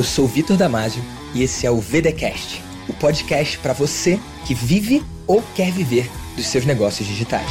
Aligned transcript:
Eu 0.00 0.04
sou 0.04 0.26
Vitor 0.26 0.56
Damasio 0.56 1.02
e 1.34 1.42
esse 1.42 1.66
é 1.66 1.70
o 1.70 1.78
VDcast, 1.78 2.62
o 2.88 2.94
podcast 2.94 3.58
para 3.58 3.74
você 3.74 4.18
que 4.46 4.54
vive 4.54 5.04
ou 5.26 5.42
quer 5.54 5.70
viver 5.70 6.08
dos 6.34 6.46
seus 6.46 6.64
negócios 6.64 7.06
digitais. 7.06 7.50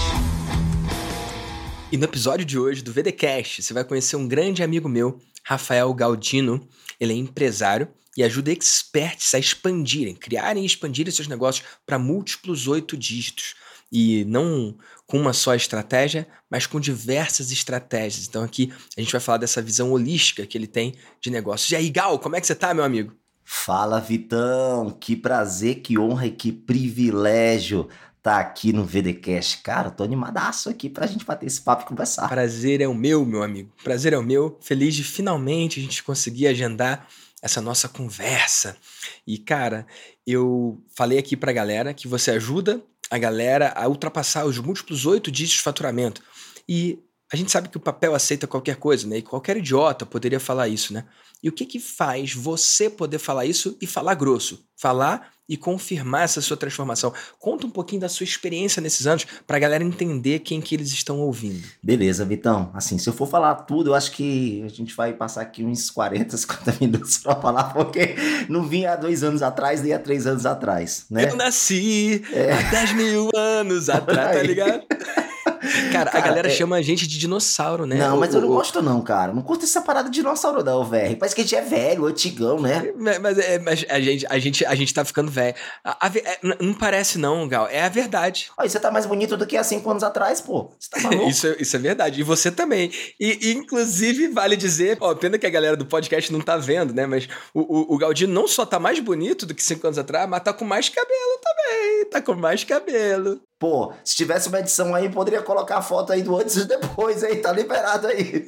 E 1.92 1.96
no 1.96 2.06
episódio 2.06 2.44
de 2.44 2.58
hoje 2.58 2.82
do 2.82 2.92
VDcast, 2.92 3.62
você 3.62 3.72
vai 3.72 3.84
conhecer 3.84 4.16
um 4.16 4.28
grande 4.28 4.64
amigo 4.64 4.90
meu, 4.90 5.22
Rafael 5.44 5.94
Galdino. 5.94 6.68
Ele 7.00 7.14
é 7.14 7.18
empresário 7.18 7.88
e 8.18 8.24
ajuda 8.24 8.52
experts 8.52 9.36
a 9.36 9.38
expandirem, 9.38 10.16
criarem 10.16 10.64
e 10.64 10.66
expandirem 10.66 11.14
seus 11.14 11.28
negócios 11.28 11.68
para 11.86 12.00
múltiplos 12.00 12.68
oito 12.68 12.98
dígitos. 12.98 13.54
E 13.92 14.24
não 14.26 14.78
com 15.08 15.18
uma 15.20 15.34
só 15.34 15.56
estratégia, 15.56 16.28
mas 16.50 16.68
com 16.68 16.80
diversas 16.80 17.52
estratégias. 17.52 18.28
Então 18.28 18.44
aqui 18.44 18.72
a 18.96 19.02
gente 19.02 19.12
vai 19.12 19.22
falar 19.22 19.40
dessa 19.40 19.62
visão 19.62 19.92
holística 19.92 20.46
que 20.46 20.58
ele 20.58 20.68
tem 20.68 20.96
de 21.20 21.32
negócios. 21.32 21.72
E 21.72 21.76
aí, 21.76 21.90
Gal, 21.90 22.20
como 22.20 22.36
é 22.36 22.42
que 22.42 22.46
você 22.46 22.56
tá, 22.56 22.74
meu 22.74 22.84
amigo? 22.84 23.14
Fala, 23.44 24.00
Vitão! 24.00 24.92
Que 24.92 25.16
prazer, 25.16 25.82
que 25.82 25.98
honra 25.98 26.28
e 26.28 26.32
que 26.32 26.52
privilégio 26.52 27.90
tá 28.22 28.40
aqui 28.40 28.72
no 28.72 28.86
VDcast. 28.86 29.64
Cara, 29.64 29.90
tô 29.90 30.04
animadaço 30.04 30.70
aqui 30.70 30.88
pra 30.88 31.08
gente 31.08 31.26
bater 31.26 31.48
esse 31.48 31.60
papo 31.62 31.84
e 31.84 31.88
conversar. 31.88 32.30
Prazer 32.30 32.82
é 32.82 32.88
o 32.88 32.94
meu, 32.94 33.26
meu 33.26 33.42
amigo. 33.42 33.72
Prazer 33.84 34.14
é 34.14 34.18
o 34.18 34.24
meu. 34.24 34.58
Feliz 34.62 34.94
de 34.94 35.04
finalmente 35.04 35.80
a 35.80 35.84
gente 35.84 36.04
conseguir 36.04 36.46
agendar 36.46 37.08
essa 37.42 37.60
nossa 37.60 37.88
conversa. 37.88 38.78
E, 39.26 39.38
cara, 39.38 39.88
eu 40.28 40.80
falei 40.96 41.18
aqui 41.18 41.36
pra 41.36 41.52
galera 41.52 41.94
que 41.94 42.08
você 42.08 42.32
ajuda 42.32 42.82
a 43.10 43.18
galera 43.18 43.74
a 43.76 43.88
ultrapassar 43.88 44.46
os 44.46 44.58
múltiplos 44.58 45.06
oito 45.06 45.32
dígitos 45.32 45.58
de 45.58 45.64
faturamento. 45.64 46.22
E 46.68 47.00
a 47.32 47.36
gente 47.36 47.52
sabe 47.52 47.70
que 47.70 47.78
o 47.78 47.82
papel 47.82 48.16
aceita 48.16 48.48
qualquer 48.48 48.78
coisa, 48.78 49.08
né? 49.08 49.18
E 49.18 49.22
qualquer 49.22 49.58
idiota 49.58 50.06
poderia 50.06 50.40
falar 50.40 50.68
isso, 50.68 50.94
né? 50.94 51.06
E 51.42 51.48
o 51.48 51.52
que 51.52 51.66
que 51.66 51.80
faz 51.80 52.34
você 52.34 52.90
poder 52.90 53.20
falar 53.20 53.46
isso 53.46 53.78
e 53.82 53.88
falar 53.88 54.16
grosso? 54.16 54.66
Falar 54.76 55.32
e 55.48 55.58
confirmar 55.58 56.24
essa 56.24 56.42
sua 56.42 56.56
transformação. 56.56 57.12
Conta 57.40 57.66
um 57.66 57.72
pouquinho 57.72 58.02
da 58.02 58.08
sua 58.08 58.24
experiência 58.24 58.80
nesses 58.82 59.08
anos 59.08 59.26
para 59.48 59.58
a 59.58 59.60
galera 59.60 59.84
entender 59.84 60.40
quem 60.40 60.62
que 60.62 60.76
eles 60.76 60.90
estão 60.90 61.20
ouvindo. 61.20 61.64
Beleza, 61.82 62.24
Vitão. 62.24 62.70
Assim, 62.74 63.00
se 63.00 63.10
eu 63.10 63.14
for 63.14 63.28
falar 63.28 63.56
tudo, 63.56 63.90
eu 63.90 63.96
acho 63.96 64.12
que 64.12 64.62
a 64.64 64.70
gente 64.70 64.96
vai 64.96 65.12
passar 65.14 65.42
aqui 65.42 65.64
uns 65.64 65.90
40, 65.90 66.38
50 66.38 66.78
minutos 66.82 67.18
para 67.18 67.36
falar, 67.36 67.74
porque 67.74 68.16
não 68.48 68.68
vinha 68.68 68.94
há 68.94 68.96
dois 68.96 69.24
anos 69.24 69.42
atrás, 69.42 69.82
nem 69.82 69.92
há 69.92 70.00
três 70.00 70.28
anos 70.28 70.46
atrás, 70.46 71.06
né? 71.10 71.30
Eu 71.32 71.36
nasci 71.36 72.24
é. 72.32 72.54
há 72.54 72.70
10 72.70 72.94
mil 72.94 73.30
anos 73.36 73.90
atrás, 73.90 74.38
tá 74.38 74.44
ligado? 74.44 74.84
Cara, 75.92 76.10
cara, 76.12 76.18
a 76.18 76.22
galera 76.22 76.48
é... 76.48 76.52
chama 76.52 76.76
a 76.76 76.82
gente 76.82 77.08
de 77.08 77.18
dinossauro, 77.18 77.86
né? 77.86 77.96
Não, 77.96 78.18
mas 78.18 78.34
o, 78.34 78.38
eu 78.38 78.42
não 78.42 78.50
o... 78.50 78.54
gosto 78.54 78.82
não, 78.82 79.02
cara. 79.02 79.34
Não 79.34 79.42
curto 79.42 79.66
essa 79.66 79.82
parada 79.82 80.10
de 80.10 80.16
dinossauro 80.16 80.64
não, 80.64 80.84
velho. 80.84 81.18
Parece 81.18 81.36
que 81.36 81.42
a 81.42 81.44
gente 81.44 81.56
é 81.56 81.62
velho, 81.62 82.06
antigão, 82.06 82.60
né? 82.60 82.92
Mas, 82.98 83.20
mas, 83.20 83.38
é, 83.38 83.60
mas, 83.60 83.86
a, 83.90 84.00
gente, 84.00 84.26
a, 84.28 84.40
gente, 84.40 84.66
a 84.66 84.76
gente 84.76 84.94
tá 84.94 85.06
ficando 85.06 85.32
velho. 85.32 85.56
A, 85.84 86.08
a, 86.08 86.12
é, 86.18 86.40
não 86.62 86.74
parece 86.74 87.18
não, 87.18 87.48
Gal. 87.48 87.68
É 87.68 87.84
a 87.84 87.90
verdade. 87.90 88.52
Olha, 88.58 88.70
você 88.70 88.80
tá 88.80 88.92
mais 88.92 89.06
bonito 89.06 89.36
do 89.36 89.46
que 89.46 89.58
há 89.58 89.64
cinco 89.64 89.90
anos 89.90 90.04
atrás, 90.04 90.42
pô. 90.42 90.72
Você 90.80 90.90
tá 90.90 91.02
maluco? 91.08 91.30
isso, 91.30 91.48
isso 91.60 91.76
é 91.76 91.80
verdade. 91.80 92.20
E 92.20 92.24
você 92.24 92.52
também. 92.52 92.92
E, 93.20 93.52
inclusive, 93.52 94.28
vale 94.28 94.56
dizer... 94.56 94.98
Ó, 95.02 95.14
pena 95.16 95.38
que 95.38 95.46
a 95.46 95.50
galera 95.50 95.76
do 95.76 95.86
podcast 95.86 96.32
não 96.32 96.42
tá 96.42 96.58
vendo, 96.58 96.94
né? 96.94 97.06
Mas 97.06 97.28
o, 97.54 97.62
o, 97.62 97.96
o 97.96 97.98
Galdino 97.98 98.34
não 98.34 98.48
só 98.48 98.66
tá 98.66 98.80
mais 98.80 99.00
bonito 99.00 99.46
do 99.46 99.54
que 99.54 99.64
cinco 99.64 99.86
anos 99.88 99.98
atrás, 99.98 100.30
mas 100.30 100.44
tá 100.44 100.54
com 100.54 100.66
mais 100.66 100.90
cabelo 100.90 101.40
também. 101.44 102.06
Tá 102.10 102.22
com 102.22 102.34
mais 102.36 102.64
cabelo. 102.64 103.42
Pô, 103.60 103.92
se 104.06 104.16
tivesse 104.16 104.48
uma 104.48 104.62
edição 104.62 104.96
aí, 104.96 105.10
poderia 105.10 105.42
colocar 105.42 105.59
a 105.68 105.82
foto 105.82 106.14
aí 106.14 106.22
do 106.22 106.36
antes 106.38 106.56
e 106.56 106.66
depois 106.66 107.24
aí, 107.24 107.38
tá 107.38 107.52
liberado 107.52 108.08
aí. 108.08 108.46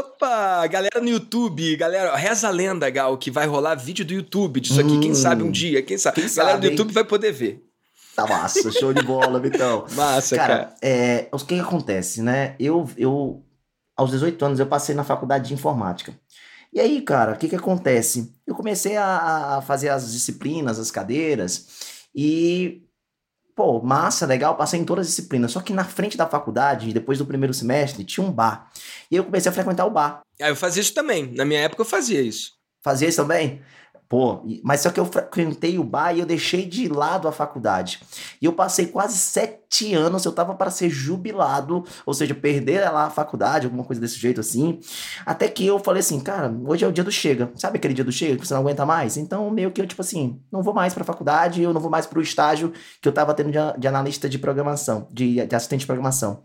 Opa! 0.00 0.66
Galera 0.66 1.00
no 1.00 1.08
YouTube, 1.08 1.76
galera, 1.76 2.16
reza 2.16 2.48
a 2.48 2.50
lenda, 2.50 2.88
Gal, 2.90 3.16
que 3.18 3.30
vai 3.30 3.46
rolar 3.46 3.74
vídeo 3.74 4.04
do 4.04 4.12
YouTube 4.12 4.60
disso 4.60 4.80
aqui, 4.80 4.92
hum, 4.92 5.00
quem 5.00 5.14
sabe 5.14 5.42
um 5.42 5.50
dia, 5.50 5.82
quem 5.82 5.98
sabe. 5.98 6.20
Quem 6.20 6.34
galera 6.34 6.56
sabe, 6.56 6.66
do 6.66 6.70
YouTube 6.70 6.88
hein? 6.88 6.94
vai 6.94 7.04
poder 7.04 7.32
ver. 7.32 7.64
Tá 8.14 8.26
massa, 8.26 8.70
show 8.70 8.92
de 8.92 9.02
bola, 9.02 9.40
Vitão. 9.40 9.86
massa, 9.96 10.36
cara. 10.36 10.56
cara. 10.56 10.74
É, 10.80 11.28
o 11.32 11.38
que, 11.38 11.54
que 11.56 11.60
acontece, 11.60 12.22
né? 12.22 12.54
Eu, 12.60 12.88
eu, 12.96 13.42
aos 13.96 14.10
18 14.12 14.44
anos, 14.44 14.60
eu 14.60 14.66
passei 14.66 14.94
na 14.94 15.02
faculdade 15.02 15.48
de 15.48 15.54
informática. 15.54 16.14
E 16.72 16.80
aí, 16.80 17.00
cara, 17.02 17.32
o 17.32 17.36
que 17.36 17.48
que 17.48 17.56
acontece? 17.56 18.32
Eu 18.46 18.54
comecei 18.54 18.96
a, 18.96 19.56
a 19.56 19.62
fazer 19.62 19.88
as 19.88 20.12
disciplinas, 20.12 20.78
as 20.78 20.90
cadeiras, 20.90 21.66
e 22.14 22.83
Pô, 23.54 23.80
massa, 23.80 24.26
legal, 24.26 24.56
passei 24.56 24.80
em 24.80 24.84
todas 24.84 25.06
as 25.06 25.14
disciplinas. 25.14 25.52
Só 25.52 25.60
que 25.60 25.72
na 25.72 25.84
frente 25.84 26.16
da 26.16 26.26
faculdade, 26.26 26.92
depois 26.92 27.18
do 27.18 27.26
primeiro 27.26 27.54
semestre, 27.54 28.04
tinha 28.04 28.26
um 28.26 28.32
bar. 28.32 28.70
E 29.10 29.16
eu 29.16 29.24
comecei 29.24 29.48
a 29.48 29.54
frequentar 29.54 29.86
o 29.86 29.90
bar. 29.90 30.22
Ah, 30.40 30.48
eu 30.48 30.56
fazia 30.56 30.82
isso 30.82 30.92
também. 30.92 31.32
Na 31.34 31.44
minha 31.44 31.60
época 31.60 31.82
eu 31.82 31.86
fazia 31.86 32.20
isso. 32.20 32.52
Fazia 32.82 33.08
isso 33.08 33.22
também? 33.22 33.62
Pô, 34.08 34.42
mas 34.62 34.80
só 34.80 34.90
que 34.90 35.00
eu 35.00 35.06
frequentei 35.06 35.78
o 35.78 35.84
bar 35.84 36.12
e 36.12 36.20
eu 36.20 36.26
deixei 36.26 36.66
de 36.66 36.88
lado 36.88 37.26
a 37.26 37.32
faculdade. 37.32 38.00
E 38.40 38.44
eu 38.44 38.52
passei 38.52 38.86
quase 38.86 39.16
sete 39.16 39.94
anos, 39.94 40.24
eu 40.24 40.32
tava 40.32 40.54
para 40.54 40.70
ser 40.70 40.90
jubilado, 40.90 41.84
ou 42.04 42.12
seja, 42.12 42.34
perder 42.34 42.88
lá 42.90 43.06
a 43.06 43.10
faculdade, 43.10 43.66
alguma 43.66 43.82
coisa 43.82 44.00
desse 44.00 44.16
jeito 44.16 44.40
assim. 44.40 44.78
Até 45.24 45.48
que 45.48 45.66
eu 45.66 45.78
falei 45.78 46.00
assim, 46.00 46.20
cara, 46.20 46.54
hoje 46.66 46.84
é 46.84 46.88
o 46.88 46.92
dia 46.92 47.02
do 47.02 47.10
chega. 47.10 47.50
Sabe 47.56 47.78
aquele 47.78 47.94
dia 47.94 48.04
do 48.04 48.12
chega 48.12 48.36
que 48.36 48.46
você 48.46 48.54
não 48.54 48.60
aguenta 48.60 48.84
mais? 48.84 49.16
Então, 49.16 49.50
meio 49.50 49.70
que 49.70 49.80
eu, 49.80 49.86
tipo 49.86 50.02
assim, 50.02 50.40
não 50.52 50.62
vou 50.62 50.74
mais 50.74 50.92
pra 50.92 51.02
faculdade, 51.02 51.62
eu 51.62 51.72
não 51.72 51.80
vou 51.80 51.90
mais 51.90 52.06
pro 52.06 52.20
estágio 52.20 52.72
que 53.00 53.08
eu 53.08 53.12
tava 53.12 53.34
tendo 53.34 53.50
de, 53.50 53.58
de 53.78 53.88
analista 53.88 54.28
de 54.28 54.38
programação, 54.38 55.08
de, 55.10 55.46
de 55.46 55.56
assistente 55.56 55.80
de 55.80 55.86
programação. 55.86 56.42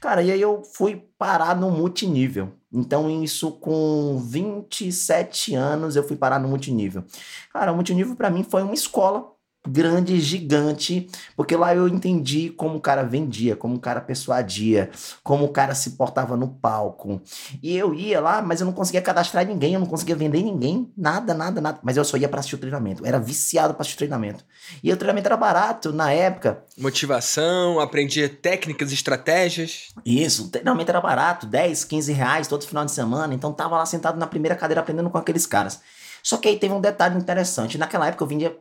Cara, 0.00 0.22
e 0.22 0.30
aí 0.30 0.40
eu 0.40 0.62
fui 0.74 1.06
parar 1.18 1.56
no 1.56 1.70
multinível. 1.70 2.52
Então, 2.72 3.08
isso 3.22 3.52
com 3.52 4.18
27 4.18 5.54
anos, 5.54 5.96
eu 5.96 6.06
fui 6.06 6.16
parar 6.16 6.38
no 6.38 6.48
multinível. 6.48 7.04
Cara, 7.52 7.72
o 7.72 7.74
multinível 7.74 8.14
para 8.16 8.30
mim 8.30 8.42
foi 8.42 8.62
uma 8.62 8.74
escola 8.74 9.35
grande, 9.66 10.20
gigante, 10.20 11.08
porque 11.36 11.56
lá 11.56 11.74
eu 11.74 11.88
entendi 11.88 12.50
como 12.50 12.76
o 12.76 12.80
cara 12.80 13.02
vendia, 13.02 13.56
como 13.56 13.76
o 13.76 13.80
cara 13.80 14.00
persuadia, 14.00 14.90
como 15.22 15.44
o 15.44 15.48
cara 15.48 15.74
se 15.74 15.90
portava 15.90 16.36
no 16.36 16.48
palco. 16.48 17.20
E 17.62 17.76
eu 17.76 17.94
ia 17.94 18.20
lá, 18.20 18.42
mas 18.42 18.60
eu 18.60 18.66
não 18.66 18.72
conseguia 18.72 19.02
cadastrar 19.02 19.46
ninguém, 19.46 19.74
eu 19.74 19.80
não 19.80 19.86
conseguia 19.86 20.16
vender 20.16 20.42
ninguém, 20.42 20.90
nada, 20.96 21.34
nada, 21.34 21.60
nada. 21.60 21.78
Mas 21.82 21.96
eu 21.96 22.04
só 22.04 22.16
ia 22.16 22.28
para 22.28 22.40
assistir 22.40 22.56
o 22.56 22.58
treinamento, 22.58 23.02
eu 23.02 23.06
era 23.06 23.18
viciado 23.18 23.74
para 23.74 23.82
assistir 23.82 23.96
o 23.96 23.98
treinamento. 23.98 24.44
E 24.82 24.92
o 24.92 24.96
treinamento 24.96 25.28
era 25.28 25.36
barato 25.36 25.92
na 25.92 26.12
época. 26.12 26.62
Motivação, 26.78 27.80
aprendia 27.80 28.28
técnicas, 28.28 28.92
estratégias. 28.92 29.88
Isso, 30.04 30.44
o 30.44 30.48
treinamento 30.48 30.90
era 30.90 31.00
barato, 31.00 31.46
10, 31.46 31.84
15 31.84 32.12
reais 32.12 32.48
todo 32.48 32.66
final 32.66 32.84
de 32.84 32.92
semana, 32.92 33.34
então 33.34 33.52
tava 33.52 33.76
lá 33.76 33.86
sentado 33.86 34.18
na 34.18 34.26
primeira 34.26 34.54
cadeira 34.54 34.80
aprendendo 34.80 35.10
com 35.10 35.18
aqueles 35.18 35.46
caras. 35.46 35.80
Só 36.26 36.36
que 36.38 36.48
aí 36.48 36.58
teve 36.58 36.74
um 36.74 36.80
detalhe 36.80 37.16
interessante. 37.16 37.78
Naquela 37.78 38.08
época 38.08 38.24
eu 38.24 38.26
vendia 38.26 38.56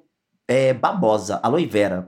é, 0.48 0.74
babosa, 0.74 1.40
aloe 1.44 1.66
vera, 1.66 2.06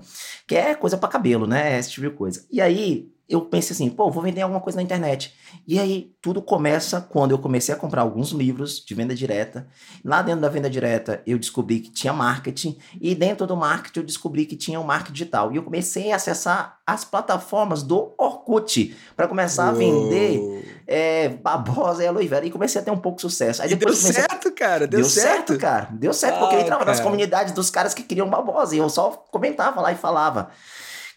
que 0.48 0.56
é 0.56 0.76
coisa 0.76 0.98
para 0.98 1.10
cabelo, 1.10 1.48
né? 1.48 1.78
Esse 1.78 1.92
tipo 1.92 2.10
de 2.10 2.16
coisa. 2.16 2.46
E 2.52 2.62
aí 2.62 3.12
eu 3.30 3.42
pensei 3.42 3.74
assim, 3.74 3.90
pô, 3.90 4.10
vou 4.10 4.24
vender 4.24 4.42
alguma 4.42 4.62
coisa 4.62 4.78
na 4.78 4.84
internet. 4.84 5.34
E 5.68 5.78
aí 5.80 6.14
tudo 6.22 6.42
começa 6.42 7.02
quando 7.02 7.32
eu 7.32 7.38
comecei 7.38 7.76
a 7.76 7.78
comprar 7.78 8.02
alguns 8.02 8.32
livros 8.32 8.84
de 8.86 8.96
venda 8.96 9.14
direta. 9.14 9.68
Lá 10.04 10.22
dentro 10.22 10.42
da 10.42 10.50
venda 10.50 10.70
direta 10.70 11.22
eu 11.28 11.38
descobri 11.38 11.82
que 11.82 11.92
tinha 11.92 12.14
marketing 12.14 12.78
e 13.02 13.14
dentro 13.14 13.46
do 13.46 13.58
marketing 13.58 14.00
eu 14.00 14.06
descobri 14.06 14.46
que 14.46 14.56
tinha 14.56 14.80
o 14.80 14.84
um 14.84 14.86
marketing 14.86 15.14
digital. 15.14 15.52
E 15.52 15.58
eu 15.58 15.64
comecei 15.64 16.12
a 16.12 16.16
acessar 16.16 16.80
as 16.88 17.04
plataformas 17.04 17.84
do 17.84 18.14
Orkut 18.18 18.96
para 19.16 19.28
começar 19.28 19.66
Uou. 19.66 19.72
a 19.72 19.78
vender 19.78 20.84
é, 20.88 21.28
babosa 21.28 22.04
e 22.04 22.08
aloe 22.08 22.28
vera 22.28 22.46
e 22.46 22.50
comecei 22.50 22.80
a 22.80 22.84
ter 22.84 22.92
um 22.92 22.98
pouco 22.98 23.18
de 23.18 23.24
sucesso. 23.24 23.62
Aí 23.62 23.68
depois 23.68 24.02
deu 24.02 24.14
certo, 24.14 24.48
a... 24.48 24.52
cara, 24.52 24.88
deu, 24.88 25.02
deu 25.02 25.10
certo. 25.10 25.48
certo. 25.50 25.60
cara. 25.60 25.90
Deu 25.92 26.14
certo 26.14 26.36
ah, 26.36 26.40
porque 26.40 26.56
eu 26.56 26.60
entrava 26.62 26.86
cara. 26.86 26.92
nas 26.92 27.02
comunidades 27.02 27.52
dos 27.52 27.70
caras 27.70 27.94
que 27.94 28.04
queriam 28.04 28.30
babosa 28.30 28.74
e 28.74 28.78
eu 28.78 28.90
só 28.90 29.10
comentava 29.30 29.82
lá 29.82 29.92
e 29.92 29.96
falava. 29.96 30.50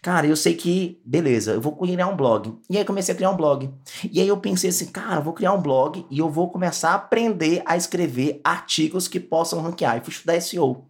Cara, 0.01 0.25
eu 0.25 0.35
sei 0.35 0.55
que, 0.55 0.99
beleza, 1.05 1.51
eu 1.51 1.61
vou 1.61 1.75
criar 1.75 2.07
um 2.07 2.15
blog. 2.15 2.57
E 2.67 2.77
aí 2.77 2.83
comecei 2.83 3.13
a 3.13 3.15
criar 3.15 3.29
um 3.29 3.37
blog. 3.37 3.69
E 4.11 4.19
aí 4.19 4.27
eu 4.27 4.37
pensei 4.37 4.71
assim, 4.71 4.87
cara, 4.87 5.21
vou 5.21 5.31
criar 5.31 5.53
um 5.53 5.61
blog 5.61 6.05
e 6.09 6.17
eu 6.17 6.27
vou 6.27 6.49
começar 6.49 6.91
a 6.91 6.95
aprender 6.95 7.61
a 7.65 7.77
escrever 7.77 8.41
artigos 8.43 9.07
que 9.07 9.19
possam 9.19 9.61
ranquear. 9.61 9.97
E 9.97 10.01
fui 10.01 10.11
estudar 10.11 10.41
SEO. 10.41 10.87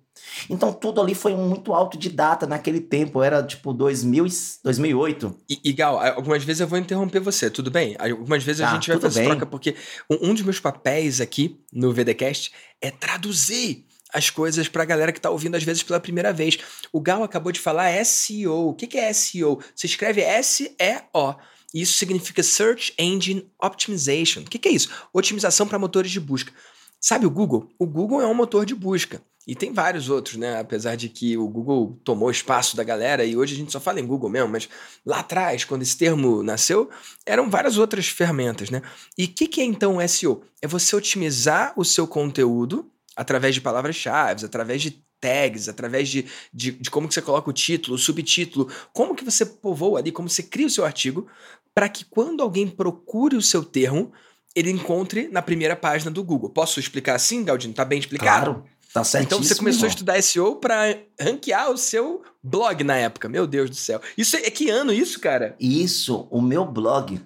Então 0.50 0.72
tudo 0.72 1.02
ali 1.02 1.14
foi 1.14 1.36
muito 1.36 1.74
autodidata 1.74 2.48
naquele 2.48 2.80
tempo, 2.80 3.22
era 3.22 3.44
tipo 3.44 3.74
2000, 3.74 4.26
2008. 4.64 5.36
E, 5.50 5.60
e 5.64 5.74
Gal, 5.74 6.00
algumas 6.00 6.44
vezes 6.44 6.62
eu 6.62 6.68
vou 6.68 6.80
interromper 6.80 7.20
você, 7.20 7.50
tudo 7.50 7.70
bem? 7.70 7.96
Algumas 8.00 8.44
vezes 8.44 8.62
a 8.62 8.68
tá, 8.68 8.74
gente 8.74 8.90
vai 8.90 9.00
fazer 9.00 9.22
bem. 9.22 9.30
troca, 9.30 9.46
porque 9.46 9.76
um, 10.10 10.30
um 10.30 10.34
dos 10.34 10.44
meus 10.44 10.60
papéis 10.60 11.20
aqui 11.20 11.60
no 11.74 11.92
VDCast 11.92 12.52
é 12.80 12.92
traduzir 12.92 13.86
as 14.14 14.30
coisas 14.30 14.68
para 14.68 14.84
a 14.84 14.86
galera 14.86 15.12
que 15.12 15.20
está 15.20 15.30
ouvindo 15.30 15.56
às 15.56 15.64
vezes 15.64 15.84
pela 15.84 16.00
primeira 16.00 16.34
vez. 16.34 16.58
O 16.92 17.00
Gal 17.00 17.24
acabou 17.24 17.52
de 17.52 17.60
falar 17.60 18.04
SEO. 18.06 18.70
O 18.70 18.74
que, 18.74 18.98
é 18.98 19.12
SEO? 19.14 19.60
Você 19.76 19.88
escreve 19.88 20.22
S-E-O. 20.22 21.36
Isso 21.74 21.98
significa 21.98 22.44
Search 22.44 22.94
Engine 23.00 23.50
Optimization. 23.62 24.42
O 24.42 24.46
que, 24.46 24.68
é 24.68 24.72
isso? 24.72 24.90
Otimização 25.14 25.68
para 25.68 25.80
motores 25.80 26.12
de 26.12 26.20
busca. 26.20 26.52
Sabe 27.00 27.26
o 27.26 27.32
Google? 27.32 27.70
O 27.80 27.86
Google 27.86 28.22
é 28.22 28.28
um 28.28 28.34
motor 28.34 28.66
de 28.66 28.76
busca. 28.76 29.22
E 29.48 29.56
tem 29.56 29.74
vários 29.74 30.08
outros, 30.08 30.38
né? 30.38 30.60
Apesar 30.60 30.96
de 30.96 31.10
que 31.10 31.36
o 31.36 31.48
Google 31.48 32.00
tomou 32.04 32.30
espaço 32.30 32.78
da 32.78 32.84
galera 32.84 33.26
e 33.26 33.36
hoje 33.36 33.56
a 33.56 33.58
gente 33.58 33.72
só 33.72 33.80
fala 33.80 34.00
em 34.00 34.06
Google 34.06 34.30
mesmo, 34.30 34.50
mas 34.50 34.70
lá 35.04 35.20
atrás, 35.20 35.64
quando 35.64 35.82
esse 35.82 35.98
termo 35.98 36.44
nasceu, 36.44 36.90
eram 37.26 37.50
várias 37.50 37.78
outras 37.78 38.08
ferramentas, 38.08 38.70
né? 38.70 38.84
E 39.18 39.26
o 39.26 39.28
que, 39.28 39.48
que 39.48 39.62
é 39.62 39.64
então 39.64 39.98
SEO? 40.08 40.44
É 40.62 40.68
você 40.68 40.96
otimizar 40.96 41.74
o 41.76 41.84
seu 41.84 42.06
conteúdo 42.06 42.86
através 43.16 43.56
de 43.56 43.62
palavras-chave, 43.62 44.46
através 44.46 44.82
de 44.82 45.04
tags, 45.20 45.70
através 45.70 46.10
de, 46.10 46.26
de, 46.52 46.72
de, 46.72 46.90
como 46.90 47.08
que 47.08 47.14
você 47.14 47.22
coloca 47.22 47.50
o 47.50 47.54
título, 47.54 47.96
o 47.96 48.00
subtítulo, 48.00 48.68
como 48.92 49.16
que 49.16 49.24
você 49.24 49.46
povoa 49.46 50.00
ali, 50.00 50.12
como 50.12 50.28
você 50.28 50.42
cria 50.42 50.66
o 50.66 50.70
seu 50.70 50.84
artigo, 50.84 51.28
para 51.74 51.88
que 51.88 52.04
quando 52.04 52.42
alguém 52.42 52.68
procure 52.68 53.36
o 53.36 53.42
seu 53.42 53.64
termo, 53.64 54.12
ele 54.56 54.72
encontre 54.72 55.30
na 55.30 55.42
primeira 55.42 55.76
página 55.76 56.12
do 56.12 56.24
Google. 56.24 56.50
Posso 56.50 56.80
explicar 56.80 57.16
assim, 57.16 57.46
Galdino? 57.46 57.74
Tá 57.74 57.86
bem 57.86 58.00
explicado? 58.00 58.46
Claro. 58.46 58.66
Tá. 58.94 59.04
Então 59.22 59.42
você 59.42 59.56
começou 59.56 59.86
a 59.86 59.90
estudar 59.90 60.22
SEO 60.22 60.58
para 60.58 60.98
ranquear 61.18 61.72
o 61.72 61.78
seu 61.78 62.22
blog 62.44 62.84
na 62.84 62.98
época. 62.98 63.30
Meu 63.30 63.48
Deus 63.48 63.70
do 63.70 63.76
céu. 63.76 64.02
Isso 64.18 64.36
é, 64.36 64.48
é 64.48 64.52
que 64.52 64.70
ano 64.70 64.92
isso, 64.92 65.18
cara? 65.22 65.56
Isso, 65.58 66.28
o 66.30 66.42
meu 66.42 66.66
blog. 66.66 67.22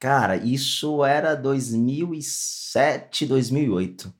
Cara, 0.00 0.36
isso 0.36 1.04
era 1.04 1.36
2007, 1.36 3.26
2008. 3.26 4.12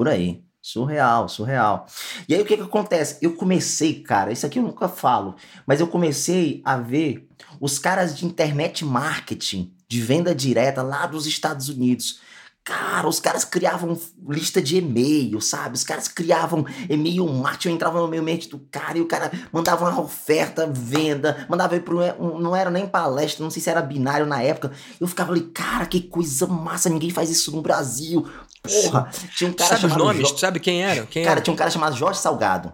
Por 0.00 0.08
aí. 0.08 0.42
Surreal, 0.62 1.28
surreal. 1.28 1.84
E 2.26 2.34
aí 2.34 2.40
o 2.40 2.46
que 2.46 2.56
que 2.56 2.62
acontece? 2.62 3.18
Eu 3.20 3.36
comecei, 3.36 4.02
cara, 4.02 4.32
isso 4.32 4.46
aqui 4.46 4.58
eu 4.58 4.62
nunca 4.62 4.88
falo, 4.88 5.36
mas 5.66 5.78
eu 5.78 5.86
comecei 5.86 6.62
a 6.64 6.78
ver 6.78 7.28
os 7.60 7.78
caras 7.78 8.16
de 8.16 8.24
internet 8.24 8.82
marketing, 8.82 9.74
de 9.86 10.00
venda 10.00 10.34
direta 10.34 10.80
lá 10.82 11.04
dos 11.04 11.26
Estados 11.26 11.68
Unidos. 11.68 12.18
Cara, 12.62 13.08
os 13.08 13.18
caras 13.18 13.44
criavam 13.44 13.98
lista 14.28 14.60
de 14.60 14.76
e-mail, 14.76 15.40
sabe? 15.40 15.74
Os 15.74 15.82
caras 15.82 16.08
criavam 16.08 16.64
e-mail 16.88 17.26
marketing, 17.26 17.68
eu 17.68 17.74
entrava 17.74 18.00
no 18.00 18.06
meio 18.06 18.22
ambiente 18.22 18.48
do 18.48 18.58
cara 18.70 18.98
e 18.98 19.00
o 19.00 19.06
cara 19.06 19.32
mandava 19.50 19.88
uma 19.88 20.00
oferta, 20.00 20.70
venda, 20.70 21.46
mandava 21.48 21.74
ir 21.74 21.80
pro. 21.80 22.00
Não 22.38 22.54
era 22.54 22.70
nem 22.70 22.86
palestra, 22.86 23.42
não 23.42 23.50
sei 23.50 23.62
se 23.62 23.70
era 23.70 23.80
binário 23.80 24.26
na 24.26 24.42
época. 24.42 24.72
Eu 25.00 25.06
ficava 25.06 25.32
ali, 25.32 25.42
cara, 25.42 25.86
que 25.86 26.02
coisa 26.02 26.46
massa, 26.46 26.90
ninguém 26.90 27.10
faz 27.10 27.30
isso 27.30 27.50
no 27.54 27.62
Brasil. 27.62 28.28
Porra, 28.62 29.10
tinha 29.36 29.48
um 29.48 29.54
cara 29.54 29.70
sabe 29.70 29.80
chamado. 29.80 29.98
Os 30.00 30.06
nomes? 30.06 30.28
Jo... 30.28 30.34
Tu 30.34 30.40
sabe 30.40 30.60
quem 30.60 30.82
era? 30.82 31.06
Quem 31.06 31.22
cara, 31.24 31.36
era? 31.36 31.40
tinha 31.40 31.54
um 31.54 31.56
cara 31.56 31.70
chamado 31.70 31.96
Jorge 31.96 32.20
Salgado. 32.20 32.72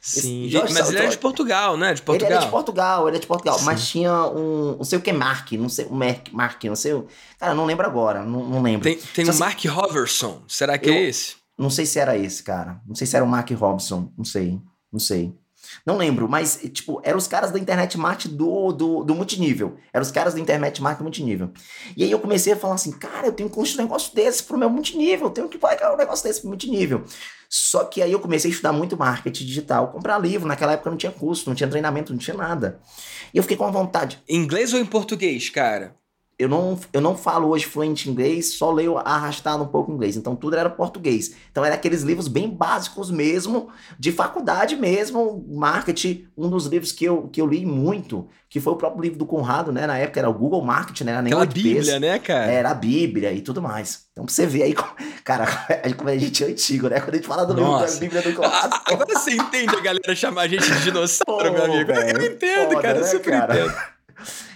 Sim, 0.00 0.50
mas 0.52 0.88
ele 0.88 0.98
era 0.98 1.08
de 1.08 1.18
Portugal, 1.18 1.76
né? 1.76 1.92
De 1.92 2.02
Portugal. 2.02 2.28
Ele 2.28 2.36
era 2.36 2.44
de 2.44 2.50
Portugal, 2.50 3.02
ele 3.02 3.16
era 3.16 3.20
de 3.20 3.26
Portugal. 3.26 3.58
Sim. 3.58 3.64
Mas 3.64 3.88
tinha 3.88 4.26
um. 4.26 4.76
Não 4.76 4.84
sei 4.84 4.98
o 4.98 5.02
que, 5.02 5.12
Mark, 5.12 5.52
não 5.52 5.68
sei, 5.68 5.86
o 5.86 5.94
Mark, 5.94 6.28
Mark 6.32 6.64
não 6.64 6.76
sei. 6.76 7.04
Cara, 7.38 7.54
não 7.54 7.66
lembro 7.66 7.84
agora, 7.84 8.24
não, 8.24 8.44
não 8.44 8.62
lembro. 8.62 8.84
Tem, 8.84 8.96
tem 8.96 9.24
o 9.24 9.30
assim, 9.30 9.40
Mark 9.40 9.64
Hoverson, 9.64 10.42
será 10.46 10.78
que 10.78 10.88
é 10.88 10.92
eu, 10.92 10.96
é 10.96 11.02
esse? 11.02 11.36
Não 11.58 11.70
sei 11.70 11.84
se 11.84 11.98
era 11.98 12.16
esse, 12.16 12.42
cara. 12.42 12.80
Não 12.86 12.94
sei 12.94 13.06
se 13.06 13.16
era 13.16 13.24
o 13.24 13.28
Mark 13.28 13.50
Robson, 13.50 14.12
não 14.16 14.24
sei, 14.24 14.60
não 14.92 15.00
sei. 15.00 15.34
Não 15.88 15.96
lembro, 15.96 16.28
mas, 16.28 16.60
tipo, 16.70 17.00
eram 17.02 17.16
os 17.16 17.26
caras 17.26 17.50
da 17.50 17.58
internet 17.58 17.96
marketing 17.96 18.36
do, 18.36 18.72
do, 18.72 19.04
do 19.04 19.14
multinível. 19.14 19.78
Eram 19.90 20.02
os 20.02 20.10
caras 20.10 20.34
da 20.34 20.40
internet 20.40 20.82
marketing 20.82 21.02
multinível. 21.02 21.50
E 21.96 22.04
aí 22.04 22.10
eu 22.10 22.18
comecei 22.18 22.52
a 22.52 22.56
falar 22.56 22.74
assim, 22.74 22.92
cara, 22.92 23.28
eu 23.28 23.32
tenho 23.32 23.48
que 23.48 23.54
construir 23.54 23.84
um 23.84 23.86
negócio 23.86 24.14
desse 24.14 24.42
pro 24.42 24.58
meu 24.58 24.68
multinível, 24.68 25.28
eu 25.28 25.30
tenho 25.30 25.48
que 25.48 25.56
pagar 25.56 25.94
um 25.94 25.96
negócio 25.96 26.22
desse 26.22 26.42
pro 26.42 26.50
multinível. 26.50 27.04
Só 27.48 27.84
que 27.84 28.02
aí 28.02 28.12
eu 28.12 28.20
comecei 28.20 28.50
a 28.50 28.52
estudar 28.52 28.70
muito 28.70 28.98
marketing 28.98 29.46
digital, 29.46 29.90
comprar 29.90 30.18
livro. 30.18 30.46
Naquela 30.46 30.74
época 30.74 30.90
não 30.90 30.98
tinha 30.98 31.10
curso, 31.10 31.48
não 31.48 31.56
tinha 31.56 31.70
treinamento, 31.70 32.12
não 32.12 32.18
tinha 32.18 32.36
nada. 32.36 32.82
E 33.32 33.38
eu 33.38 33.42
fiquei 33.42 33.56
com 33.56 33.64
a 33.64 33.70
vontade. 33.70 34.22
Em 34.28 34.36
inglês 34.36 34.74
ou 34.74 34.80
em 34.80 34.84
português, 34.84 35.48
cara? 35.48 35.96
Eu 36.38 36.48
não, 36.48 36.78
eu 36.92 37.00
não 37.00 37.16
falo 37.16 37.48
hoje 37.48 37.66
fluente 37.66 38.08
inglês, 38.08 38.54
só 38.54 38.70
leio 38.70 38.96
arrastado 38.96 39.64
um 39.64 39.66
pouco 39.66 39.90
inglês. 39.90 40.16
Então 40.16 40.36
tudo 40.36 40.54
era 40.54 40.70
português. 40.70 41.34
Então 41.50 41.64
era 41.64 41.74
aqueles 41.74 42.02
livros 42.02 42.28
bem 42.28 42.48
básicos 42.48 43.10
mesmo, 43.10 43.70
de 43.98 44.12
faculdade 44.12 44.76
mesmo, 44.76 45.44
marketing. 45.48 46.28
Um 46.36 46.48
dos 46.48 46.66
livros 46.66 46.92
que 46.92 47.04
eu, 47.04 47.28
que 47.32 47.40
eu 47.40 47.46
li 47.46 47.66
muito, 47.66 48.28
que 48.48 48.60
foi 48.60 48.72
o 48.72 48.76
próprio 48.76 49.02
livro 49.02 49.18
do 49.18 49.26
Conrado, 49.26 49.72
né? 49.72 49.84
Na 49.84 49.98
época 49.98 50.20
era 50.20 50.30
o 50.30 50.32
Google 50.32 50.62
Marketing, 50.62 51.04
né? 51.04 51.12
Era 51.12 51.22
nem 51.22 51.32
Aquela 51.32 51.46
Bíblia, 51.46 51.98
né, 51.98 52.20
cara? 52.20 52.52
Era 52.52 52.70
a 52.70 52.74
Bíblia 52.74 53.32
e 53.32 53.40
tudo 53.40 53.60
mais. 53.60 54.06
Então 54.12 54.24
pra 54.24 54.32
você 54.32 54.46
ver 54.46 54.62
aí, 54.62 54.76
cara, 55.24 55.44
como 55.98 56.08
a 56.08 56.16
gente 56.16 56.44
é 56.44 56.46
antigo, 56.46 56.88
né? 56.88 57.00
Quando 57.00 57.14
a 57.14 57.16
gente 57.16 57.26
fala 57.26 57.44
do 57.44 57.52
livro 57.52 57.80
da 57.80 57.98
Bíblia 57.98 58.22
do 58.22 58.32
Conrado. 58.32 58.80
Agora 58.86 59.06
você 59.12 59.32
entende 59.32 59.74
a 59.74 59.80
galera 59.80 60.14
chamar 60.14 60.42
a 60.42 60.48
gente 60.48 60.70
de 60.70 60.84
dinossauro, 60.84 61.48
Pô, 61.48 61.52
meu 61.52 61.64
amigo. 61.64 61.92
Véio, 61.92 62.16
eu 62.16 62.32
entendo, 62.32 62.68
foda, 62.68 62.82
cara, 62.82 63.00
né, 63.00 63.06
super 63.06 63.30
cara? 63.32 63.58
entendo. 63.58 63.74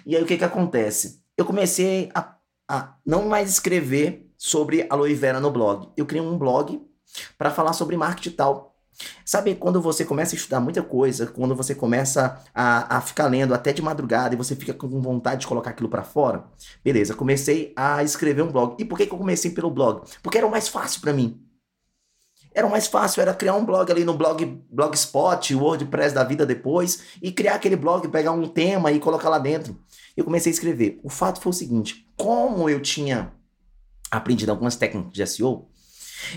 E 0.07 0.17
aí 0.17 0.23
o 0.23 0.27
que 0.27 0.37
que 0.37 0.45
acontece? 0.45 1.22
Eu 1.37 1.45
comecei 1.45 2.11
a, 2.15 2.37
a 2.69 2.95
não 3.05 3.27
mais 3.29 3.51
escrever 3.51 4.31
sobre 4.37 4.87
aloe 4.91 5.15
vera 5.15 5.41
no 5.41 5.51
blog. 5.51 5.89
Eu 5.97 6.07
criei 6.07 6.25
um 6.25 6.39
blog 6.39 6.81
para 7.39 7.51
falar 7.51 7.73
sobre 7.73 7.97
marketing 7.97 8.37
tal. 8.37 8.73
Sabe 9.25 9.55
quando 9.55 9.81
você 9.81 10.05
começa 10.05 10.35
a 10.35 10.37
estudar 10.37 10.61
muita 10.61 10.83
coisa, 10.83 11.27
quando 11.27 11.57
você 11.57 11.75
começa 11.75 12.41
a, 12.55 12.99
a 12.99 13.01
ficar 13.01 13.27
lendo 13.27 13.55
até 13.55 13.73
de 13.73 13.81
madrugada 13.81 14.35
e 14.35 14.39
você 14.39 14.55
fica 14.55 14.75
com 14.75 15.01
vontade 15.01 15.41
de 15.43 15.47
colocar 15.47 15.71
aquilo 15.71 15.89
para 15.89 16.03
fora? 16.03 16.45
Beleza, 16.85 17.15
comecei 17.15 17.73
a 17.75 18.03
escrever 18.03 18.43
um 18.43 18.53
blog. 18.53 18.77
E 18.79 18.85
por 18.85 18.99
que, 18.99 19.07
que 19.07 19.15
eu 19.15 19.19
comecei 19.19 19.51
pelo 19.51 19.71
blog? 19.71 20.03
Porque 20.23 20.39
era 20.39 20.47
o 20.47 20.51
mais 20.51 20.69
fácil 20.69 21.01
para 21.01 21.13
mim. 21.13 21.41
Era 22.55 22.67
o 22.67 22.71
mais 22.71 22.87
fácil, 22.87 23.23
era 23.23 23.33
criar 23.33 23.55
um 23.55 23.65
blog 23.65 23.91
ali 23.91 24.05
no 24.05 24.15
blog 24.15 24.45
Blogspot, 24.71 25.55
WordPress 25.55 26.15
da 26.15 26.23
vida 26.23 26.45
depois, 26.45 27.03
e 27.23 27.33
criar 27.33 27.55
aquele 27.55 27.77
blog, 27.77 28.07
pegar 28.09 28.33
um 28.33 28.47
tema 28.47 28.93
e 28.93 29.01
colocar 29.01 29.29
lá 29.29 29.39
dentro. 29.39 29.81
Eu 30.17 30.25
comecei 30.25 30.51
a 30.53 30.55
escrever. 30.55 31.01
O 31.03 31.09
fato 31.09 31.41
foi 31.41 31.51
o 31.51 31.55
seguinte: 31.55 32.07
como 32.17 32.69
eu 32.69 32.81
tinha 32.81 33.33
aprendido 34.11 34.51
algumas 34.51 34.77
técnicas 34.77 35.13
de 35.13 35.27
SEO, 35.27 35.69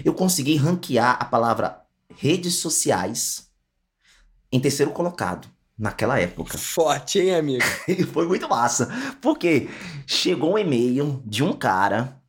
eu 0.04 0.14
consegui 0.14 0.56
ranquear 0.56 1.18
a 1.20 1.26
palavra 1.26 1.82
redes 2.16 2.56
sociais 2.56 3.50
em 4.52 4.60
terceiro 4.60 4.92
colocado 4.92 5.50
naquela 5.78 6.20
época. 6.20 6.58
Forte, 6.58 7.20
hein, 7.20 7.36
amigo? 7.36 7.64
foi 8.14 8.28
muito 8.28 8.48
massa. 8.48 8.90
Porque 9.22 9.70
chegou 10.08 10.54
um 10.54 10.58
e-mail 10.58 11.22
de 11.26 11.44
um 11.44 11.52
cara 11.52 12.22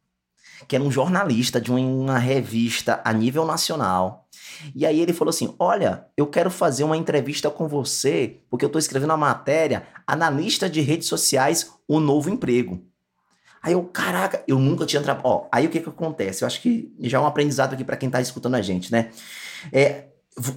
que 0.67 0.75
era 0.75 0.85
um 0.85 0.91
jornalista 0.91 1.61
de 1.61 1.73
uma 1.73 2.19
revista 2.19 3.01
a 3.05 3.13
nível 3.13 3.45
nacional. 3.45 4.27
E 4.75 4.87
aí 4.87 5.01
ele 5.01 5.13
falou 5.13 5.31
assim: 5.31 5.55
Olha, 5.59 6.07
eu 6.17 6.27
quero 6.27 6.51
fazer 6.51 6.85
uma 6.85 6.97
entrevista 6.97 7.51
com 7.51 7.69
você, 7.69 8.41
porque 8.51 8.65
eu 8.65 8.69
estou 8.69 8.79
escrevendo 8.79 9.11
uma 9.11 9.17
matéria, 9.17 9.87
analista 10.07 10.69
de 10.69 10.81
redes 10.81 11.09
sociais, 11.09 11.73
o 11.87 12.01
novo 12.01 12.31
emprego. 12.31 12.83
Aí 13.63 13.73
eu, 13.73 13.83
caraca, 13.85 14.43
eu 14.47 14.59
nunca 14.59 14.87
tinha 14.87 15.03
trabalhado. 15.03 15.29
Ó, 15.29 15.49
aí 15.51 15.67
o 15.67 15.71
que 15.71 15.81
que 15.81 15.89
acontece? 15.89 16.43
Eu 16.43 16.47
acho 16.47 16.61
que 16.61 16.95
já 17.01 17.19
é 17.19 17.21
um 17.21 17.27
aprendizado 17.27 17.75
aqui 17.75 17.85
para 17.85 17.97
quem 17.97 18.09
está 18.09 18.21
escutando 18.21 18.55
a 18.55 18.63
gente, 18.63 18.93
né? 18.93 19.11
É, 19.73 20.05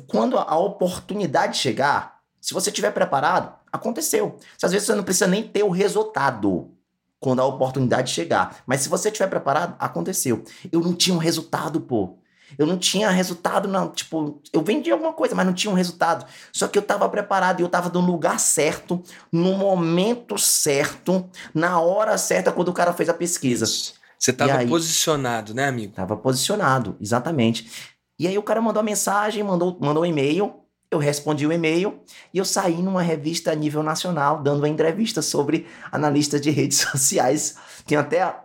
quando 0.08 0.38
a 0.38 0.58
oportunidade 0.58 1.58
chegar, 1.58 2.20
se 2.40 2.54
você 2.54 2.70
estiver 2.70 2.92
preparado, 2.92 3.54
aconteceu. 3.72 4.38
Às 4.62 4.72
vezes 4.72 4.86
você 4.86 4.96
não 4.96 5.04
precisa 5.04 5.28
nem 5.28 5.44
ter 5.44 5.64
o 5.64 5.70
resultado 5.70 6.72
quando 7.19 7.39
a 7.42 7.45
oportunidade 7.45 8.12
chegar. 8.12 8.63
Mas 8.66 8.81
se 8.81 8.89
você 8.89 9.10
estiver 9.10 9.27
preparado, 9.27 9.75
aconteceu. 9.80 10.44
Eu 10.71 10.80
não 10.80 10.94
tinha 10.94 11.16
um 11.16 11.19
resultado, 11.19 11.81
pô. 11.81 12.18
Eu 12.57 12.66
não 12.66 12.78
tinha 12.78 13.09
resultado, 13.09 13.68
não. 13.68 13.90
Tipo, 13.90 14.42
eu 14.52 14.61
vendi 14.64 14.92
alguma 14.92 15.14
coisa, 15.14 15.35
mas 15.35 15.45
não 15.45 15.54
tinha 15.54 15.71
um 15.71 15.76
resultado. 15.76 16.26
Só 16.52 16.68
que 16.68 16.78
eu 16.78 16.81
estava 16.81 17.07
preparado 17.07 17.59
e 17.59 17.64
eu 17.64 17.68
estava 17.68 17.90
no 17.90 17.99
lugar 17.99 18.40
certo, 18.40 19.04
no 19.31 19.54
momento 19.54 20.38
certo, 20.38 21.30
na 21.54 21.80
hora 21.80 22.18
certa, 22.18 22.52
quando 22.52 22.69
o 22.69 22.73
cara 22.73 22.94
fez 22.94 23.09
a 23.09 23.14
pesquisa. 23.14 23.66
Você 23.66 24.31
estava 24.31 24.66
posicionado, 24.66 25.54
né, 25.54 25.68
amigo? 25.68 25.94
Tava 25.94 26.18
posicionado, 26.18 26.97
exatamente. 26.99 27.69
E 28.18 28.28
aí 28.28 28.38
o 28.38 28.44
cara 28.44 28.61
mandou 28.61 28.81
a 28.81 28.83
mensagem, 28.83 29.44
mandou, 29.44 29.78
mandou 29.80 30.04
um 30.04 30.06
e-mail 30.06 30.54
eu 30.92 30.98
respondi 30.98 31.46
o 31.46 31.52
e-mail 31.52 32.00
e 32.34 32.38
eu 32.38 32.46
saí 32.46 32.81
numa 32.81 33.02
revista 33.02 33.52
a 33.52 33.56
nível 33.56 33.84
nacional 33.84 34.42
dando 34.42 34.60
uma 34.60 34.69
entrevista 34.69 35.22
sobre 35.22 35.68
analistas 35.92 36.42
de 36.42 36.50
redes 36.50 36.80
sociais. 36.92 37.56
Tem 37.86 37.98
até. 37.98 38.36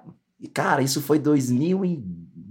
Cara, 0.53 0.83
isso 0.83 1.01
foi 1.01 1.19
2000 1.19 1.85
e 1.85 2.03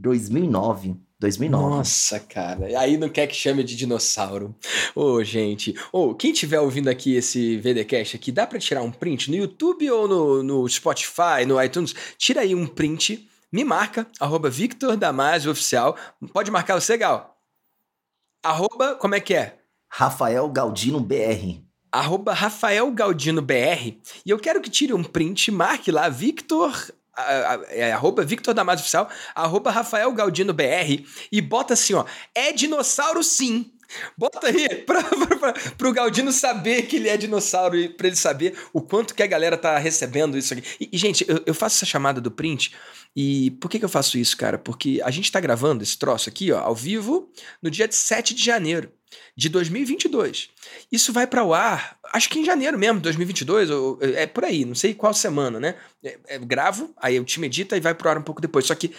2009. 0.04 0.96
2009. 1.20 1.64
Nossa, 1.64 2.20
cara. 2.20 2.80
Aí 2.80 2.98
não 2.98 3.08
quer 3.08 3.28
que 3.28 3.36
chame 3.36 3.64
de 3.64 3.76
dinossauro. 3.76 4.54
Ô, 4.94 5.14
oh, 5.14 5.24
gente. 5.24 5.74
Ô, 5.92 6.10
oh, 6.10 6.16
quem 6.16 6.34
tiver 6.34 6.60
ouvindo 6.60 6.90
aqui 6.90 7.16
esse 7.16 7.58
VDcast 7.58 8.16
aqui, 8.16 8.32
dá 8.32 8.46
para 8.46 8.60
tirar 8.60 8.82
um 8.82 8.92
print 8.92 9.30
no 9.30 9.38
YouTube 9.38 9.90
ou 9.90 10.08
no, 10.08 10.44
no 10.44 10.68
Spotify, 10.68 11.46
no 11.48 11.62
iTunes? 11.64 11.96
Tira 12.18 12.42
aí 12.42 12.54
um 12.54 12.68
print, 12.68 13.30
me 13.52 13.64
marca, 13.64 14.06
arroba 14.20 14.50
Victor 14.50 14.98
Damasio 14.98 15.52
Oficial. 15.52 15.96
Pode 16.34 16.52
marcar 16.52 16.80
você, 16.80 16.98
Gal. 16.98 17.38
Arroba, 18.44 18.96
como 18.96 19.16
é 19.16 19.22
que 19.22 19.34
é? 19.34 19.63
Rafael 19.96 20.50
Galdino 20.50 21.00
BR. 21.00 21.62
Arroba 21.92 22.34
Rafael 22.34 22.90
Galdino 22.92 23.44
BR. 23.44 23.94
E 24.26 24.32
eu 24.32 24.40
quero 24.40 24.60
que 24.60 24.68
tire 24.68 24.92
um 24.92 25.04
print, 25.04 25.52
marque 25.52 25.92
lá 25.92 26.10
Victor 26.10 26.92
é, 27.70 27.92
arroba 27.92 28.26
Victor 28.26 28.56
Damasio 28.56 28.82
Oficial, 28.82 29.08
arroba 29.36 29.70
Rafael 29.70 30.12
Galdino 30.14 30.52
BR 30.52 31.06
e 31.32 31.42
bota 31.42 31.76
assim, 31.76 31.94
ó, 31.94 32.06
é 32.34 32.52
dinossauro 32.52 33.24
sim. 33.24 33.72
Bota 34.18 34.48
aí 34.48 34.68
pra, 34.84 35.04
pra, 35.04 35.38
pra, 35.38 35.54
pro 35.78 35.94
Galdino 35.94 36.32
saber 36.32 36.88
que 36.88 36.96
ele 36.96 37.10
é 37.10 37.16
dinossauro 37.16 37.78
e 37.78 37.88
pra 37.88 38.08
ele 38.08 38.16
saber 38.16 38.58
o 38.74 38.82
quanto 38.82 39.14
que 39.14 39.22
a 39.22 39.28
galera 39.28 39.56
tá 39.56 39.78
recebendo 39.78 40.36
isso 40.36 40.54
aqui. 40.54 40.64
E, 40.80 40.90
e 40.92 40.98
gente, 40.98 41.24
eu, 41.28 41.44
eu, 41.46 41.54
faço 41.54 41.78
essa 41.78 41.86
chamada 41.86 42.20
do 42.20 42.32
print 42.32 42.74
e 43.16 43.52
por 43.52 43.70
que, 43.70 43.78
que 43.78 43.86
eu 43.86 43.90
faço 43.90 44.18
isso, 44.18 44.36
cara? 44.36 44.58
Porque 44.58 45.00
a 45.04 45.12
gente 45.12 45.32
tá 45.32 45.40
gravando 45.40 45.84
esse 45.84 45.98
troço 45.98 46.30
aqui, 46.30 46.52
ó, 46.52 46.60
ao 46.60 46.76
vivo, 46.76 47.32
no 47.62 47.70
dia 47.70 47.88
7 47.90 48.34
de 48.34 48.44
janeiro 48.44 48.92
de 49.38 49.50
2022. 49.50 50.50
Isso 50.92 51.14
vai 51.14 51.28
para 51.28 51.44
o 51.44 51.54
ar, 51.54 51.98
acho 52.12 52.30
que 52.30 52.40
em 52.40 52.46
janeiro 52.46 52.78
mesmo, 52.78 53.00
2022, 53.00 53.70
ou, 53.70 54.00
é 54.02 54.26
por 54.26 54.44
aí, 54.44 54.66
não 54.66 54.74
sei 54.74 54.96
qual 54.96 55.14
semana, 55.14 55.60
né? 55.60 55.76
É, 56.04 56.20
é, 56.28 56.40
gravo, 56.40 56.92
aí 56.98 57.20
o 57.20 57.24
time 57.24 57.46
edita 57.46 57.78
e 57.78 57.80
vai 57.80 57.94
pro 57.94 58.10
ar 58.10 58.18
um 58.18 58.24
pouco 58.24 58.42
depois. 58.42 58.66
Só 58.66 58.74
que, 58.74 58.92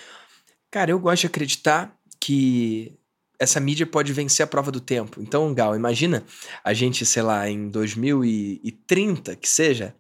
cara, 0.71 0.93
eu 0.93 0.99
gosto 0.99 1.23
de 1.23 1.27
acreditar 1.27 1.97
que 2.21 2.97
essa 3.39 3.59
mídia 3.59 3.87
pode 3.87 4.13
vencer 4.13 4.45
a 4.45 4.47
prova 4.47 4.71
do 4.71 4.81
tempo. 4.81 5.21
Então, 5.21 5.53
Gal, 5.53 5.75
imagina 5.75 6.25
a 6.63 6.73
gente, 6.73 7.05
sei 7.05 7.23
lá, 7.23 7.49
em 7.51 7.69
2030, 7.69 9.35
que 9.35 9.49
seja, 9.49 9.95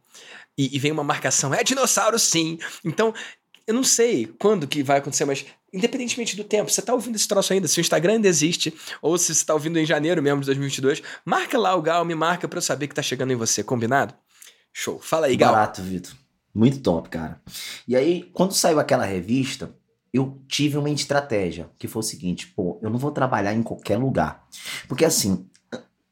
e, 0.56 0.74
e 0.74 0.78
vem 0.78 0.92
uma 0.92 1.02
marcação, 1.02 1.52
é 1.52 1.64
dinossauro 1.64 2.18
sim. 2.18 2.58
Então, 2.84 3.12
eu 3.66 3.74
não 3.74 3.84
sei 3.84 4.26
quando 4.38 4.66
que 4.66 4.82
vai 4.82 4.98
acontecer, 4.98 5.24
mas 5.24 5.46
independentemente 5.72 6.36
do 6.36 6.44
tempo, 6.44 6.70
você 6.70 6.80
tá 6.80 6.94
ouvindo 6.94 7.16
esse 7.16 7.26
troço 7.26 7.52
ainda, 7.52 7.66
se 7.66 7.78
o 7.78 7.82
Instagram 7.82 8.14
ainda 8.14 8.28
existe, 8.28 8.72
ou 9.02 9.18
se 9.18 9.34
você 9.34 9.44
tá 9.44 9.54
ouvindo 9.54 9.78
em 9.78 9.84
janeiro 9.84 10.22
mesmo 10.22 10.40
de 10.40 10.46
2022, 10.46 11.02
marca 11.24 11.58
lá 11.58 11.74
o 11.74 11.82
Gal, 11.82 12.04
me 12.04 12.14
marca 12.14 12.46
para 12.46 12.58
eu 12.58 12.62
saber 12.62 12.86
que 12.88 12.94
tá 12.94 13.02
chegando 13.02 13.32
em 13.32 13.36
você, 13.36 13.64
combinado? 13.64 14.14
Show. 14.72 14.98
Fala 15.00 15.26
aí, 15.26 15.36
Gal. 15.36 15.52
Barato, 15.52 15.82
Vitor. 15.82 16.12
Muito 16.54 16.80
top, 16.80 17.08
cara. 17.08 17.40
E 17.86 17.96
aí, 17.96 18.30
quando 18.32 18.54
saiu 18.54 18.78
aquela 18.78 19.04
revista, 19.04 19.74
eu 20.12 20.40
tive 20.46 20.78
uma 20.78 20.90
estratégia, 20.90 21.68
que 21.76 21.88
foi 21.88 22.00
o 22.00 22.04
seguinte, 22.04 22.46
pô, 22.54 22.78
eu 22.80 22.88
não 22.88 22.98
vou 22.98 23.10
trabalhar 23.10 23.52
em 23.52 23.62
qualquer 23.62 23.96
lugar. 23.98 24.46
Porque 24.86 25.04
assim, 25.04 25.48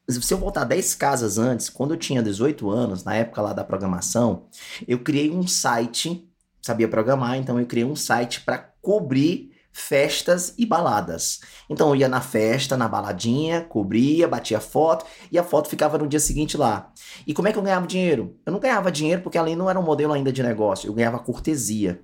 se 0.09 0.33
eu 0.33 0.37
voltar 0.37 0.65
10 0.65 0.95
casas 0.95 1.37
antes, 1.37 1.69
quando 1.69 1.93
eu 1.93 1.97
tinha 1.97 2.21
18 2.21 2.69
anos, 2.69 3.05
na 3.05 3.15
época 3.15 3.41
lá 3.41 3.53
da 3.53 3.63
programação, 3.63 4.47
eu 4.85 4.99
criei 4.99 5.31
um 5.31 5.47
site, 5.47 6.29
sabia 6.63 6.87
programar, 6.87 7.37
então 7.37 7.59
eu 7.59 7.65
criei 7.65 7.85
um 7.85 7.95
site 7.95 8.41
para 8.41 8.57
cobrir 8.81 9.51
festas 9.71 10.53
e 10.57 10.65
baladas. 10.65 11.41
Então 11.69 11.89
eu 11.89 11.95
ia 11.95 12.07
na 12.07 12.21
festa, 12.21 12.77
na 12.77 12.87
baladinha, 12.87 13.61
cobria, 13.61 14.27
batia 14.27 14.59
foto 14.59 15.05
e 15.31 15.37
a 15.37 15.43
foto 15.43 15.67
ficava 15.67 15.97
no 15.97 16.07
dia 16.07 16.19
seguinte 16.19 16.55
lá. 16.55 16.91
E 17.27 17.33
como 17.33 17.47
é 17.47 17.51
que 17.51 17.57
eu 17.57 17.63
ganhava 17.63 17.87
dinheiro? 17.87 18.37
Eu 18.45 18.53
não 18.53 18.59
ganhava 18.59 18.91
dinheiro 18.91 19.21
porque 19.21 19.37
ali 19.37 19.55
não 19.55 19.69
era 19.69 19.79
um 19.79 19.83
modelo 19.83 20.13
ainda 20.13 20.31
de 20.31 20.43
negócio, 20.43 20.87
eu 20.87 20.93
ganhava 20.93 21.19
cortesia 21.19 22.01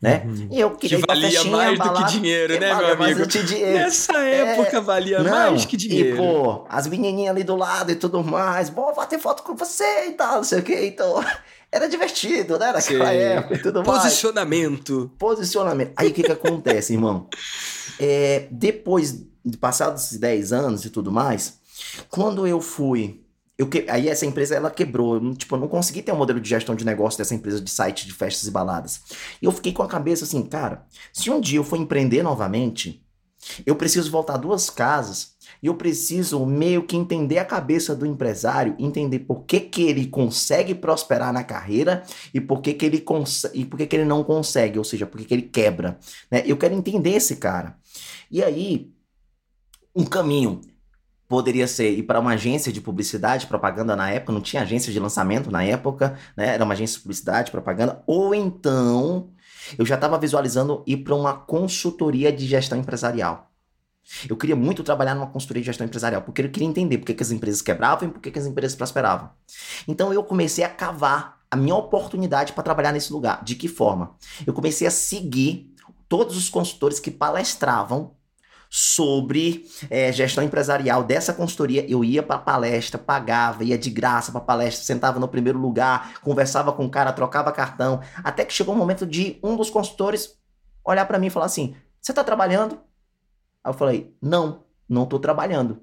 né? 0.00 0.22
Uhum. 0.24 0.48
E 0.50 0.60
eu 0.60 0.70
queria 0.72 0.98
que 0.98 1.06
valia 1.06 1.30
festinha, 1.30 1.56
mais 1.56 1.78
balada, 1.78 2.00
do 2.00 2.06
que 2.06 2.12
dinheiro, 2.12 2.58
né, 2.58 2.74
meu 2.74 2.92
amigo? 2.92 3.26
Dinheiro. 3.26 3.78
Nessa 3.78 4.18
é, 4.18 4.58
época 4.58 4.80
valia 4.80 5.22
não, 5.22 5.30
mais 5.30 5.64
que 5.64 5.76
dinheiro. 5.76 6.14
E, 6.14 6.16
pô, 6.16 6.64
as 6.68 6.86
menininhas 6.86 7.34
ali 7.34 7.44
do 7.44 7.56
lado 7.56 7.92
e 7.92 7.94
tudo 7.94 8.22
mais, 8.24 8.68
bom, 8.68 8.92
vou 8.92 9.06
ter 9.06 9.18
foto 9.18 9.42
com 9.42 9.54
você 9.54 10.08
e 10.08 10.12
tal, 10.12 10.36
não 10.36 10.44
sei 10.44 10.58
o 10.58 10.62
que, 10.62 10.86
então... 10.86 11.22
Era 11.74 11.88
divertido, 11.88 12.58
né? 12.58 12.70
Naquela 12.70 13.08
Sim. 13.08 13.16
época 13.16 13.54
e 13.54 13.58
tudo 13.62 13.82
mais. 13.82 14.02
Posicionamento. 14.02 15.10
Posicionamento. 15.18 15.92
Aí 15.96 16.08
o 16.08 16.12
que 16.12 16.22
que 16.22 16.30
acontece, 16.30 16.92
irmão? 16.92 17.26
É, 17.98 18.46
depois 18.50 19.24
de 19.42 19.56
passados 19.56 20.12
10 20.12 20.52
anos 20.52 20.84
e 20.84 20.90
tudo 20.90 21.10
mais, 21.10 21.60
quando 22.10 22.46
eu 22.46 22.60
fui 22.60 23.21
eu 23.62 23.68
que... 23.68 23.86
Aí 23.88 24.08
essa 24.08 24.26
empresa 24.26 24.54
ela 24.54 24.70
quebrou. 24.70 25.16
Eu, 25.16 25.34
tipo, 25.34 25.54
eu 25.54 25.60
não 25.60 25.68
consegui 25.68 26.02
ter 26.02 26.12
um 26.12 26.16
modelo 26.16 26.40
de 26.40 26.48
gestão 26.48 26.74
de 26.74 26.84
negócio 26.84 27.18
dessa 27.18 27.34
empresa 27.34 27.60
de 27.60 27.70
site 27.70 28.06
de 28.06 28.12
festas 28.12 28.46
e 28.46 28.50
baladas. 28.50 29.00
E 29.40 29.44
eu 29.46 29.52
fiquei 29.52 29.72
com 29.72 29.82
a 29.82 29.88
cabeça 29.88 30.24
assim, 30.24 30.42
cara, 30.42 30.86
se 31.12 31.30
um 31.30 31.40
dia 31.40 31.58
eu 31.58 31.64
for 31.64 31.76
empreender 31.76 32.22
novamente, 32.22 33.02
eu 33.66 33.74
preciso 33.74 34.10
voltar 34.10 34.36
duas 34.36 34.70
casas 34.70 35.32
e 35.62 35.66
eu 35.66 35.74
preciso 35.74 36.44
meio 36.46 36.84
que 36.84 36.96
entender 36.96 37.38
a 37.38 37.44
cabeça 37.44 37.94
do 37.94 38.06
empresário, 38.06 38.74
entender 38.78 39.20
por 39.20 39.44
que, 39.44 39.60
que 39.60 39.82
ele 39.82 40.06
consegue 40.06 40.74
prosperar 40.74 41.32
na 41.32 41.44
carreira 41.44 42.02
e 42.32 42.40
por 42.40 42.60
que, 42.60 42.72
que 42.72 42.86
ele 42.86 43.04
e 43.54 43.64
por 43.64 43.76
que, 43.76 43.86
que 43.86 43.96
ele 43.96 44.04
não 44.04 44.24
consegue, 44.24 44.78
ou 44.78 44.84
seja, 44.84 45.06
por 45.06 45.18
que, 45.18 45.26
que 45.26 45.34
ele 45.34 45.42
quebra. 45.42 45.98
Né? 46.30 46.42
Eu 46.46 46.56
quero 46.56 46.74
entender 46.74 47.10
esse 47.10 47.36
cara. 47.36 47.76
E 48.30 48.42
aí, 48.42 48.92
um 49.94 50.04
caminho 50.04 50.60
poderia 51.32 51.66
ser 51.66 51.90
ir 51.92 52.02
para 52.02 52.20
uma 52.20 52.32
agência 52.32 52.70
de 52.70 52.78
publicidade, 52.78 53.46
propaganda 53.46 53.96
na 53.96 54.10
época, 54.10 54.34
não 54.34 54.40
tinha 54.42 54.60
agência 54.60 54.92
de 54.92 55.00
lançamento 55.00 55.50
na 55.50 55.64
época, 55.64 56.14
né? 56.36 56.48
Era 56.48 56.62
uma 56.62 56.74
agência 56.74 56.98
de 56.98 57.02
publicidade, 57.04 57.50
propaganda, 57.50 58.02
ou 58.06 58.34
então 58.34 59.30
eu 59.78 59.86
já 59.86 59.94
estava 59.94 60.18
visualizando 60.18 60.82
ir 60.86 60.98
para 60.98 61.14
uma 61.14 61.32
consultoria 61.32 62.30
de 62.30 62.46
gestão 62.46 62.76
empresarial. 62.76 63.50
Eu 64.28 64.36
queria 64.36 64.54
muito 64.54 64.84
trabalhar 64.84 65.14
numa 65.14 65.26
consultoria 65.26 65.62
de 65.62 65.68
gestão 65.68 65.86
empresarial, 65.86 66.20
porque 66.20 66.42
eu 66.42 66.50
queria 66.50 66.68
entender 66.68 66.98
por 66.98 67.06
que, 67.06 67.14
que 67.14 67.22
as 67.22 67.30
empresas 67.30 67.62
quebravam 67.62 68.10
e 68.10 68.12
por 68.12 68.20
que, 68.20 68.30
que 68.30 68.38
as 68.38 68.44
empresas 68.44 68.76
prosperavam. 68.76 69.30
Então 69.88 70.12
eu 70.12 70.22
comecei 70.22 70.62
a 70.62 70.68
cavar 70.68 71.40
a 71.50 71.56
minha 71.56 71.74
oportunidade 71.74 72.52
para 72.52 72.62
trabalhar 72.62 72.92
nesse 72.92 73.10
lugar. 73.10 73.42
De 73.42 73.54
que 73.54 73.68
forma? 73.68 74.16
Eu 74.46 74.52
comecei 74.52 74.86
a 74.86 74.90
seguir 74.90 75.74
todos 76.10 76.36
os 76.36 76.50
consultores 76.50 77.00
que 77.00 77.10
palestravam 77.10 78.14
sobre 78.74 79.66
é, 79.90 80.10
gestão 80.10 80.42
empresarial 80.42 81.04
dessa 81.04 81.34
consultoria. 81.34 81.84
Eu 81.90 82.02
ia 82.02 82.22
para 82.22 82.38
palestra, 82.38 82.98
pagava, 82.98 83.62
ia 83.62 83.76
de 83.76 83.90
graça 83.90 84.32
para 84.32 84.40
palestra, 84.40 84.82
sentava 84.82 85.20
no 85.20 85.28
primeiro 85.28 85.58
lugar, 85.58 86.14
conversava 86.22 86.72
com 86.72 86.86
o 86.86 86.90
cara, 86.90 87.12
trocava 87.12 87.52
cartão, 87.52 88.00
até 88.24 88.46
que 88.46 88.54
chegou 88.54 88.74
o 88.74 88.78
momento 88.78 89.06
de 89.06 89.38
um 89.42 89.56
dos 89.56 89.68
consultores 89.68 90.38
olhar 90.82 91.04
para 91.04 91.18
mim 91.18 91.26
e 91.26 91.30
falar 91.30 91.44
assim: 91.44 91.76
"Você 92.00 92.12
está 92.12 92.24
trabalhando?" 92.24 92.80
Aí 93.62 93.70
eu 93.70 93.74
falei: 93.74 94.16
"Não, 94.22 94.64
não 94.88 95.02
estou 95.02 95.18
trabalhando." 95.18 95.82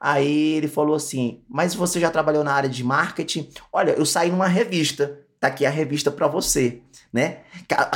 Aí 0.00 0.52
ele 0.52 0.68
falou 0.68 0.94
assim: 0.94 1.42
"Mas 1.48 1.74
você 1.74 1.98
já 1.98 2.08
trabalhou 2.08 2.44
na 2.44 2.52
área 2.52 2.68
de 2.68 2.84
marketing? 2.84 3.50
Olha, 3.72 3.90
eu 3.90 4.06
saí 4.06 4.30
numa 4.30 4.46
revista. 4.46 5.25
Tá 5.46 5.54
aqui 5.54 5.66
a 5.66 5.70
revista 5.70 6.10
para 6.10 6.26
você." 6.26 6.82
né? 7.12 7.38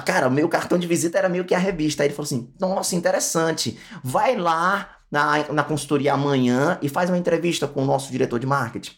Cara, 0.06 0.30
meu 0.30 0.48
cartão 0.48 0.78
de 0.78 0.86
visita 0.86 1.18
era 1.18 1.28
meio 1.28 1.44
que 1.44 1.54
a 1.54 1.58
revista. 1.58 2.02
Aí 2.02 2.08
ele 2.08 2.14
falou 2.14 2.24
assim: 2.26 2.50
nossa, 2.58 2.96
interessante. 2.96 3.78
Vai 4.02 4.34
lá 4.34 4.96
na, 5.10 5.52
na 5.52 5.62
consultoria 5.62 6.14
amanhã 6.14 6.78
e 6.80 6.88
faz 6.88 7.10
uma 7.10 7.18
entrevista 7.18 7.68
com 7.68 7.82
o 7.82 7.86
nosso 7.86 8.10
diretor 8.10 8.38
de 8.38 8.46
marketing. 8.46 8.92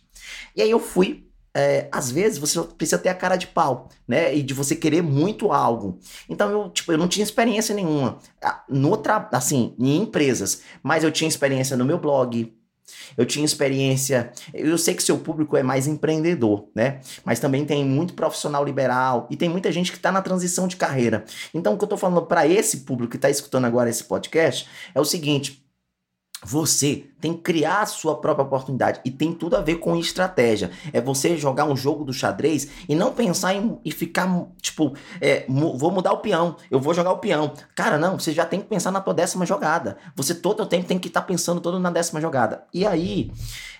E 0.54 0.62
aí 0.62 0.70
eu 0.70 0.78
fui. 0.78 1.26
É, 1.54 1.86
às 1.92 2.10
vezes 2.10 2.38
você 2.38 2.58
precisa 2.62 2.96
ter 2.96 3.10
a 3.10 3.14
cara 3.14 3.36
de 3.36 3.46
pau, 3.46 3.90
né? 4.08 4.34
E 4.34 4.42
de 4.42 4.54
você 4.54 4.74
querer 4.74 5.02
muito 5.02 5.52
algo. 5.52 5.98
Então 6.26 6.50
eu, 6.50 6.70
tipo, 6.70 6.92
eu 6.92 6.96
não 6.96 7.06
tinha 7.06 7.22
experiência 7.22 7.74
nenhuma 7.74 8.18
no 8.66 8.98
assim, 9.30 9.74
em 9.78 9.98
empresas, 9.98 10.62
mas 10.82 11.04
eu 11.04 11.12
tinha 11.12 11.28
experiência 11.28 11.76
no 11.76 11.84
meu 11.84 11.98
blog, 11.98 12.56
eu 13.16 13.26
tinha 13.26 13.44
experiência. 13.44 14.32
Eu 14.52 14.76
sei 14.78 14.94
que 14.94 15.02
seu 15.02 15.18
público 15.18 15.56
é 15.56 15.62
mais 15.62 15.86
empreendedor, 15.86 16.68
né? 16.74 17.00
Mas 17.24 17.40
também 17.40 17.64
tem 17.64 17.84
muito 17.84 18.14
profissional 18.14 18.64
liberal 18.64 19.26
e 19.30 19.36
tem 19.36 19.48
muita 19.48 19.70
gente 19.70 19.90
que 19.90 19.98
está 19.98 20.10
na 20.10 20.22
transição 20.22 20.66
de 20.66 20.76
carreira. 20.76 21.24
Então, 21.54 21.74
o 21.74 21.76
que 21.78 21.84
eu 21.84 21.86
estou 21.86 21.98
falando 21.98 22.26
para 22.26 22.46
esse 22.46 22.78
público 22.78 23.10
que 23.12 23.16
está 23.16 23.30
escutando 23.30 23.64
agora 23.64 23.90
esse 23.90 24.04
podcast 24.04 24.68
é 24.94 25.00
o 25.00 25.04
seguinte: 25.04 25.61
você 26.44 27.06
tem 27.20 27.34
que 27.34 27.40
criar 27.40 27.82
a 27.82 27.86
sua 27.86 28.20
própria 28.20 28.44
oportunidade 28.44 29.00
e 29.04 29.10
tem 29.10 29.32
tudo 29.32 29.56
a 29.56 29.60
ver 29.60 29.76
com 29.76 29.96
estratégia. 29.96 30.70
É 30.92 31.00
você 31.00 31.36
jogar 31.36 31.64
um 31.64 31.76
jogo 31.76 32.04
do 32.04 32.12
xadrez 32.12 32.68
e 32.88 32.94
não 32.94 33.12
pensar 33.12 33.54
em 33.54 33.78
e 33.84 33.92
ficar 33.92 34.28
tipo, 34.60 34.94
é, 35.20 35.46
vou 35.48 35.90
mudar 35.90 36.12
o 36.12 36.18
peão, 36.18 36.56
eu 36.70 36.80
vou 36.80 36.92
jogar 36.92 37.12
o 37.12 37.18
peão. 37.18 37.52
Cara, 37.74 37.96
não, 37.96 38.18
você 38.18 38.32
já 38.32 38.44
tem 38.44 38.60
que 38.60 38.66
pensar 38.66 38.90
na 38.90 39.00
tua 39.00 39.14
décima 39.14 39.46
jogada. 39.46 39.96
Você 40.16 40.34
todo 40.34 40.64
o 40.64 40.66
tempo 40.66 40.86
tem 40.86 40.98
que 40.98 41.08
estar 41.08 41.20
tá 41.20 41.26
pensando 41.26 41.60
todo 41.60 41.78
na 41.78 41.90
décima 41.90 42.20
jogada. 42.20 42.64
E 42.74 42.84
aí, 42.84 43.30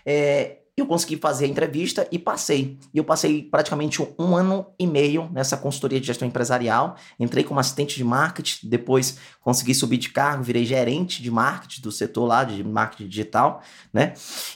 é, 0.06 0.58
eu 0.74 0.86
consegui 0.86 1.16
fazer 1.16 1.44
a 1.44 1.48
entrevista 1.48 2.08
e 2.10 2.18
passei. 2.18 2.78
E 2.94 2.98
eu 2.98 3.04
passei 3.04 3.42
praticamente 3.42 4.00
um 4.18 4.34
ano 4.34 4.66
e 4.78 4.86
meio 4.86 5.28
nessa 5.30 5.54
consultoria 5.54 6.00
de 6.00 6.06
gestão 6.06 6.26
empresarial. 6.26 6.96
Entrei 7.20 7.44
como 7.44 7.60
assistente 7.60 7.96
de 7.96 8.04
marketing, 8.04 8.68
depois 8.68 9.18
consegui 9.42 9.74
subir 9.74 9.98
de 9.98 10.08
cargo, 10.08 10.42
virei 10.42 10.64
gerente 10.64 11.22
de 11.22 11.30
marketing 11.30 11.82
do 11.82 11.92
setor 11.92 12.24
lá 12.24 12.42
de 12.42 12.64
marketing 12.64 13.06
digital, 13.06 13.60
né? 13.92 14.14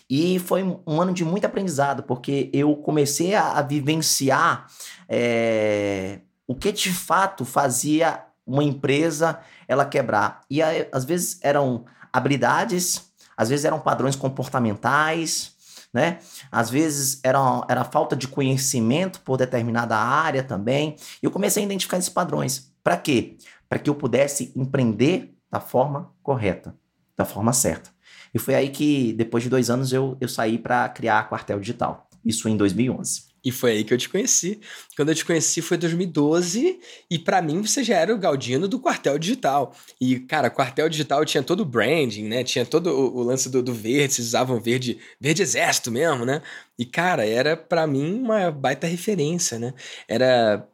E 0.09 0.39
foi 0.39 0.63
um 0.87 1.01
ano 1.01 1.13
de 1.13 1.23
muito 1.23 1.45
aprendizado, 1.45 2.03
porque 2.03 2.49
eu 2.51 2.75
comecei 2.77 3.35
a, 3.35 3.53
a 3.53 3.63
vivenciar 3.63 4.69
é, 5.07 6.21
o 6.47 6.55
que 6.55 6.73
de 6.73 6.93
fato 6.93 7.45
fazia 7.45 8.25
uma 8.47 8.65
empresa 8.65 9.39
ela 9.69 9.85
quebrar. 9.85 10.41
E 10.51 10.63
às 10.63 11.05
vezes 11.05 11.39
eram 11.43 11.85
habilidades, 12.11 13.11
às 13.37 13.51
vezes 13.51 13.67
eram 13.67 13.79
padrões 13.79 14.17
comportamentais, 14.17 15.56
né? 15.97 16.19
Às 16.53 16.69
vezes 16.69 17.21
era, 17.25 17.39
era 17.71 17.83
falta 17.85 18.15
de 18.15 18.29
conhecimento 18.29 19.23
por 19.23 19.39
determinada 19.39 19.97
área 19.97 20.43
também. 20.43 20.95
E 21.23 21.25
eu 21.25 21.31
comecei 21.31 21.63
a 21.63 21.67
identificar 21.67 21.97
esses 21.97 22.11
padrões. 22.11 22.71
Para 22.85 22.99
quê? 22.99 23.39
Para 23.67 23.79
que 23.79 23.89
eu 23.89 23.95
pudesse 23.95 24.53
empreender 24.55 25.35
da 25.51 25.59
forma 25.59 26.13
correta, 26.23 26.77
da 27.17 27.25
forma 27.25 27.55
certa. 27.55 27.91
E 28.35 28.39
foi 28.39 28.55
aí 28.55 28.69
que, 28.69 29.15
depois 29.15 29.43
de 29.43 29.49
dois 29.49 29.71
anos, 29.71 29.91
eu, 29.91 30.19
eu 30.21 30.29
saí 30.29 30.59
para 30.59 30.87
criar 30.91 31.21
a 31.21 31.25
Quartel 31.25 31.59
Digital. 31.59 32.07
Isso 32.23 32.47
em 32.47 32.57
2011. 32.59 33.23
E 33.47 33.53
foi 33.53 33.71
aí 33.71 33.85
que 33.85 33.95
eu 33.95 33.99
te 33.99 34.09
conheci. 34.09 34.59
Quando 34.97 35.11
eu 35.11 35.15
te 35.15 35.25
conheci 35.25 35.63
foi 35.63 35.77
2012 35.77 36.81
e 37.09 37.17
para 37.17 37.41
mim 37.41 37.63
você 37.63 37.85
já 37.85 37.97
era 37.97 38.13
o 38.13 38.19
Galdino 38.19 38.67
do 38.67 38.81
Quartel 38.81 39.17
Digital. 39.21 39.73
E, 40.01 40.19
cara, 40.19 40.51
Quartel 40.51 40.89
Digital 40.89 41.25
tinha 41.25 41.45
todo 41.45 41.61
o 41.61 41.65
branding, 41.65 42.25
né? 42.25 42.43
Tinha 42.43 42.67
todo 42.67 42.89
o, 42.89 43.19
o 43.19 43.23
lance 43.23 43.49
do, 43.49 43.63
do, 43.63 43.73
verde, 43.73 44.15
vocês 44.15 44.27
usavam 44.27 44.61
verde, 44.61 44.99
verde 45.21 45.43
exército 45.43 45.93
mesmo, 45.93 46.25
né? 46.25 46.43
E, 46.77 46.85
cara, 46.85 47.25
era 47.25 47.57
para 47.57 47.87
mim 47.87 48.19
uma 48.19 48.51
baita 48.51 48.89
referência, 48.89 49.61
né? 49.61 49.73
Era 50.09 50.67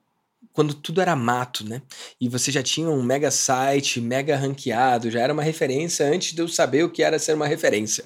quando 0.54 0.72
tudo 0.72 1.02
era 1.02 1.14
mato, 1.14 1.68
né? 1.68 1.82
E 2.18 2.26
você 2.26 2.50
já 2.50 2.62
tinha 2.62 2.88
um 2.88 3.02
mega 3.02 3.30
site, 3.30 4.00
mega 4.00 4.34
ranqueado, 4.34 5.10
já 5.10 5.20
era 5.20 5.34
uma 5.34 5.42
referência 5.42 6.06
antes 6.06 6.32
de 6.32 6.40
eu 6.40 6.48
saber 6.48 6.84
o 6.84 6.90
que 6.90 7.02
era 7.02 7.18
ser 7.18 7.34
uma 7.34 7.46
referência. 7.46 8.04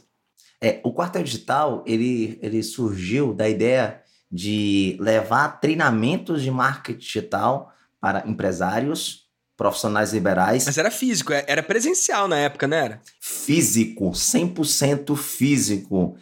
É, 0.60 0.80
o 0.82 0.92
Quartel 0.92 1.22
Digital, 1.22 1.84
ele, 1.86 2.36
ele 2.42 2.64
surgiu 2.64 3.32
da 3.32 3.48
ideia 3.48 4.04
de 4.30 4.96
levar 5.00 5.60
treinamentos 5.60 6.42
de 6.42 6.50
marketing 6.50 6.98
digital 6.98 7.72
para 8.00 8.24
empresários 8.26 9.26
profissionais 9.56 10.12
liberais. 10.12 10.66
Mas 10.66 10.78
era 10.78 10.90
físico, 10.90 11.32
é, 11.32 11.44
era 11.46 11.62
presencial 11.62 12.28
na 12.28 12.36
época, 12.36 12.66
não 12.66 12.76
era? 12.76 13.00
Físico, 13.20 14.10
100% 14.10 15.16
físico. 15.16 16.16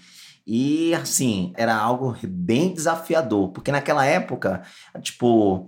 E 0.46 0.94
assim, 0.94 1.54
era 1.56 1.74
algo 1.74 2.14
bem 2.22 2.74
desafiador, 2.74 3.50
porque 3.50 3.72
naquela 3.72 4.04
época, 4.04 4.62
tipo, 5.00 5.66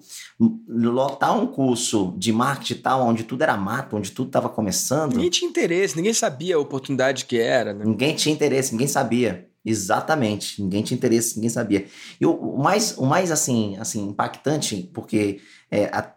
lotar 0.68 1.34
um 1.38 1.46
curso 1.46 2.14
de 2.18 2.30
marketing 2.30 2.82
tal, 2.82 3.06
onde 3.06 3.24
tudo 3.24 3.40
era 3.42 3.56
mato, 3.56 3.96
onde 3.96 4.12
tudo 4.12 4.26
estava 4.26 4.50
começando. 4.50 5.14
Ninguém 5.14 5.30
tinha 5.30 5.48
interesse, 5.48 5.96
ninguém 5.96 6.12
sabia 6.12 6.56
a 6.56 6.58
oportunidade 6.58 7.24
que 7.24 7.38
era, 7.38 7.72
né? 7.72 7.86
Ninguém 7.86 8.14
tinha 8.14 8.34
interesse, 8.34 8.72
ninguém 8.72 8.86
sabia. 8.86 9.48
Exatamente, 9.68 10.62
ninguém 10.62 10.84
tinha 10.84 10.96
interesse, 10.96 11.34
ninguém 11.34 11.50
sabia. 11.50 11.86
E 12.20 12.24
o, 12.24 12.56
mais, 12.56 12.96
o 12.96 13.04
mais 13.04 13.32
assim, 13.32 13.76
assim 13.78 14.06
impactante, 14.06 14.88
porque 14.94 15.40
é, 15.68 15.86
a, 15.86 16.14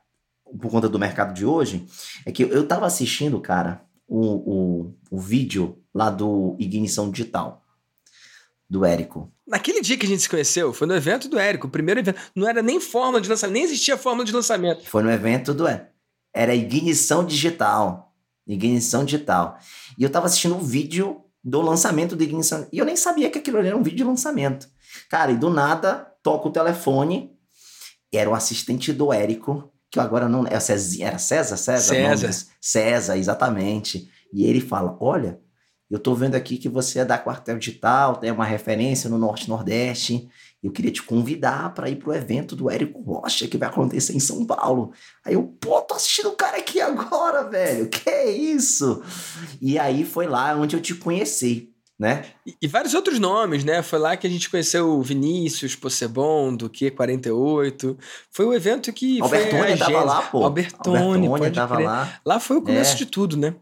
por 0.61 0.69
conta 0.69 0.87
do 0.87 0.99
mercado 0.99 1.33
de 1.33 1.43
hoje, 1.43 1.83
é 2.27 2.31
que 2.31 2.43
eu 2.43 2.61
estava 2.61 2.85
assistindo, 2.85 3.41
cara, 3.41 3.81
o, 4.07 4.19
o, 4.19 4.95
o 5.09 5.19
vídeo 5.19 5.79
lá 5.91 6.11
do 6.11 6.55
Ignição 6.59 7.09
Digital 7.09 7.65
do 8.69 8.85
Érico. 8.85 9.31
Naquele 9.47 9.81
dia 9.81 9.97
que 9.97 10.05
a 10.05 10.09
gente 10.09 10.21
se 10.21 10.29
conheceu, 10.29 10.71
foi 10.71 10.85
no 10.85 10.95
evento 10.95 11.27
do 11.27 11.39
Érico, 11.39 11.65
o 11.65 11.71
primeiro 11.71 11.99
evento. 11.99 12.21
Não 12.35 12.47
era 12.47 12.61
nem 12.61 12.79
fórmula 12.79 13.19
de 13.19 13.27
lançamento, 13.27 13.55
nem 13.55 13.63
existia 13.63 13.97
fórmula 13.97 14.23
de 14.23 14.31
lançamento. 14.31 14.85
Foi 14.85 15.01
no 15.01 15.09
evento 15.09 15.55
do 15.55 15.67
Érico. 15.67 15.89
Era 16.31 16.53
ignição 16.53 17.25
digital. 17.25 18.13
Ignição 18.45 19.03
digital. 19.03 19.57
E 19.97 20.03
eu 20.03 20.09
tava 20.11 20.27
assistindo 20.27 20.55
um 20.55 20.63
vídeo 20.63 21.23
do 21.43 21.61
lançamento 21.61 22.15
do 22.15 22.23
ignição. 22.23 22.67
E 22.71 22.77
eu 22.77 22.85
nem 22.85 22.95
sabia 22.95 23.29
que 23.29 23.39
aquilo 23.39 23.57
era 23.59 23.75
um 23.75 23.83
vídeo 23.83 23.97
de 23.97 24.03
lançamento. 24.03 24.67
Cara, 25.09 25.31
e 25.31 25.37
do 25.37 25.49
nada, 25.49 26.11
toco 26.21 26.49
o 26.49 26.51
telefone. 26.51 27.31
Era 28.11 28.29
o 28.29 28.33
assistente 28.33 28.91
do 28.91 29.13
Érico, 29.13 29.71
que 29.91 29.99
eu 29.99 30.03
agora 30.03 30.27
não. 30.27 30.45
Era 30.45 30.59
César? 30.59 31.03
Era 31.03 31.17
César? 31.17 31.57
César? 31.57 32.17
César. 32.17 32.45
César, 32.59 33.17
exatamente. 33.17 34.09
E 34.33 34.45
ele 34.45 34.59
fala: 34.61 34.97
Olha, 34.99 35.39
eu 35.89 35.97
estou 35.97 36.15
vendo 36.15 36.35
aqui 36.35 36.57
que 36.57 36.69
você 36.69 36.99
é 36.99 37.05
da 37.05 37.17
Quartel 37.17 37.57
Digital, 37.57 38.17
tem 38.17 38.31
uma 38.31 38.45
referência 38.45 39.09
no 39.09 39.17
Norte 39.17 39.49
Nordeste. 39.49 40.29
Eu 40.61 40.71
queria 40.71 40.91
te 40.91 41.01
convidar 41.01 41.73
para 41.73 41.89
ir 41.89 41.95
pro 41.95 42.13
evento 42.13 42.55
do 42.55 42.69
Érico 42.69 43.01
Rocha 43.01 43.47
que 43.47 43.57
vai 43.57 43.69
acontecer 43.69 44.13
em 44.13 44.19
São 44.19 44.45
Paulo. 44.45 44.91
Aí 45.25 45.33
eu, 45.33 45.43
pô, 45.59 45.81
tô 45.81 45.93
assistindo 45.93 46.29
o 46.29 46.35
cara 46.35 46.57
aqui 46.57 46.79
agora, 46.81 47.49
velho. 47.49 47.87
Que 47.87 48.25
isso? 48.25 49.01
E 49.61 49.79
aí 49.79 50.03
foi 50.03 50.27
lá 50.27 50.55
onde 50.55 50.75
eu 50.75 50.81
te 50.81 50.93
conheci. 50.93 51.73
Né? 51.97 52.23
E, 52.47 52.55
e, 52.61 52.67
vários 52.67 52.93
outros 52.93 53.19
nomes, 53.19 53.65
né? 53.65 53.81
Foi 53.81 53.99
lá 53.99 54.15
que 54.15 54.25
a 54.25 54.29
gente 54.29 54.49
conheceu 54.49 54.87
o 54.87 55.03
Vinícius 55.03 55.75
Possebon, 55.75 56.55
do 56.55 56.69
Q48. 56.69 57.97
Foi 58.31 58.45
o 58.45 58.53
evento 58.53 58.93
que. 58.93 59.21
Albertone 59.21 59.77
tava 59.77 60.03
lá, 60.05 60.21
pô. 60.21 60.45
Albertone, 60.45 61.27
Albertone 61.27 61.51
tava 61.51 61.75
crer. 61.75 61.85
lá. 61.85 62.19
Lá 62.25 62.39
foi 62.39 62.55
o 62.55 62.61
começo 62.61 62.93
é. 62.93 62.95
de 62.95 63.05
tudo, 63.05 63.35
né? 63.35 63.53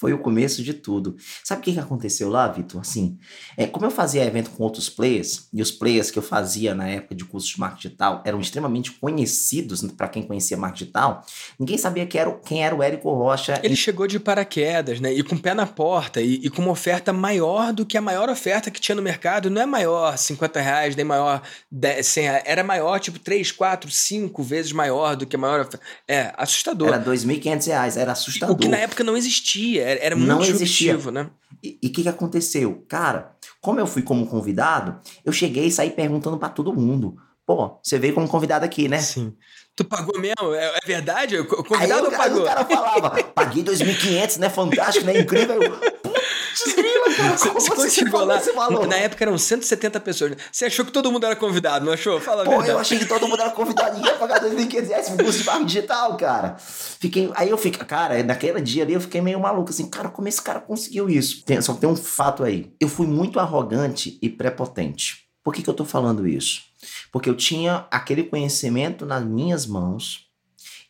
Foi 0.00 0.14
o 0.14 0.18
começo 0.18 0.62
de 0.62 0.72
tudo. 0.72 1.14
Sabe 1.44 1.60
o 1.60 1.62
que, 1.62 1.74
que 1.74 1.78
aconteceu 1.78 2.30
lá, 2.30 2.48
Vitor? 2.48 2.80
Assim, 2.80 3.18
é, 3.54 3.66
como 3.66 3.84
eu 3.84 3.90
fazia 3.90 4.24
evento 4.24 4.48
com 4.48 4.64
outros 4.64 4.88
players, 4.88 5.46
e 5.52 5.60
os 5.60 5.70
players 5.70 6.10
que 6.10 6.18
eu 6.18 6.22
fazia 6.22 6.74
na 6.74 6.88
época 6.88 7.14
de 7.14 7.22
curso 7.22 7.48
de 7.48 7.60
marketing 7.60 7.88
digital 7.88 8.22
eram 8.24 8.40
extremamente 8.40 8.92
conhecidos 8.92 9.82
para 9.92 10.08
quem 10.08 10.22
conhecia 10.22 10.56
marketing 10.56 10.84
digital, 10.84 11.26
ninguém 11.58 11.76
sabia 11.76 12.06
quem 12.06 12.18
era, 12.18 12.32
quem 12.32 12.64
era 12.64 12.74
o 12.74 12.82
Érico 12.82 13.12
Rocha. 13.12 13.60
Ele 13.62 13.76
chegou 13.76 14.06
de 14.06 14.18
paraquedas, 14.18 15.00
né? 15.00 15.12
E 15.12 15.22
com 15.22 15.34
o 15.34 15.38
pé 15.38 15.52
na 15.52 15.66
porta, 15.66 16.22
e, 16.22 16.36
e, 16.36 16.48
com 16.48 16.62
uma 16.62 16.70
oferta 16.70 17.12
maior 17.12 17.70
do 17.70 17.84
que 17.84 17.98
a 17.98 18.00
maior 18.00 18.30
oferta 18.30 18.70
que 18.70 18.80
tinha 18.80 18.96
no 18.96 19.02
mercado. 19.02 19.50
Não 19.50 19.60
é 19.60 19.66
maior 19.66 20.16
50 20.16 20.62
reais, 20.62 20.96
nem 20.96 21.04
maior 21.04 21.42
10, 21.70 22.06
100 22.06 22.24
reais. 22.24 22.42
Era 22.46 22.64
maior, 22.64 22.98
tipo, 22.98 23.18
3, 23.18 23.52
4, 23.52 23.90
5 23.90 24.42
vezes 24.42 24.72
maior 24.72 25.14
do 25.14 25.26
que 25.26 25.36
a 25.36 25.38
maior 25.38 25.60
oferta. 25.60 25.80
É, 26.08 26.32
assustador. 26.38 26.88
Era 26.88 27.04
2.500 27.04 27.66
reais, 27.66 27.96
era 27.98 28.12
assustador. 28.12 28.56
O 28.56 28.58
que 28.58 28.66
na 28.66 28.78
época 28.78 29.04
não 29.04 29.14
existia 29.14 29.89
era 30.00 30.14
muito 30.14 30.28
não 30.28 30.42
existia. 30.42 30.96
né? 31.10 31.30
E 31.62 31.78
o 31.88 31.92
que, 31.92 32.02
que 32.02 32.08
aconteceu? 32.08 32.84
Cara, 32.88 33.32
como 33.60 33.80
eu 33.80 33.86
fui 33.86 34.02
como 34.02 34.26
convidado, 34.26 35.00
eu 35.24 35.32
cheguei 35.32 35.66
e 35.66 35.70
saí 35.72 35.90
perguntando 35.90 36.38
para 36.38 36.48
todo 36.48 36.72
mundo. 36.74 37.16
Pô, 37.46 37.78
você 37.82 37.98
veio 37.98 38.14
como 38.14 38.28
convidado 38.28 38.64
aqui, 38.64 38.88
né? 38.88 38.98
Sim. 38.98 39.34
Tu 39.74 39.84
pagou 39.84 40.18
mesmo? 40.20 40.54
É, 40.54 40.78
é 40.82 40.86
verdade? 40.86 41.38
O 41.38 41.46
convidado 41.46 42.06
aí, 42.06 42.16
pagou? 42.16 42.38
Aí 42.38 42.42
o 42.42 42.46
cara 42.46 42.64
falava, 42.64 43.22
paguei 43.34 43.64
2.500, 43.64 44.38
né? 44.38 44.48
Fantástico, 44.50 45.06
né? 45.06 45.18
Incrível. 45.18 45.60
Eu, 45.62 45.72
Putz, 46.50 46.74
cara. 47.16 47.38
Como 47.38 47.60
você, 47.60 47.74
você 47.74 47.90
chegou 47.90 48.24
lá? 48.24 48.40
Na 48.88 48.96
época 48.96 49.24
eram 49.24 49.38
170 49.38 50.00
pessoas. 50.00 50.36
Você 50.50 50.66
achou 50.66 50.84
que 50.84 50.92
todo 50.92 51.10
mundo 51.10 51.24
era 51.26 51.36
convidado, 51.36 51.84
não 51.84 51.92
achou? 51.92 52.20
Fala 52.20 52.44
Pô, 52.44 52.62
eu 52.62 52.78
achei 52.78 52.98
que 52.98 53.06
todo 53.06 53.26
mundo 53.28 53.40
era 53.40 53.50
convidado 53.50 54.00
e 54.00 54.04
ia 54.04 54.14
pagar 54.14 54.40
2.500 54.40 54.88
reais 54.88 55.08
pro 55.08 55.24
curso 55.24 55.38
de 55.38 55.44
marketing 55.44 55.66
digital, 55.66 56.16
cara. 56.16 56.56
Fiquei, 56.58 57.30
aí 57.34 57.50
eu 57.50 57.58
fiquei, 57.58 57.84
cara, 57.86 58.22
naquele 58.22 58.60
dia 58.60 58.82
ali 58.82 58.94
eu 58.94 59.00
fiquei 59.00 59.20
meio 59.20 59.40
maluco, 59.40 59.70
assim, 59.70 59.88
cara, 59.88 60.08
como 60.08 60.28
esse 60.28 60.40
cara 60.40 60.60
conseguiu 60.60 61.08
isso? 61.08 61.44
Tem, 61.44 61.60
só 61.60 61.74
tem 61.74 61.88
um 61.88 61.96
fato 61.96 62.44
aí. 62.44 62.72
Eu 62.80 62.88
fui 62.88 63.06
muito 63.06 63.38
arrogante 63.38 64.18
e 64.20 64.28
prepotente. 64.28 65.28
Por 65.42 65.54
que, 65.54 65.62
que 65.62 65.70
eu 65.70 65.74
tô 65.74 65.84
falando 65.84 66.26
isso? 66.26 66.62
Porque 67.10 67.28
eu 67.28 67.34
tinha 67.34 67.86
aquele 67.90 68.24
conhecimento 68.24 69.06
nas 69.06 69.24
minhas 69.24 69.66
mãos. 69.66 70.28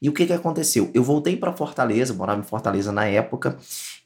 E 0.03 0.09
o 0.09 0.13
que, 0.13 0.27
que 0.27 0.33
aconteceu? 0.33 0.91
Eu 0.95 1.05
voltei 1.05 1.37
para 1.37 1.53
Fortaleza, 1.53 2.15
morava 2.15 2.41
em 2.41 2.45
Fortaleza 2.45 2.91
na 2.91 3.05
época, 3.05 3.59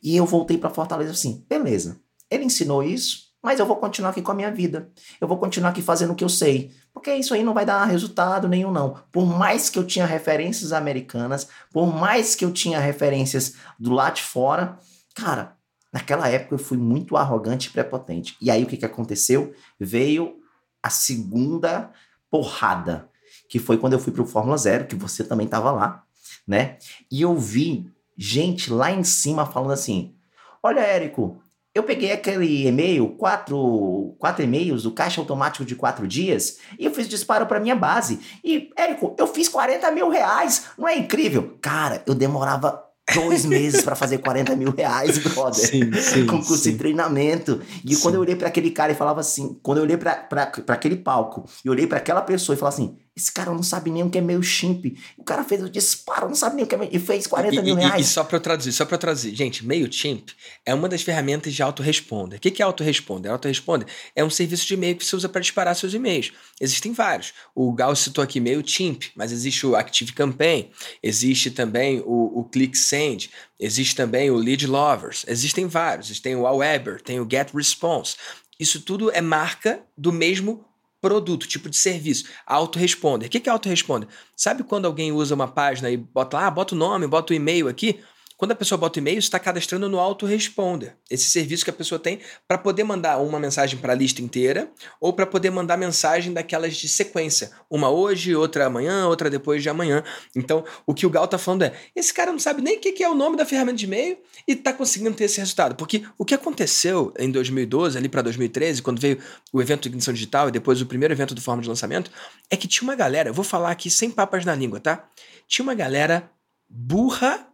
e 0.04 0.14
eu 0.14 0.26
voltei 0.26 0.58
para 0.58 0.68
Fortaleza 0.68 1.12
assim, 1.12 1.46
beleza. 1.48 1.98
Ele 2.30 2.44
ensinou 2.44 2.82
isso, 2.82 3.32
mas 3.42 3.58
eu 3.58 3.64
vou 3.64 3.76
continuar 3.76 4.10
aqui 4.10 4.20
com 4.20 4.32
a 4.32 4.34
minha 4.34 4.50
vida. 4.50 4.90
Eu 5.18 5.26
vou 5.26 5.38
continuar 5.38 5.70
aqui 5.70 5.80
fazendo 5.80 6.12
o 6.12 6.14
que 6.14 6.22
eu 6.22 6.28
sei. 6.28 6.70
Porque 6.92 7.14
isso 7.14 7.32
aí 7.32 7.42
não 7.42 7.54
vai 7.54 7.64
dar 7.64 7.84
resultado 7.86 8.46
nenhum, 8.46 8.70
não. 8.70 9.02
Por 9.10 9.24
mais 9.24 9.70
que 9.70 9.78
eu 9.78 9.86
tinha 9.86 10.04
referências 10.04 10.72
americanas, 10.72 11.48
por 11.72 11.86
mais 11.86 12.34
que 12.34 12.44
eu 12.44 12.52
tinha 12.52 12.78
referências 12.78 13.54
do 13.78 13.92
lado 13.92 14.16
de 14.16 14.22
fora, 14.22 14.78
cara, 15.14 15.56
naquela 15.90 16.28
época 16.28 16.54
eu 16.54 16.58
fui 16.58 16.76
muito 16.76 17.16
arrogante 17.16 17.68
e 17.68 17.70
prepotente. 17.72 18.36
E 18.42 18.50
aí 18.50 18.62
o 18.62 18.66
que, 18.66 18.76
que 18.76 18.86
aconteceu? 18.86 19.54
Veio 19.80 20.36
a 20.82 20.90
segunda 20.90 21.90
porrada, 22.30 23.08
que 23.48 23.58
foi 23.58 23.78
quando 23.78 23.94
eu 23.94 23.98
fui 23.98 24.12
pro 24.12 24.26
Fórmula 24.26 24.58
Zero, 24.58 24.86
que 24.86 24.96
você 24.96 25.24
também 25.24 25.46
estava 25.46 25.70
lá, 25.70 26.04
né? 26.46 26.76
E 27.10 27.22
eu 27.22 27.34
vi 27.36 27.90
gente 28.16 28.72
lá 28.72 28.90
em 28.90 29.04
cima 29.04 29.46
falando 29.46 29.72
assim: 29.72 30.14
Olha, 30.62 30.80
Érico, 30.80 31.40
eu 31.74 31.82
peguei 31.82 32.12
aquele 32.12 32.66
e-mail, 32.66 33.08
quatro, 33.16 34.14
quatro 34.18 34.44
e-mails 34.44 34.84
do 34.84 34.92
caixa 34.92 35.20
automático 35.20 35.64
de 35.64 35.74
quatro 35.74 36.06
dias, 36.06 36.58
e 36.78 36.84
eu 36.84 36.94
fiz 36.94 37.08
disparo 37.08 37.46
para 37.46 37.58
minha 37.58 37.74
base. 37.74 38.20
E, 38.44 38.70
Érico, 38.76 39.16
eu 39.18 39.26
fiz 39.26 39.48
40 39.48 39.90
mil 39.90 40.08
reais, 40.08 40.66
não 40.78 40.86
é 40.86 40.96
incrível? 40.96 41.58
Cara, 41.60 42.02
eu 42.06 42.14
demorava 42.14 42.84
dois 43.12 43.44
meses 43.46 43.82
para 43.82 43.96
fazer 43.96 44.18
40 44.18 44.54
mil 44.54 44.70
reais, 44.70 45.18
brother. 45.18 45.68
Sim, 45.68 45.92
sim, 45.94 46.26
com 46.26 46.38
curso 46.38 46.58
sim. 46.58 46.72
de 46.72 46.78
treinamento. 46.78 47.60
E 47.84 47.94
sim. 47.94 48.02
quando 48.02 48.14
eu 48.14 48.20
olhei 48.20 48.36
para 48.36 48.48
aquele 48.48 48.70
cara 48.70 48.92
e 48.92 48.94
falava 48.94 49.20
assim, 49.20 49.58
quando 49.62 49.78
eu 49.78 49.84
olhei 49.84 49.96
para 49.96 50.28
aquele 50.68 50.96
palco 50.96 51.44
e 51.64 51.68
olhei 51.68 51.86
para 51.86 51.98
aquela 51.98 52.22
pessoa 52.22 52.54
e 52.54 52.58
falava 52.58 52.76
assim: 52.76 52.96
esse 53.16 53.30
cara 53.30 53.52
não 53.52 53.62
sabe 53.62 53.92
nem 53.92 54.02
o 54.02 54.10
que 54.10 54.18
é 54.18 54.20
MailChimp. 54.20 54.98
O 55.16 55.22
cara 55.22 55.44
fez 55.44 55.62
o 55.62 55.70
disparo, 55.70 56.26
não 56.26 56.34
sabe 56.34 56.56
nem 56.56 56.64
o 56.64 56.66
que 56.68 56.74
é 56.74 56.88
E 56.90 56.98
fez 56.98 57.28
40 57.28 57.54
e, 57.54 57.62
mil 57.62 57.76
reais. 57.76 58.08
E, 58.08 58.10
só 58.10 58.24
para 58.24 58.36
eu 58.36 58.40
traduzir, 58.40 58.72
só 58.72 58.84
para 58.84 58.98
traduzir. 58.98 59.32
Gente, 59.36 59.64
MailChimp 59.64 60.30
é 60.66 60.74
uma 60.74 60.88
das 60.88 61.02
ferramentas 61.02 61.54
de 61.54 61.62
autoresponder. 61.62 62.38
O 62.38 62.40
que 62.40 62.60
é 62.60 62.64
autoresponder? 62.64 63.30
Autoresponder 63.30 63.86
é 64.16 64.24
um 64.24 64.30
serviço 64.30 64.66
de 64.66 64.74
e-mail 64.74 64.96
que 64.96 65.04
você 65.04 65.14
usa 65.14 65.28
para 65.28 65.40
disparar 65.40 65.76
seus 65.76 65.94
e-mails. 65.94 66.32
Existem 66.60 66.92
vários. 66.92 67.32
O 67.54 67.72
Gal 67.72 67.94
citou 67.94 68.24
aqui 68.24 68.40
MailChimp, 68.40 69.04
mas 69.14 69.30
existe 69.30 69.64
o 69.64 69.76
ActiveCampaign, 69.76 70.70
existe 71.00 71.52
também 71.52 72.00
o, 72.04 72.40
o 72.40 72.44
ClickSend, 72.44 73.30
existe 73.60 73.94
também 73.94 74.28
o 74.28 74.34
Lead 74.34 74.66
Lovers, 74.66 75.24
existem 75.28 75.68
vários. 75.68 76.18
Tem 76.18 76.34
o 76.34 76.48
Aweber, 76.48 77.00
tem 77.00 77.20
o 77.20 77.28
GetResponse. 77.30 78.16
Isso 78.58 78.80
tudo 78.80 79.10
é 79.12 79.20
marca 79.20 79.80
do 79.96 80.12
mesmo 80.12 80.64
produto, 81.04 81.46
tipo 81.46 81.68
de 81.68 81.76
serviço. 81.76 82.24
Autoresponder. 82.46 83.26
O 83.26 83.30
que 83.30 83.46
é 83.46 83.52
autoresponder? 83.52 84.08
Sabe 84.34 84.64
quando 84.64 84.86
alguém 84.86 85.12
usa 85.12 85.34
uma 85.34 85.46
página 85.46 85.90
e 85.90 85.98
bota 85.98 86.38
lá, 86.38 86.46
ah, 86.46 86.50
bota 86.50 86.74
o 86.74 86.78
nome, 86.78 87.06
bota 87.06 87.34
o 87.34 87.36
e-mail 87.36 87.68
aqui? 87.68 88.00
Quando 88.36 88.50
a 88.50 88.54
pessoa 88.54 88.76
bota 88.76 88.98
e-mail, 88.98 89.18
está 89.18 89.38
cadastrando 89.38 89.88
no 89.88 89.98
autoresponder, 89.98 90.96
esse 91.08 91.30
serviço 91.30 91.64
que 91.64 91.70
a 91.70 91.74
pessoa 91.74 92.00
tem 92.00 92.18
para 92.48 92.58
poder 92.58 92.82
mandar 92.82 93.18
uma 93.18 93.38
mensagem 93.38 93.78
para 93.78 93.92
a 93.92 93.96
lista 93.96 94.20
inteira 94.20 94.70
ou 95.00 95.12
para 95.12 95.24
poder 95.24 95.50
mandar 95.50 95.76
mensagem 95.76 96.32
daquelas 96.32 96.76
de 96.76 96.88
sequência, 96.88 97.52
uma 97.70 97.90
hoje, 97.90 98.34
outra 98.34 98.66
amanhã, 98.66 99.06
outra 99.06 99.30
depois 99.30 99.62
de 99.62 99.68
amanhã. 99.68 100.02
Então, 100.34 100.64
o 100.84 100.92
que 100.92 101.06
o 101.06 101.10
Gal 101.10 101.26
está 101.26 101.38
falando 101.38 101.62
é: 101.62 101.74
esse 101.94 102.12
cara 102.12 102.32
não 102.32 102.38
sabe 102.40 102.60
nem 102.60 102.76
o 102.76 102.80
que 102.80 103.02
é 103.02 103.08
o 103.08 103.14
nome 103.14 103.36
da 103.36 103.46
ferramenta 103.46 103.76
de 103.76 103.84
e-mail 103.84 104.18
e 104.48 104.52
está 104.52 104.72
conseguindo 104.72 105.14
ter 105.14 105.24
esse 105.24 105.38
resultado. 105.38 105.76
Porque 105.76 106.04
o 106.18 106.24
que 106.24 106.34
aconteceu 106.34 107.14
em 107.18 107.30
2012, 107.30 107.96
ali 107.96 108.08
para 108.08 108.22
2013, 108.22 108.82
quando 108.82 109.00
veio 109.00 109.18
o 109.52 109.62
evento 109.62 109.82
de 109.82 109.88
ignição 109.88 110.12
digital 110.12 110.48
e 110.48 110.52
depois 110.52 110.80
o 110.80 110.86
primeiro 110.86 111.14
evento 111.14 111.34
do 111.34 111.40
forma 111.40 111.62
de 111.62 111.68
lançamento, 111.68 112.10
é 112.50 112.56
que 112.56 112.66
tinha 112.66 112.82
uma 112.82 112.96
galera, 112.96 113.28
eu 113.28 113.34
vou 113.34 113.44
falar 113.44 113.70
aqui 113.70 113.88
sem 113.88 114.10
papas 114.10 114.44
na 114.44 114.54
língua, 114.54 114.80
tá? 114.80 115.08
Tinha 115.46 115.62
uma 115.62 115.74
galera 115.74 116.30
burra 116.68 117.53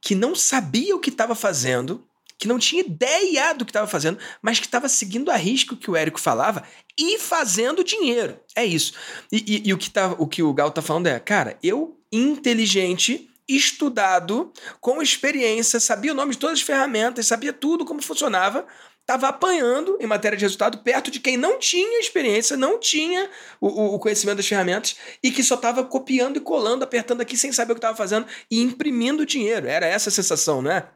que 0.00 0.14
não 0.14 0.34
sabia 0.34 0.94
o 0.94 1.00
que 1.00 1.10
estava 1.10 1.34
fazendo, 1.34 2.04
que 2.38 2.46
não 2.46 2.58
tinha 2.58 2.82
ideia 2.82 3.52
do 3.52 3.64
que 3.64 3.70
estava 3.70 3.86
fazendo, 3.86 4.18
mas 4.40 4.60
que 4.60 4.66
estava 4.66 4.88
seguindo 4.88 5.30
a 5.30 5.36
risco 5.36 5.76
que 5.76 5.90
o 5.90 5.96
Érico 5.96 6.20
falava 6.20 6.62
e 6.96 7.18
fazendo 7.18 7.82
dinheiro. 7.82 8.38
É 8.54 8.64
isso. 8.64 8.94
E, 9.30 9.44
e, 9.46 9.68
e 9.68 9.74
o, 9.74 9.78
que 9.78 9.90
tá, 9.90 10.14
o 10.18 10.26
que 10.26 10.42
o 10.42 10.54
Gal 10.54 10.70
tá 10.70 10.80
falando 10.80 11.08
é, 11.08 11.18
cara, 11.18 11.58
eu, 11.62 11.98
inteligente, 12.12 13.28
estudado, 13.48 14.52
com 14.80 15.02
experiência, 15.02 15.80
sabia 15.80 16.12
o 16.12 16.14
nome 16.14 16.32
de 16.32 16.38
todas 16.38 16.58
as 16.58 16.64
ferramentas, 16.64 17.26
sabia 17.26 17.52
tudo 17.52 17.84
como 17.84 18.02
funcionava, 18.02 18.66
estava 19.08 19.28
apanhando 19.28 19.96
em 19.98 20.06
matéria 20.06 20.36
de 20.36 20.44
resultado 20.44 20.78
perto 20.78 21.10
de 21.10 21.18
quem 21.18 21.38
não 21.38 21.58
tinha 21.58 21.98
experiência, 21.98 22.58
não 22.58 22.78
tinha 22.78 23.30
o, 23.58 23.94
o 23.94 23.98
conhecimento 23.98 24.36
das 24.36 24.46
ferramentas 24.46 24.96
e 25.22 25.30
que 25.30 25.42
só 25.42 25.54
estava 25.54 25.82
copiando 25.82 26.36
e 26.36 26.40
colando, 26.40 26.84
apertando 26.84 27.22
aqui 27.22 27.34
sem 27.34 27.50
saber 27.50 27.72
o 27.72 27.74
que 27.74 27.78
estava 27.78 27.96
fazendo 27.96 28.26
e 28.50 28.60
imprimindo 28.60 29.24
dinheiro. 29.24 29.66
Era 29.66 29.86
essa 29.86 30.10
a 30.10 30.12
sensação, 30.12 30.60
não 30.60 30.70
é? 30.70 30.86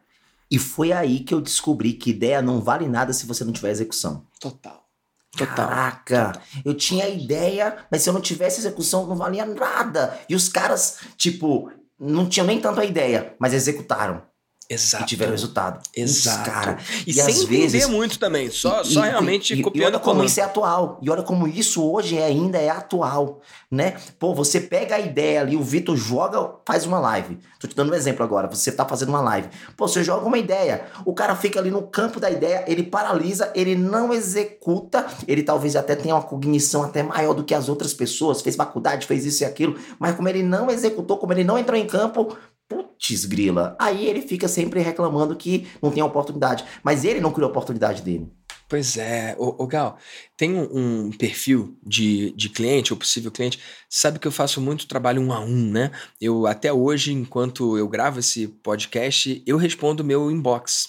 E 0.51 0.59
foi 0.59 0.93
aí 0.93 1.21
que 1.21 1.33
eu 1.33 1.41
descobri 1.41 1.95
que 1.95 2.11
ideia 2.11 2.43
não 2.43 2.61
vale 2.61 2.87
nada 2.87 3.15
se 3.15 3.25
você 3.25 3.45
não 3.45 3.53
tiver 3.53 3.71
execução. 3.71 4.27
Total. 4.39 4.87
Total. 5.35 5.67
Caraca, 5.67 6.27
Total. 6.33 6.43
eu 6.67 6.75
tinha 6.75 7.09
ideia, 7.09 7.79
mas 7.91 8.03
se 8.03 8.11
eu 8.11 8.13
não 8.13 8.21
tivesse 8.21 8.61
execução, 8.61 9.07
não 9.07 9.17
valia 9.17 9.47
nada. 9.47 10.21
E 10.29 10.35
os 10.35 10.51
caras, 10.51 10.99
tipo, 11.17 11.73
não 11.99 12.29
tinham 12.29 12.47
nem 12.47 12.61
tanto 12.61 12.79
a 12.79 12.85
ideia, 12.85 13.35
mas 13.39 13.55
executaram. 13.55 14.31
Exato. 14.73 15.05
E 15.05 15.07
tiveram 15.07 15.33
resultado. 15.33 15.81
Exato. 15.95 16.51
cara. 16.51 16.79
E, 17.07 17.11
e 17.11 17.15
sem 17.15 17.35
às 17.35 17.45
vezes, 17.45 17.87
muito 17.87 18.19
também, 18.19 18.51
só, 18.51 18.83
e, 18.83 18.87
só 18.87 19.01
realmente 19.03 19.55
e, 19.55 19.63
copiando. 19.63 19.83
E 19.83 19.87
olha 19.87 19.99
como 19.99 20.25
isso 20.25 20.41
é 20.41 20.43
atual. 20.43 20.99
E 21.03 21.11
olha 21.11 21.23
como 21.23 21.47
isso 21.47 21.85
hoje 21.85 22.19
ainda 22.19 22.59
é 22.59 22.71
atual, 22.71 23.41
né? 23.71 23.97
Pô, 24.19 24.35
você 24.35 24.61
pega 24.61 24.97
a 24.97 25.01
ideia 25.01 25.41
ali, 25.41 25.57
o 25.57 25.63
Vitor 25.63 25.97
joga, 25.97 26.55
faz 26.67 26.87
uma 26.87 26.99
live. 26.99 27.39
Tô 27.61 27.69
te 27.69 27.77
dando 27.77 27.93
um 27.93 27.95
exemplo 27.95 28.25
agora. 28.25 28.49
Você 28.49 28.73
tá 28.73 28.85
fazendo 28.87 29.11
uma 29.11 29.21
live. 29.21 29.49
Pô, 29.77 29.87
você 29.87 30.03
joga 30.03 30.27
uma 30.27 30.39
ideia. 30.39 30.87
O 31.05 31.15
cara 31.15 31.37
fica 31.37 31.61
ali 31.61 31.71
no 31.71 31.83
campo 31.83 32.19
da 32.19 32.31
ideia, 32.31 32.65
ele 32.67 32.83
paralisa, 32.83 33.53
ele 33.55 33.77
não 33.77 34.13
executa. 34.13 35.07
Ele 35.29 35.43
talvez 35.43 35.77
até 35.77 35.95
tenha 35.95 36.15
uma 36.15 36.23
cognição 36.23 36.83
até 36.83 37.03
maior 37.03 37.35
do 37.35 37.45
que 37.45 37.55
as 37.55 37.69
outras 37.69 37.93
pessoas. 37.93 38.41
Fez 38.41 38.57
faculdade, 38.57 39.07
fez 39.07 39.25
isso 39.27 39.43
e 39.43 39.47
aquilo. 39.47 39.79
Mas 39.99 40.17
como 40.17 40.29
ele 40.29 40.43
não 40.43 40.71
executou, 40.71 41.19
como 41.19 41.33
ele 41.33 41.45
não 41.45 41.59
entrou 41.59 41.79
em 41.79 41.87
campo, 41.87 42.37
putz, 42.73 43.25
grila. 43.25 43.77
Aí 43.79 44.07
ele 44.07 44.23
fica 44.23 44.49
sempre 44.49 44.81
reclamando 44.81 45.37
que 45.37 45.67
não 45.81 45.91
tem 45.91 46.03
oportunidade. 46.03 46.65
Mas 46.83 47.05
ele 47.05 47.21
não 47.21 47.33
criou 47.33 47.49
a 47.49 47.51
oportunidade 47.51 48.03
dele. 48.03 48.31
Pois 48.69 48.97
é, 48.97 49.37
o, 49.39 49.67
Gal, 49.67 49.99
tem 50.35 50.55
um, 50.55 51.07
um, 51.07 51.11
perfil 51.11 51.77
de, 51.87 52.33
de 52.33 52.49
cliente, 52.49 52.91
ou 52.91 52.99
possível 52.99 53.31
cliente, 53.31 53.61
sabe 53.87 54.19
que 54.19 54.27
eu 54.27 54.33
faço 54.33 54.63
muito 54.63 54.87
trabalho 54.87 55.21
um 55.21 55.31
a 55.31 55.41
um, 55.41 55.71
né? 55.71 55.91
Eu 56.19 56.47
até 56.47 56.73
hoje, 56.73 57.13
enquanto 57.13 57.77
eu 57.77 57.87
gravo 57.87 58.19
esse 58.19 58.49
podcast, 58.49 59.43
eu 59.47 59.59
respondo 59.59 60.03
meu 60.03 60.31
inbox. 60.31 60.89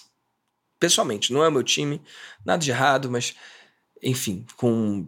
Pessoalmente, 0.79 1.33
não 1.33 1.43
é 1.43 1.49
o 1.49 1.51
meu 1.51 1.61
time, 1.61 2.01
nada 2.45 2.63
de 2.63 2.71
errado, 2.71 3.11
mas 3.11 3.35
enfim, 4.01 4.45
com 4.55 5.05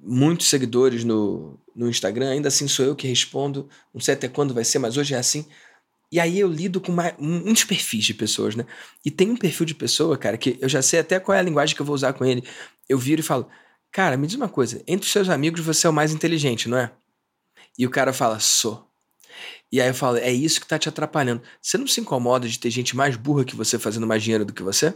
muitos 0.00 0.48
seguidores 0.48 1.04
no, 1.04 1.58
no 1.74 1.88
Instagram, 1.88 2.30
ainda 2.30 2.48
assim 2.48 2.66
sou 2.66 2.84
eu 2.84 2.96
que 2.96 3.06
respondo. 3.06 3.68
Não 3.92 4.00
sei 4.00 4.14
até 4.14 4.28
quando 4.28 4.54
vai 4.54 4.64
ser, 4.64 4.78
mas 4.78 4.96
hoje 4.96 5.14
é 5.14 5.18
assim. 5.18 5.46
E 6.10 6.18
aí 6.18 6.40
eu 6.40 6.48
lido 6.48 6.80
com 6.80 6.90
uma, 6.90 7.14
muitos 7.18 7.64
perfis 7.64 8.04
de 8.04 8.14
pessoas, 8.14 8.56
né? 8.56 8.66
E 9.04 9.10
tem 9.10 9.30
um 9.30 9.36
perfil 9.36 9.64
de 9.64 9.74
pessoa, 9.74 10.18
cara, 10.18 10.36
que 10.36 10.58
eu 10.60 10.68
já 10.68 10.82
sei 10.82 11.00
até 11.00 11.20
qual 11.20 11.36
é 11.36 11.38
a 11.38 11.42
linguagem 11.42 11.76
que 11.76 11.80
eu 11.80 11.86
vou 11.86 11.94
usar 11.94 12.12
com 12.12 12.24
ele. 12.24 12.42
Eu 12.88 12.98
viro 12.98 13.20
e 13.20 13.24
falo, 13.24 13.48
cara, 13.92 14.16
me 14.16 14.26
diz 14.26 14.36
uma 14.36 14.48
coisa, 14.48 14.82
entre 14.88 15.06
os 15.06 15.12
seus 15.12 15.28
amigos 15.28 15.60
você 15.60 15.86
é 15.86 15.90
o 15.90 15.92
mais 15.92 16.12
inteligente, 16.12 16.68
não 16.68 16.78
é? 16.78 16.90
E 17.78 17.86
o 17.86 17.90
cara 17.90 18.12
fala, 18.12 18.40
sou. 18.40 18.88
E 19.70 19.80
aí 19.80 19.88
eu 19.88 19.94
falo, 19.94 20.16
é 20.16 20.32
isso 20.32 20.60
que 20.60 20.66
tá 20.66 20.78
te 20.78 20.88
atrapalhando. 20.88 21.42
Você 21.62 21.78
não 21.78 21.86
se 21.86 22.00
incomoda 22.00 22.48
de 22.48 22.58
ter 22.58 22.70
gente 22.70 22.96
mais 22.96 23.14
burra 23.14 23.44
que 23.44 23.54
você 23.54 23.78
fazendo 23.78 24.06
mais 24.06 24.22
dinheiro 24.22 24.44
do 24.44 24.52
que 24.52 24.64
você? 24.64 24.92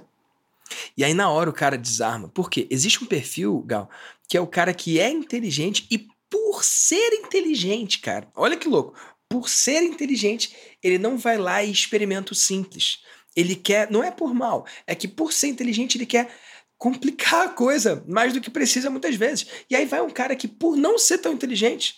E 0.96 1.04
aí 1.04 1.14
na 1.14 1.30
hora 1.30 1.48
o 1.48 1.52
cara 1.52 1.78
desarma. 1.78 2.28
Por 2.28 2.50
quê? 2.50 2.66
Existe 2.68 3.04
um 3.04 3.06
perfil, 3.06 3.62
Gal, 3.64 3.88
que 4.28 4.36
é 4.36 4.40
o 4.40 4.46
cara 4.48 4.74
que 4.74 4.98
é 4.98 5.08
inteligente 5.08 5.86
e 5.92 6.08
por 6.28 6.64
ser 6.64 7.12
inteligente, 7.12 8.00
cara, 8.00 8.28
olha 8.34 8.56
que 8.56 8.68
louco 8.68 8.94
por 9.28 9.48
ser 9.48 9.82
inteligente, 9.82 10.54
ele 10.82 10.98
não 10.98 11.16
vai 11.16 11.36
lá 11.36 11.62
e 11.62 11.70
experimenta 11.70 12.32
o 12.32 12.36
simples. 12.36 12.98
Ele 13.34 13.56
quer, 13.56 13.90
não 13.90 14.02
é 14.02 14.10
por 14.10 14.32
mal, 14.32 14.66
é 14.86 14.94
que 14.94 15.08
por 15.08 15.32
ser 15.32 15.48
inteligente 15.48 15.96
ele 15.96 16.06
quer 16.06 16.30
complicar 16.78 17.46
a 17.46 17.48
coisa 17.48 18.04
mais 18.06 18.32
do 18.32 18.40
que 18.40 18.50
precisa 18.50 18.90
muitas 18.90 19.14
vezes. 19.16 19.46
E 19.70 19.74
aí 19.74 19.86
vai 19.86 20.00
um 20.02 20.10
cara 20.10 20.36
que, 20.36 20.46
por 20.46 20.76
não 20.76 20.98
ser 20.98 21.18
tão 21.18 21.32
inteligente, 21.32 21.96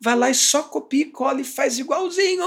vai 0.00 0.16
lá 0.16 0.30
e 0.30 0.34
só 0.34 0.62
copia, 0.62 1.10
cola 1.10 1.40
e 1.40 1.44
faz 1.44 1.78
igualzinho 1.78 2.46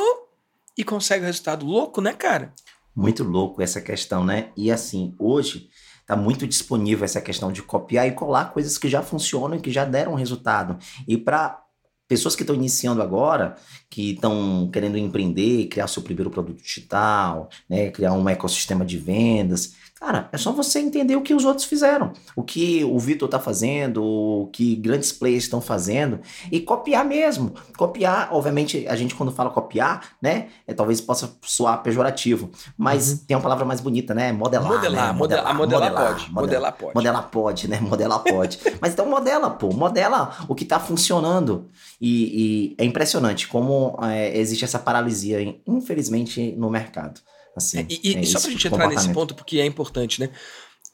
e 0.78 0.84
consegue 0.84 1.24
o 1.24 1.28
resultado. 1.28 1.66
Louco, 1.66 2.02
né, 2.02 2.14
cara? 2.14 2.54
Muito 2.96 3.24
louco 3.24 3.62
essa 3.62 3.82
questão, 3.82 4.24
né? 4.24 4.52
E 4.56 4.72
assim, 4.72 5.14
hoje 5.20 5.70
tá 6.06 6.16
muito 6.16 6.48
disponível 6.48 7.06
essa 7.06 7.22
questão 7.22 7.52
de 7.52 7.62
copiar 7.62 8.08
e 8.08 8.12
colar 8.12 8.54
coisas 8.54 8.78
que 8.78 8.90
já 8.90 9.02
funcionam 9.02 9.58
e 9.58 9.62
que 9.62 9.72
já 9.72 9.86
deram 9.86 10.14
resultado. 10.14 10.78
E 11.08 11.18
para 11.18 11.64
pessoas 12.12 12.36
que 12.36 12.44
estão 12.44 12.54
iniciando 12.54 13.02
agora, 13.02 13.56
que 13.90 14.12
estão 14.12 14.70
querendo 14.70 14.98
empreender, 14.98 15.68
criar 15.68 15.88
seu 15.88 16.02
primeiro 16.04 16.30
produto 16.30 16.62
digital, 16.62 17.50
né, 17.70 17.90
criar 17.90 18.12
um 18.12 18.28
ecossistema 18.28 18.84
de 18.84 18.98
vendas, 18.98 19.76
Cara, 20.02 20.28
é 20.32 20.38
só 20.38 20.52
você 20.52 20.80
entender 20.80 21.16
o 21.16 21.22
que 21.22 21.32
os 21.32 21.46
outros 21.46 21.68
fizeram, 21.68 22.12
o 22.36 22.42
que 22.42 22.84
o 22.84 22.98
Vitor 22.98 23.28
está 23.28 23.40
fazendo, 23.40 24.04
o 24.04 24.50
que 24.52 24.76
grandes 24.76 25.12
players 25.12 25.44
estão 25.44 25.62
fazendo 25.62 26.20
e 26.52 26.60
copiar 26.60 27.06
mesmo. 27.06 27.54
Copiar, 27.78 28.30
obviamente, 28.32 28.88
a 28.88 28.96
gente 28.96 29.14
quando 29.14 29.32
fala 29.32 29.52
copiar, 29.52 30.14
né, 30.20 30.48
é, 30.66 30.74
talvez 30.74 31.00
possa 31.00 31.32
soar 31.44 31.84
pejorativo, 31.84 32.50
mas 32.76 33.12
uhum. 33.12 33.18
tem 33.28 33.38
uma 33.38 33.44
palavra 33.44 33.64
mais 33.64 33.80
bonita, 33.80 34.16
né? 34.16 34.32
Modelar. 34.32 34.68
Modelar, 34.68 35.14
né? 35.14 35.14
modelar, 35.14 35.56
modelar, 35.56 35.92
modelar, 35.92 36.08
pode. 36.08 36.32
Modelar, 36.32 36.74
pode. 36.74 36.96
Modelar 36.96 37.30
pode, 37.30 37.68
né? 37.68 37.80
Modelar 37.80 38.20
pode. 38.24 38.60
mas 38.82 38.94
então 38.94 39.08
modela, 39.08 39.52
pô, 39.52 39.72
modela 39.72 40.36
o 40.48 40.56
que 40.56 40.64
está 40.64 40.80
funcionando. 40.80 41.70
E, 42.02 42.74
e, 42.74 42.76
é 42.80 42.86
impressionante 42.86 43.48
como 43.48 43.96
é, 44.02 44.36
existe 44.36 44.66
essa 44.66 44.80
paralisia, 44.80 45.56
infelizmente, 45.68 46.56
no 46.58 46.72
mercado. 46.72 47.22
Assim, 47.56 47.80
é, 47.80 47.88
e, 47.90 48.16
é 48.16 48.22
e 48.22 48.26
só 48.26 48.40
pra 48.40 48.50
gente 48.50 48.68
entrar 48.68 48.88
nesse 48.88 49.12
ponto, 49.14 49.36
porque 49.36 49.60
é 49.60 49.66
importante, 49.66 50.20
né? 50.20 50.30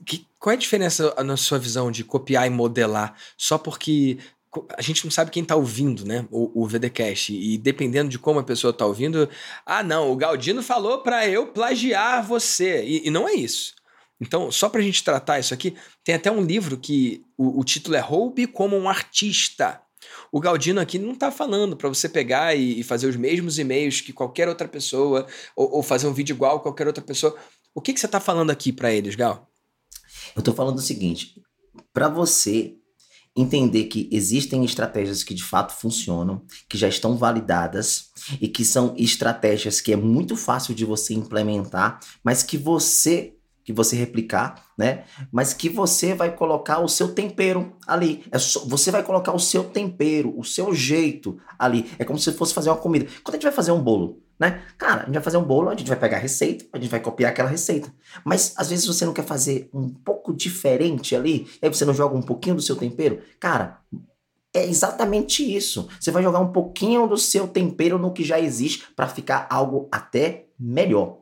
Que, 0.05 0.25
qual 0.39 0.51
é 0.51 0.55
a 0.55 0.59
diferença 0.59 1.13
na 1.23 1.37
sua 1.37 1.57
visão 1.57 1.91
de 1.91 2.03
copiar 2.03 2.45
e 2.45 2.49
modelar? 2.49 3.15
Só 3.37 3.57
porque 3.57 4.17
a 4.75 4.81
gente 4.81 5.03
não 5.03 5.11
sabe 5.11 5.31
quem 5.31 5.43
tá 5.43 5.55
ouvindo, 5.55 6.05
né? 6.05 6.25
O, 6.31 6.63
o 6.63 6.67
VDcast. 6.67 7.33
E 7.33 7.57
dependendo 7.57 8.09
de 8.09 8.19
como 8.19 8.39
a 8.39 8.43
pessoa 8.43 8.73
tá 8.73 8.85
ouvindo, 8.85 9.29
ah, 9.65 9.83
não, 9.83 10.11
o 10.11 10.15
Galdino 10.15 10.63
falou 10.63 10.99
para 10.99 11.27
eu 11.27 11.47
plagiar 11.47 12.25
você. 12.25 12.83
E, 12.83 13.07
e, 13.07 13.09
não 13.09 13.27
é 13.27 13.33
isso. 13.33 13.75
Então, 14.19 14.51
só 14.51 14.67
pra 14.69 14.81
gente 14.81 15.03
tratar 15.03 15.39
isso 15.39 15.53
aqui, 15.53 15.75
tem 16.03 16.15
até 16.15 16.31
um 16.31 16.41
livro 16.41 16.77
que 16.77 17.23
o, 17.37 17.59
o 17.59 17.63
título 17.63 17.95
é 17.95 17.99
Roube 17.99 18.47
como 18.47 18.75
um 18.75 18.89
Artista. 18.89 19.81
O 20.37 20.39
Galdino 20.39 20.79
aqui 20.79 20.99
não 20.99 21.13
está 21.13 21.31
falando 21.31 21.75
para 21.75 21.89
você 21.89 22.07
pegar 22.07 22.53
e, 22.53 22.83
fazer 22.83 23.07
os 23.07 23.15
mesmos 23.15 23.57
e-mails 23.57 24.01
que 24.01 24.13
qualquer 24.13 24.47
outra 24.47 24.67
pessoa, 24.67 25.25
ou, 25.55 25.77
ou 25.77 25.81
fazer 25.81 26.05
um 26.05 26.13
vídeo 26.13 26.35
igual 26.35 26.57
a 26.57 26.59
qualquer 26.59 26.85
outra 26.85 27.03
pessoa. 27.03 27.35
O 27.73 27.81
que, 27.81 27.91
que 27.91 27.99
você 27.99 28.05
está 28.05 28.19
falando 28.19 28.51
aqui 28.51 28.71
para 28.71 28.93
eles, 28.93 29.15
Gal? 29.15 29.49
Eu 30.35 30.41
estou 30.41 30.53
falando 30.53 30.77
o 30.77 30.81
seguinte: 30.81 31.41
para 31.91 32.07
você 32.07 32.75
entender 33.35 33.85
que 33.85 34.07
existem 34.11 34.63
estratégias 34.63 35.23
que 35.23 35.33
de 35.33 35.43
fato 35.43 35.73
funcionam, 35.73 36.45
que 36.69 36.77
já 36.77 36.87
estão 36.87 37.17
validadas 37.17 38.11
e 38.39 38.47
que 38.47 38.63
são 38.63 38.93
estratégias 38.95 39.81
que 39.81 39.91
é 39.91 39.97
muito 39.97 40.35
fácil 40.35 40.75
de 40.75 40.85
você 40.85 41.15
implementar, 41.15 41.99
mas 42.23 42.43
que 42.43 42.59
você 42.59 43.36
que 43.67 43.73
você 43.73 43.97
replicar, 43.97 44.63
né? 44.77 45.03
Mas 45.29 45.53
que 45.53 45.67
você 45.67 46.13
vai 46.13 46.33
colocar 46.33 46.79
o 46.79 46.87
seu 46.87 47.13
tempero 47.13 47.75
ali. 47.85 48.23
É 48.31 48.39
só, 48.39 48.61
você 48.61 48.89
vai 48.89 49.03
colocar 49.03 49.33
o 49.33 49.39
seu 49.39 49.61
tempero, 49.61 50.33
o 50.39 50.43
seu 50.45 50.73
jeito 50.73 51.37
ali. 51.59 51.91
É 51.99 52.05
como 52.05 52.17
se 52.17 52.31
fosse 52.31 52.53
fazer 52.53 52.69
uma 52.69 52.77
comida. 52.77 53.07
Quando 53.21 53.35
a 53.35 53.37
gente 53.37 53.43
vai 53.43 53.51
fazer 53.51 53.73
um 53.73 53.83
bolo, 53.83 54.23
né? 54.39 54.63
Cara, 54.77 55.01
a 55.01 55.05
gente 55.07 55.15
vai 55.15 55.23
fazer 55.23 55.35
um 55.35 55.43
bolo, 55.43 55.67
a 55.67 55.75
gente 55.75 55.89
vai 55.89 55.99
pegar 55.99 56.15
a 56.15 56.21
receita, 56.21 56.63
a 56.71 56.79
gente 56.79 56.89
vai 56.89 57.01
copiar 57.01 57.31
aquela 57.31 57.49
receita. 57.49 57.93
Mas 58.23 58.53
às 58.55 58.69
vezes 58.69 58.85
você 58.85 59.05
não 59.05 59.11
quer 59.11 59.25
fazer 59.25 59.69
um 59.73 59.89
pouco 59.89 60.33
diferente 60.33 61.13
ali, 61.13 61.45
aí 61.61 61.67
você 61.67 61.83
não 61.83 61.93
joga 61.93 62.15
um 62.15 62.21
pouquinho 62.21 62.55
do 62.55 62.61
seu 62.61 62.77
tempero. 62.77 63.21
Cara, 63.37 63.81
é 64.53 64.65
exatamente 64.65 65.43
isso. 65.43 65.89
Você 65.99 66.09
vai 66.09 66.23
jogar 66.23 66.39
um 66.39 66.53
pouquinho 66.53 67.05
do 67.05 67.17
seu 67.17 67.49
tempero 67.49 67.99
no 67.99 68.13
que 68.13 68.23
já 68.23 68.39
existe 68.39 68.85
para 68.95 69.09
ficar 69.09 69.45
algo 69.49 69.89
até 69.91 70.45
melhor. 70.57 71.19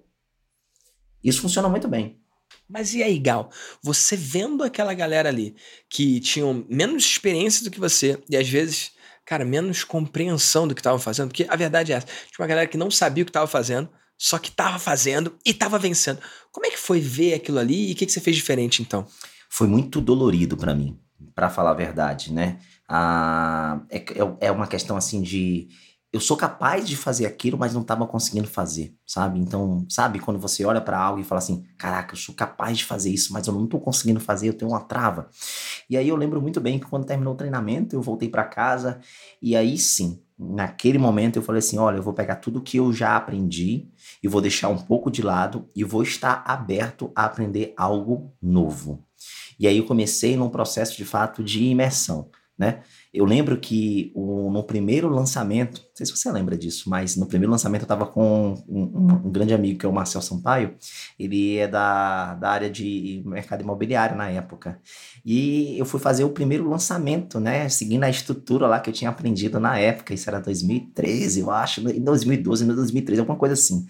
Isso 1.23 1.41
funciona 1.41 1.67
muito 1.67 1.88
bem. 1.88 2.23
Mas 2.67 2.93
e 2.93 3.04
aí, 3.04 3.19
Gal? 3.19 3.49
Você 3.82 4.15
vendo 4.15 4.63
aquela 4.63 4.93
galera 4.93 5.30
ali 5.30 5.56
que 5.89 6.19
tinham 6.19 6.65
menos 6.69 7.04
experiência 7.04 7.63
do 7.63 7.71
que 7.71 7.80
você 7.80 8.21
e 8.30 8.36
às 8.36 8.49
vezes, 8.49 8.91
cara, 9.25 9.45
menos 9.45 9.84
compreensão 9.84 10.67
do 10.67 10.73
que 10.73 10.82
estavam 10.82 10.99
fazendo, 10.99 11.28
porque 11.28 11.45
a 11.47 11.56
verdade 11.56 11.93
é 11.93 11.95
essa: 11.95 12.08
tinha 12.08 12.39
uma 12.39 12.47
galera 12.47 12.67
que 12.67 12.78
não 12.78 12.89
sabia 12.89 13.21
o 13.21 13.25
que 13.25 13.30
estava 13.30 13.47
fazendo, 13.47 13.89
só 14.17 14.39
que 14.39 14.49
estava 14.49 14.80
fazendo 14.80 15.38
e 15.45 15.51
estava 15.51 15.78
vencendo. 15.78 16.19
Como 16.51 16.65
é 16.65 16.69
que 16.69 16.78
foi 16.78 16.99
ver 16.99 17.36
aquilo 17.36 17.60
ali 17.60 17.89
e 17.89 17.93
o 17.93 17.95
que, 17.95 18.06
que 18.06 18.12
você 18.12 18.21
fez 18.21 18.36
diferente 18.36 18.82
então? 18.82 19.06
Foi 19.49 19.67
muito 19.67 20.01
dolorido 20.01 20.58
para 20.58 20.73
mim, 20.73 20.99
para 21.36 21.49
falar 21.49 21.71
a 21.71 21.75
verdade, 21.75 22.34
né? 22.34 22.60
Ah, 22.89 23.82
é, 23.89 23.97
é, 23.97 24.47
é 24.47 24.51
uma 24.51 24.67
questão 24.67 24.97
assim 24.97 25.21
de 25.21 25.67
eu 26.15 26.21
sou 26.21 26.38
capaz 26.38 26.88
de 26.88 26.95
fazer 26.95 27.25
aquilo, 27.25 27.58
mas 27.58 27.73
não 27.73 27.82
estava 27.82 28.08
conseguindo 28.08 28.47
fazer, 28.47 28.95
sabe? 29.06 29.38
Então, 29.38 29.86
sabe 29.89 30.17
quando 30.17 30.39
você 30.39 30.63
olha 30.63 30.80
para 30.80 30.97
algo 30.97 31.19
e 31.19 31.25
fala 31.25 31.39
assim: 31.39 31.65
"Caraca, 31.78 32.13
eu 32.13 32.17
sou 32.17 32.34
capaz 32.34 32.78
de 32.78 32.86
fazer 32.86 33.10
isso, 33.10 33.34
mas 33.34 33.45
eu 33.47 33.54
não 33.54 33.65
estou 33.65 33.82
conseguindo 33.82 34.21
fazer, 34.21 34.47
eu 34.47 34.54
tenho 34.54 34.71
uma 34.71 34.80
trava". 34.80 35.30
E 35.89 35.97
aí 35.97 36.08
eu 36.08 36.15
lembro 36.15 36.41
muito 36.41 36.62
bem 36.62 36.80
que 36.80 36.86
quando 36.86 37.06
terminou 37.06 37.34
o 37.34 37.38
treinamento, 37.38 37.97
eu 37.97 38.01
voltei 38.01 38.30
para 38.30 38.45
casa 38.45 39.01
e 39.41 39.58
aí 39.58 39.78
sim, 39.78 40.21
naquele 40.39 40.97
momento 40.97 41.36
eu 41.36 41.43
falei 41.43 41.60
assim: 41.60 41.78
olha, 41.78 41.97
eu 41.97 42.04
vou 42.04 42.13
pegar 42.13 42.38
tudo 42.38 42.62
que 42.62 42.78
eu 42.78 42.93
já 42.93 43.17
aprendi 43.17 43.89
e 44.23 44.28
vou 44.30 44.39
deixar 44.39 44.69
um 44.69 44.78
pouco 44.78 45.12
de 45.12 45.21
lado 45.21 45.69
e 45.75 45.84
vou 45.84 46.01
estar 46.01 46.45
aberto 46.47 47.12
a 47.13 47.25
aprender 47.25 47.73
algo 47.75 48.34
novo. 48.41 49.04
E 49.60 49.67
aí 49.67 49.78
eu 49.78 49.86
comecei 49.86 50.38
num 50.38 50.49
processo 50.49 50.95
de 50.95 51.04
fato 51.04 51.43
de 51.43 51.63
imersão, 51.65 52.30
né? 52.58 52.84
Eu 53.15 53.23
lembro 53.23 53.58
que 53.58 54.12
o, 54.13 54.51
no 54.51 54.62
primeiro 54.62 55.08
lançamento, 55.08 55.82
não 55.82 55.89
sei 55.93 56.06
se 56.06 56.12
você 56.12 56.30
lembra 56.30 56.58
disso, 56.58 56.89
mas 56.89 57.15
no 57.15 57.25
primeiro 57.25 57.49
lançamento 57.49 57.84
eu 57.84 57.86
estava 57.86 58.06
com 58.06 58.62
um, 58.67 58.82
um, 59.25 59.32
grande 59.32 59.54
amigo 59.54 59.80
que 59.80 59.86
é 59.86 59.89
o 59.89 59.93
Marcel 59.93 60.21
Sampaio. 60.21 60.75
Ele 61.17 61.58
é 61.58 61.65
da, 61.65 62.36
da 62.36 62.49
área 62.49 62.69
de 62.69 63.23
mercado 63.25 63.62
imobiliário 63.62 64.17
na 64.17 64.30
época. 64.30 64.82
E 65.25 65.80
eu 65.80 65.86
fui 65.86 65.99
fazer 65.99 66.25
o 66.25 66.30
primeiro 66.30 66.69
lançamento, 66.69 67.39
né? 67.39 67.69
Seguindo 67.69 68.04
a 68.04 68.10
estrutura 68.10 68.67
lá 68.67 68.82
que 68.82 68.89
eu 68.89 68.93
tinha 68.93 69.10
aprendido 69.10 69.62
na 69.62 69.80
época. 69.80 70.13
Isso 70.13 70.30
era 70.30 70.41
2013, 70.41 71.39
eu 71.39 71.51
acho, 71.51 71.80
em 71.89 72.04
2012, 72.04 72.65
em 72.65 72.67
2013, 72.67 73.21
alguma 73.21 73.38
coisa 73.38 73.54
assim. 73.54 73.86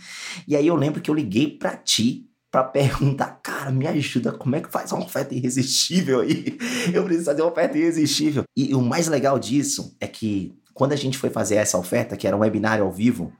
E 0.47 0.55
aí 0.55 0.67
eu 0.67 0.75
lembro 0.75 1.01
que 1.01 1.09
eu 1.09 1.15
liguei 1.15 1.49
para 1.49 1.75
ti 1.75 2.29
para 2.55 2.63
perguntar, 2.63 3.41
cara, 3.43 3.69
me 3.69 3.85
ajuda, 3.85 4.31
como 4.31 4.55
é 4.55 4.61
que 4.61 4.71
faz 4.71 4.89
uma 4.93 5.03
oferta 5.03 5.35
irresistível 5.35 6.21
aí? 6.21 6.57
Eu 6.93 7.03
preciso 7.03 7.25
fazer 7.25 7.41
uma 7.41 7.51
oferta 7.51 7.77
irresistível. 7.77 8.45
E, 8.55 8.73
o 8.73 8.81
mais 8.81 9.09
legal 9.09 9.37
disso 9.37 9.93
é 9.99 10.07
que 10.07 10.57
quando 10.73 10.93
a 10.93 10.95
gente 10.95 11.17
foi 11.17 11.29
fazer 11.29 11.55
essa 11.55 11.77
oferta, 11.77 12.15
que 12.15 12.25
era 12.25 12.35
um 12.35 12.39
webinário 12.39 12.85
ao 12.85 12.91
vivo, 12.93 13.33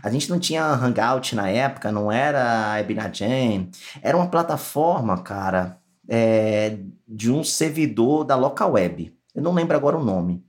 a 0.00 0.08
gente 0.08 0.30
não 0.30 0.38
tinha 0.38 0.64
Hangout 0.64 1.34
na 1.34 1.48
época, 1.48 1.90
não 1.90 2.12
era 2.12 2.74
Webinar 2.76 3.12
Jam, 3.12 3.68
era 4.00 4.16
uma 4.16 4.28
plataforma, 4.28 5.20
cara, 5.20 5.80
é, 6.08 6.78
de 7.08 7.28
um 7.28 7.42
servidor 7.42 8.22
da 8.22 8.36
local 8.36 8.74
web. 8.74 9.12
Eu 9.34 9.42
não 9.42 9.52
lembro 9.52 9.76
agora 9.76 9.98
o 9.98 10.04
nome. 10.04 10.44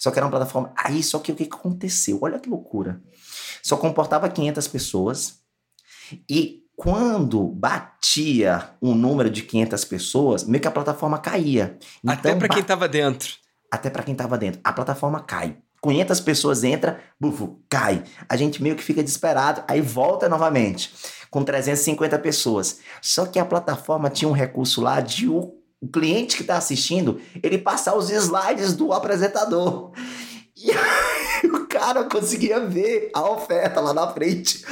Só 0.00 0.10
que 0.10 0.18
era 0.18 0.26
uma 0.26 0.32
plataforma. 0.32 0.72
Aí, 0.76 1.00
só 1.00 1.20
que 1.20 1.30
o 1.30 1.36
que 1.36 1.44
aconteceu? 1.44 2.18
Olha 2.22 2.40
que 2.40 2.50
loucura. 2.50 3.00
Só 3.62 3.76
comportava 3.76 4.28
500 4.28 4.66
pessoas 4.66 5.42
e 6.28 6.61
quando 6.76 7.46
batia 7.46 8.70
um 8.80 8.94
número 8.94 9.30
de 9.30 9.42
500 9.42 9.84
pessoas, 9.84 10.44
meio 10.44 10.60
que 10.60 10.68
a 10.68 10.72
plataforma 10.72 11.18
caía. 11.18 11.78
Então, 12.02 12.14
até 12.14 12.34
para 12.34 12.48
quem 12.48 12.60
estava 12.60 12.88
dentro. 12.88 13.34
Até 13.70 13.90
para 13.90 14.02
quem 14.02 14.12
estava 14.12 14.36
dentro. 14.36 14.60
A 14.64 14.72
plataforma 14.72 15.20
cai. 15.20 15.56
500 15.82 16.20
pessoas 16.20 16.62
entra, 16.62 17.00
bufo, 17.18 17.60
cai. 17.68 18.04
A 18.28 18.36
gente 18.36 18.62
meio 18.62 18.76
que 18.76 18.82
fica 18.82 19.02
desesperado, 19.02 19.64
aí 19.66 19.80
volta 19.80 20.28
novamente 20.28 20.92
com 21.30 21.42
350 21.42 22.18
pessoas. 22.18 22.78
Só 23.00 23.26
que 23.26 23.38
a 23.38 23.44
plataforma 23.44 24.10
tinha 24.10 24.28
um 24.28 24.32
recurso 24.32 24.80
lá 24.80 25.00
de 25.00 25.28
o, 25.28 25.54
o 25.80 25.88
cliente 25.88 26.36
que 26.36 26.42
está 26.42 26.56
assistindo, 26.56 27.20
ele 27.42 27.58
passar 27.58 27.96
os 27.96 28.10
slides 28.10 28.74
do 28.74 28.92
apresentador. 28.92 29.92
E 30.54 30.70
aí 31.42 31.50
o 31.52 31.66
cara 31.66 32.04
conseguia 32.04 32.60
ver 32.60 33.10
a 33.14 33.28
oferta 33.30 33.80
lá 33.80 33.92
na 33.92 34.08
frente. 34.08 34.64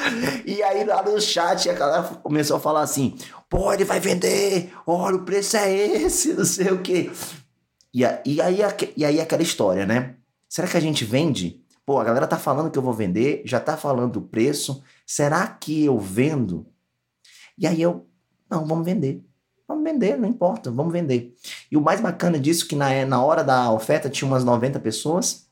E 0.46 0.62
aí 0.62 0.84
lá 0.84 1.02
no 1.02 1.20
chat 1.20 1.68
a 1.68 1.74
galera 1.74 2.02
começou 2.22 2.56
a 2.56 2.60
falar 2.60 2.82
assim: 2.82 3.16
pô, 3.48 3.72
ele 3.72 3.84
vai 3.84 4.00
vender, 4.00 4.72
olha, 4.86 5.16
o 5.16 5.24
preço 5.24 5.56
é 5.56 5.72
esse, 5.72 6.34
não 6.34 6.44
sei 6.44 6.70
o 6.70 6.80
quê. 6.80 7.10
E, 7.92 8.02
e, 8.24 8.40
aí, 8.40 8.58
e 8.96 9.04
aí 9.04 9.20
aquela 9.20 9.42
história, 9.42 9.84
né? 9.84 10.14
Será 10.48 10.68
que 10.68 10.76
a 10.76 10.80
gente 10.80 11.04
vende? 11.04 11.60
Pô, 11.84 11.98
a 11.98 12.04
galera 12.04 12.26
tá 12.26 12.38
falando 12.38 12.70
que 12.70 12.78
eu 12.78 12.82
vou 12.82 12.92
vender, 12.92 13.42
já 13.44 13.58
tá 13.58 13.76
falando 13.76 14.16
o 14.16 14.22
preço. 14.22 14.82
Será 15.06 15.46
que 15.46 15.84
eu 15.84 15.98
vendo? 15.98 16.66
E 17.58 17.66
aí 17.66 17.82
eu, 17.82 18.06
não, 18.48 18.64
vamos 18.64 18.84
vender. 18.84 19.24
Vamos 19.66 19.84
vender, 19.84 20.16
não 20.16 20.28
importa, 20.28 20.70
vamos 20.70 20.92
vender. 20.92 21.34
E 21.70 21.76
o 21.76 21.80
mais 21.80 22.00
bacana 22.00 22.38
disso 22.38 22.66
que 22.66 22.74
na, 22.74 23.04
na 23.06 23.24
hora 23.24 23.44
da 23.44 23.72
oferta 23.72 24.10
tinha 24.10 24.26
umas 24.26 24.44
90 24.44 24.80
pessoas 24.80 25.49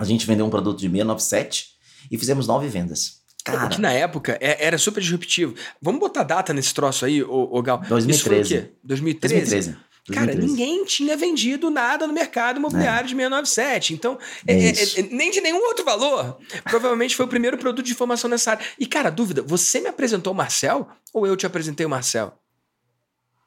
a 0.00 0.04
gente 0.04 0.26
vendeu 0.26 0.46
um 0.46 0.50
produto 0.50 0.78
de 0.78 0.88
697 0.88 1.68
e 2.10 2.18
fizemos 2.18 2.46
nove 2.46 2.68
vendas. 2.68 3.20
Cara, 3.44 3.68
que 3.68 3.80
na 3.80 3.92
época 3.92 4.38
é, 4.40 4.66
era 4.66 4.78
super 4.78 5.00
disruptivo. 5.00 5.54
Vamos 5.80 6.00
botar 6.00 6.22
data 6.22 6.52
nesse 6.52 6.74
troço 6.74 7.04
aí, 7.04 7.22
ô, 7.22 7.62
Gal. 7.62 7.82
2013. 7.88 8.10
Isso 8.10 8.24
foi 8.24 8.40
o 8.40 8.62
quê? 8.62 8.72
2013? 8.82 9.34
2013. 9.34 9.90
Cara, 10.12 10.34
ninguém 10.34 10.84
tinha 10.84 11.16
vendido 11.16 11.70
nada 11.70 12.06
no 12.06 12.12
mercado 12.12 12.56
imobiliário 12.56 13.06
é. 13.06 13.08
de 13.08 13.14
697. 13.14 13.94
Então, 13.94 14.18
é 14.46 14.54
é, 14.54 14.68
é, 14.68 15.00
é, 15.00 15.02
nem 15.10 15.30
de 15.30 15.40
nenhum 15.40 15.62
outro 15.66 15.84
valor. 15.84 16.38
Provavelmente 16.64 17.14
foi 17.14 17.26
o 17.26 17.28
primeiro 17.28 17.56
produto 17.58 17.84
de 17.84 17.92
informação 17.92 18.28
nessa 18.28 18.52
área. 18.52 18.64
E, 18.78 18.86
cara, 18.86 19.10
dúvida, 19.10 19.42
você 19.42 19.80
me 19.80 19.88
apresentou 19.88 20.32
o 20.32 20.36
Marcel 20.36 20.88
ou 21.12 21.26
eu 21.26 21.36
te 21.36 21.46
apresentei 21.46 21.86
o 21.86 21.90
Marcel? 21.90 22.34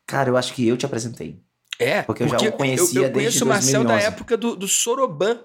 Cara, 0.05 0.29
eu 0.29 0.37
acho 0.37 0.53
que 0.53 0.67
eu 0.67 0.77
te 0.77 0.85
apresentei. 0.85 1.39
É, 1.79 2.01
porque 2.03 2.23
eu 2.23 2.27
já 2.29 2.37
o 2.37 2.51
conhecia 2.51 2.99
eu, 2.99 3.03
eu 3.05 3.11
conheço 3.11 3.43
o 3.43 3.47
Marcel 3.47 3.83
da 3.83 3.95
época 3.95 4.37
do, 4.37 4.55
do 4.55 4.67
Soroban. 4.67 5.41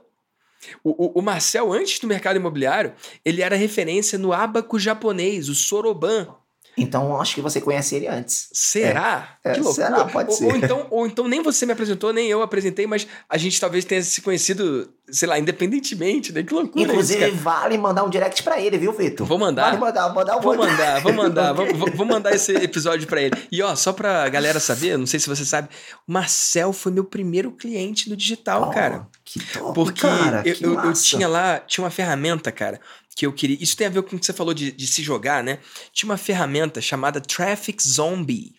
O, 0.83 0.91
o, 0.91 1.19
o, 1.19 1.23
Marcel, 1.23 1.73
antes 1.73 1.99
do 1.99 2.07
mercado 2.07 2.37
imobiliário, 2.37 2.95
ele 3.25 3.43
era 3.43 3.57
referência 3.57 4.19
no 4.19 4.33
abaco 4.33 4.79
japonês, 4.79 5.49
o 5.49 5.55
Soroban. 5.55 6.35
Então, 6.79 7.21
acho 7.21 7.35
que 7.35 7.41
você 7.41 7.61
conhece 7.61 7.97
ele 7.97 8.07
antes. 8.07 8.49
Será? 8.53 9.37
É, 9.45 9.53
que 9.53 9.59
é, 9.59 9.63
loucura. 9.63 9.87
Será? 9.87 10.05
Pode 10.05 10.31
ou, 10.31 10.37
ser. 10.37 10.45
Ou 10.45 10.57
então, 10.57 10.87
ou 10.91 11.07
então 11.07 11.29
nem 11.29 11.43
você 11.43 11.67
me 11.67 11.73
apresentou, 11.73 12.13
nem 12.13 12.29
eu 12.29 12.41
apresentei, 12.41 12.87
mas 12.87 13.07
a 13.29 13.37
gente 13.37 13.61
talvez 13.61 13.85
tenha 13.85 14.03
se 14.03 14.23
conhecido, 14.23 14.89
sei 15.11 15.29
lá, 15.29 15.39
independentemente, 15.39 16.33
né? 16.33 16.43
Que 16.43 16.55
loucura 16.55 16.85
Inclusive, 16.85 17.29
isso, 17.29 17.37
vale 17.37 17.77
mandar 17.77 18.05
um 18.05 18.11
direct 18.11 18.43
pra 18.43 18.61
ele, 18.61 18.79
viu, 18.79 18.93
Vitor? 18.93 19.27
Vou 19.27 19.39
mandar. 19.39 19.65
Vale 19.65 19.79
mandar, 19.79 20.15
mandar 20.15 20.37
um 20.37 20.41
Vou 20.41 20.57
mandar, 20.57 21.01
vou 21.01 21.13
mandar. 21.13 21.53
vou, 21.53 21.67
vou 21.95 22.07
mandar 22.07 22.35
esse 22.35 22.53
episódio 22.63 23.07
pra 23.09 23.21
ele. 23.21 23.35
E 23.51 23.61
ó, 23.63 23.75
só 23.75 23.93
pra 23.93 24.29
galera 24.29 24.61
saber, 24.61 24.97
não 24.97 25.07
sei 25.07 25.19
se 25.19 25.29
você 25.29 25.45
sabe, 25.45 25.69
o 26.07 26.13
Marcel 26.13 26.73
foi 26.73 26.93
meu 26.93 27.05
primeiro 27.05 27.51
cliente 27.51 28.09
no 28.09 28.17
digital, 28.17 28.69
oh, 28.69 28.71
cara. 28.71 29.07
Que 29.25 29.41
top, 29.53 29.75
Porque 29.75 30.03
cara, 30.03 30.43
eu, 30.45 30.55
eu, 30.61 30.81
eu 30.85 30.93
tinha 30.93 31.27
lá, 31.27 31.59
tinha 31.59 31.85
uma 31.85 31.91
ferramenta, 31.91 32.53
cara, 32.53 32.81
que 33.19 33.27
eu 33.27 33.33
queria. 33.33 33.59
Isso 33.61 33.77
tem 33.77 33.89
a 33.89 33.91
ver 33.91 34.05
com 34.05 34.15
o 34.15 34.19
que 34.19 34.25
você 34.25 34.33
falou 34.33 34.55
de, 34.55 34.71
de 34.71 34.87
se 34.87 35.03
jogar, 35.03 35.43
né? 35.43 35.59
Tinha 35.93 36.09
uma 36.09 36.17
ferramenta 36.17 36.81
chamada 36.81 37.21
Traffic 37.21 37.83
Zombie. 37.83 38.55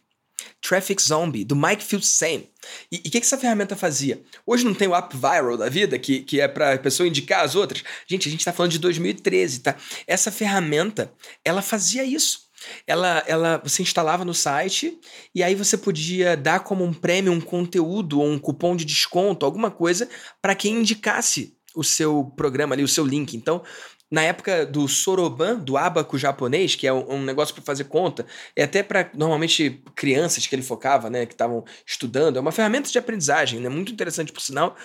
Traffic 0.62 1.02
Zombie, 1.02 1.46
do 1.46 1.56
Mike 1.56 1.82
Filsaime. 1.82 2.50
E 2.92 2.98
o 2.98 3.02
que, 3.04 3.12
que 3.12 3.18
essa 3.20 3.38
ferramenta 3.38 3.78
fazia? 3.78 4.22
Hoje 4.46 4.66
não 4.66 4.74
tem 4.74 4.90
o 4.90 4.94
app 4.94 5.16
viral 5.16 5.56
da 5.56 5.70
vida, 5.70 5.98
que, 5.98 6.20
que 6.24 6.42
é 6.42 6.48
para 6.50 6.74
a 6.74 6.78
pessoa 6.78 7.08
indicar 7.08 7.46
as 7.46 7.56
outras. 7.56 7.86
Gente, 8.06 8.28
a 8.28 8.32
gente 8.32 8.42
está 8.42 8.52
falando 8.52 8.74
de 8.74 8.80
2013, 8.80 9.62
tá? 9.62 9.78
Essa 10.06 10.30
ferramenta, 10.30 11.10
ela 11.46 11.62
fazia 11.62 12.04
isso. 12.04 12.50
Ela, 12.86 13.24
ela, 13.28 13.62
você 13.64 13.82
instalava 13.82 14.26
no 14.26 14.34
site 14.34 15.00
e 15.34 15.42
aí 15.42 15.56
você 15.56 15.78
podia 15.78 16.36
dar 16.36 16.60
como 16.60 16.84
um 16.84 16.92
prêmio 16.92 17.32
um 17.32 17.40
conteúdo 17.40 18.20
ou 18.20 18.28
um 18.28 18.38
cupom 18.38 18.76
de 18.76 18.84
desconto, 18.84 19.46
alguma 19.46 19.72
coisa, 19.72 20.10
para 20.42 20.54
quem 20.54 20.80
indicasse 20.80 21.58
o 21.74 21.84
seu 21.84 22.26
programa 22.36 22.76
ali, 22.76 22.84
o 22.84 22.88
seu 22.88 23.06
link. 23.06 23.36
Então, 23.36 23.64
na 24.12 24.24
época 24.24 24.66
do 24.66 24.88
Soroban, 24.88 25.60
do 25.60 25.78
abaco 25.78 26.18
japonês, 26.18 26.76
que 26.76 26.88
é 26.88 26.94
um, 26.94 27.24
negócio 27.24 27.54
para 27.54 27.64
fazer 27.64 27.86
conta, 27.86 28.26
é 28.56 28.64
até 28.64 28.82
para 28.82 29.10
normalmente 29.14 29.84
crianças 29.96 30.48
que 30.48 30.56
ele 30.56 30.64
focava, 30.64 31.10
né, 31.10 31.26
que 31.26 31.34
estavam 31.34 31.64
estudando, 31.86 32.38
é 32.38 32.40
uma 32.40 32.52
ferramenta 32.52 32.90
de 32.90 32.98
aprendizagem, 32.98 33.60
né, 33.60 33.70
muito 33.70 33.92
interessante 33.92 34.32
por 34.32 34.42
sinal. 34.42 34.76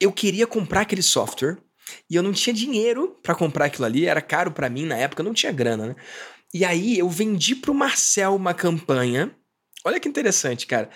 Eu 0.00 0.10
queria 0.12 0.46
comprar 0.46 0.80
aquele 0.80 1.02
software 1.02 1.58
e 2.10 2.16
eu 2.16 2.22
não 2.22 2.32
tinha 2.32 2.52
dinheiro 2.52 3.16
para 3.22 3.34
comprar 3.34 3.66
aquilo 3.66 3.84
ali, 3.84 4.06
era 4.06 4.20
caro 4.20 4.50
para 4.50 4.68
mim 4.68 4.86
na 4.86 4.96
época, 4.96 5.22
não 5.22 5.34
tinha 5.34 5.52
grana, 5.52 5.88
né? 5.88 5.96
E 6.54 6.64
aí 6.64 6.98
eu 6.98 7.08
vendi 7.08 7.56
pro 7.56 7.72
Marcel 7.72 8.34
uma 8.34 8.52
campanha. 8.52 9.34
Olha 9.84 9.98
que 9.98 10.08
interessante, 10.08 10.66
cara. 10.66 10.90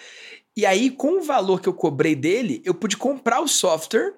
E 0.54 0.66
aí, 0.66 0.90
com 0.90 1.18
o 1.18 1.22
valor 1.22 1.60
que 1.60 1.68
eu 1.68 1.72
cobrei 1.72 2.14
dele, 2.14 2.62
eu 2.64 2.74
pude 2.74 2.96
comprar 2.96 3.40
o 3.40 3.48
software 3.48 4.14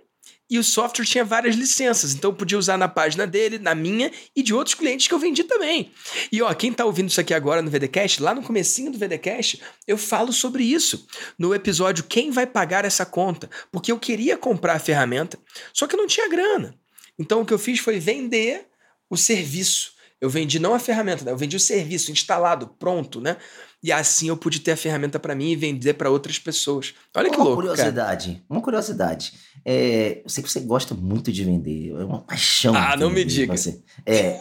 e 0.51 0.59
o 0.59 0.65
software 0.65 1.05
tinha 1.05 1.25
várias 1.25 1.55
licenças, 1.55 2.15
então 2.15 2.31
eu 2.31 2.35
podia 2.35 2.59
usar 2.59 2.79
na 2.79 2.89
página 2.89 3.27
dele, 3.27 3.59
na 3.59 3.75
minha 3.75 4.11
e 4.35 4.43
de 4.43 4.55
outros 4.55 4.75
clientes 4.75 5.07
que 5.07 5.15
eu 5.15 5.19
vendi 5.19 5.45
também. 5.45 5.93
E 6.33 6.41
ó, 6.41 6.53
quem 6.55 6.73
tá 6.73 6.85
ouvindo 6.85 7.09
isso 7.09 7.21
aqui 7.21 7.35
agora 7.35 7.61
no 7.61 7.71
VDcast, 7.71 8.23
lá 8.23 8.35
no 8.35 8.43
comecinho 8.43 8.91
do 8.91 8.99
VDcast, 8.99 9.61
eu 9.87 9.99
falo 9.99 10.33
sobre 10.33 10.65
isso 10.65 11.07
no 11.39 11.55
episódio 11.55 12.05
Quem 12.05 12.31
vai 12.31 12.47
pagar 12.47 12.85
essa 12.85 13.05
conta? 13.05 13.51
Porque 13.71 13.93
eu 13.93 13.99
queria 13.99 14.37
comprar 14.37 14.75
a 14.75 14.79
ferramenta, 14.79 15.39
só 15.73 15.87
que 15.87 15.95
eu 15.95 15.99
não 15.99 16.07
tinha 16.07 16.29
grana. 16.29 16.75
Então 17.19 17.41
o 17.41 17.47
que 17.47 17.53
eu 17.53 17.59
fiz 17.59 17.81
foi 17.81 17.99
vender 17.99 18.67
o 19.11 19.17
serviço. 19.17 19.98
Eu 20.21 20.29
vendi 20.29 20.59
não 20.59 20.75
a 20.75 20.79
ferramenta, 20.79 21.25
né? 21.25 21.31
eu 21.31 21.37
vendi 21.37 21.57
o 21.57 21.61
serviço 21.61 22.11
instalado, 22.11 22.67
pronto, 22.79 23.21
né? 23.21 23.37
E 23.81 23.93
assim 23.93 24.29
eu 24.29 24.37
pude 24.37 24.59
ter 24.59 24.73
a 24.73 24.77
ferramenta 24.77 25.21
para 25.21 25.35
mim 25.35 25.51
e 25.51 25.57
vender 25.57 25.95
para 25.95 26.11
outras 26.11 26.39
pessoas. 26.39 26.95
Olha 27.15 27.31
que 27.31 27.37
uma 27.37 27.45
louco. 27.45 27.63
Curiosidade, 27.63 28.27
cara. 28.33 28.45
Uma 28.51 28.61
curiosidade. 28.61 29.35
É, 29.65 30.21
eu 30.25 30.29
sei 30.29 30.43
que 30.43 30.51
você 30.51 30.59
gosta 30.61 30.95
muito 30.95 31.31
de 31.31 31.45
vender. 31.45 31.91
É 31.91 32.05
uma 32.05 32.21
paixão. 32.23 32.75
Ah, 32.75 32.97
não 32.97 33.11
me 33.11 33.25
diga. 33.25 33.57
Você. 33.57 33.81
É, 34.05 34.41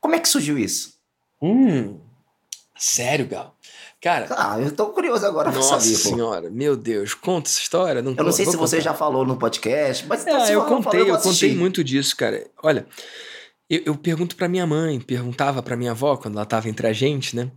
como 0.00 0.14
é 0.14 0.18
que 0.18 0.28
surgiu 0.28 0.58
isso? 0.58 0.94
Hum, 1.42 1.98
sério, 2.78 3.26
Gal? 3.26 3.54
Cara. 4.00 4.26
Ah, 4.30 4.60
eu 4.60 4.70
tô 4.70 4.88
curioso 4.88 5.24
agora 5.24 5.50
pra 5.50 5.58
nossa 5.58 5.80
saber. 5.80 5.92
Nossa 5.92 6.08
senhora, 6.08 6.48
pô. 6.48 6.54
meu 6.54 6.76
Deus, 6.76 7.14
conta 7.14 7.48
essa 7.48 7.58
história. 7.58 8.02
Não, 8.02 8.14
eu 8.16 8.24
não 8.24 8.32
sei 8.32 8.44
se 8.44 8.52
contar. 8.52 8.66
você 8.66 8.80
já 8.80 8.92
falou 8.92 9.26
no 9.26 9.38
podcast, 9.38 10.06
mas 10.06 10.26
é, 10.26 10.54
eu 10.54 10.64
contei, 10.66 11.00
eu, 11.00 11.06
eu 11.08 11.18
contei 11.18 11.54
muito 11.54 11.82
disso, 11.82 12.14
cara. 12.14 12.46
Olha, 12.62 12.86
eu, 13.68 13.82
eu 13.86 13.96
pergunto 13.96 14.36
para 14.36 14.48
minha 14.48 14.66
mãe, 14.66 15.00
perguntava 15.00 15.62
para 15.62 15.76
minha 15.76 15.92
avó 15.92 16.16
quando 16.16 16.36
ela 16.36 16.46
tava 16.46 16.68
entre 16.68 16.86
a 16.86 16.92
gente, 16.92 17.34
né? 17.34 17.50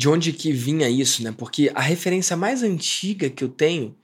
de 0.00 0.08
onde 0.08 0.32
que 0.32 0.50
vinha 0.50 0.88
isso, 0.88 1.22
né? 1.22 1.34
Porque 1.36 1.70
a 1.74 1.80
referência 1.82 2.34
mais 2.34 2.62
antiga 2.62 3.28
que 3.28 3.44
eu 3.44 3.50
tenho 3.50 3.94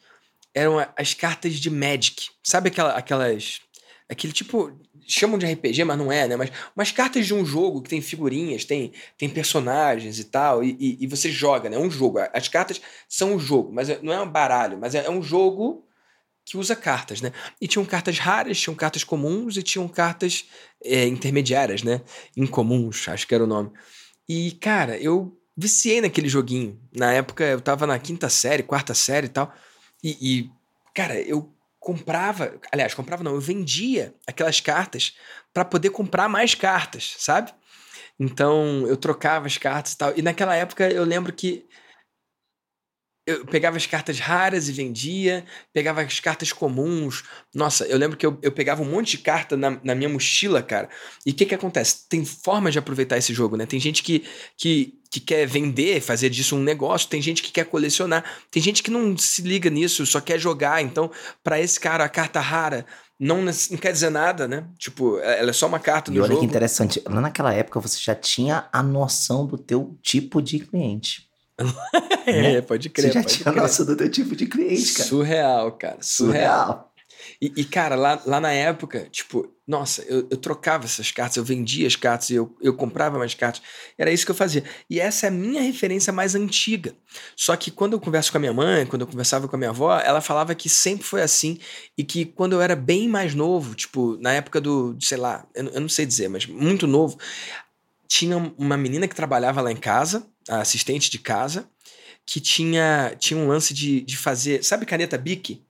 eram 0.54 0.78
as 0.94 1.14
cartas 1.14 1.54
de 1.54 1.70
Magic. 1.70 2.28
Sabe 2.42 2.68
aquela, 2.68 2.92
aquelas 2.92 3.60
aquele 4.06 4.32
tipo. 4.32 4.78
Chamam 5.08 5.38
de 5.38 5.46
RPG, 5.46 5.84
mas 5.84 5.96
não 5.96 6.10
é, 6.10 6.26
né? 6.26 6.36
Mas 6.36 6.50
umas 6.76 6.90
cartas 6.90 7.26
de 7.26 7.32
um 7.32 7.46
jogo 7.46 7.80
que 7.80 7.88
tem 7.88 8.02
figurinhas, 8.02 8.64
tem, 8.64 8.92
tem 9.16 9.28
personagens 9.28 10.18
e 10.18 10.24
tal, 10.24 10.64
e, 10.64 10.76
e, 10.80 11.04
e 11.04 11.06
você 11.06 11.30
joga, 11.30 11.70
né? 11.70 11.76
É 11.76 11.78
um 11.78 11.90
jogo. 11.90 12.18
As 12.34 12.48
cartas 12.48 12.80
são 13.08 13.34
um 13.34 13.38
jogo, 13.38 13.72
mas 13.72 13.88
é, 13.88 14.00
não 14.02 14.12
é 14.12 14.20
um 14.20 14.28
baralho, 14.28 14.76
mas 14.78 14.96
é, 14.96 15.06
é 15.06 15.10
um 15.10 15.22
jogo 15.22 15.86
que 16.46 16.56
usa 16.56 16.76
cartas, 16.76 17.20
né? 17.20 17.32
E 17.60 17.66
tinham 17.66 17.84
cartas 17.84 18.18
raras, 18.20 18.58
tinham 18.58 18.76
cartas 18.76 19.02
comuns 19.02 19.56
e 19.56 19.62
tinham 19.64 19.88
cartas 19.88 20.48
é, 20.82 21.04
intermediárias, 21.04 21.82
né? 21.82 22.00
Incomuns, 22.36 23.08
acho 23.08 23.26
que 23.26 23.34
era 23.34 23.42
o 23.42 23.48
nome. 23.48 23.72
E, 24.28 24.52
cara, 24.52 24.96
eu 24.96 25.36
viciei 25.56 26.00
naquele 26.00 26.28
joguinho. 26.28 26.80
Na 26.94 27.12
época 27.12 27.42
eu 27.44 27.60
tava 27.60 27.84
na 27.84 27.98
quinta 27.98 28.28
série, 28.28 28.62
quarta 28.62 28.94
série 28.94 29.26
e 29.26 29.30
tal. 29.30 29.52
E, 30.04 30.16
e 30.20 30.50
cara, 30.94 31.20
eu 31.20 31.52
comprava, 31.80 32.54
aliás, 32.72 32.94
comprava 32.94 33.24
não, 33.24 33.34
eu 33.34 33.40
vendia 33.40 34.14
aquelas 34.24 34.60
cartas 34.60 35.16
para 35.52 35.64
poder 35.64 35.90
comprar 35.90 36.28
mais 36.28 36.54
cartas, 36.54 37.16
sabe? 37.18 37.52
Então 38.20 38.86
eu 38.86 38.96
trocava 38.96 39.48
as 39.48 39.58
cartas 39.58 39.94
e 39.94 39.98
tal. 39.98 40.12
E 40.16 40.22
naquela 40.22 40.54
época 40.54 40.88
eu 40.88 41.04
lembro 41.04 41.32
que 41.32 41.66
eu 43.26 43.44
pegava 43.44 43.76
as 43.76 43.86
cartas 43.86 44.20
raras 44.20 44.68
e 44.68 44.72
vendia, 44.72 45.44
pegava 45.72 46.00
as 46.00 46.20
cartas 46.20 46.52
comuns. 46.52 47.24
Nossa, 47.52 47.84
eu 47.86 47.98
lembro 47.98 48.16
que 48.16 48.24
eu, 48.24 48.38
eu 48.40 48.52
pegava 48.52 48.82
um 48.82 48.88
monte 48.88 49.12
de 49.12 49.18
carta 49.18 49.56
na, 49.56 49.80
na 49.82 49.94
minha 49.96 50.08
mochila, 50.08 50.62
cara. 50.62 50.88
E 51.24 51.32
o 51.32 51.34
que 51.34 51.44
que 51.44 51.54
acontece? 51.54 52.08
Tem 52.08 52.24
formas 52.24 52.72
de 52.72 52.78
aproveitar 52.78 53.18
esse 53.18 53.34
jogo, 53.34 53.56
né? 53.56 53.66
Tem 53.66 53.80
gente 53.80 54.04
que, 54.04 54.24
que, 54.56 54.94
que 55.10 55.18
quer 55.18 55.44
vender, 55.44 56.00
fazer 56.00 56.30
disso 56.30 56.54
um 56.54 56.62
negócio, 56.62 57.08
tem 57.08 57.20
gente 57.20 57.42
que 57.42 57.50
quer 57.50 57.64
colecionar, 57.64 58.24
tem 58.48 58.62
gente 58.62 58.80
que 58.80 58.92
não 58.92 59.18
se 59.18 59.42
liga 59.42 59.68
nisso, 59.68 60.06
só 60.06 60.20
quer 60.20 60.38
jogar. 60.38 60.80
Então, 60.80 61.10
para 61.42 61.60
esse 61.60 61.80
cara, 61.80 62.04
a 62.04 62.08
carta 62.08 62.38
rara 62.38 62.86
não, 63.18 63.42
não 63.42 63.78
quer 63.80 63.92
dizer 63.92 64.10
nada, 64.10 64.46
né? 64.46 64.68
Tipo, 64.78 65.18
é, 65.18 65.40
ela 65.40 65.50
é 65.50 65.52
só 65.52 65.66
uma 65.66 65.80
carta 65.80 66.12
no 66.12 66.18
e 66.18 66.20
olha 66.20 66.28
jogo. 66.28 66.40
que 66.40 66.46
interessante, 66.46 67.02
lá 67.06 67.20
naquela 67.20 67.52
época 67.52 67.80
você 67.80 67.98
já 68.00 68.14
tinha 68.14 68.68
a 68.72 68.84
noção 68.84 69.44
do 69.46 69.58
teu 69.58 69.98
tipo 70.00 70.40
de 70.40 70.60
cliente. 70.60 71.25
é, 72.26 72.42
né? 72.54 72.60
pode 72.60 72.90
crer. 72.90 73.12
Você 73.12 73.12
já 73.12 73.24
tinha 73.24 73.52
crer. 73.52 73.62
noção 73.62 73.86
do 73.86 73.96
teu 73.96 74.10
tipo 74.10 74.36
de 74.36 74.46
cliente, 74.46 74.92
cara. 74.92 75.08
Surreal, 75.08 75.72
cara. 75.72 75.98
Surreal. 76.00 76.66
Surreal. 76.66 76.92
E, 77.40 77.52
e, 77.56 77.64
cara, 77.64 77.96
lá, 77.96 78.20
lá 78.24 78.40
na 78.40 78.52
época, 78.52 79.08
tipo, 79.10 79.52
nossa, 79.66 80.02
eu, 80.02 80.26
eu 80.30 80.36
trocava 80.36 80.84
essas 80.84 81.10
cartas, 81.10 81.36
eu 81.36 81.44
vendia 81.44 81.86
as 81.86 81.96
cartas, 81.96 82.30
eu, 82.30 82.56
eu 82.60 82.74
comprava 82.74 83.18
mais 83.18 83.34
cartas. 83.34 83.62
Era 83.98 84.10
isso 84.10 84.24
que 84.24 84.30
eu 84.30 84.36
fazia. 84.36 84.64
E 84.88 85.00
essa 85.00 85.26
é 85.26 85.28
a 85.28 85.32
minha 85.32 85.60
referência 85.60 86.12
mais 86.12 86.34
antiga. 86.34 86.94
Só 87.34 87.56
que 87.56 87.70
quando 87.70 87.94
eu 87.94 88.00
converso 88.00 88.30
com 88.30 88.38
a 88.38 88.40
minha 88.40 88.52
mãe, 88.52 88.86
quando 88.86 89.02
eu 89.02 89.06
conversava 89.06 89.48
com 89.48 89.56
a 89.56 89.58
minha 89.58 89.70
avó, 89.70 89.98
ela 89.98 90.20
falava 90.20 90.54
que 90.54 90.68
sempre 90.68 91.04
foi 91.04 91.22
assim 91.22 91.58
e 91.96 92.04
que 92.04 92.24
quando 92.24 92.52
eu 92.52 92.60
era 92.60 92.76
bem 92.76 93.08
mais 93.08 93.34
novo, 93.34 93.74
tipo, 93.74 94.16
na 94.20 94.32
época 94.32 94.60
do, 94.60 94.96
sei 95.00 95.18
lá, 95.18 95.46
eu, 95.54 95.64
eu 95.66 95.80
não 95.80 95.88
sei 95.88 96.06
dizer, 96.06 96.28
mas 96.28 96.46
muito 96.46 96.86
novo, 96.86 97.18
tinha 98.06 98.36
uma 98.56 98.76
menina 98.76 99.08
que 99.08 99.14
trabalhava 99.14 99.60
lá 99.60 99.72
em 99.72 99.76
casa, 99.76 100.26
a 100.48 100.60
assistente 100.60 101.10
de 101.10 101.18
casa, 101.18 101.68
que 102.24 102.40
tinha, 102.40 103.14
tinha 103.18 103.38
um 103.38 103.48
lance 103.48 103.72
de, 103.72 104.00
de 104.00 104.16
fazer. 104.16 104.64
Sabe 104.64 104.86
caneta 104.86 105.16
Bic? 105.16 105.64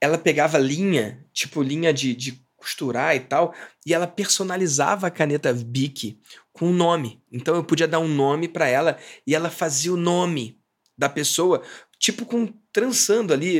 Ela 0.00 0.18
pegava 0.18 0.58
linha, 0.58 1.24
tipo 1.32 1.62
linha 1.62 1.92
de, 1.92 2.14
de 2.14 2.42
costurar 2.56 3.16
e 3.16 3.20
tal, 3.20 3.54
e 3.84 3.92
ela 3.92 4.06
personalizava 4.06 5.08
a 5.08 5.10
caneta 5.10 5.52
Bic 5.52 6.18
com 6.52 6.68
um 6.68 6.72
nome. 6.72 7.22
Então 7.30 7.54
eu 7.54 7.64
podia 7.64 7.88
dar 7.88 7.98
um 7.98 8.08
nome 8.08 8.48
para 8.48 8.68
ela 8.68 8.98
e 9.26 9.34
ela 9.34 9.50
fazia 9.50 9.92
o 9.92 9.96
nome 9.96 10.60
da 10.96 11.08
pessoa, 11.08 11.62
tipo 11.98 12.24
com 12.24 12.46
trançando 12.72 13.32
ali. 13.32 13.58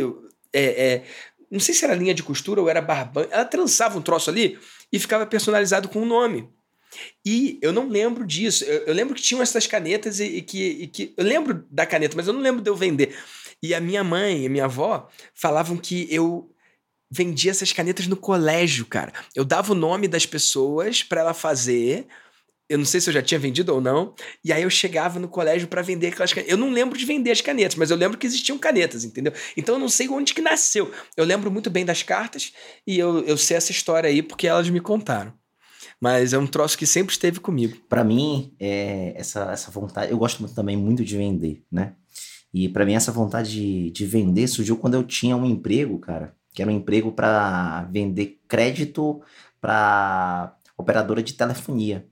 É, 0.53 0.62
é, 0.62 1.05
não 1.51 1.61
sei 1.61 1.75
se 1.75 1.85
era 1.85 1.94
linha 1.94 2.14
de 2.14 2.22
costura 2.22 2.61
ou 2.61 2.68
era 2.68 2.81
barbante. 2.81 3.33
Ela 3.33 3.44
trançava 3.44 3.98
um 3.98 4.03
troço 4.03 4.31
ali 4.31 4.59
e 4.92 4.98
ficava 4.98 5.27
personalizado 5.27 5.88
com 5.88 6.01
o 6.01 6.03
um 6.03 6.07
nome. 6.07 6.48
E 7.24 7.59
eu 7.62 7.72
não 7.72 7.88
lembro 7.88 8.26
disso. 8.26 8.64
Eu, 8.64 8.87
eu 8.87 8.94
lembro 8.94 9.14
que 9.14 9.22
tinham 9.22 9.42
essas 9.42 9.66
canetas 9.66 10.20
e, 10.20 10.24
e, 10.24 10.42
que, 10.42 10.62
e, 10.62 10.87
que, 10.87 11.14
Eu 11.16 11.24
lembro 11.24 11.66
da 11.70 11.87
caneta, 11.87 12.16
mas 12.16 12.26
eu 12.26 12.33
não 12.33 12.40
lembro 12.40 12.62
de 12.62 12.70
eu 12.70 12.76
vender. 12.76 13.16
E 13.62 13.74
a 13.74 13.81
minha 13.81 14.02
mãe 14.02 14.44
e 14.44 14.48
minha 14.48 14.64
avó 14.64 15.09
falavam 15.35 15.76
que 15.76 16.07
eu 16.11 16.52
vendia 17.11 17.50
essas 17.50 17.72
canetas 17.72 18.07
no 18.07 18.16
colégio, 18.16 18.87
cara. 18.87 19.12
Eu 19.35 19.44
dava 19.44 19.72
o 19.72 19.76
nome 19.76 20.09
das 20.09 20.24
pessoas 20.24 21.02
para 21.02 21.20
ela 21.20 21.35
fazer. 21.35 22.07
Eu 22.68 22.78
não 22.78 22.87
sei 22.87 23.02
se 23.02 23.11
eu 23.11 23.14
já 23.14 23.20
tinha 23.20 23.38
vendido 23.38 23.74
ou 23.74 23.83
não. 23.83 24.14
E 24.42 24.50
aí 24.50 24.62
eu 24.62 24.70
chegava 24.70 25.20
no 25.20 25.28
colégio 25.28 25.68
para 25.68 25.83
vender 25.83 26.09
aquelas 26.09 26.33
canetas. 26.33 26.50
Eu 26.50 26.57
não 26.57 26.70
lembro 26.70 26.98
de 26.98 27.05
vender 27.05 27.31
as 27.31 27.42
canetas, 27.42 27.76
mas 27.76 27.90
eu 27.90 27.96
lembro 27.98 28.16
que 28.16 28.26
existiam 28.26 28.57
canetas, 28.59 29.05
entendeu? 29.05 29.33
Então 29.57 29.74
eu 29.74 29.78
não 29.78 29.90
sei 29.90 30.09
onde 30.09 30.33
que 30.33 30.40
nasceu. 30.40 30.90
Eu 31.14 31.24
lembro 31.26 31.50
muito 31.50 31.68
bem 31.68 31.85
das 31.85 32.02
cartas 32.02 32.52
e 32.87 32.98
eu, 32.98 33.22
eu 33.24 33.37
sei 33.37 33.59
essa 33.59 33.70
história 33.70 34.09
aí 34.09 34.22
porque 34.22 34.46
elas 34.46 34.70
me 34.70 34.81
contaram. 34.81 35.35
Mas 36.03 36.33
é 36.33 36.38
um 36.38 36.49
troço 36.49 36.77
que 36.77 36.85
sempre 36.85 37.12
esteve 37.12 37.38
comigo. 37.38 37.77
Para 37.88 38.03
mim, 38.03 38.53
é, 38.59 39.15
essa, 39.17 39.53
essa 39.53 39.71
vontade. 39.71 40.11
Eu 40.11 40.19
gosto 40.19 40.49
também 40.49 40.77
muito 40.77 41.05
de 41.05 41.17
vender, 41.17 41.62
né? 41.71 41.95
E 42.53 42.69
para 42.69 42.85
mim, 42.85 42.95
essa 42.95 43.12
vontade 43.12 43.53
de, 43.53 43.91
de 43.93 44.05
vender 44.05 44.49
surgiu 44.49 44.77
quando 44.77 44.95
eu 44.95 45.05
tinha 45.05 45.37
um 45.37 45.47
emprego, 45.47 45.97
cara, 46.01 46.35
que 46.53 46.61
era 46.61 46.69
um 46.69 46.75
emprego 46.75 47.12
para 47.12 47.85
vender 47.85 48.41
crédito 48.49 49.23
para 49.61 50.57
operadora 50.77 51.23
de 51.23 51.35
telefonia. 51.35 52.05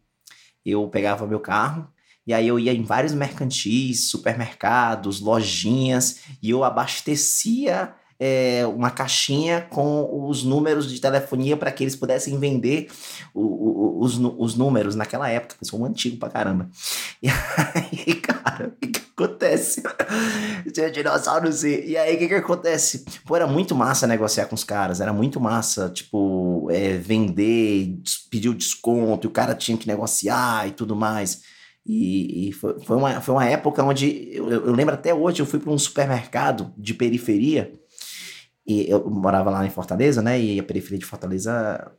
Eu 0.64 0.87
pegava 0.87 1.26
meu 1.26 1.40
carro 1.40 1.92
e 2.24 2.33
aí 2.33 2.46
eu 2.46 2.61
ia 2.61 2.72
em 2.72 2.85
vários 2.85 3.12
mercantis, 3.12 4.09
supermercados, 4.09 5.18
lojinhas 5.18 6.20
e 6.40 6.50
eu 6.50 6.62
abastecia 6.62 7.92
é, 8.20 8.66
uma 8.66 8.90
caixinha 8.90 9.62
com 9.70 10.28
os 10.28 10.44
números 10.44 10.92
de 10.92 11.00
telefonia 11.00 11.56
para 11.56 11.72
que 11.72 11.83
eles 11.83 11.96
pudessem 11.96 12.38
vender 12.38 12.88
o, 13.33 13.40
o, 13.40 14.04
os, 14.04 14.18
os 14.18 14.54
números 14.54 14.94
naquela 14.94 15.26
época. 15.30 15.56
Eu 15.59 15.66
sou 15.66 15.80
um 15.80 15.87
antigo 15.87 16.18
pra 16.18 16.28
caramba. 16.28 16.68
E 17.22 17.28
aí, 17.30 18.14
cara, 18.20 18.68
o 18.68 18.70
que, 18.72 18.88
que 18.88 19.00
acontece? 19.16 19.83
Tinha 20.70 20.90
dinossauros 20.90 21.64
e, 21.64 21.87
e 21.87 21.96
aí 21.96 22.14
o 22.14 22.18
que, 22.18 22.28
que 22.28 22.35
acontece? 22.35 23.06
Pô, 23.24 23.35
era 23.35 23.46
muito 23.46 23.74
massa 23.74 24.06
negociar 24.06 24.44
com 24.46 24.54
os 24.54 24.64
caras, 24.64 25.00
era 25.00 25.14
muito 25.14 25.40
massa, 25.40 25.88
tipo, 25.88 26.68
é, 26.70 26.98
vender, 26.98 27.98
pedir 28.30 28.50
o 28.50 28.54
desconto, 28.54 29.26
e 29.26 29.28
o 29.28 29.33
cara 29.33 29.54
tinha 29.54 29.78
que 29.78 29.88
negociar 29.88 30.68
e 30.68 30.72
tudo 30.72 30.94
mais. 30.94 31.40
E, 31.87 32.50
e 32.50 32.52
foi, 32.52 32.78
foi, 32.80 32.96
uma, 32.98 33.20
foi 33.22 33.35
uma 33.35 33.46
época 33.46 33.83
onde 33.83 34.28
eu, 34.30 34.50
eu 34.50 34.72
lembro 34.72 34.94
até 34.94 35.14
hoje, 35.14 35.40
eu 35.40 35.46
fui 35.46 35.59
para 35.59 35.72
um 35.72 35.78
supermercado 35.78 36.74
de 36.76 36.92
periferia 36.92 37.79
e 38.66 38.88
eu 38.90 39.09
morava 39.11 39.51
lá 39.51 39.66
em 39.66 39.70
Fortaleza, 39.70 40.23
né? 40.23 40.40
E 40.40 40.61
a 40.61 40.62
periferia 40.62 40.99
de 40.99 41.07
Fortaleza, 41.07 41.90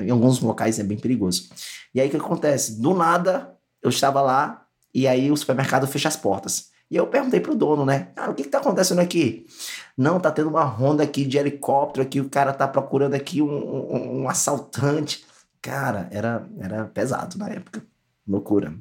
em 0.00 0.10
alguns 0.10 0.40
locais, 0.40 0.78
é 0.78 0.82
bem 0.82 0.98
perigoso. 0.98 1.48
E 1.94 2.00
aí 2.00 2.08
o 2.08 2.10
que 2.10 2.16
acontece? 2.16 2.80
Do 2.80 2.94
nada, 2.94 3.56
eu 3.82 3.90
estava 3.90 4.20
lá 4.20 4.66
e 4.94 5.06
aí 5.08 5.30
o 5.30 5.36
supermercado 5.36 5.86
fecha 5.86 6.08
as 6.08 6.16
portas. 6.16 6.70
E 6.90 6.96
eu 6.96 7.06
perguntei 7.06 7.38
pro 7.38 7.54
dono, 7.54 7.86
né? 7.86 8.08
Ah, 8.16 8.30
o 8.30 8.34
que 8.34 8.42
que 8.42 8.48
tá 8.48 8.58
acontecendo 8.58 8.98
aqui? 8.98 9.46
Não, 9.96 10.18
tá 10.18 10.30
tendo 10.30 10.48
uma 10.48 10.64
ronda 10.64 11.04
aqui 11.04 11.24
de 11.24 11.38
helicóptero 11.38 12.02
aqui, 12.02 12.20
o 12.20 12.28
cara 12.28 12.52
tá 12.52 12.66
procurando 12.66 13.14
aqui 13.14 13.40
um, 13.40 13.48
um, 13.48 14.22
um 14.22 14.28
assaltante. 14.28 15.24
Cara, 15.62 16.08
era, 16.10 16.48
era 16.58 16.86
pesado 16.86 17.38
na 17.38 17.48
época. 17.48 17.84
Loucura. 18.26 18.74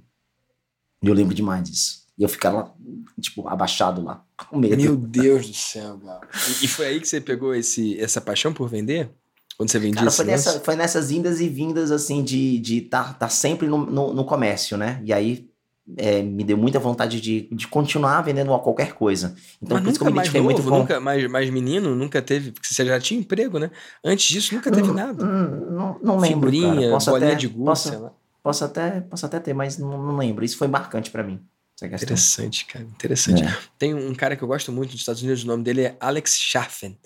Eu 1.04 1.14
lembro 1.14 1.36
demais 1.36 1.64
disso. 1.64 1.99
E 2.20 2.24
eu 2.24 2.28
ficava, 2.28 2.74
tipo, 3.20 3.48
abaixado 3.48 4.04
lá, 4.04 4.22
com 4.50 4.60
medo. 4.60 4.76
Meu 4.76 4.98
Deus 5.00 5.48
do 5.48 5.54
céu, 5.54 5.98
Gal. 5.98 6.20
E, 6.62 6.68
foi 6.68 6.88
aí 6.88 7.00
que 7.00 7.08
você 7.08 7.22
pegou 7.22 7.56
esse, 7.56 7.98
essa 7.98 8.20
paixão 8.20 8.54
por 8.54 8.68
vender? 8.68 9.10
Quando 9.58 9.72
você 9.72 9.80
vendia 9.80 10.00
Cara, 10.00 10.12
foi, 10.12 10.26
nessa, 10.26 10.60
foi 10.60 10.76
nessas 10.76 11.12
indas 11.12 11.40
e 11.40 11.48
vindas, 11.48 11.92
assim, 11.92 12.22
de 12.22 12.58
estar 12.58 12.64
de 12.64 12.82
tá, 12.82 13.14
tá 13.14 13.30
sempre 13.30 13.68
no, 13.68 13.86
no, 13.86 14.14
no, 14.14 14.26
comércio, 14.26 14.78
né? 14.78 15.02
E 15.06 15.14
aí 15.14 15.50
é, 15.96 16.22
me 16.22 16.44
deu 16.44 16.58
muita 16.58 16.78
vontade 16.78 17.22
de, 17.22 17.48
de 17.54 17.68
continuar 17.70 18.22
vendendo 18.22 18.58
qualquer 18.60 18.94
coisa. 18.94 19.34
Então, 19.62 19.76
Mas 19.78 19.84
por 19.84 19.90
isso 19.90 20.00
que 20.00 20.04
eu 20.04 20.06
me 20.08 20.12
identifiquei 20.12 20.42
muito 20.42 20.62
com... 20.62 20.70
Nunca 20.70 21.00
mais, 21.00 21.30
mais 21.30 21.50
menino, 21.50 21.96
nunca 21.96 22.22
teve... 22.22 22.52
Porque 22.52 22.68
você 22.68 22.86
já 22.86 23.00
tinha 23.00 23.20
emprego, 23.20 23.60
né? 23.60 23.72
Antes 24.04 24.28
disso, 24.28 24.56
nunca 24.56 24.70
teve 24.70 24.92
nada. 24.92 25.26
Não, 25.26 25.72
não, 25.72 26.00
não 26.04 26.18
lembro, 26.18 26.52
posso 26.92 27.12
bolinha 27.12 27.30
até, 27.30 27.36
de 27.36 27.48
gude, 27.48 27.66
posso, 27.66 28.12
posso, 28.44 28.66
até, 28.66 29.02
posso 29.02 29.26
até 29.26 29.40
ter, 29.40 29.54
mas 29.54 29.78
não, 29.78 30.02
não 30.02 30.18
lembro. 30.18 30.44
Isso 30.44 30.58
foi 30.58 30.68
marcante 30.68 31.10
para 31.12 31.24
mim. 31.24 31.40
Interessante, 31.88 32.66
cara, 32.66 32.86
interessante. 32.86 33.44
É. 33.44 33.58
Tem 33.78 33.94
um 33.94 34.14
cara 34.14 34.36
que 34.36 34.44
eu 34.44 34.48
gosto 34.48 34.72
muito 34.72 34.92
dos 34.92 35.00
Estados 35.00 35.22
Unidos, 35.22 35.44
o 35.44 35.48
nome 35.48 35.64
dele 35.64 35.82
é 35.84 35.98
Alex 36.00 36.38
Schaffen. 36.38 36.98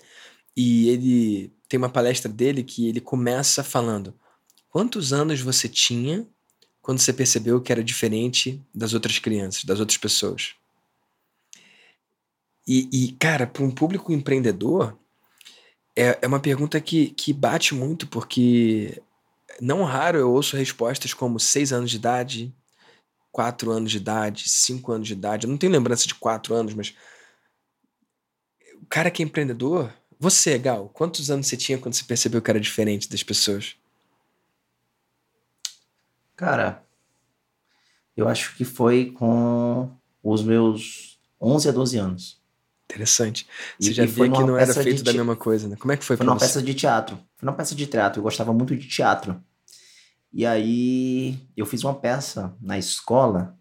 E 0.56 0.88
ele 0.88 1.52
tem 1.68 1.78
uma 1.78 1.88
palestra 1.88 2.30
dele 2.30 2.62
que 2.62 2.88
ele 2.88 3.00
começa 3.00 3.62
falando: 3.64 4.14
Quantos 4.74 5.12
anos 5.12 5.40
você 5.40 5.68
tinha 5.68 6.26
quando 6.82 6.98
você 6.98 7.12
percebeu 7.12 7.60
que 7.60 7.70
era 7.70 7.82
diferente 7.82 8.60
das 8.74 8.92
outras 8.92 9.18
crianças, 9.20 9.64
das 9.64 9.78
outras 9.78 9.96
pessoas? 9.96 10.54
E, 12.66 12.88
e 12.92 13.12
cara, 13.12 13.46
para 13.46 13.62
um 13.62 13.70
público 13.70 14.12
empreendedor, 14.12 14.98
é, 15.96 16.18
é 16.22 16.26
uma 16.26 16.40
pergunta 16.40 16.80
que, 16.80 17.10
que 17.10 17.32
bate 17.32 17.74
muito, 17.74 18.06
porque 18.08 19.00
não 19.60 19.84
raro 19.84 20.18
eu 20.18 20.32
ouço 20.32 20.56
respostas 20.56 21.14
como 21.14 21.38
seis 21.38 21.72
anos 21.72 21.90
de 21.90 21.96
idade, 21.96 22.54
4 23.34 23.72
anos 23.72 23.90
de 23.90 23.96
idade, 23.96 24.48
5 24.48 24.92
anos 24.92 25.08
de 25.08 25.12
idade. 25.12 25.44
Eu 25.44 25.50
não 25.50 25.58
tenho 25.58 25.72
lembrança 25.72 26.06
de 26.06 26.14
4 26.14 26.54
anos, 26.54 26.72
mas. 26.72 26.94
O 28.80 28.86
cara 28.86 29.10
que 29.10 29.22
é 29.22 29.26
empreendedor, 29.26 29.92
Você, 30.20 30.56
Gal, 30.56 30.88
quantos 30.88 31.32
anos 31.32 31.48
você 31.48 31.56
tinha 31.56 31.76
quando 31.76 31.94
você 31.94 32.04
percebeu 32.04 32.40
que 32.40 32.48
era 32.48 32.60
diferente 32.60 33.08
das 33.08 33.24
pessoas? 33.24 33.74
Cara, 36.36 36.84
eu 38.16 38.28
acho 38.28 38.56
que 38.56 38.64
foi 38.64 39.10
com 39.10 39.90
os 40.22 40.42
meus 40.44 41.18
11 41.40 41.68
a 41.68 41.72
12 41.72 41.98
anos. 41.98 42.40
Interessante. 42.84 43.48
Você 43.80 43.90
e, 43.90 43.94
já 43.94 44.06
viu 44.06 44.30
que 44.30 44.44
não 44.44 44.56
era 44.56 44.72
feito 44.72 45.02
da 45.02 45.12
mesma 45.12 45.34
coisa, 45.34 45.66
né? 45.66 45.74
Como 45.76 45.90
é 45.92 45.96
que 45.96 46.04
foi, 46.04 46.16
foi 46.16 46.24
numa 46.24 46.38
você? 46.38 46.46
peça 46.46 46.62
de 46.62 46.72
teatro. 46.72 47.16
Foi 47.36 47.46
numa 47.46 47.56
peça 47.56 47.74
de 47.74 47.86
teatro. 47.86 48.20
Eu 48.20 48.22
gostava 48.22 48.52
muito 48.52 48.76
de 48.76 48.86
teatro. 48.86 49.42
E 50.34 50.44
aí 50.44 51.38
eu 51.56 51.64
fiz 51.64 51.84
uma 51.84 51.94
peça 51.94 52.56
na 52.60 52.76
escola 52.76 53.56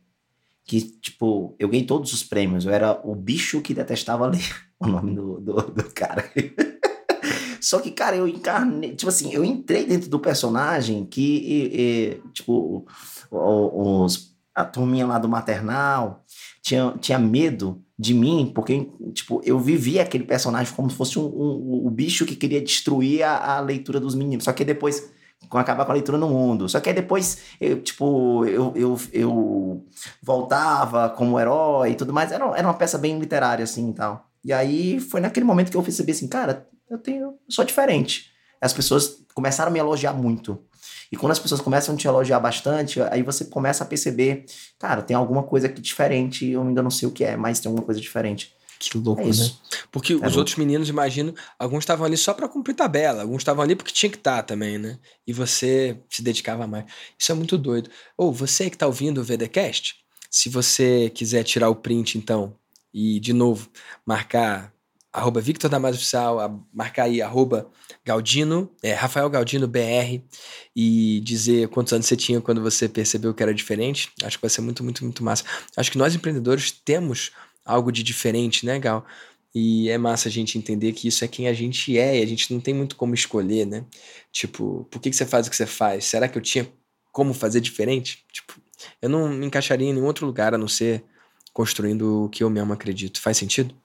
que, 0.65 0.82
tipo, 0.82 1.55
eu 1.59 1.69
ganhei 1.69 1.86
todos 1.86 2.11
os 2.11 2.24
prêmios. 2.24 2.65
Eu 2.65 2.74
era 2.74 2.99
o 3.03 3.13
bicho 3.13 3.61
que 3.61 3.76
detestava 3.76 4.26
ler 4.28 4.43
o 4.80 4.88
nome 4.88 5.13
do, 5.13 5.39
do, 5.39 5.53
do 5.61 5.84
cara. 5.93 6.28
Só 7.61 7.80
que, 7.80 7.91
cara, 7.91 8.15
eu 8.15 8.28
encarnei, 8.28 8.95
tipo 8.95 9.07
assim, 9.07 9.32
eu 9.32 9.45
entrei 9.45 9.86
dentro 9.86 10.09
do 10.09 10.19
personagem 10.19 11.05
que, 11.05 11.21
e, 11.21 11.80
e, 11.80 12.21
tipo, 12.34 12.86
os, 13.32 14.36
a 14.53 14.65
turminha 14.65 15.07
lá 15.07 15.17
do 15.17 15.30
maternal 15.30 16.26
tinha, 16.61 16.93
tinha 16.99 17.17
medo 17.17 17.82
de 17.97 18.13
mim, 18.13 18.51
porque, 18.53 18.89
tipo, 19.13 19.41
eu 19.45 19.57
vivia 19.59 20.01
aquele 20.01 20.26
personagem 20.26 20.74
como 20.74 20.89
se 20.89 20.95
fosse 20.97 21.17
um, 21.17 21.26
um, 21.26 21.88
um, 21.88 21.89
bicho 21.89 22.26
que 22.26 22.36
queria 22.36 22.61
destruir 22.61 23.24
a, 23.24 23.57
a 23.57 23.59
leitura 23.61 23.99
dos 23.99 24.15
meninos. 24.15 24.43
Só 24.43 24.51
que 24.51 24.65
depois 24.65 25.09
acabar 25.51 25.85
com 25.85 25.91
a 25.91 25.95
leitura 25.95 26.17
no 26.17 26.29
mundo. 26.29 26.67
Só 26.67 26.79
que 26.79 26.89
aí 26.89 26.95
depois, 26.95 27.39
eu, 27.59 27.81
tipo, 27.81 28.45
eu, 28.45 28.73
eu, 28.75 28.99
eu 29.11 29.85
voltava 30.21 31.09
como 31.09 31.39
herói 31.39 31.91
e 31.91 31.95
tudo 31.95 32.13
mais. 32.13 32.31
Era, 32.31 32.45
era 32.57 32.67
uma 32.67 32.73
peça 32.73 32.97
bem 32.97 33.19
literária, 33.19 33.63
assim, 33.63 33.89
e 33.89 33.93
tal. 33.93 34.29
E 34.43 34.51
aí 34.51 34.99
foi 34.99 35.21
naquele 35.21 35.45
momento 35.45 35.71
que 35.71 35.77
eu 35.77 35.83
percebi 35.83 36.11
assim, 36.11 36.27
cara, 36.27 36.67
eu 36.89 36.97
tenho, 36.97 37.21
eu 37.21 37.39
sou 37.49 37.63
diferente. 37.63 38.31
As 38.59 38.73
pessoas 38.73 39.23
começaram 39.33 39.69
a 39.69 39.73
me 39.73 39.79
elogiar 39.79 40.13
muito. 40.13 40.59
E 41.11 41.15
quando 41.15 41.31
as 41.31 41.39
pessoas 41.39 41.61
começam 41.61 41.93
a 41.93 41.97
te 41.97 42.07
elogiar 42.07 42.39
bastante, 42.39 43.01
aí 43.01 43.21
você 43.21 43.45
começa 43.45 43.83
a 43.83 43.87
perceber, 43.87 44.45
cara, 44.79 45.01
tem 45.01 45.15
alguma 45.15 45.43
coisa 45.43 45.67
aqui 45.67 45.79
diferente, 45.79 46.49
eu 46.49 46.61
ainda 46.61 46.81
não 46.81 46.89
sei 46.89 47.07
o 47.07 47.11
que 47.11 47.23
é, 47.23 47.37
mas 47.37 47.59
tem 47.59 47.69
alguma 47.69 47.85
coisa 47.85 48.01
diferente. 48.01 48.55
Que 48.89 48.97
louco, 48.97 49.21
é 49.21 49.25
né? 49.25 49.51
Porque 49.91 50.13
é 50.13 50.15
os 50.15 50.21
louco. 50.21 50.39
outros 50.39 50.57
meninos, 50.57 50.89
imagino, 50.89 51.34
alguns 51.57 51.79
estavam 51.79 52.05
ali 52.05 52.17
só 52.17 52.34
para 52.34 52.47
cumprir 52.47 52.75
tabela, 52.75 53.21
alguns 53.21 53.41
estavam 53.41 53.63
ali 53.63 53.75
porque 53.75 53.91
tinha 53.91 54.09
que 54.09 54.17
estar 54.17 54.38
tá 54.38 54.43
também, 54.43 54.77
né? 54.77 54.97
E 55.25 55.34
você 55.34 55.97
se 56.09 56.21
dedicava 56.21 56.67
mais. 56.67 56.86
Isso 57.17 57.31
é 57.31 57.36
muito 57.36 57.57
doido. 57.57 57.89
Ou 58.17 58.34
você 58.34 58.69
que 58.69 58.77
tá 58.77 58.88
ouvindo 58.88 59.21
o 59.21 59.23
VDcast, 59.23 59.95
se 60.29 60.49
você 60.49 61.11
quiser 61.13 61.43
tirar 61.43 61.69
o 61.69 61.75
print, 61.75 62.17
então, 62.17 62.55
e 62.93 63.19
de 63.19 63.34
novo, 63.34 63.69
marcar 64.05 64.73
arroba 65.13 65.39
Victor 65.39 65.69
Damasio 65.69 65.97
Oficial, 65.97 66.67
marcar 66.73 67.03
aí 67.03 67.21
arroba 67.21 67.69
Galdino, 68.03 68.69
é, 68.81 68.93
Rafael 68.93 69.29
Galdino 69.29 69.67
BR 69.67 70.19
e 70.75 71.21
dizer 71.23 71.69
quantos 71.69 71.93
anos 71.93 72.07
você 72.07 72.17
tinha 72.17 72.41
quando 72.41 72.61
você 72.61 72.89
percebeu 72.89 73.31
que 73.31 73.43
era 73.43 73.53
diferente. 73.53 74.11
Acho 74.23 74.38
que 74.38 74.41
vai 74.41 74.49
ser 74.49 74.61
muito, 74.61 74.84
muito, 74.84 75.03
muito 75.03 75.23
massa. 75.23 75.43
Acho 75.77 75.91
que 75.91 75.99
nós 75.99 76.15
empreendedores 76.15 76.71
temos 76.71 77.31
algo 77.66 77.91
de 77.91 78.03
diferente, 78.03 78.66
né, 78.66 78.80
Gal? 78.80 79.05
E 79.55 79.89
é 79.89 79.97
massa 79.97 80.30
a 80.30 80.32
gente 80.32 80.57
entender 80.57 80.93
que 80.93 81.07
isso 81.07 81.24
é 81.24 81.28
quem 81.28 81.47
a 81.47 81.53
gente 81.53 81.97
é 81.97 82.20
e 82.20 82.24
a 82.24 82.26
gente 82.26 82.51
não 82.51 82.59
tem 82.59 82.74
muito 82.74 82.95
como 82.95 83.14
escolher, 83.14 83.68
né? 83.68 83.86
Tipo, 84.32 84.88
por 84.89 84.99
que, 84.99 85.09
que 85.09 85.16
você 85.16 85.26
faz 85.26 85.45
o 85.45 85.49
que 85.49 85.55
você 85.55 85.68
faz? 85.68 86.05
Será 86.05 86.28
que 86.28 86.38
eu 86.38 86.41
tinha 86.41 86.68
como 87.11 87.34
fazer 87.34 87.61
diferente? 87.61 88.26
Tipo, 88.32 88.59
eu 89.01 89.09
não 89.09 89.30
me 89.30 89.45
encaixaria 89.45 89.88
em 89.88 89.93
nenhum 89.93 90.05
outro 90.05 90.26
lugar 90.26 90.53
a 90.55 90.57
não 90.57 90.68
ser 90.68 91.03
construindo 91.53 92.26
o 92.26 92.30
que 92.30 92.43
eu 92.43 92.49
mesmo 92.49 92.74
acredito. 92.74 93.22
Faz 93.22 93.38
sentido? 93.38 93.76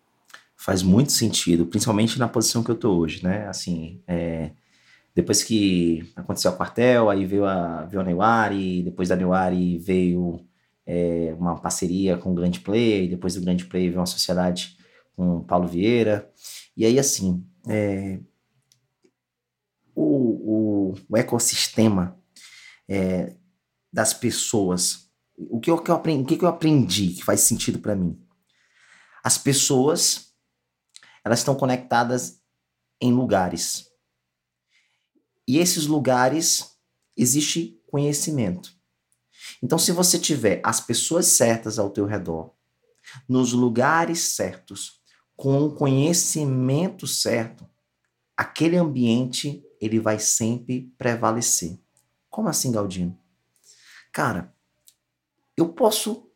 Faz 0.57 0.83
muito 0.83 1.13
sentido, 1.13 1.67
principalmente 1.67 2.19
na 2.19 2.29
posição 2.29 2.65
que 2.65 2.71
eu 2.71 2.75
tô 2.75 2.97
hoje, 2.97 3.23
né? 3.23 3.47
Assim, 3.47 4.01
é, 4.09 4.51
depois 5.15 5.45
que 5.45 6.11
aconteceu 6.17 6.51
o 6.51 6.57
quartel, 6.57 7.11
aí 7.11 7.27
veio 7.27 7.45
a, 7.45 7.85
veio 7.85 8.01
a 8.01 8.05
Neuari, 8.05 8.83
depois 8.83 9.09
da 9.09 9.17
Neuari 9.17 9.79
veio 9.79 10.41
é, 10.91 11.35
uma 11.39 11.61
parceria 11.61 12.17
com 12.17 12.33
o 12.33 12.35
Grande 12.35 12.61
Play, 12.61 13.09
depois 13.09 13.35
do 13.35 13.43
Grande 13.43 13.67
Play 13.67 13.89
veio 13.89 14.01
uma 14.01 14.07
sociedade 14.07 14.75
com 15.15 15.37
o 15.37 15.45
Paulo 15.45 15.69
Vieira. 15.69 16.33
E 16.75 16.87
aí, 16.87 16.99
assim, 16.99 17.47
é, 17.69 18.19
o, 19.95 20.93
o, 20.93 20.95
o, 21.11 21.17
ecossistema 21.19 22.19
é, 22.89 23.37
das 23.93 24.15
pessoas, 24.15 25.11
o 25.37 25.61
que 25.61 25.71
eu, 25.71 25.77
que 25.77 25.91
eu 25.91 25.95
aprendi, 25.95 26.23
o 26.23 26.39
que 26.39 26.43
eu 26.43 26.49
aprendi 26.49 27.09
que 27.09 27.23
faz 27.23 27.43
sentido 27.43 27.79
para 27.81 27.95
mim? 27.95 28.19
As 29.23 29.37
pessoas, 29.37 30.33
elas 31.23 31.41
estão 31.41 31.55
conectadas 31.55 32.41
em 32.99 33.13
lugares. 33.13 33.89
E 35.47 35.59
esses 35.59 35.87
lugares 35.87 36.79
existe 37.15 37.79
conhecimento. 37.91 38.78
Então, 39.63 39.79
se 39.79 39.93
você 39.93 40.19
tiver 40.19 40.61
as 40.65 40.81
pessoas 40.81 41.27
certas 41.27 41.79
ao 41.79 41.91
teu 41.91 42.07
redor, 42.07 42.53
nos 43.29 43.53
lugares 43.53 44.21
certos, 44.21 45.01
com 45.37 45.63
o 45.65 45.75
conhecimento 45.75 47.07
certo, 47.07 47.69
aquele 48.37 48.77
ambiente 48.77 49.65
ele 49.81 49.99
vai 50.01 50.19
sempre 50.19 50.93
prevalecer. 50.99 51.79
Como 52.29 52.49
assim, 52.49 52.73
Galdino? 52.73 53.19
Cara, 54.13 54.53
eu 55.57 55.69
posso 55.69 56.29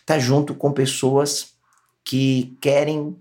estar 0.00 0.18
junto 0.18 0.54
com 0.54 0.72
pessoas 0.72 1.54
que 2.04 2.56
querem 2.60 3.16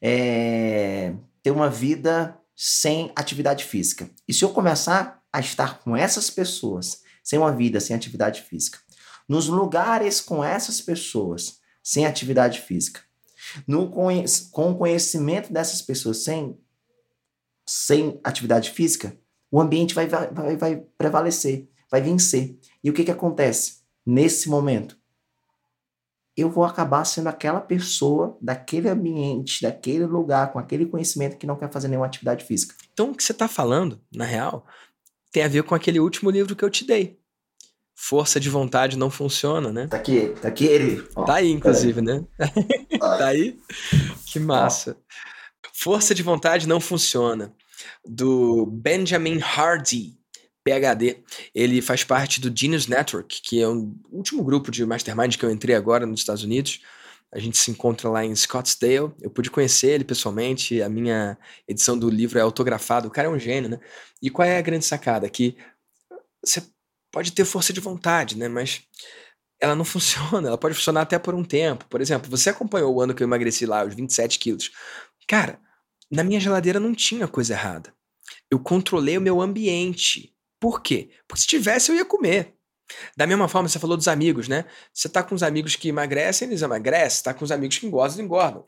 é, 0.00 1.14
ter 1.42 1.50
uma 1.50 1.68
vida 1.68 2.38
sem 2.54 3.12
atividade 3.14 3.64
física. 3.64 4.10
E 4.26 4.32
se 4.32 4.44
eu 4.44 4.50
começar 4.50 5.22
a 5.32 5.40
estar 5.40 5.80
com 5.80 5.96
essas 5.96 6.30
pessoas 6.30 7.02
sem 7.28 7.38
uma 7.38 7.54
vida, 7.54 7.78
sem 7.78 7.94
atividade 7.94 8.40
física. 8.40 8.78
Nos 9.28 9.48
lugares 9.48 10.18
com 10.18 10.42
essas 10.42 10.80
pessoas, 10.80 11.58
sem 11.82 12.06
atividade 12.06 12.62
física. 12.62 13.02
No, 13.66 13.90
com 13.90 14.70
o 14.70 14.78
conhecimento 14.78 15.52
dessas 15.52 15.82
pessoas 15.82 16.24
sem, 16.24 16.58
sem 17.66 18.18
atividade 18.24 18.70
física, 18.70 19.14
o 19.50 19.60
ambiente 19.60 19.94
vai, 19.94 20.06
vai, 20.06 20.56
vai 20.56 20.76
prevalecer, 20.96 21.68
vai 21.90 22.00
vencer. 22.00 22.58
E 22.82 22.88
o 22.88 22.94
que, 22.94 23.04
que 23.04 23.10
acontece? 23.10 23.80
Nesse 24.06 24.48
momento, 24.48 24.96
eu 26.34 26.48
vou 26.48 26.64
acabar 26.64 27.04
sendo 27.04 27.28
aquela 27.28 27.60
pessoa 27.60 28.38
daquele 28.40 28.88
ambiente, 28.88 29.60
daquele 29.60 30.06
lugar, 30.06 30.50
com 30.50 30.58
aquele 30.58 30.86
conhecimento 30.86 31.36
que 31.36 31.46
não 31.46 31.56
quer 31.56 31.70
fazer 31.70 31.88
nenhuma 31.88 32.06
atividade 32.06 32.46
física. 32.46 32.74
Então, 32.90 33.10
o 33.10 33.14
que 33.14 33.22
você 33.22 33.32
está 33.32 33.46
falando, 33.46 34.00
na 34.10 34.24
real, 34.24 34.66
tem 35.30 35.42
a 35.42 35.48
ver 35.48 35.62
com 35.62 35.74
aquele 35.74 36.00
último 36.00 36.30
livro 36.30 36.56
que 36.56 36.64
eu 36.64 36.70
te 36.70 36.86
dei. 36.86 37.17
Força 38.00 38.38
de 38.38 38.48
vontade 38.48 38.96
não 38.96 39.10
funciona, 39.10 39.72
né? 39.72 39.88
Tá 39.88 39.96
aqui, 39.96 40.32
tá 40.40 40.46
aqui 40.46 40.64
ele. 40.64 41.02
tá 41.26 41.34
aí, 41.34 41.50
inclusive, 41.50 42.00
né? 42.00 42.24
tá 42.96 43.26
aí? 43.26 43.58
Que 44.24 44.38
massa. 44.38 44.96
Força 45.74 46.14
de 46.14 46.22
vontade 46.22 46.68
não 46.68 46.80
funciona. 46.80 47.52
Do 48.06 48.66
Benjamin 48.66 49.40
Hardy, 49.40 50.16
PhD. 50.62 51.24
Ele 51.52 51.82
faz 51.82 52.04
parte 52.04 52.40
do 52.40 52.56
Genius 52.56 52.86
Network, 52.86 53.42
que 53.42 53.60
é 53.60 53.68
um 53.68 53.92
último 54.12 54.44
grupo 54.44 54.70
de 54.70 54.86
mastermind 54.86 55.36
que 55.36 55.44
eu 55.44 55.50
entrei 55.50 55.74
agora 55.74 56.06
nos 56.06 56.20
Estados 56.20 56.44
Unidos. 56.44 56.80
A 57.32 57.40
gente 57.40 57.58
se 57.58 57.72
encontra 57.72 58.08
lá 58.08 58.24
em 58.24 58.34
Scottsdale. 58.34 59.12
Eu 59.20 59.28
pude 59.28 59.50
conhecer 59.50 59.88
ele 59.88 60.04
pessoalmente. 60.04 60.80
A 60.80 60.88
minha 60.88 61.36
edição 61.66 61.98
do 61.98 62.08
livro 62.08 62.38
é 62.38 62.42
autografada. 62.42 63.08
O 63.08 63.10
cara 63.10 63.26
é 63.26 63.30
um 63.30 63.40
gênio, 63.40 63.68
né? 63.68 63.80
E 64.22 64.30
qual 64.30 64.46
é 64.46 64.56
a 64.56 64.62
grande 64.62 64.84
sacada? 64.84 65.28
Que 65.28 65.56
você 66.42 66.62
pode 67.10 67.32
ter 67.32 67.44
força 67.44 67.72
de 67.72 67.80
vontade, 67.80 68.36
né? 68.36 68.48
Mas 68.48 68.82
ela 69.60 69.74
não 69.74 69.84
funciona. 69.86 70.48
Ela 70.48 70.58
pode 70.58 70.74
funcionar 70.74 71.02
até 71.02 71.18
por 71.18 71.34
um 71.34 71.44
tempo. 71.44 71.86
Por 71.88 72.00
exemplo, 72.00 72.30
você 72.30 72.50
acompanhou 72.50 72.94
o 72.94 73.00
ano 73.00 73.14
que 73.14 73.22
eu 73.22 73.26
emagreci 73.26 73.66
lá, 73.66 73.84
os 73.84 73.94
27 73.94 74.38
quilos. 74.38 74.70
Cara, 75.26 75.60
na 76.10 76.24
minha 76.24 76.40
geladeira 76.40 76.80
não 76.80 76.94
tinha 76.94 77.28
coisa 77.28 77.52
errada. 77.52 77.92
Eu 78.50 78.58
controlei 78.58 79.18
o 79.18 79.20
meu 79.20 79.40
ambiente. 79.40 80.34
Por 80.60 80.82
quê? 80.82 81.10
Porque 81.26 81.42
se 81.42 81.46
tivesse, 81.46 81.90
eu 81.90 81.96
ia 81.96 82.04
comer. 82.04 82.58
Da 83.16 83.26
mesma 83.26 83.48
forma, 83.48 83.68
você 83.68 83.78
falou 83.78 83.96
dos 83.96 84.08
amigos, 84.08 84.48
né? 84.48 84.64
Você 84.92 85.08
tá 85.08 85.22
com 85.22 85.34
os 85.34 85.42
amigos 85.42 85.76
que 85.76 85.88
emagrecem, 85.88 86.48
eles 86.48 86.62
emagrecem. 86.62 87.22
Tá 87.22 87.34
com 87.34 87.44
os 87.44 87.52
amigos 87.52 87.78
que 87.78 87.86
engordam, 87.86 88.24
engordam. 88.24 88.64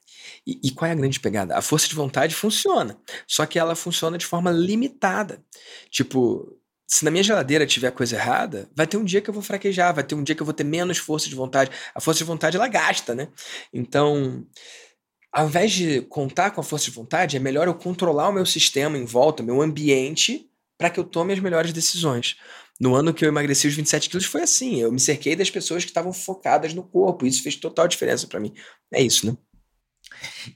E, 0.47 0.61
e, 0.63 0.71
qual 0.73 0.89
é 0.89 0.93
a 0.93 0.95
grande 0.97 1.19
pegada? 1.19 1.57
A 1.57 1.63
força 1.63 1.89
de 1.89 1.95
vontade 1.95 2.35
funciona, 2.35 3.01
só 3.27 3.47
que 3.47 3.59
ela 3.59 3.75
funciona 3.75 4.19
de 4.19 4.27
forma 4.27 4.51
limitada. 4.51 5.43
Tipo, 5.91 6.60
se 6.91 7.05
na 7.05 7.11
minha 7.11 7.23
geladeira 7.23 7.65
tiver 7.65 7.93
coisa 7.93 8.17
errada, 8.17 8.69
vai 8.75 8.85
ter 8.85 8.97
um 8.97 9.05
dia 9.05 9.21
que 9.21 9.31
eu 9.31 9.35
vou 9.35 9.45
fraquejar, 9.45 9.95
vai 9.95 10.03
ter 10.03 10.17
um 10.17 10.25
dia 10.25 10.35
que 10.35 10.43
eu 10.43 10.45
vou 10.45 10.53
ter 10.53 10.65
menos 10.65 10.99
força 10.99 11.29
de 11.29 11.37
vontade. 11.37 11.71
A 11.95 12.01
força 12.01 12.19
de 12.19 12.25
vontade, 12.25 12.57
ela 12.57 12.67
gasta, 12.67 13.15
né? 13.15 13.29
Então, 13.73 14.45
ao 15.33 15.47
invés 15.47 15.71
de 15.71 16.01
contar 16.03 16.51
com 16.51 16.61
a 16.61 16.65
força 16.65 16.87
de 16.87 16.91
vontade, 16.91 17.37
é 17.37 17.41
melhor 17.41 17.69
eu 17.69 17.75
controlar 17.75 18.29
o 18.29 18.33
meu 18.33 18.45
sistema 18.45 18.99
em 18.99 19.05
volta, 19.05 19.41
meu 19.41 19.63
ambiente, 19.63 20.51
para 20.77 20.91
que 20.91 20.99
eu 20.99 21.05
tome 21.05 21.33
as 21.33 21.39
melhores 21.39 21.73
decisões. 21.73 22.37
No 22.81 22.97
ano 22.97 23.15
que 23.15 23.25
eu 23.25 23.29
emagreci 23.29 23.69
os 23.69 23.75
27 23.75 24.11
quilos 24.11 24.27
foi 24.27 24.43
assim. 24.43 24.81
Eu 24.81 24.91
me 24.91 24.99
cerquei 24.99 25.37
das 25.37 25.49
pessoas 25.49 25.85
que 25.85 25.91
estavam 25.91 26.13
focadas 26.13 26.75
no 26.75 26.83
corpo. 26.83 27.25
Isso 27.25 27.43
fez 27.43 27.55
total 27.55 27.87
diferença 27.87 28.27
para 28.27 28.41
mim. 28.41 28.53
É 28.93 29.01
isso, 29.01 29.27
né? 29.27 29.37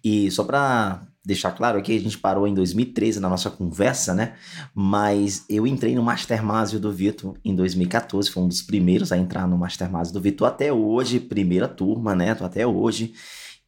E 0.02 0.30
só 0.30 0.44
para 0.44 1.06
deixar 1.24 1.52
claro 1.52 1.78
aqui, 1.78 1.96
a 1.96 2.00
gente 2.00 2.18
parou 2.18 2.46
em 2.46 2.54
2013 2.54 3.18
na 3.18 3.28
nossa 3.28 3.50
conversa, 3.50 4.12
né? 4.12 4.34
Mas 4.74 5.44
eu 5.48 5.66
entrei 5.66 5.94
no 5.94 6.02
Mastermásio 6.02 6.78
do 6.78 6.92
Vitor 6.92 7.38
em 7.44 7.54
2014, 7.54 8.30
foi 8.30 8.42
um 8.42 8.48
dos 8.48 8.60
primeiros 8.60 9.10
a 9.10 9.16
entrar 9.16 9.48
no 9.48 9.56
Mastermásio 9.56 10.12
do 10.12 10.20
Vitor 10.20 10.48
até 10.48 10.72
hoje, 10.72 11.18
primeira 11.18 11.66
turma, 11.66 12.14
né? 12.14 12.34
Tô 12.34 12.44
até 12.44 12.66
hoje. 12.66 13.14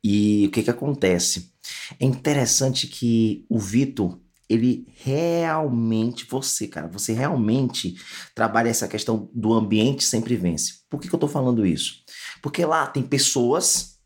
E 0.05 0.47
o 0.47 0.51
que 0.51 0.63
que 0.63 0.71
acontece? 0.71 1.53
É 1.99 2.05
interessante 2.05 2.87
que 2.87 3.47
o 3.49 3.59
Vitor, 3.59 4.21
ele 4.49 4.87
realmente, 5.03 6.27
você, 6.29 6.69
cara, 6.69 6.87
você 6.87 7.13
realmente 7.13 7.97
trabalha 8.35 8.69
essa 8.69 8.87
questão 8.87 9.29
do 9.35 9.53
ambiente 9.53 10.05
sempre 10.05 10.37
vence. 10.37 10.81
Por 10.89 11.01
que, 11.01 11.09
que 11.09 11.15
eu 11.15 11.19
tô 11.19 11.27
falando 11.27 11.67
isso? 11.67 12.05
Porque 12.43 12.65
lá 12.65 12.87
tem 12.87 13.03
pessoas 13.03 13.99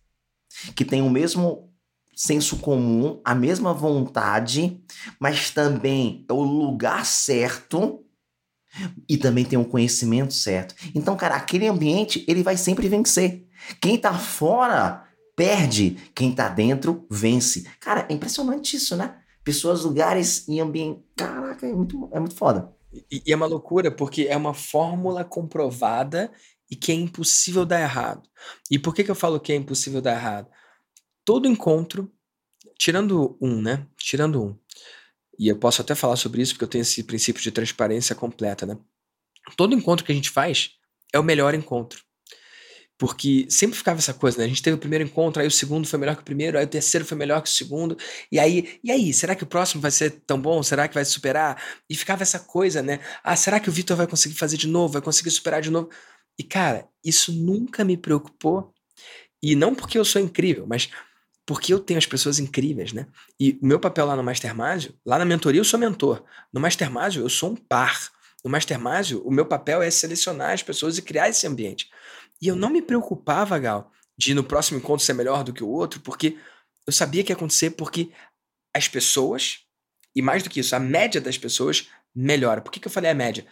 que 0.75 0.85
têm 0.85 1.03
o 1.03 1.11
mesmo 1.11 1.70
senso 2.21 2.59
comum, 2.59 3.19
a 3.25 3.35
mesma 3.35 3.73
vontade, 3.73 4.79
mas 5.19 5.49
também 5.49 6.27
é 6.29 6.33
o 6.35 6.43
lugar 6.43 7.07
certo 7.07 8.05
e 9.09 9.17
também 9.17 9.43
tem 9.43 9.59
o 9.59 9.65
conhecimento 9.65 10.35
certo. 10.35 10.75
Então, 10.95 11.17
cara, 11.17 11.37
aquele 11.37 11.67
ambiente, 11.67 12.23
ele 12.29 12.43
vai 12.43 12.59
sempre 12.59 12.91
vencer. 12.91 13.47
Quem 13.81 13.97
tá 13.97 14.13
fora 14.19 15.09
perde, 15.35 15.97
quem 16.15 16.31
tá 16.35 16.51
dentro 16.51 17.07
vence. 17.11 17.67
Cara, 17.81 18.05
é 18.07 18.13
impressionante 18.13 18.77
isso, 18.77 18.95
né? 18.95 19.17
Pessoas, 19.43 19.85
lugares 19.85 20.47
e 20.47 20.61
ambiente. 20.61 21.01
Caraca, 21.17 21.67
é 21.67 21.73
muito, 21.73 22.07
é 22.13 22.21
muito 22.21 22.35
foda. 22.35 22.71
E, 23.11 23.23
e 23.25 23.33
é 23.33 23.37
uma 23.37 23.47
loucura, 23.47 23.91
porque 23.91 24.27
é 24.29 24.37
uma 24.37 24.53
fórmula 24.53 25.25
comprovada 25.25 26.31
e 26.71 26.77
que 26.77 26.93
é 26.93 26.95
impossível 26.95 27.65
dar 27.65 27.81
errado. 27.81 28.29
E 28.71 28.79
por 28.79 28.95
que, 28.95 29.05
que 29.05 29.11
eu 29.11 29.15
falo 29.15 29.41
que 29.41 29.55
é 29.55 29.57
impossível 29.57 30.03
dar 30.03 30.13
errado? 30.13 30.49
Todo 31.25 31.49
encontro, 31.49 32.11
tirando 32.79 33.37
um, 33.41 33.61
né? 33.61 33.87
Tirando 33.97 34.43
um. 34.43 34.59
E 35.39 35.49
eu 35.49 35.57
posso 35.57 35.81
até 35.81 35.95
falar 35.95 36.17
sobre 36.17 36.43
isso 36.43 36.53
porque 36.53 36.65
eu 36.65 36.69
tenho 36.69 36.83
esse 36.83 37.03
princípio 37.03 37.43
de 37.43 37.51
transparência 37.51 38.15
completa, 38.15 38.67
né? 38.67 38.79
Todo 39.57 39.75
encontro 39.75 40.05
que 40.05 40.13
a 40.13 40.15
gente 40.15 40.31
faz 40.31 40.73
é 41.13 41.19
o 41.19 41.25
melhor 41.25 41.55
encontro. 41.55 42.03
Porque 42.99 43.47
sempre 43.49 43.79
ficava 43.79 43.99
essa 43.99 44.13
coisa, 44.13 44.37
né? 44.37 44.45
A 44.45 44.49
gente 44.49 44.63
teve 44.63 44.77
o 44.77 44.79
primeiro 44.79 45.03
encontro, 45.03 45.41
aí 45.41 45.49
o 45.49 45.51
segundo 45.51 45.89
foi 45.89 45.99
melhor 45.99 46.15
que 46.15 46.21
o 46.21 46.25
primeiro, 46.25 46.59
aí 46.59 46.67
o 46.67 46.69
terceiro 46.69 47.07
foi 47.07 47.17
melhor 47.17 47.41
que 47.41 47.49
o 47.49 47.53
segundo. 47.53 47.97
E 48.31 48.39
aí, 48.39 48.79
e 48.85 48.93
aí, 48.93 49.15
será 49.15 49.35
que 49.35 49.43
o 49.43 49.47
próximo 49.47 49.81
vai 49.81 49.91
ser 49.91 50.11
tão 50.27 50.39
bom? 50.39 50.63
Será 50.63 50.87
que 50.87 50.95
vai 50.95 51.07
superar? 51.07 51.63
E 51.89 51.97
ficava 51.97 52.23
essa 52.23 52.39
coisa, 52.39 52.83
né? 52.83 53.01
Ah, 53.25 53.35
será 53.35 53.59
que 53.59 53.71
o 53.71 53.73
Vitor 53.73 53.97
vai 53.97 54.07
conseguir 54.07 54.35
fazer 54.35 54.59
de 54.59 54.69
novo? 54.69 54.93
Vai 54.93 55.01
conseguir 55.01 55.31
superar 55.31 55.63
de 55.63 55.71
novo? 55.71 55.89
E 56.39 56.45
cara, 56.45 56.87
isso 57.03 57.33
nunca 57.33 57.83
me 57.83 57.97
preocupou. 57.97 58.75
E 59.43 59.57
não 59.57 59.75
porque 59.75 59.97
eu 59.99 60.05
sou 60.05 60.21
incrível, 60.21 60.67
mas 60.67 60.91
porque 61.51 61.75
eu 61.75 61.81
tenho 61.81 61.99
as 61.99 62.07
pessoas 62.07 62.39
incríveis, 62.39 62.93
né? 62.93 63.09
E 63.39 63.59
o 63.61 63.67
meu 63.67 63.81
papel 63.81 64.07
lá 64.07 64.15
no 64.15 64.23
Mastermásio, 64.23 64.95
lá 65.05 65.19
na 65.19 65.25
mentoria 65.25 65.61
eu 65.61 65.65
sou 65.65 65.81
mentor. 65.81 66.23
No 66.53 66.61
Mastermásio 66.61 67.25
eu 67.25 67.29
sou 67.29 67.51
um 67.51 67.57
par. 67.57 68.09
No 68.45 68.49
Mastermásio, 68.49 69.21
o 69.27 69.33
meu 69.33 69.45
papel 69.45 69.83
é 69.83 69.91
selecionar 69.91 70.53
as 70.53 70.63
pessoas 70.63 70.97
e 70.97 71.03
criar 71.03 71.29
esse 71.29 71.45
ambiente. 71.49 71.91
E 72.41 72.47
eu 72.47 72.55
não 72.55 72.71
me 72.71 72.81
preocupava, 72.81 73.59
Gal, 73.59 73.91
de 74.17 74.33
no 74.33 74.45
próximo 74.45 74.79
encontro 74.79 75.05
ser 75.05 75.13
melhor 75.13 75.43
do 75.43 75.53
que 75.53 75.65
o 75.65 75.69
outro, 75.69 75.99
porque 76.03 76.39
eu 76.87 76.93
sabia 76.93 77.25
que 77.25 77.33
ia 77.33 77.37
acontecer 77.37 77.71
porque 77.71 78.13
as 78.73 78.87
pessoas, 78.87 79.65
e 80.15 80.23
mais 80.23 80.45
do 80.45 80.51
que 80.51 80.61
isso, 80.61 80.77
a 80.77 80.79
média 80.79 81.21
das 81.21 81.37
pessoas 81.37 81.89
melhora. 82.15 82.61
Por 82.61 82.71
que, 82.71 82.79
que 82.79 82.87
eu 82.87 82.93
falei 82.93 83.11
a 83.11 83.15
média? 83.15 83.45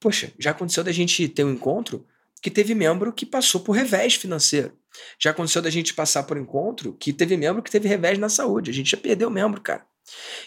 Poxa, 0.00 0.32
já 0.40 0.50
aconteceu 0.50 0.82
da 0.82 0.90
gente 0.90 1.28
ter 1.28 1.44
um 1.44 1.52
encontro 1.52 2.04
que 2.42 2.50
teve 2.50 2.74
membro 2.74 3.12
que 3.12 3.24
passou 3.24 3.60
por 3.60 3.72
revés 3.72 4.14
financeiro. 4.14 4.76
Já 5.18 5.30
aconteceu 5.30 5.62
da 5.62 5.70
gente 5.70 5.94
passar 5.94 6.22
por 6.24 6.36
encontro 6.36 6.92
que 6.94 7.12
teve 7.12 7.36
membro 7.36 7.62
que 7.62 7.70
teve 7.70 7.88
revés 7.88 8.18
na 8.18 8.28
saúde. 8.28 8.70
A 8.70 8.74
gente 8.74 8.90
já 8.90 8.96
perdeu 8.96 9.30
membro, 9.30 9.60
cara. 9.60 9.86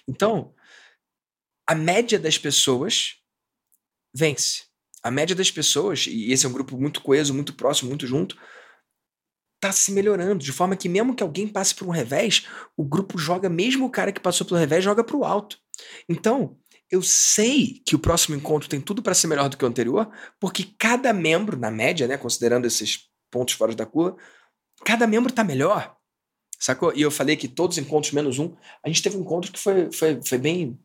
Então, 0.07 0.53
a 1.67 1.75
média 1.75 2.17
das 2.17 2.37
pessoas 2.37 3.17
vence. 4.13 4.63
A 5.03 5.11
média 5.11 5.35
das 5.35 5.51
pessoas, 5.51 6.07
e 6.07 6.31
esse 6.31 6.45
é 6.45 6.49
um 6.49 6.53
grupo 6.53 6.77
muito 6.77 7.01
coeso, 7.01 7.33
muito 7.33 7.53
próximo, 7.53 7.89
muito 7.89 8.07
junto, 8.07 8.37
tá 9.59 9.71
se 9.71 9.91
melhorando, 9.91 10.43
de 10.43 10.51
forma 10.51 10.75
que 10.75 10.87
mesmo 10.87 11.15
que 11.15 11.23
alguém 11.23 11.47
passe 11.47 11.73
por 11.73 11.87
um 11.87 11.91
revés, 11.91 12.47
o 12.75 12.83
grupo 12.83 13.17
joga, 13.17 13.49
mesmo 13.49 13.85
o 13.85 13.89
cara 13.89 14.11
que 14.11 14.19
passou 14.19 14.45
pelo 14.45 14.59
revés, 14.59 14.83
joga 14.83 15.03
pro 15.03 15.23
alto. 15.23 15.59
Então, 16.07 16.57
eu 16.89 17.01
sei 17.01 17.81
que 17.85 17.95
o 17.95 17.99
próximo 17.99 18.35
encontro 18.35 18.69
tem 18.69 18.79
tudo 18.79 19.01
para 19.01 19.13
ser 19.13 19.27
melhor 19.27 19.49
do 19.49 19.57
que 19.57 19.65
o 19.65 19.67
anterior, 19.67 20.09
porque 20.39 20.65
cada 20.77 21.11
membro, 21.13 21.57
na 21.57 21.69
média, 21.69 22.07
né, 22.07 22.17
considerando 22.17 22.65
esses 22.65 23.09
pontos 23.29 23.55
fora 23.55 23.75
da 23.75 23.85
curva, 23.85 24.17
cada 24.85 25.05
membro 25.05 25.31
tá 25.31 25.43
melhor. 25.43 25.95
Sacou? 26.59 26.93
E 26.95 27.01
eu 27.01 27.11
falei 27.11 27.35
que 27.35 27.47
todos 27.47 27.77
os 27.77 27.83
encontros 27.83 28.13
menos 28.13 28.39
um, 28.39 28.55
a 28.83 28.87
gente 28.87 29.03
teve 29.03 29.17
um 29.17 29.21
encontro 29.21 29.51
que 29.51 29.59
foi, 29.59 29.91
foi, 29.91 30.21
foi 30.23 30.37
bem 30.37 30.79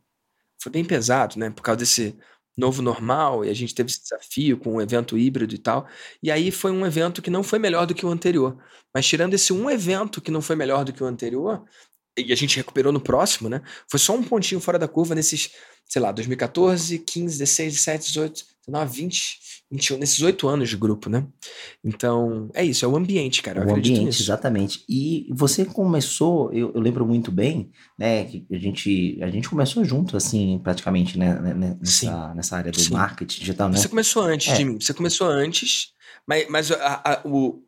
foi 0.63 0.71
bem 0.71 0.85
pesado, 0.85 1.39
né? 1.39 1.51
Por 1.51 1.63
causa 1.63 1.79
desse 1.79 2.17
novo 2.57 2.83
normal, 2.83 3.45
e 3.45 3.51
a 3.51 3.55
gente 3.55 3.75
teve 3.75 3.91
esse 3.91 4.03
desafio 4.03 4.59
com 4.59 4.75
um 4.75 4.81
evento 4.81 5.17
híbrido 5.19 5.55
e 5.55 5.59
tal. 5.59 5.89
E 6.23 6.31
aí 6.31 6.51
foi 6.51 6.71
um 6.71 6.87
evento 6.87 7.23
que 7.23 7.31
não 7.31 7.43
foi 7.43 7.59
melhor 7.59 7.87
do 7.87 7.95
que 7.95 8.07
o 8.07 8.11
anterior. 8.11 8.57
Mas 8.95 9.07
tirando 9.07 9.35
esse 9.35 9.53
um 9.53 9.71
evento 9.71 10.21
que 10.21 10.31
não 10.31 10.43
foi 10.43 10.55
melhor 10.55 10.85
do 10.85 10.93
que 10.93 11.03
o 11.03 11.07
anterior, 11.07 11.65
e 12.17 12.33
a 12.33 12.37
gente 12.37 12.57
recuperou 12.57 12.93
no 12.93 13.01
próximo, 13.01 13.49
né? 13.49 13.63
Foi 13.89 13.99
só 13.99 14.15
um 14.15 14.23
pontinho 14.23 14.61
fora 14.61 14.79
da 14.79 14.87
curva 14.87 15.15
nesses, 15.15 15.51
sei 15.87 16.03
lá, 16.03 16.13
2014, 16.13 16.99
15, 16.99 17.39
16, 17.39 17.75
17, 17.75 18.07
18, 18.07 18.45
19, 18.67 18.97
20, 18.97 19.39
21, 19.73 19.97
nesses 19.97 20.21
oito 20.21 20.47
anos 20.47 20.69
de 20.69 20.77
grupo, 20.77 21.09
né? 21.09 21.27
Então, 21.83 22.51
é 22.53 22.63
isso, 22.63 22.85
é 22.85 22.89
o 22.89 22.97
ambiente, 22.97 23.43
cara. 23.43 23.67
o 23.67 23.73
ambiente, 23.73 24.05
nisso. 24.05 24.23
exatamente. 24.23 24.85
E 24.87 25.27
você 25.31 25.65
começou, 25.65 26.53
eu, 26.53 26.71
eu, 26.75 26.81
lembro 26.81 27.07
muito 27.07 27.33
bem, 27.33 27.71
né, 27.99 28.25
que 28.25 28.47
a 28.53 28.59
gente, 28.59 29.19
a 29.23 29.31
gente 29.31 29.49
começou 29.49 29.83
junto, 29.83 30.15
assim, 30.15 30.61
praticamente, 30.63 31.19
né, 31.19 31.41
né, 31.41 31.55
né 31.55 31.79
nessa, 31.81 32.35
nessa 32.35 32.57
área 32.57 32.71
do 32.71 32.79
Sim. 32.79 32.93
marketing 32.93 33.41
digital, 33.41 33.71
né? 33.71 33.79
Você 33.79 33.89
começou 33.89 34.23
antes 34.23 34.53
é. 34.53 34.57
de 34.57 34.65
mim, 34.67 34.79
você 34.79 34.93
começou 34.93 35.27
antes, 35.27 35.93
mas, 36.27 36.47
mas 36.51 36.71
a, 36.71 37.03
a, 37.03 37.23
o, 37.27 37.65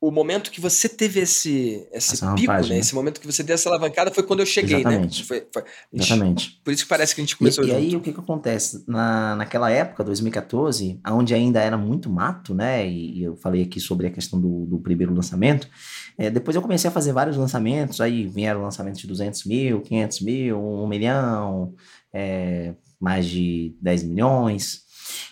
o 0.00 0.12
momento 0.12 0.52
que 0.52 0.60
você 0.60 0.88
teve 0.88 1.18
esse, 1.18 1.84
esse 1.92 2.18
pico, 2.36 2.52
né? 2.52 2.62
né? 2.68 2.78
Esse 2.78 2.94
momento 2.94 3.20
que 3.20 3.26
você 3.26 3.42
deu 3.42 3.54
essa 3.54 3.68
alavancada 3.68 4.12
foi 4.12 4.22
quando 4.22 4.40
eu 4.40 4.46
cheguei, 4.46 4.84
né? 4.84 4.90
Exatamente. 4.90 5.20
né? 5.20 5.26
Foi, 5.26 5.46
foi, 5.52 5.62
gente, 5.92 6.06
Exatamente. 6.06 6.60
Por 6.62 6.72
isso 6.72 6.84
que 6.84 6.88
parece 6.88 7.14
que 7.14 7.20
a 7.20 7.24
gente 7.24 7.36
começou 7.36 7.64
E, 7.64 7.68
e 7.68 7.74
aí, 7.74 7.96
o 7.96 8.00
que 8.00 8.12
que 8.12 8.20
acontece? 8.20 8.84
Na, 8.86 9.34
naquela 9.34 9.70
época, 9.70 10.04
2014, 10.04 11.00
onde 11.08 11.34
ainda 11.34 11.60
era 11.60 11.76
muito 11.76 12.08
mato, 12.08 12.54
né? 12.54 12.88
E, 12.88 13.18
e 13.18 13.22
eu 13.24 13.34
falei 13.36 13.62
aqui 13.62 13.80
sobre 13.80 14.06
a 14.06 14.10
questão 14.10 14.40
do, 14.40 14.66
do 14.66 14.78
primeiro 14.78 15.12
lançamento. 15.12 15.68
É, 16.16 16.30
depois 16.30 16.54
eu 16.54 16.62
comecei 16.62 16.88
a 16.88 16.92
fazer 16.92 17.12
vários 17.12 17.36
lançamentos, 17.36 18.00
aí 18.00 18.24
vieram 18.24 18.62
lançamentos 18.62 19.00
de 19.00 19.06
200 19.08 19.44
mil, 19.46 19.80
500 19.80 20.20
mil, 20.20 20.62
1 20.84 20.86
milhão, 20.86 21.74
é, 22.12 22.72
mais 23.00 23.26
de 23.26 23.74
10 23.82 24.04
milhões. 24.04 24.86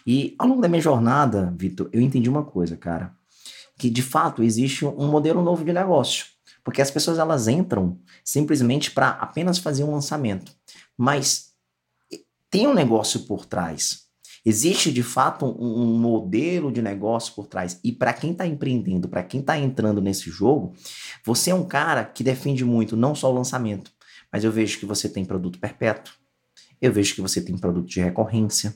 E 0.05 0.35
ao 0.37 0.49
longo 0.49 0.61
da 0.61 0.69
minha 0.69 0.83
jornada, 0.83 1.55
Vitor, 1.57 1.89
eu 1.93 2.01
entendi 2.01 2.29
uma 2.29 2.43
coisa, 2.43 2.77
cara 2.77 3.16
que 3.79 3.91
de 3.91 4.03
fato 4.03 4.43
existe 4.43 4.85
um 4.85 5.09
modelo 5.09 5.43
novo 5.43 5.65
de 5.65 5.73
negócio. 5.73 6.27
Porque 6.65 6.83
as 6.83 6.91
pessoas 6.91 7.19
elas 7.19 7.47
entram 7.47 7.99
simplesmente 8.25 8.91
para 8.91 9.11
apenas 9.11 9.59
fazer 9.59 9.85
um 9.85 9.93
lançamento. 9.93 10.53
Mas 10.97 11.53
tem 12.51 12.67
um 12.67 12.75
negócio 12.75 13.21
por 13.21 13.45
trás. 13.47 14.07
Existe 14.45 14.93
de 14.93 15.03
fato 15.03 15.45
um, 15.45 15.83
um 15.83 15.99
modelo 15.99 16.71
de 16.71 16.81
negócio 16.81 17.35
por 17.35 17.47
trás. 17.47 17.81
E 17.83 17.93
para 17.93 18.13
quem 18.13 18.31
está 18.31 18.47
empreendendo, 18.47 19.09
para 19.09 19.23
quem 19.23 19.41
está 19.41 19.59
entrando 19.59 20.01
nesse 20.01 20.31
jogo, 20.31 20.73
você 21.25 21.51
é 21.51 21.55
um 21.55 21.65
cara 21.65 22.05
que 22.05 22.23
defende 22.23 22.65
muito 22.65 22.97
não 22.97 23.15
só 23.15 23.31
o 23.31 23.35
lançamento, 23.35 23.91
mas 24.33 24.45
eu 24.45 24.53
vejo 24.53 24.79
que 24.79 24.87
você 24.87 25.09
tem 25.09 25.25
produto 25.25 25.59
perpétuo, 25.59 26.15
eu 26.81 26.93
vejo 26.93 27.15
que 27.15 27.21
você 27.21 27.41
tem 27.41 27.59
produto 27.59 27.89
de 27.89 28.01
recorrência, 28.01 28.75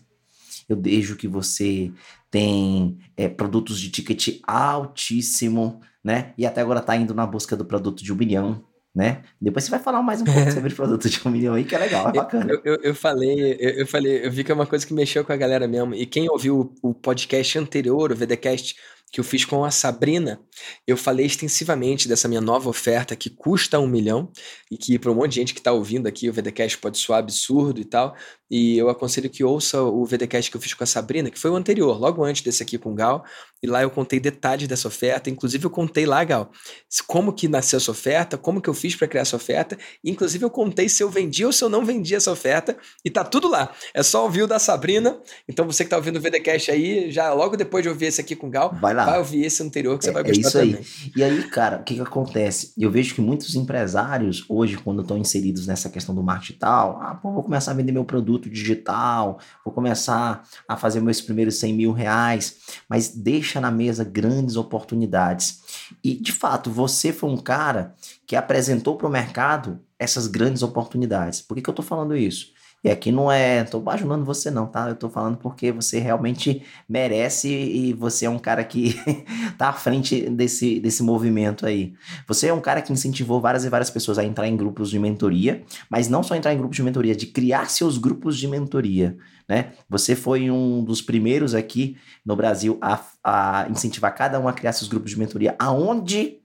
eu 0.68 0.80
vejo 0.80 1.16
que 1.16 1.28
você 1.28 1.92
tem 2.30 2.98
é, 3.16 3.28
produtos 3.28 3.80
de 3.80 3.90
ticket 3.90 4.40
altíssimo, 4.46 5.80
né? 6.02 6.32
E 6.38 6.46
até 6.46 6.60
agora 6.60 6.80
tá 6.80 6.96
indo 6.96 7.14
na 7.14 7.26
busca 7.26 7.56
do 7.56 7.64
produto 7.64 8.04
de 8.04 8.12
um 8.12 8.16
milhão, 8.16 8.64
né? 8.94 9.22
Depois 9.40 9.64
você 9.64 9.70
vai 9.70 9.80
falar 9.80 10.02
mais 10.02 10.20
um 10.20 10.24
pouco 10.24 10.50
sobre 10.52 10.72
o 10.72 10.76
produto 10.76 11.08
de 11.08 11.20
um 11.26 11.30
milhão 11.30 11.54
aí, 11.54 11.64
que 11.64 11.74
é 11.74 11.78
legal, 11.78 12.08
é 12.08 12.12
bacana. 12.12 12.52
Eu, 12.52 12.60
eu, 12.64 12.78
eu 12.82 12.94
falei, 12.94 13.56
eu, 13.58 13.70
eu, 13.70 13.86
falei, 13.86 14.26
eu 14.26 14.30
vi 14.30 14.44
que 14.44 14.52
é 14.52 14.54
uma 14.54 14.66
coisa 14.66 14.86
que 14.86 14.94
mexeu 14.94 15.24
com 15.24 15.32
a 15.32 15.36
galera 15.36 15.66
mesmo. 15.66 15.94
E 15.94 16.06
quem 16.06 16.30
ouviu 16.30 16.72
o, 16.82 16.90
o 16.90 16.94
podcast 16.94 17.58
anterior, 17.58 18.12
o 18.12 18.16
VDcast 18.16 18.76
que 19.12 19.18
eu 19.18 19.24
fiz 19.24 19.44
com 19.44 19.64
a 19.64 19.70
Sabrina, 19.70 20.40
eu 20.86 20.96
falei 20.96 21.26
extensivamente 21.26 22.06
dessa 22.06 22.28
minha 22.28 22.40
nova 22.40 22.68
oferta 22.68 23.16
que 23.16 23.28
custa 23.28 23.78
um 23.78 23.86
milhão 23.86 24.30
e 24.70 24.76
que 24.76 24.98
para 24.98 25.10
um 25.10 25.14
monte 25.14 25.32
de 25.32 25.36
gente 25.36 25.54
que 25.54 25.60
está 25.60 25.72
ouvindo 25.72 26.06
aqui 26.06 26.28
o 26.28 26.32
VDcast 26.32 26.78
pode 26.78 26.98
soar 26.98 27.18
absurdo 27.18 27.80
e 27.80 27.84
tal. 27.84 28.14
E 28.50 28.76
eu 28.76 28.88
aconselho 28.88 29.30
que 29.30 29.44
ouça 29.44 29.80
o 29.80 30.04
VDcast 30.04 30.50
que 30.50 30.56
eu 30.56 30.60
fiz 30.60 30.74
com 30.74 30.82
a 30.82 30.86
Sabrina, 30.86 31.30
que 31.30 31.38
foi 31.38 31.52
o 31.52 31.56
anterior, 31.56 31.96
logo 31.98 32.24
antes 32.24 32.42
desse 32.42 32.62
aqui 32.64 32.76
com 32.76 32.90
o 32.90 32.94
Gal. 32.94 33.24
E 33.62 33.66
lá 33.66 33.82
eu 33.82 33.90
contei 33.90 34.18
detalhes 34.18 34.66
dessa 34.66 34.88
oferta. 34.88 35.30
Inclusive 35.30 35.64
eu 35.66 35.70
contei 35.70 36.04
lá, 36.04 36.24
Gal, 36.24 36.50
como 37.06 37.32
que 37.32 37.46
nasceu 37.46 37.76
essa 37.76 37.92
oferta, 37.92 38.36
como 38.36 38.60
que 38.60 38.68
eu 38.68 38.74
fiz 38.74 38.96
para 38.96 39.06
criar 39.06 39.22
essa 39.22 39.36
oferta. 39.36 39.78
Inclusive 40.04 40.44
eu 40.44 40.50
contei 40.50 40.88
se 40.88 41.00
eu 41.00 41.08
vendi 41.08 41.44
ou 41.44 41.52
se 41.52 41.62
eu 41.62 41.68
não 41.68 41.84
vendi 41.84 42.14
essa 42.14 42.32
oferta. 42.32 42.76
E 43.04 43.10
tá 43.10 43.22
tudo 43.22 43.48
lá. 43.48 43.72
É 43.94 44.02
só 44.02 44.24
ouvir 44.24 44.42
o 44.42 44.46
da 44.48 44.58
Sabrina. 44.58 45.20
Então 45.48 45.64
você 45.64 45.84
que 45.84 45.86
está 45.86 45.96
ouvindo 45.96 46.16
o 46.16 46.20
VDcast 46.20 46.72
aí, 46.72 47.10
já 47.12 47.32
logo 47.32 47.56
depois 47.56 47.84
de 47.84 47.88
ouvir 47.88 48.06
esse 48.06 48.20
aqui 48.20 48.34
com 48.34 48.48
o 48.48 48.50
Gal, 48.50 48.76
vai 48.80 48.94
lá 48.94 48.99
lá. 49.00 49.10
Vai 49.12 49.18
ouvir 49.18 49.44
esse 49.44 49.62
anterior 49.62 49.98
que 49.98 50.04
você 50.04 50.10
é, 50.10 50.12
vai 50.12 50.22
gostar 50.22 50.38
é 50.38 50.40
isso 50.40 50.52
também. 50.52 50.74
Aí. 50.76 51.12
E 51.16 51.22
aí, 51.22 51.42
cara, 51.48 51.78
o 51.78 51.84
que 51.84 51.94
que 51.94 52.00
acontece? 52.00 52.72
Eu 52.78 52.90
vejo 52.90 53.14
que 53.14 53.20
muitos 53.20 53.54
empresários 53.54 54.44
hoje, 54.48 54.76
quando 54.76 55.02
estão 55.02 55.18
inseridos 55.18 55.66
nessa 55.66 55.88
questão 55.88 56.14
do 56.14 56.22
marketing 56.22 56.40
digital, 56.52 57.00
ah, 57.02 57.14
pô, 57.14 57.32
vou 57.32 57.42
começar 57.42 57.70
a 57.70 57.74
vender 57.74 57.92
meu 57.92 58.04
produto 58.04 58.48
digital, 58.48 59.38
vou 59.64 59.72
começar 59.72 60.42
a 60.68 60.76
fazer 60.76 61.00
meus 61.00 61.20
primeiros 61.20 61.56
100 61.56 61.74
mil 61.74 61.92
reais, 61.92 62.56
mas 62.88 63.08
deixa 63.08 63.60
na 63.60 63.70
mesa 63.70 64.04
grandes 64.04 64.56
oportunidades. 64.56 65.60
E, 66.02 66.14
de 66.14 66.32
fato, 66.32 66.70
você 66.70 67.12
foi 67.12 67.30
um 67.30 67.36
cara 67.36 67.94
que 68.26 68.36
apresentou 68.36 68.96
para 68.96 69.06
o 69.06 69.10
mercado 69.10 69.80
essas 69.98 70.26
grandes 70.26 70.62
oportunidades. 70.62 71.42
Por 71.42 71.54
que, 71.54 71.62
que 71.62 71.68
eu 71.68 71.72
estou 71.72 71.84
falando 71.84 72.16
isso? 72.16 72.52
E 72.82 72.88
aqui 72.88 73.12
não 73.12 73.30
é, 73.30 73.62
tô 73.62 73.78
bajulando 73.78 74.24
você 74.24 74.50
não, 74.50 74.66
tá? 74.66 74.88
Eu 74.88 74.96
tô 74.96 75.10
falando 75.10 75.36
porque 75.36 75.70
você 75.70 75.98
realmente 75.98 76.62
merece 76.88 77.48
e 77.48 77.92
você 77.92 78.24
é 78.24 78.30
um 78.30 78.38
cara 78.38 78.64
que 78.64 78.94
tá 79.58 79.68
à 79.68 79.72
frente 79.74 80.30
desse, 80.30 80.80
desse 80.80 81.02
movimento 81.02 81.66
aí. 81.66 81.92
Você 82.26 82.46
é 82.46 82.54
um 82.54 82.60
cara 82.60 82.80
que 82.80 82.90
incentivou 82.90 83.38
várias 83.38 83.66
e 83.66 83.68
várias 83.68 83.90
pessoas 83.90 84.18
a 84.18 84.24
entrar 84.24 84.48
em 84.48 84.56
grupos 84.56 84.88
de 84.88 84.98
mentoria, 84.98 85.62
mas 85.90 86.08
não 86.08 86.22
só 86.22 86.34
entrar 86.34 86.54
em 86.54 86.58
grupos 86.58 86.76
de 86.76 86.82
mentoria, 86.82 87.14
de 87.14 87.26
criar 87.26 87.68
seus 87.68 87.98
grupos 87.98 88.38
de 88.38 88.48
mentoria, 88.48 89.14
né? 89.46 89.72
Você 89.86 90.16
foi 90.16 90.50
um 90.50 90.82
dos 90.82 91.02
primeiros 91.02 91.54
aqui 91.54 91.98
no 92.24 92.34
Brasil 92.34 92.78
a, 92.80 92.98
a 93.22 93.66
incentivar 93.68 94.14
cada 94.14 94.40
um 94.40 94.48
a 94.48 94.54
criar 94.54 94.72
seus 94.72 94.88
grupos 94.88 95.10
de 95.10 95.18
mentoria, 95.18 95.54
aonde 95.58 96.38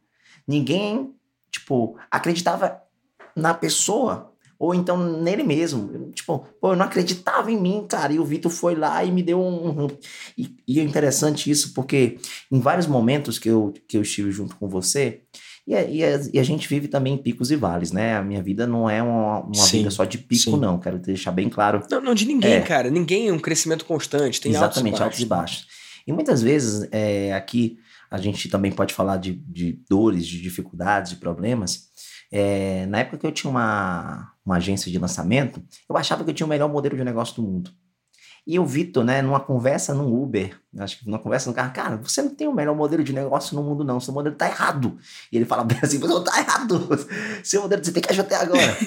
ninguém, 0.46 1.14
tipo, 1.50 1.98
acreditava 2.12 2.82
na 3.34 3.54
pessoa 3.54 4.35
ou 4.60 4.74
então 4.74 5.22
nele 5.22 5.44
mesmo. 5.44 6.12
Tipo, 6.12 6.48
pô, 6.60 6.72
eu 6.72 6.76
não 6.76 6.86
acreditava 6.86 7.52
em 7.52 7.60
mim, 7.60 7.86
cara. 7.88 8.14
E 8.14 8.20
o 8.20 8.26
Vitor 8.26 8.52
foi 8.52 8.76
lá 8.76 9.04
e 9.04 9.12
me 9.12 9.22
deu 9.22 9.40
um. 9.40 9.88
E, 10.38 10.56
e, 10.68 10.80
é 10.80 10.84
interessante 10.84 11.50
isso, 11.50 11.74
porque 11.74 12.18
em 12.52 12.60
vários 12.60 12.88
momentos 12.88 13.38
que 13.40 13.50
eu, 13.50 13.74
que 13.88 13.98
eu 13.98 14.02
estive 14.02 14.32
junto 14.32 14.56
com 14.56 14.68
você, 14.68 15.22
e 15.68 15.74
a, 15.74 15.84
e, 15.84 16.04
a, 16.04 16.20
e 16.34 16.40
a, 16.40 16.44
gente 16.44 16.68
vive 16.68 16.88
também 16.88 17.16
em 17.16 17.18
picos 17.18 17.50
e 17.50 17.56
vales, 17.56 17.92
né? 17.92 18.16
A 18.16 18.24
minha 18.24 18.42
vida 18.42 18.68
não 18.68 18.90
é 18.90 19.02
uma, 19.02 19.40
uma 19.42 19.54
sim, 19.56 19.80
vida 19.80 19.90
só 19.90 20.06
de 20.06 20.18
pico, 20.18 20.52
sim. 20.52 20.58
não. 20.58 20.80
Quero 20.80 21.00
deixar 21.00 21.32
bem 21.32 21.50
claro. 21.50 21.82
Não, 21.90 22.00
não 22.00 22.14
de 22.14 22.26
ninguém, 22.26 22.54
é. 22.54 22.62
cara. 22.62 22.90
Ninguém 22.90 23.30
é 23.30 23.34
um 23.34 23.40
crescimento 23.40 23.84
constante. 23.86 24.40
Tem 24.40 24.52
Exatamente, 24.52 25.02
altos 25.02 25.20
e 25.20 25.26
baixos. 25.26 25.58
Altos 25.58 25.66
e 25.66 25.66
baixos. 25.66 25.86
E 26.08 26.14
muitas 26.14 26.42
vezes 26.42 26.88
é, 26.92 27.34
aqui 27.34 27.80
a 28.12 28.18
gente 28.18 28.48
também 28.48 28.72
pode 28.72 28.94
falar 28.94 29.18
de, 29.18 29.34
de 29.34 29.80
dores, 29.90 30.28
de 30.28 30.42
dificuldades, 30.42 31.12
de 31.12 31.18
problemas. 31.18 31.90
É, 32.32 32.86
na 32.88 33.00
época 33.00 33.18
que 33.18 33.28
eu 33.28 33.32
tinha 33.32 33.50
uma, 33.50 34.32
uma 34.46 34.58
agência 34.58 34.92
de 34.92 34.98
lançamento, 34.98 35.64
eu 35.90 35.98
achava 35.98 36.24
que 36.24 36.30
eu 36.30 36.34
tinha 36.34 36.46
o 36.46 36.50
melhor 36.50 36.70
modelo 36.70 36.96
de 36.96 37.04
negócio 37.04 37.36
do 37.36 37.44
mundo. 37.44 37.72
E 38.48 38.60
o 38.60 38.66
Vitor, 38.66 39.04
né, 39.04 39.24
numa 39.24 39.40
conversa 39.40 39.92
no 39.94 40.22
Uber, 40.22 40.56
acho 40.78 41.00
que 41.00 41.06
numa 41.08 41.18
conversa 41.18 41.50
no 41.50 41.56
carro, 41.56 41.74
cara, 41.74 41.98
você 41.98 42.22
não 42.22 42.30
tem 42.30 42.48
o 42.48 42.54
melhor 42.54 42.76
modelo 42.76 43.04
de 43.04 43.12
negócio 43.12 43.56
no 43.56 43.64
mundo, 43.64 43.84
não. 43.84 44.00
Seu 44.00 44.14
modelo 44.14 44.36
tá 44.36 44.48
errado. 44.48 45.00
E 45.32 45.38
ele 45.38 45.46
fala 45.46 45.64
bem 45.64 45.80
assim: 45.82 45.98
você 45.98 46.24
tá 46.24 46.40
errado. 46.40 46.88
Seu 47.44 47.64
modelo 47.64 47.84
você 47.84 47.92
tem 47.92 48.04
que 48.04 48.12
ajudar 48.12 48.42
agora. 48.42 48.78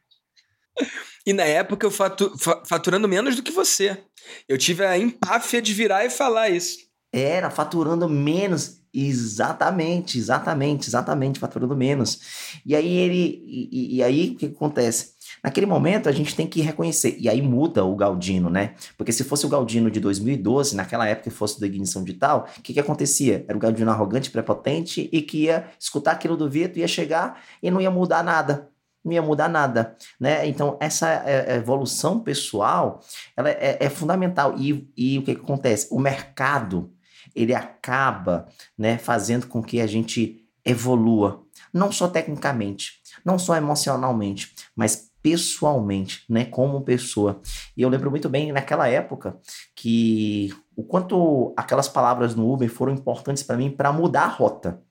e 1.26 1.34
na 1.34 1.44
época 1.44 1.86
eu 1.86 1.90
fatu, 1.90 2.32
faturando 2.64 3.06
menos 3.06 3.36
do 3.36 3.42
que 3.42 3.52
você. 3.52 4.02
Eu 4.48 4.56
tive 4.56 4.82
a 4.82 4.96
empáfia 4.96 5.60
de 5.60 5.74
virar 5.74 6.06
e 6.06 6.10
falar 6.10 6.48
isso. 6.48 6.78
Era, 7.12 7.50
faturando 7.50 8.08
menos. 8.08 8.79
Exatamente, 8.92 10.18
exatamente, 10.18 10.88
exatamente, 10.88 11.38
faturando 11.38 11.76
menos. 11.76 12.60
E 12.66 12.74
aí 12.74 12.96
ele. 12.96 13.42
E, 13.46 13.96
e, 13.96 14.02
aí 14.02 14.30
o 14.30 14.36
que 14.36 14.46
acontece? 14.46 15.14
Naquele 15.44 15.66
momento 15.66 16.08
a 16.08 16.12
gente 16.12 16.34
tem 16.34 16.46
que 16.46 16.60
reconhecer, 16.60 17.16
e 17.18 17.28
aí 17.28 17.40
muda 17.40 17.84
o 17.84 17.94
Galdino, 17.94 18.50
né? 18.50 18.74
Porque 18.98 19.12
se 19.12 19.22
fosse 19.22 19.46
o 19.46 19.48
Galdino 19.48 19.90
de 19.90 20.00
2012, 20.00 20.74
naquela 20.74 21.06
época 21.06 21.30
fosse 21.30 21.60
da 21.60 21.66
ignição 21.66 22.02
digital, 22.02 22.48
o 22.58 22.62
que, 22.62 22.74
que 22.74 22.80
acontecia? 22.80 23.44
Era 23.46 23.56
o 23.56 23.60
Galdino 23.60 23.90
arrogante, 23.90 24.30
prepotente 24.30 25.08
e 25.12 25.22
que 25.22 25.44
ia 25.44 25.68
escutar 25.78 26.12
aquilo 26.12 26.36
do 26.36 26.50
Vitor, 26.50 26.78
ia 26.78 26.88
chegar 26.88 27.40
e 27.62 27.70
não 27.70 27.80
ia 27.80 27.90
mudar 27.90 28.24
nada 28.24 28.70
não 29.04 29.12
ia 29.12 29.22
mudar 29.22 29.48
nada, 29.48 29.96
né? 30.18 30.46
Então, 30.46 30.76
essa 30.78 31.08
é, 31.10 31.54
é, 31.54 31.56
evolução 31.56 32.20
pessoal, 32.20 33.00
ela 33.34 33.48
é, 33.48 33.78
é 33.80 33.88
fundamental. 33.88 34.54
E, 34.58 34.90
e 34.96 35.18
o 35.18 35.22
que, 35.22 35.34
que 35.34 35.40
acontece? 35.40 35.88
O 35.90 35.98
mercado, 35.98 36.92
ele 37.34 37.54
acaba 37.54 38.48
né, 38.76 38.98
fazendo 38.98 39.46
com 39.46 39.62
que 39.62 39.80
a 39.80 39.86
gente 39.86 40.44
evolua, 40.64 41.44
não 41.72 41.90
só 41.90 42.08
tecnicamente, 42.08 43.00
não 43.24 43.38
só 43.38 43.56
emocionalmente, 43.56 44.54
mas 44.74 45.10
pessoalmente, 45.22 46.24
né, 46.28 46.44
como 46.46 46.82
pessoa. 46.82 47.40
E 47.76 47.82
eu 47.82 47.88
lembro 47.88 48.10
muito 48.10 48.28
bem 48.28 48.52
naquela 48.52 48.88
época 48.88 49.38
que 49.74 50.50
o 50.74 50.82
quanto 50.82 51.52
aquelas 51.56 51.88
palavras 51.88 52.34
no 52.34 52.50
Uber 52.50 52.70
foram 52.70 52.92
importantes 52.92 53.42
para 53.42 53.56
mim 53.56 53.70
para 53.70 53.92
mudar 53.92 54.24
a 54.24 54.28
rota 54.28 54.82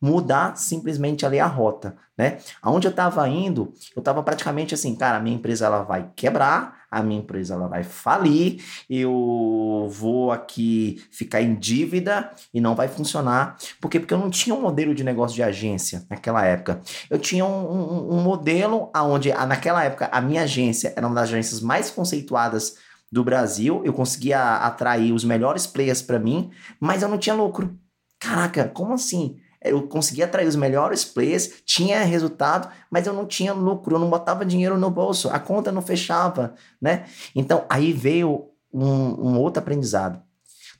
mudar 0.00 0.56
simplesmente 0.56 1.24
ali 1.24 1.40
a 1.40 1.46
rota, 1.46 1.96
né? 2.16 2.38
Aonde 2.60 2.86
eu 2.86 2.90
estava 2.90 3.26
indo, 3.28 3.72
eu 3.96 4.00
estava 4.00 4.22
praticamente 4.22 4.74
assim, 4.74 4.94
cara, 4.94 5.16
a 5.16 5.20
minha 5.20 5.36
empresa 5.36 5.66
ela 5.66 5.82
vai 5.82 6.10
quebrar, 6.14 6.84
a 6.90 7.02
minha 7.02 7.20
empresa 7.20 7.54
ela 7.54 7.66
vai 7.66 7.82
falir, 7.82 8.62
eu 8.88 9.88
vou 9.90 10.30
aqui 10.30 11.02
ficar 11.10 11.42
em 11.42 11.54
dívida 11.54 12.30
e 12.52 12.60
não 12.60 12.74
vai 12.74 12.86
funcionar. 12.86 13.56
Por 13.80 13.90
quê? 13.90 13.98
Porque 13.98 14.14
eu 14.14 14.18
não 14.18 14.30
tinha 14.30 14.54
um 14.54 14.60
modelo 14.60 14.94
de 14.94 15.02
negócio 15.02 15.34
de 15.34 15.42
agência 15.42 16.06
naquela 16.08 16.44
época. 16.44 16.80
Eu 17.10 17.18
tinha 17.18 17.44
um, 17.44 17.48
um, 17.48 18.14
um 18.16 18.22
modelo 18.22 18.90
onde, 18.94 19.32
naquela 19.32 19.82
época, 19.82 20.08
a 20.12 20.20
minha 20.20 20.42
agência 20.42 20.92
era 20.96 21.06
uma 21.06 21.16
das 21.16 21.30
agências 21.30 21.60
mais 21.60 21.90
conceituadas 21.90 22.76
do 23.10 23.22
Brasil, 23.22 23.80
eu 23.84 23.92
conseguia 23.92 24.56
atrair 24.56 25.12
os 25.12 25.24
melhores 25.24 25.66
players 25.68 26.02
para 26.02 26.18
mim, 26.18 26.50
mas 26.80 27.00
eu 27.00 27.08
não 27.08 27.16
tinha 27.16 27.34
lucro. 27.34 27.78
Caraca, 28.18 28.68
como 28.68 28.92
assim? 28.92 29.36
Eu 29.64 29.88
conseguia 29.88 30.26
atrair 30.26 30.46
os 30.46 30.56
melhores 30.56 31.04
players, 31.04 31.62
tinha 31.64 32.04
resultado, 32.04 32.68
mas 32.90 33.06
eu 33.06 33.12
não 33.12 33.26
tinha 33.26 33.52
lucro, 33.52 33.96
eu 33.96 33.98
não 33.98 34.10
botava 34.10 34.44
dinheiro 34.44 34.78
no 34.78 34.90
bolso, 34.90 35.28
a 35.30 35.38
conta 35.38 35.72
não 35.72 35.82
fechava, 35.82 36.54
né? 36.80 37.06
Então 37.34 37.64
aí 37.68 37.92
veio 37.92 38.50
um, 38.72 38.84
um 38.84 39.38
outro 39.38 39.62
aprendizado. 39.62 40.22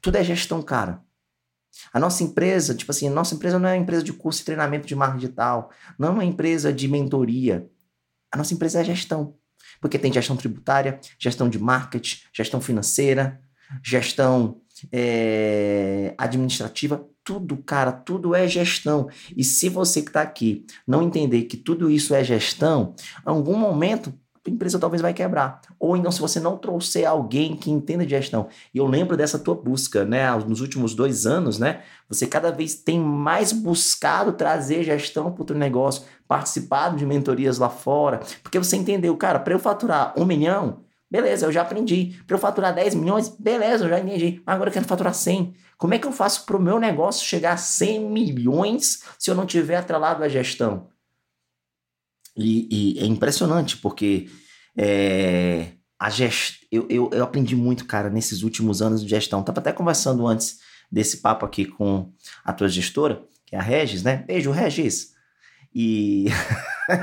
Tudo 0.00 0.16
é 0.16 0.24
gestão, 0.24 0.60
cara. 0.60 1.02
A 1.92 1.98
nossa 1.98 2.22
empresa, 2.22 2.74
tipo 2.74 2.90
assim, 2.90 3.08
a 3.08 3.10
nossa 3.10 3.34
empresa 3.34 3.58
não 3.58 3.68
é 3.68 3.72
uma 3.72 3.82
empresa 3.82 4.02
de 4.02 4.12
curso 4.12 4.42
e 4.42 4.44
treinamento 4.44 4.86
de 4.86 4.94
marketing 4.94 5.20
digital, 5.20 5.70
não 5.98 6.08
é 6.08 6.10
uma 6.10 6.24
empresa 6.24 6.72
de 6.72 6.86
mentoria. 6.86 7.68
A 8.30 8.36
nossa 8.36 8.52
empresa 8.52 8.80
é 8.80 8.84
gestão. 8.84 9.34
Porque 9.80 9.98
tem 9.98 10.12
gestão 10.12 10.36
tributária, 10.36 11.00
gestão 11.18 11.48
de 11.48 11.58
marketing, 11.58 12.18
gestão 12.32 12.60
financeira, 12.60 13.40
gestão 13.82 14.60
é, 14.92 16.14
administrativa, 16.18 17.06
tudo, 17.24 17.56
cara, 17.56 17.90
tudo 17.90 18.34
é 18.34 18.46
gestão. 18.46 19.08
E 19.36 19.42
se 19.42 19.68
você 19.68 20.02
que 20.02 20.10
está 20.10 20.20
aqui 20.20 20.64
não 20.86 21.02
entender 21.02 21.44
que 21.44 21.56
tudo 21.56 21.90
isso 21.90 22.14
é 22.14 22.22
gestão, 22.22 22.94
em 23.26 23.30
algum 23.30 23.56
momento 23.56 24.12
a 24.46 24.50
empresa 24.50 24.78
talvez 24.78 25.00
vai 25.00 25.14
quebrar. 25.14 25.62
Ou 25.78 25.96
então, 25.96 26.12
se 26.12 26.20
você 26.20 26.38
não 26.38 26.58
trouxer 26.58 27.08
alguém 27.08 27.56
que 27.56 27.70
entenda 27.70 28.04
de 28.04 28.10
gestão. 28.10 28.48
E 28.74 28.78
eu 28.78 28.86
lembro 28.86 29.16
dessa 29.16 29.38
tua 29.38 29.54
busca, 29.54 30.04
né? 30.04 30.30
Nos 30.36 30.60
últimos 30.60 30.94
dois 30.94 31.24
anos, 31.24 31.58
né? 31.58 31.80
Você 32.08 32.26
cada 32.26 32.50
vez 32.50 32.74
tem 32.74 33.00
mais 33.00 33.52
buscado 33.52 34.32
trazer 34.34 34.84
gestão 34.84 35.32
para 35.32 35.42
o 35.42 35.46
teu 35.46 35.56
negócio, 35.56 36.04
participado 36.28 36.96
de 36.96 37.06
mentorias 37.06 37.56
lá 37.56 37.70
fora, 37.70 38.20
porque 38.42 38.58
você 38.58 38.76
entendeu, 38.76 39.16
cara, 39.16 39.38
para 39.38 39.54
eu 39.54 39.58
faturar 39.58 40.12
um 40.16 40.26
milhão, 40.26 40.84
Beleza, 41.10 41.46
eu 41.46 41.52
já 41.52 41.62
aprendi. 41.62 42.20
Para 42.26 42.34
eu 42.34 42.40
faturar 42.40 42.74
10 42.74 42.96
milhões, 42.96 43.28
beleza, 43.28 43.84
eu 43.84 43.88
já 43.88 44.00
entendi. 44.00 44.42
Agora 44.44 44.68
eu 44.68 44.72
quero 44.72 44.84
faturar 44.84 45.14
100. 45.14 45.54
Como 45.78 45.94
é 45.94 45.98
que 45.98 46.06
eu 46.06 46.12
faço 46.12 46.46
para 46.46 46.56
o 46.56 46.62
meu 46.62 46.78
negócio 46.78 47.26
chegar 47.26 47.52
a 47.52 47.56
100 47.56 48.10
milhões 48.10 49.02
se 49.18 49.30
eu 49.30 49.34
não 49.34 49.46
tiver 49.46 49.76
atrelado 49.76 50.22
à 50.22 50.28
gestão? 50.28 50.88
E, 52.36 52.96
e 52.96 52.98
é 53.00 53.06
impressionante, 53.06 53.76
porque 53.76 54.28
é, 54.76 55.72
a 55.98 56.10
gest... 56.10 56.66
eu, 56.70 56.86
eu, 56.90 57.10
eu 57.12 57.22
aprendi 57.22 57.54
muito, 57.54 57.86
cara, 57.86 58.10
nesses 58.10 58.42
últimos 58.42 58.82
anos 58.82 59.02
de 59.02 59.08
gestão. 59.08 59.40
Estava 59.40 59.60
até 59.60 59.72
conversando 59.72 60.26
antes 60.26 60.58
desse 60.90 61.18
papo 61.18 61.46
aqui 61.46 61.64
com 61.64 62.12
a 62.44 62.52
tua 62.52 62.68
gestora, 62.68 63.24
que 63.46 63.56
é 63.56 63.58
a 63.58 63.62
Regis, 63.62 64.02
né? 64.02 64.24
Beijo, 64.26 64.50
Regis. 64.50 65.12
E, 65.74 66.26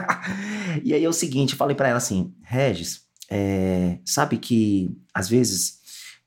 e 0.84 0.94
aí 0.94 1.04
é 1.04 1.10
o 1.10 1.14
seguinte, 1.14 1.56
falei 1.56 1.76
para 1.76 1.90
ela 1.90 1.98
assim, 1.98 2.34
Regis, 2.42 3.02
é, 3.30 4.00
sabe 4.06 4.38
que, 4.38 4.96
às 5.14 5.30
vezes, 5.30 5.81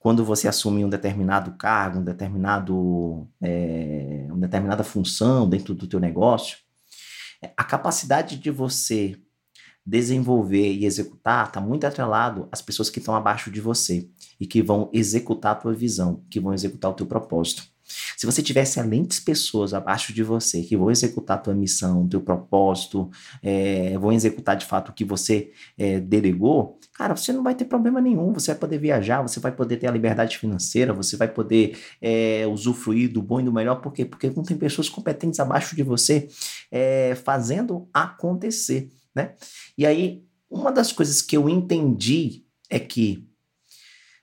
quando 0.05 0.23
você 0.23 0.47
assume 0.47 0.85
um 0.85 0.89
determinado 0.91 1.53
cargo, 1.53 1.99
um 1.99 2.05
determinado, 2.05 3.27
é, 3.43 4.27
uma 4.29 4.41
determinada 4.41 4.85
função 4.85 5.49
dentro 5.49 5.75
do 5.75 5.87
teu 5.87 5.99
negócio, 5.99 6.59
a 7.57 7.65
capacidade 7.65 8.37
de 8.37 8.51
você 8.51 9.17
desenvolver 9.85 10.75
e 10.75 10.85
executar 10.85 11.47
está 11.47 11.59
muito 11.59 11.87
atrelado 11.87 12.47
às 12.53 12.61
pessoas 12.61 12.91
que 12.91 12.99
estão 12.99 13.17
abaixo 13.17 13.51
de 13.51 13.63
você 13.63 14.07
e 14.39 14.47
que 14.47 14.61
vão 14.61 14.91
executar 14.93 15.53
a 15.53 15.55
tua 15.55 15.73
visão, 15.73 16.23
que 16.29 16.39
vão 16.39 16.53
executar 16.53 16.91
o 16.91 16.95
teu 16.95 17.07
propósito. 17.07 17.65
Se 18.17 18.27
você 18.27 18.43
tiver 18.43 18.63
excelentes 18.63 19.21
pessoas 19.21 19.75
abaixo 19.75 20.13
de 20.13 20.23
você 20.23 20.63
que 20.63 20.77
vão 20.77 20.91
executar 20.91 21.39
a 21.39 21.41
tua 21.41 21.55
missão, 21.55 22.09
teu 22.09 22.21
propósito, 22.21 23.11
é, 23.43 23.97
vão 23.99 24.13
executar 24.13 24.57
de 24.57 24.65
fato 24.65 24.89
o 24.91 24.93
que 24.93 25.05
você 25.05 25.53
é, 25.77 26.01
delegou, 26.01 26.79
cara, 26.95 27.15
você 27.15 27.33
não 27.33 27.43
vai 27.43 27.55
ter 27.55 27.67
problema 27.67 28.01
nenhum. 28.01 28.33
Você 28.33 28.53
vai 28.53 28.61
poder 28.61 28.79
viajar, 28.79 29.23
você 29.23 29.41
vai 29.41 29.53
poder 29.53 29.77
ter 29.77 29.87
a 29.87 29.91
liberdade 29.91 30.39
financeira, 30.39 30.93
você 30.93 31.17
vai 31.17 31.29
poder 31.29 31.79
é, 32.01 32.47
usufruir 32.47 33.13
do 33.13 33.23
bom 33.23 33.41
e 33.41 33.45
do 33.45 33.53
melhor. 33.53 33.77
Por 33.77 33.93
quê? 33.93 34.05
Porque 34.05 34.31
não 34.31 34.43
tem 34.43 34.57
pessoas 34.57 34.89
competentes 34.89 35.41
abaixo 35.41 35.77
de 35.77 35.83
você 35.83 36.29
fazendo 37.25 37.89
acontecer, 37.93 38.91
né? 39.15 39.35
E 39.79 39.87
aí, 39.87 40.25
uma 40.51 40.73
das 40.73 40.93
coisas 40.93 41.23
que 41.23 41.37
eu 41.37 41.49
entendi 41.49 42.45
é 42.69 42.79
que 42.79 43.29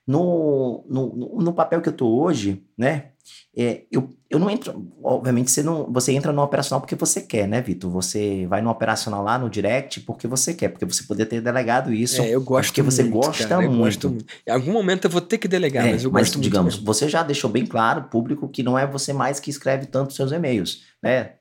no, 0.06 0.84
no, 0.88 1.38
no 1.40 1.52
papel 1.52 1.80
que 1.80 1.88
eu 1.88 1.96
tô 1.96 2.08
hoje, 2.20 2.64
né? 2.76 3.11
É, 3.56 3.82
eu, 3.90 4.16
eu 4.30 4.38
não 4.38 4.48
entro, 4.48 4.90
obviamente 5.02 5.50
você 5.50 5.62
não, 5.62 5.92
você 5.92 6.12
entra 6.12 6.32
no 6.32 6.42
operacional 6.42 6.80
porque 6.80 6.94
você 6.94 7.20
quer, 7.20 7.46
né, 7.46 7.60
Vitor? 7.60 7.90
Você 7.90 8.46
vai 8.46 8.62
no 8.62 8.70
operacional 8.70 9.22
lá 9.22 9.38
no 9.38 9.50
direct 9.50 10.00
porque 10.00 10.26
você 10.26 10.54
quer, 10.54 10.68
porque 10.68 10.86
você 10.86 11.02
poderia 11.04 11.28
ter 11.28 11.40
delegado 11.40 11.92
isso. 11.92 12.22
É, 12.22 12.30
eu 12.30 12.40
gosto 12.40 12.70
porque 12.70 12.82
você 12.82 13.02
muito, 13.02 13.14
gosta 13.14 13.46
cara, 13.46 13.68
muito. 13.68 14.10
Gosto, 14.10 14.26
em 14.46 14.50
algum 14.50 14.72
momento 14.72 15.04
eu 15.04 15.10
vou 15.10 15.20
ter 15.20 15.38
que 15.38 15.46
delegar, 15.46 15.86
é, 15.86 15.92
mas 15.92 16.04
eu 16.04 16.10
mas, 16.10 16.28
gosto 16.28 16.40
digamos, 16.40 16.76
muito. 16.76 16.86
você 16.86 17.08
já 17.08 17.22
deixou 17.22 17.50
bem 17.50 17.66
claro, 17.66 18.04
público, 18.04 18.48
que 18.48 18.62
não 18.62 18.78
é 18.78 18.86
você 18.86 19.12
mais 19.12 19.38
que 19.38 19.50
escreve 19.50 19.86
tanto 19.86 20.14
seus 20.14 20.32
e-mails, 20.32 20.82
né? 21.02 21.34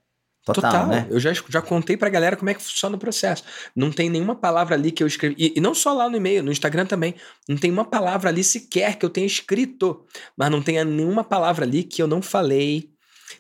Total, 0.44 0.72
Total, 0.72 0.88
né? 0.88 1.08
Eu 1.10 1.20
já, 1.20 1.32
já 1.34 1.62
contei 1.62 1.96
pra 1.96 2.10
galera 2.10 2.36
como 2.36 2.50
é 2.50 2.54
que 2.54 2.64
funciona 2.64 2.96
o 2.96 3.00
processo. 3.00 3.44
Não 3.76 3.92
tem 3.92 4.10
nenhuma 4.10 4.36
palavra 4.36 4.76
ali 4.76 4.92
que 4.92 5.04
eu 5.04 5.08
escrevi. 5.08 5.36
E, 5.38 5.54
e, 5.56 5.62
não 5.62 5.76
só 5.76 5.94
lá 5.94 6.10
no 6.10 6.18
e-mail, 6.18 6.44
no 6.44 6.52
Instagram 6.52 6.86
também. 6.86 7.14
Não 7.48 7.58
tem 7.58 7.70
uma 7.70 7.86
palavra 7.86 8.30
ali 8.30 8.44
sequer 8.44 8.98
que 8.98 9.06
eu 9.06 9.10
tenha 9.10 9.28
escrito. 9.28 10.04
Mas 10.36 10.50
não 10.50 10.62
tem 10.62 10.84
nenhuma 10.84 11.24
palavra 11.24 11.64
ali 11.64 11.84
que 11.84 12.02
eu 12.02 12.08
não 12.08 12.22
falei 12.22 12.91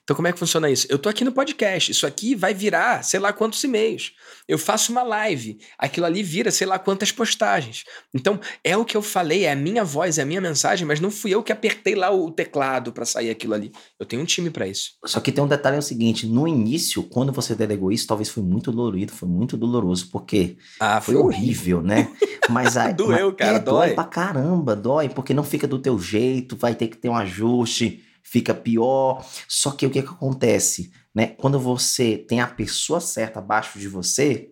então, 0.04 0.16
como 0.16 0.28
é 0.28 0.34
que 0.34 0.39
funciona 0.39 0.70
isso? 0.70 0.88
Eu 0.89 0.98
tô 0.98 1.10
aqui 1.10 1.24
no 1.24 1.32
podcast, 1.32 1.92
isso 1.92 2.06
aqui 2.06 2.36
vai 2.36 2.54
virar 2.54 3.04
sei 3.04 3.20
lá 3.20 3.34
quantos 3.34 3.64
e-mails. 3.64 4.14
Eu 4.48 4.58
faço 4.58 4.92
uma 4.92 5.04
live, 5.04 5.58
aquilo 5.78 6.06
ali 6.06 6.24
vira 6.24 6.52
sei 6.52 6.68
lá 6.68 6.78
quantas 6.78 7.12
postagens. 7.12 7.84
Então, 8.14 8.39
é 8.64 8.76
o 8.76 8.86
que 8.86 8.96
eu 8.96 9.02
falei, 9.02 9.46
é 9.46 9.52
a 9.52 9.56
minha 9.56 9.84
voz, 9.84 10.18
é 10.18 10.22
a 10.22 10.26
minha 10.26 10.42
mensagem, 10.42 10.86
mas 10.86 11.00
não 11.00 11.12
fui 11.12 11.34
eu 11.34 11.44
que 11.44 11.52
apertei 11.52 11.96
lá 11.96 12.12
o 12.12 12.32
teclado 12.32 12.92
para 12.92 13.06
sair 13.06 13.30
aquilo 13.30 13.54
ali. 13.54 13.72
Eu 14.00 14.06
tenho 14.06 14.22
um 14.22 14.26
time 14.26 14.50
para 14.50 14.68
isso. 14.68 14.92
Só 15.06 15.20
que 15.20 15.32
tem 15.32 15.44
um 15.44 15.48
detalhe 15.48 15.76
é 15.76 15.80
o 15.80 15.84
seguinte: 15.84 16.28
no 16.28 16.48
início, 16.48 17.04
quando 17.04 17.32
você 17.32 17.56
delegou 17.56 17.92
isso, 17.92 18.08
talvez 18.08 18.30
foi 18.30 18.44
muito 18.44 18.72
dolorido, 18.72 19.12
foi 19.12 19.30
muito 19.30 19.58
doloroso, 19.58 20.10
porque 20.12 20.58
ah, 20.80 21.00
foi, 21.00 21.16
foi 21.16 21.24
horrível, 21.24 21.82
né? 21.82 22.12
Mas 22.50 22.76
aí. 22.76 22.94
Doeu, 22.94 23.28
mas, 23.28 23.38
cara, 23.38 23.58
é, 23.58 23.60
dói. 23.60 23.88
dói 23.88 23.96
pra 23.96 24.04
caramba, 24.04 24.76
dói, 24.76 25.08
porque 25.08 25.34
não 25.34 25.44
fica 25.44 25.68
do 25.68 25.80
teu 25.80 25.98
jeito, 25.98 26.58
vai 26.58 26.76
ter 26.76 26.88
que 26.88 26.98
ter 26.98 27.08
um 27.08 27.16
ajuste 27.16 28.04
fica 28.24 28.53
pior. 28.53 29.26
Só 29.47 29.72
que 29.72 29.86
o 29.86 29.89
que, 29.89 30.01
que 30.01 30.09
acontece? 30.09 30.91
Né? 31.13 31.28
Quando 31.28 31.59
você 31.59 32.17
tem 32.17 32.39
a 32.39 32.47
pessoa 32.47 32.99
certa 32.99 33.39
abaixo 33.39 33.80
de 33.80 33.88
você, 33.88 34.51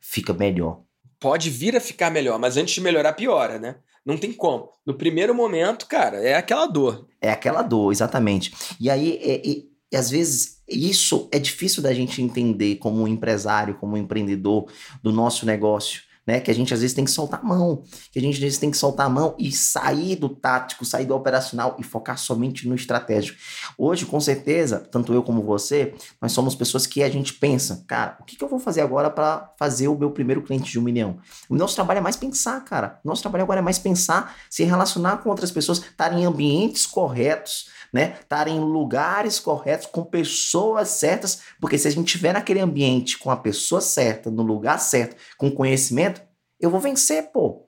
fica 0.00 0.32
melhor. 0.32 0.82
Pode 1.18 1.50
vir 1.50 1.76
a 1.76 1.80
ficar 1.80 2.10
melhor, 2.10 2.38
mas 2.38 2.56
antes 2.56 2.74
de 2.74 2.80
melhorar, 2.80 3.12
piora, 3.14 3.58
né? 3.58 3.76
Não 4.04 4.16
tem 4.16 4.32
como. 4.32 4.70
No 4.84 4.94
primeiro 4.94 5.34
momento, 5.34 5.86
cara, 5.86 6.18
é 6.18 6.34
aquela 6.34 6.66
dor. 6.66 7.08
É 7.20 7.30
aquela 7.30 7.62
dor, 7.62 7.90
exatamente. 7.90 8.54
E 8.78 8.88
aí, 8.88 9.18
é, 9.20 9.36
é, 9.36 9.66
e 9.90 9.96
às 9.96 10.10
vezes, 10.10 10.62
isso 10.68 11.28
é 11.32 11.38
difícil 11.38 11.82
da 11.82 11.92
gente 11.92 12.22
entender 12.22 12.76
como 12.76 13.02
um 13.02 13.08
empresário, 13.08 13.76
como 13.78 13.94
um 13.94 13.98
empreendedor 13.98 14.70
do 15.02 15.12
nosso 15.12 15.44
negócio 15.44 16.02
né? 16.26 16.40
Que 16.40 16.50
a 16.50 16.54
gente 16.54 16.74
às 16.74 16.80
vezes 16.80 16.94
tem 16.94 17.04
que 17.04 17.10
soltar 17.10 17.40
a 17.40 17.44
mão, 17.44 17.82
que 18.10 18.18
a 18.18 18.22
gente 18.22 18.34
às 18.34 18.40
vezes 18.40 18.58
tem 18.58 18.70
que 18.70 18.76
soltar 18.76 19.06
a 19.06 19.08
mão 19.08 19.34
e 19.38 19.52
sair 19.52 20.16
do 20.16 20.28
tático, 20.28 20.84
sair 20.84 21.06
do 21.06 21.14
operacional 21.14 21.76
e 21.78 21.82
focar 21.82 22.18
somente 22.18 22.68
no 22.68 22.74
estratégico. 22.74 23.38
Hoje, 23.78 24.04
com 24.04 24.18
certeza, 24.20 24.80
tanto 24.90 25.12
eu 25.12 25.22
como 25.22 25.42
você, 25.42 25.94
nós 26.20 26.32
somos 26.32 26.54
pessoas 26.54 26.86
que 26.86 27.02
a 27.02 27.08
gente 27.08 27.34
pensa, 27.34 27.84
cara, 27.86 28.16
o 28.20 28.24
que, 28.24 28.36
que 28.36 28.42
eu 28.42 28.48
vou 28.48 28.58
fazer 28.58 28.80
agora 28.80 29.10
para 29.10 29.52
fazer 29.58 29.88
o 29.88 29.96
meu 29.96 30.10
primeiro 30.10 30.42
cliente 30.42 30.70
de 30.70 30.78
um 30.78 30.82
milhão? 30.82 31.18
O 31.48 31.54
nosso 31.54 31.74
trabalho 31.74 31.98
é 31.98 32.02
mais 32.02 32.16
pensar, 32.16 32.62
cara. 32.64 32.98
O 33.04 33.08
nosso 33.08 33.22
trabalho 33.22 33.44
agora 33.44 33.60
é 33.60 33.62
mais 33.62 33.78
pensar, 33.78 34.36
se 34.50 34.64
relacionar 34.64 35.18
com 35.18 35.30
outras 35.30 35.50
pessoas, 35.50 35.78
estar 35.78 36.12
em 36.12 36.24
ambientes 36.24 36.86
corretos, 36.86 37.68
né? 37.92 38.16
Estar 38.20 38.48
em 38.48 38.60
lugares 38.60 39.38
corretos, 39.38 39.86
com 39.86 40.04
pessoas 40.04 40.88
certas, 40.88 41.42
porque 41.60 41.78
se 41.78 41.88
a 41.88 41.90
gente 41.90 42.06
estiver 42.06 42.32
naquele 42.32 42.60
ambiente 42.60 43.18
com 43.18 43.30
a 43.30 43.36
pessoa 43.36 43.80
certa, 43.80 44.30
no 44.30 44.42
lugar 44.42 44.78
certo, 44.78 45.16
com 45.36 45.50
conhecimento, 45.50 46.22
eu 46.60 46.70
vou 46.70 46.80
vencer, 46.80 47.30
pô. 47.32 47.66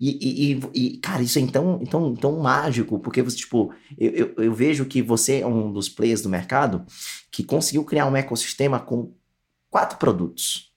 E, 0.00 0.52
e, 0.52 0.60
e, 0.74 0.98
cara, 0.98 1.22
isso 1.22 1.38
é 1.38 1.46
tão, 1.46 1.78
tão, 1.84 2.14
tão 2.14 2.32
mágico, 2.38 2.98
porque 2.98 3.22
você, 3.22 3.36
tipo, 3.36 3.72
eu, 3.96 4.10
eu, 4.10 4.34
eu, 4.36 4.54
vejo 4.54 4.84
que 4.86 5.00
você 5.00 5.40
é 5.40 5.46
um 5.46 5.72
dos 5.72 5.88
players 5.88 6.20
do 6.20 6.28
mercado 6.28 6.84
que 7.30 7.44
conseguiu 7.44 7.84
criar 7.84 8.06
um 8.06 8.16
ecossistema 8.16 8.80
com 8.80 9.14
quatro 9.70 9.98
produtos. 9.98 10.72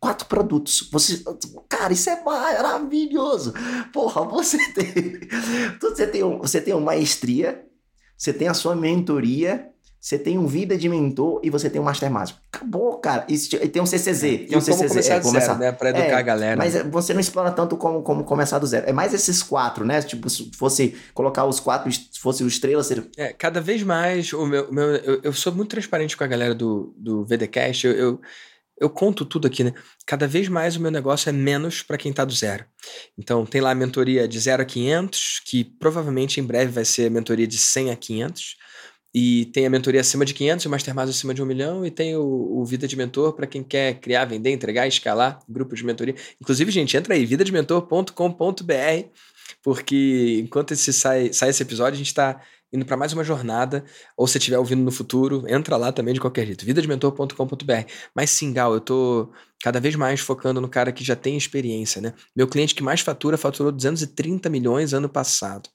Quatro 0.00 0.26
produtos. 0.26 0.88
Você, 0.90 1.22
cara, 1.68 1.92
isso 1.92 2.10
é 2.10 2.22
maravilhoso. 2.24 3.54
Porra, 3.92 4.24
você 4.24 4.58
tem, 4.74 5.20
você 5.80 6.06
tem, 6.06 6.24
um, 6.24 6.38
você 6.38 6.60
tem 6.60 6.74
uma 6.74 6.86
maestria 6.86 7.64
você 8.22 8.32
tem 8.32 8.46
a 8.46 8.54
sua 8.54 8.76
mentoria, 8.76 9.66
você 10.00 10.16
tem 10.16 10.38
um 10.38 10.46
vida 10.46 10.76
de 10.78 10.88
mentor 10.88 11.40
e 11.42 11.50
você 11.50 11.68
tem 11.68 11.80
um 11.80 11.84
Master 11.84 12.08
Mágico. 12.08 12.38
Acabou, 12.52 12.98
cara. 12.98 13.24
Isso, 13.28 13.50
tem 13.58 13.82
um 13.82 13.86
CCZ. 13.86 14.22
É, 14.22 14.36
tem 14.36 14.56
um 14.56 14.60
CCZ. 14.60 14.88
Começar 14.90 15.14
é, 15.14 15.18
do 15.18 15.22
começar, 15.24 15.46
zero, 15.46 15.58
né? 15.58 15.72
Pra 15.72 15.90
educar 15.90 16.04
é, 16.04 16.14
a 16.14 16.22
galera. 16.22 16.56
Mas 16.56 16.76
você 16.82 17.12
não 17.12 17.20
explora 17.20 17.50
tanto 17.50 17.76
como, 17.76 18.00
como 18.02 18.22
começar 18.22 18.60
do 18.60 18.66
zero. 18.66 18.88
É 18.88 18.92
mais 18.92 19.12
esses 19.12 19.42
quatro, 19.42 19.84
né? 19.84 20.00
Tipo, 20.02 20.30
se 20.30 20.52
fosse 20.54 20.94
colocar 21.12 21.46
os 21.46 21.58
quatro, 21.58 21.90
se 21.90 22.20
fosse 22.20 22.44
o 22.44 22.46
estrela, 22.46 22.84
seria... 22.84 23.04
É, 23.16 23.32
cada 23.32 23.60
vez 23.60 23.82
mais, 23.82 24.32
o 24.32 24.46
meu, 24.46 24.72
meu 24.72 24.84
eu, 24.84 25.20
eu, 25.24 25.32
sou 25.32 25.52
muito 25.52 25.70
transparente 25.70 26.16
com 26.16 26.22
a 26.22 26.28
galera 26.28 26.54
do, 26.54 26.94
do 26.96 27.24
VDCast. 27.24 27.88
eu, 27.88 27.92
eu 27.92 28.20
eu 28.82 28.90
conto 28.90 29.24
tudo 29.24 29.46
aqui, 29.46 29.62
né? 29.62 29.72
Cada 30.04 30.26
vez 30.26 30.48
mais 30.48 30.76
o 30.76 30.80
meu 30.80 30.90
negócio 30.90 31.28
é 31.28 31.32
menos 31.32 31.82
para 31.82 31.96
quem 31.96 32.10
está 32.10 32.24
do 32.24 32.32
zero. 32.32 32.64
Então, 33.16 33.46
tem 33.46 33.60
lá 33.60 33.70
a 33.70 33.74
mentoria 33.74 34.26
de 34.26 34.38
0 34.40 34.62
a 34.62 34.64
500, 34.64 35.40
que 35.44 35.62
provavelmente 35.64 36.40
em 36.40 36.42
breve 36.42 36.72
vai 36.72 36.84
ser 36.84 37.06
a 37.06 37.10
mentoria 37.10 37.46
de 37.46 37.56
100 37.56 37.92
a 37.92 37.96
500. 37.96 38.56
E 39.14 39.46
tem 39.46 39.66
a 39.66 39.70
mentoria 39.70 40.00
acima 40.00 40.24
de 40.24 40.34
500, 40.34 40.66
o 40.66 40.70
Mastermind 40.70 41.08
acima 41.10 41.32
de 41.32 41.42
1 41.42 41.46
milhão. 41.46 41.86
E 41.86 41.90
tem 41.92 42.16
o, 42.16 42.22
o 42.22 42.64
Vida 42.64 42.88
de 42.88 42.96
Mentor 42.96 43.34
para 43.34 43.46
quem 43.46 43.62
quer 43.62 44.00
criar, 44.00 44.24
vender, 44.24 44.50
entregar, 44.50 44.88
escalar 44.88 45.38
grupos 45.48 45.78
de 45.78 45.86
mentoria. 45.86 46.16
Inclusive, 46.40 46.72
gente, 46.72 46.96
entra 46.96 47.14
aí, 47.14 47.24
vidadementor.com.br, 47.24 49.08
porque 49.62 50.40
enquanto 50.42 50.72
esse 50.72 50.92
sai, 50.92 51.32
sai 51.32 51.50
esse 51.50 51.62
episódio, 51.62 51.94
a 51.94 51.98
gente 51.98 52.08
está 52.08 52.40
indo 52.72 52.86
para 52.86 52.96
mais 52.96 53.12
uma 53.12 53.22
jornada, 53.22 53.84
ou 54.16 54.26
se 54.26 54.38
estiver 54.38 54.58
ouvindo 54.58 54.82
no 54.82 54.90
futuro, 54.90 55.44
entra 55.46 55.76
lá 55.76 55.92
também 55.92 56.14
de 56.14 56.20
qualquer 56.20 56.46
jeito, 56.46 56.64
vidadementor.com.br. 56.64 57.92
Mas 58.14 58.30
sim, 58.30 58.52
Gal, 58.52 58.72
eu 58.74 58.80
tô 58.80 59.30
cada 59.62 59.78
vez 59.78 59.94
mais 59.94 60.20
focando 60.20 60.60
no 60.60 60.68
cara 60.68 60.92
que 60.92 61.04
já 61.04 61.14
tem 61.14 61.36
experiência, 61.36 62.00
né? 62.00 62.14
Meu 62.34 62.48
cliente 62.48 62.74
que 62.74 62.82
mais 62.82 63.00
fatura 63.00 63.36
faturou 63.36 63.70
230 63.70 64.48
milhões 64.48 64.94
ano 64.94 65.08
passado. 65.08 65.68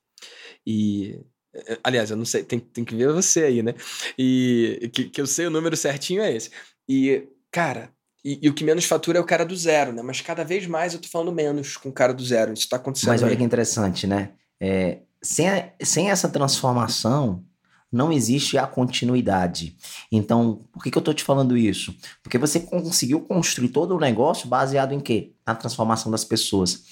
E 0.66 1.20
eh, 1.54 1.80
aliás, 1.84 2.12
eu 2.12 2.18
não 2.18 2.26
sei, 2.26 2.44
tem, 2.44 2.60
tem 2.60 2.84
que 2.84 2.96
ver 2.96 3.12
você 3.14 3.44
aí, 3.44 3.64
né? 3.64 3.74
E 4.18 4.90
que, 4.94 5.06
que 5.10 5.22
eu 5.22 5.28
sei 5.28 5.48
o 5.48 5.52
número 5.52 5.78
certinho 5.78 6.22
é 6.22 6.36
esse. 6.36 6.50
E, 6.90 7.28
cara, 7.52 7.92
e, 8.24 8.40
e, 8.42 8.50
o 8.50 8.54
que 8.54 8.64
menos 8.64 8.86
fatura 8.86 9.20
é 9.20 9.22
o 9.22 9.26
cara 9.26 9.46
do 9.46 9.56
zero, 9.56 9.94
né? 9.94 10.02
Mas 10.02 10.22
cada 10.22 10.44
vez 10.44 10.68
mais 10.68 10.94
eu 10.94 11.00
tô 11.00 11.08
falando 11.08 11.32
menos 11.32 11.78
com 11.78 11.90
o 11.90 11.94
cara 11.94 12.14
do 12.14 12.26
zero. 12.26 12.54
Isso 12.54 12.68
tá 12.68 12.76
acontecendo. 12.78 13.10
Mas 13.10 13.24
olha 13.24 13.32
aí. 13.32 13.38
que 13.38 13.44
interessante, 13.44 14.06
né? 14.08 14.32
É, 14.60 15.00
sem, 15.22 15.48
sem 15.82 16.10
essa 16.10 16.30
transformação, 16.30 17.44
não 17.92 18.12
existe 18.12 18.58
a 18.58 18.68
continuidade. 18.68 19.78
Então, 20.12 20.66
por 20.72 20.84
que, 20.84 20.92
que 20.92 20.98
eu 20.98 21.02
estou 21.02 21.14
te 21.14 21.24
falando 21.24 21.56
isso? 21.56 21.96
Porque 22.22 22.38
você 22.38 22.60
conseguiu 22.60 23.22
construir 23.22 23.70
todo 23.70 23.96
o 23.96 24.00
negócio 24.00 24.48
baseado 24.48 24.92
em 24.94 25.00
quê? 25.00 25.34
Na 25.46 25.56
transformação 25.56 26.12
das 26.12 26.26
pessoas. 26.26 26.84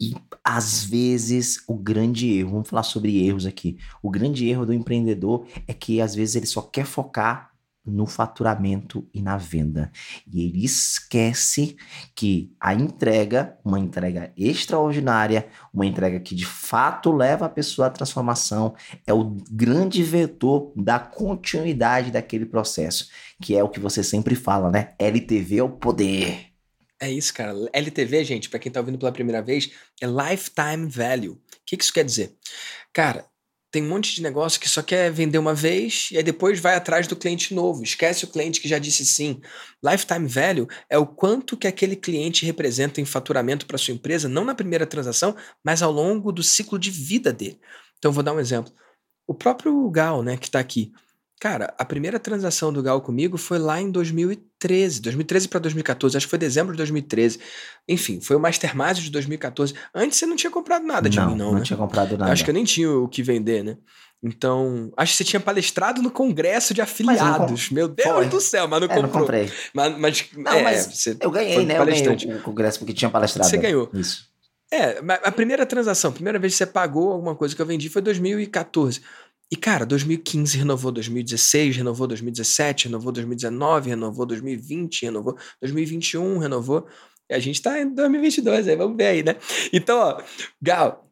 E 0.00 0.14
às 0.42 0.84
vezes 0.84 1.62
o 1.66 1.74
grande 1.74 2.32
erro, 2.32 2.52
vamos 2.52 2.68
falar 2.68 2.82
sobre 2.82 3.26
erros 3.26 3.44
aqui. 3.44 3.76
O 4.02 4.10
grande 4.10 4.48
erro 4.48 4.64
do 4.64 4.72
empreendedor 4.72 5.46
é 5.66 5.74
que 5.74 6.00
às 6.00 6.14
vezes 6.14 6.36
ele 6.36 6.46
só 6.46 6.62
quer 6.62 6.86
focar 6.86 7.50
no 7.88 8.06
faturamento 8.06 9.08
e 9.12 9.22
na 9.22 9.36
venda. 9.36 9.90
E 10.26 10.44
ele 10.44 10.64
esquece 10.64 11.76
que 12.14 12.52
a 12.60 12.74
entrega, 12.74 13.56
uma 13.64 13.78
entrega 13.78 14.32
extraordinária, 14.36 15.48
uma 15.72 15.86
entrega 15.86 16.20
que 16.20 16.34
de 16.34 16.46
fato 16.46 17.10
leva 17.12 17.46
a 17.46 17.50
pessoa 17.50 17.88
à 17.88 17.90
transformação, 17.90 18.74
é 19.06 19.12
o 19.12 19.36
grande 19.50 20.02
vetor 20.02 20.72
da 20.76 20.98
continuidade 20.98 22.10
daquele 22.10 22.46
processo, 22.46 23.08
que 23.40 23.56
é 23.56 23.62
o 23.62 23.68
que 23.68 23.80
você 23.80 24.02
sempre 24.02 24.34
fala, 24.34 24.70
né? 24.70 24.94
LTV 24.98 25.58
é 25.58 25.62
o 25.62 25.68
poder. 25.68 26.48
É 27.00 27.10
isso, 27.10 27.32
cara. 27.32 27.54
LTV, 27.72 28.24
gente, 28.24 28.48
para 28.48 28.58
quem 28.58 28.72
tá 28.72 28.80
ouvindo 28.80 28.98
pela 28.98 29.12
primeira 29.12 29.40
vez, 29.40 29.70
é 30.00 30.06
Lifetime 30.06 30.88
Value. 30.88 31.34
O 31.34 31.38
que, 31.64 31.76
que 31.76 31.84
isso 31.84 31.92
quer 31.92 32.04
dizer? 32.04 32.36
Cara, 32.92 33.24
tem 33.70 33.82
um 33.82 33.88
monte 33.88 34.14
de 34.14 34.22
negócio 34.22 34.58
que 34.58 34.68
só 34.68 34.82
quer 34.82 35.10
vender 35.12 35.38
uma 35.38 35.54
vez 35.54 36.08
e 36.10 36.16
aí 36.16 36.22
depois 36.22 36.58
vai 36.58 36.74
atrás 36.74 37.06
do 37.06 37.16
cliente 37.16 37.54
novo. 37.54 37.82
Esquece 37.82 38.24
o 38.24 38.28
cliente 38.28 38.60
que 38.60 38.68
já 38.68 38.78
disse 38.78 39.04
sim. 39.04 39.40
Lifetime 39.84 40.26
value 40.26 40.68
é 40.88 40.96
o 40.96 41.06
quanto 41.06 41.56
que 41.56 41.66
aquele 41.66 41.94
cliente 41.94 42.46
representa 42.46 43.00
em 43.00 43.04
faturamento 43.04 43.66
para 43.66 43.76
sua 43.76 43.92
empresa, 43.92 44.28
não 44.28 44.44
na 44.44 44.54
primeira 44.54 44.86
transação, 44.86 45.36
mas 45.62 45.82
ao 45.82 45.92
longo 45.92 46.32
do 46.32 46.42
ciclo 46.42 46.78
de 46.78 46.90
vida 46.90 47.32
dele. 47.32 47.60
Então 47.98 48.10
vou 48.10 48.22
dar 48.22 48.32
um 48.32 48.40
exemplo. 48.40 48.72
O 49.26 49.34
próprio 49.34 49.90
Gal, 49.90 50.22
né, 50.22 50.38
que 50.38 50.50
tá 50.50 50.58
aqui. 50.58 50.90
Cara, 51.40 51.72
a 51.78 51.84
primeira 51.84 52.18
transação 52.18 52.72
do 52.72 52.82
Gal 52.82 53.00
comigo 53.00 53.38
foi 53.38 53.60
lá 53.60 53.80
em 53.80 53.90
2013, 53.92 55.00
2013 55.00 55.48
para 55.48 55.60
2014, 55.60 56.16
acho 56.16 56.26
que 56.26 56.30
foi 56.30 56.38
dezembro 56.38 56.72
de 56.72 56.78
2013. 56.78 57.38
Enfim, 57.88 58.20
foi 58.20 58.36
o 58.36 58.40
Mastermind 58.40 58.98
de 58.98 59.10
2014. 59.10 59.72
Antes 59.94 60.18
você 60.18 60.26
não 60.26 60.34
tinha 60.34 60.50
comprado 60.50 60.84
nada 60.84 61.08
de 61.08 61.16
não, 61.18 61.30
mim, 61.30 61.36
não, 61.36 61.52
não 61.52 61.58
né? 61.58 61.64
tinha 61.64 61.76
comprado 61.76 62.18
nada. 62.18 62.32
Acho 62.32 62.42
que 62.42 62.50
eu 62.50 62.54
nem 62.54 62.64
tinha 62.64 62.90
o 62.90 63.06
que 63.06 63.22
vender, 63.22 63.62
né? 63.62 63.76
Então, 64.20 64.92
acho 64.96 65.12
que 65.12 65.18
você 65.18 65.24
tinha 65.24 65.38
palestrado 65.38 66.02
no 66.02 66.10
congresso 66.10 66.74
de 66.74 66.80
afiliados. 66.80 67.70
Meu 67.70 67.86
Deus 67.86 68.08
foi. 68.08 68.26
do 68.26 68.40
céu, 68.40 68.66
mas 68.66 68.80
não 68.80 68.86
é, 68.86 68.88
comprou. 68.88 69.12
Não 69.12 69.20
comprei. 69.20 69.52
Mas, 69.72 69.96
mas, 69.96 70.24
não, 70.36 70.52
é, 70.52 70.62
mas 70.62 71.06
eu 71.06 71.30
ganhei, 71.30 71.64
né? 71.64 71.78
Eu 71.78 71.84
ganhei 71.84 72.34
o 72.34 72.42
congresso 72.42 72.80
porque 72.80 72.92
tinha 72.92 73.08
palestrado. 73.08 73.48
Você 73.48 73.56
ganhou. 73.56 73.88
Isso. 73.94 74.26
É, 74.70 74.98
a 75.22 75.32
primeira 75.32 75.64
transação, 75.64 76.10
a 76.10 76.12
primeira 76.12 76.38
vez 76.38 76.52
que 76.52 76.58
você 76.58 76.66
pagou 76.66 77.12
alguma 77.12 77.34
coisa 77.34 77.54
que 77.54 77.62
eu 77.62 77.64
vendi 77.64 77.88
foi 77.88 78.02
2014. 78.02 79.00
E, 79.50 79.56
cara, 79.56 79.86
2015 79.86 80.58
renovou 80.58 80.92
2016, 80.92 81.76
renovou 81.76 82.06
2017, 82.06 82.84
renovou 82.86 83.12
2019, 83.12 83.90
renovou 83.90 84.26
2020, 84.26 85.02
renovou 85.04 85.38
2021, 85.60 86.38
renovou. 86.38 86.86
E 87.30 87.34
a 87.34 87.38
gente 87.38 87.60
tá 87.62 87.80
em 87.80 87.94
2022, 87.94 88.68
aí 88.68 88.76
vamos 88.76 88.96
ver 88.96 89.06
aí, 89.06 89.22
né? 89.22 89.36
Então, 89.72 89.98
ó, 89.98 90.22
Gal, 90.60 91.08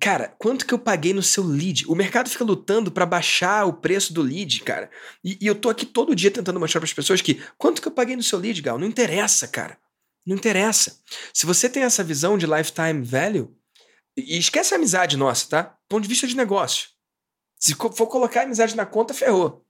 Cara, 0.00 0.34
quanto 0.38 0.66
que 0.66 0.72
eu 0.72 0.78
paguei 0.78 1.12
no 1.12 1.22
seu 1.22 1.44
lead? 1.44 1.84
O 1.88 1.94
mercado 1.94 2.30
fica 2.30 2.42
lutando 2.42 2.90
para 2.90 3.04
baixar 3.04 3.66
o 3.66 3.72
preço 3.74 4.14
do 4.14 4.22
lead, 4.22 4.62
cara. 4.62 4.90
E, 5.22 5.36
e 5.40 5.46
eu 5.46 5.54
tô 5.54 5.68
aqui 5.68 5.84
todo 5.84 6.16
dia 6.16 6.30
tentando 6.30 6.58
mostrar 6.58 6.80
para 6.80 6.86
as 6.86 6.92
pessoas 6.94 7.20
que 7.20 7.42
quanto 7.58 7.82
que 7.82 7.88
eu 7.88 7.92
paguei 7.92 8.16
no 8.16 8.22
seu 8.22 8.38
lead, 8.38 8.62
Gal? 8.62 8.78
Não 8.78 8.86
interessa, 8.86 9.46
cara. 9.46 9.78
Não 10.26 10.36
interessa. 10.36 10.98
Se 11.34 11.44
você 11.44 11.68
tem 11.68 11.82
essa 11.82 12.02
visão 12.02 12.38
de 12.38 12.46
lifetime 12.46 13.02
value, 13.02 13.54
e 14.16 14.38
esquece 14.38 14.74
a 14.74 14.76
amizade 14.76 15.16
nossa, 15.16 15.48
tá? 15.48 15.78
Ponto 15.88 16.02
de 16.02 16.08
vista 16.08 16.26
de 16.26 16.36
negócio. 16.36 16.88
Se 17.58 17.74
for 17.74 18.06
colocar 18.06 18.40
a 18.40 18.42
amizade 18.44 18.76
na 18.76 18.86
conta, 18.86 19.12
ferrou. 19.12 19.64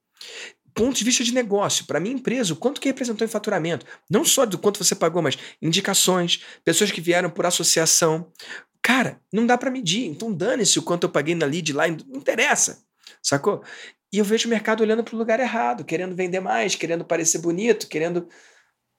Ponto 0.74 0.96
de 0.96 1.04
vista 1.04 1.24
de 1.24 1.32
negócio, 1.32 1.86
para 1.86 1.98
minha 1.98 2.14
empresa, 2.14 2.52
o 2.52 2.56
quanto 2.56 2.80
que 2.80 2.88
representou 2.88 3.24
em 3.24 3.30
faturamento, 3.30 3.84
não 4.08 4.24
só 4.24 4.46
do 4.46 4.58
quanto 4.58 4.82
você 4.82 4.94
pagou, 4.94 5.22
mas 5.22 5.36
indicações, 5.60 6.44
pessoas 6.64 6.90
que 6.90 7.00
vieram 7.00 7.30
por 7.30 7.46
associação. 7.46 8.30
Cara, 8.80 9.20
não 9.32 9.44
dá 9.44 9.58
para 9.58 9.70
medir, 9.70 10.06
então 10.06 10.32
dane-se 10.32 10.78
o 10.78 10.82
quanto 10.82 11.04
eu 11.04 11.10
paguei 11.10 11.34
na 11.34 11.46
lead 11.46 11.72
lá, 11.72 11.88
não 11.88 12.18
interessa, 12.18 12.84
sacou? 13.22 13.62
E 14.12 14.18
eu 14.18 14.24
vejo 14.24 14.46
o 14.46 14.50
mercado 14.50 14.82
olhando 14.82 15.04
para 15.04 15.14
o 15.14 15.18
lugar 15.18 15.40
errado, 15.40 15.84
querendo 15.84 16.14
vender 16.14 16.40
mais, 16.40 16.74
querendo 16.74 17.04
parecer 17.04 17.38
bonito, 17.38 17.88
querendo. 17.88 18.28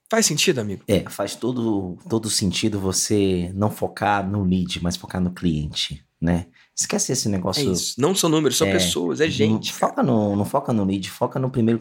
Faz 0.08 0.26
sentido, 0.26 0.60
amigo? 0.60 0.82
É, 0.86 1.08
faz 1.08 1.34
todo, 1.34 1.96
todo 2.08 2.28
sentido 2.28 2.78
você 2.78 3.50
não 3.54 3.70
focar 3.70 4.28
no 4.28 4.44
lead, 4.44 4.82
mas 4.82 4.96
focar 4.96 5.20
no 5.20 5.32
cliente, 5.32 6.04
né? 6.20 6.46
Esquece 6.80 7.12
esse 7.12 7.28
negócio. 7.28 7.68
É 7.68 7.72
isso. 7.72 8.00
Não 8.00 8.14
são 8.14 8.30
números, 8.30 8.56
são 8.56 8.66
é, 8.66 8.72
pessoas, 8.72 9.20
é 9.20 9.28
gente. 9.28 9.68
Não 9.70 9.78
foca, 9.78 10.02
no, 10.02 10.34
não 10.34 10.44
foca 10.46 10.72
no 10.72 10.82
lead, 10.82 11.10
foca 11.10 11.38
no 11.38 11.50
primeiro, 11.50 11.78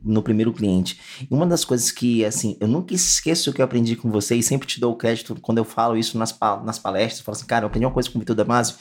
no 0.00 0.22
primeiro 0.22 0.52
cliente. 0.52 1.00
E 1.28 1.34
uma 1.34 1.44
das 1.44 1.64
coisas 1.64 1.90
que, 1.90 2.24
assim, 2.24 2.56
eu 2.60 2.68
nunca 2.68 2.94
esqueço 2.94 3.50
o 3.50 3.52
que 3.52 3.60
eu 3.60 3.64
aprendi 3.64 3.96
com 3.96 4.08
você 4.12 4.36
e 4.36 4.42
sempre 4.42 4.68
te 4.68 4.78
dou 4.78 4.92
o 4.92 4.96
crédito 4.96 5.36
quando 5.42 5.58
eu 5.58 5.64
falo 5.64 5.96
isso 5.96 6.16
nas, 6.16 6.38
nas 6.64 6.78
palestras. 6.78 7.18
Eu 7.18 7.24
falo 7.24 7.36
assim, 7.36 7.46
cara, 7.46 7.64
eu 7.64 7.66
aprendi 7.66 7.84
uma 7.84 7.92
coisa 7.92 8.08
com 8.08 8.16
o 8.16 8.20
Vitor 8.20 8.36
Damasio 8.36 8.76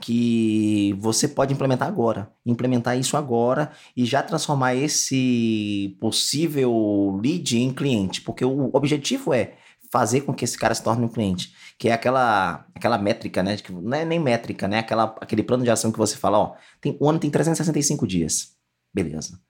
que 0.00 0.94
você 1.00 1.26
pode 1.26 1.52
implementar 1.52 1.88
agora. 1.88 2.30
Implementar 2.46 2.96
isso 2.96 3.16
agora 3.16 3.72
e 3.96 4.04
já 4.04 4.22
transformar 4.22 4.76
esse 4.76 5.96
possível 6.00 7.18
lead 7.20 7.58
em 7.58 7.72
cliente. 7.72 8.20
Porque 8.20 8.44
o 8.44 8.70
objetivo 8.72 9.34
é 9.34 9.54
fazer 9.90 10.22
com 10.22 10.32
que 10.32 10.44
esse 10.44 10.56
cara 10.56 10.74
se 10.74 10.82
torne 10.82 11.04
um 11.04 11.08
cliente. 11.08 11.52
Que 11.78 11.88
é 11.88 11.92
aquela, 11.92 12.66
aquela 12.74 12.98
métrica, 12.98 13.42
né? 13.42 13.56
Que 13.56 13.72
não 13.72 13.96
é 13.96 14.04
nem 14.04 14.18
métrica, 14.18 14.68
né? 14.68 14.78
Aquela, 14.78 15.14
aquele 15.20 15.42
plano 15.42 15.64
de 15.64 15.70
ação 15.70 15.90
que 15.90 15.98
você 15.98 16.16
fala, 16.16 16.38
ó, 16.38 16.54
tem, 16.80 16.96
o 17.00 17.08
ano 17.08 17.18
tem 17.18 17.30
365 17.30 18.06
dias. 18.06 18.52
Beleza. 18.94 19.40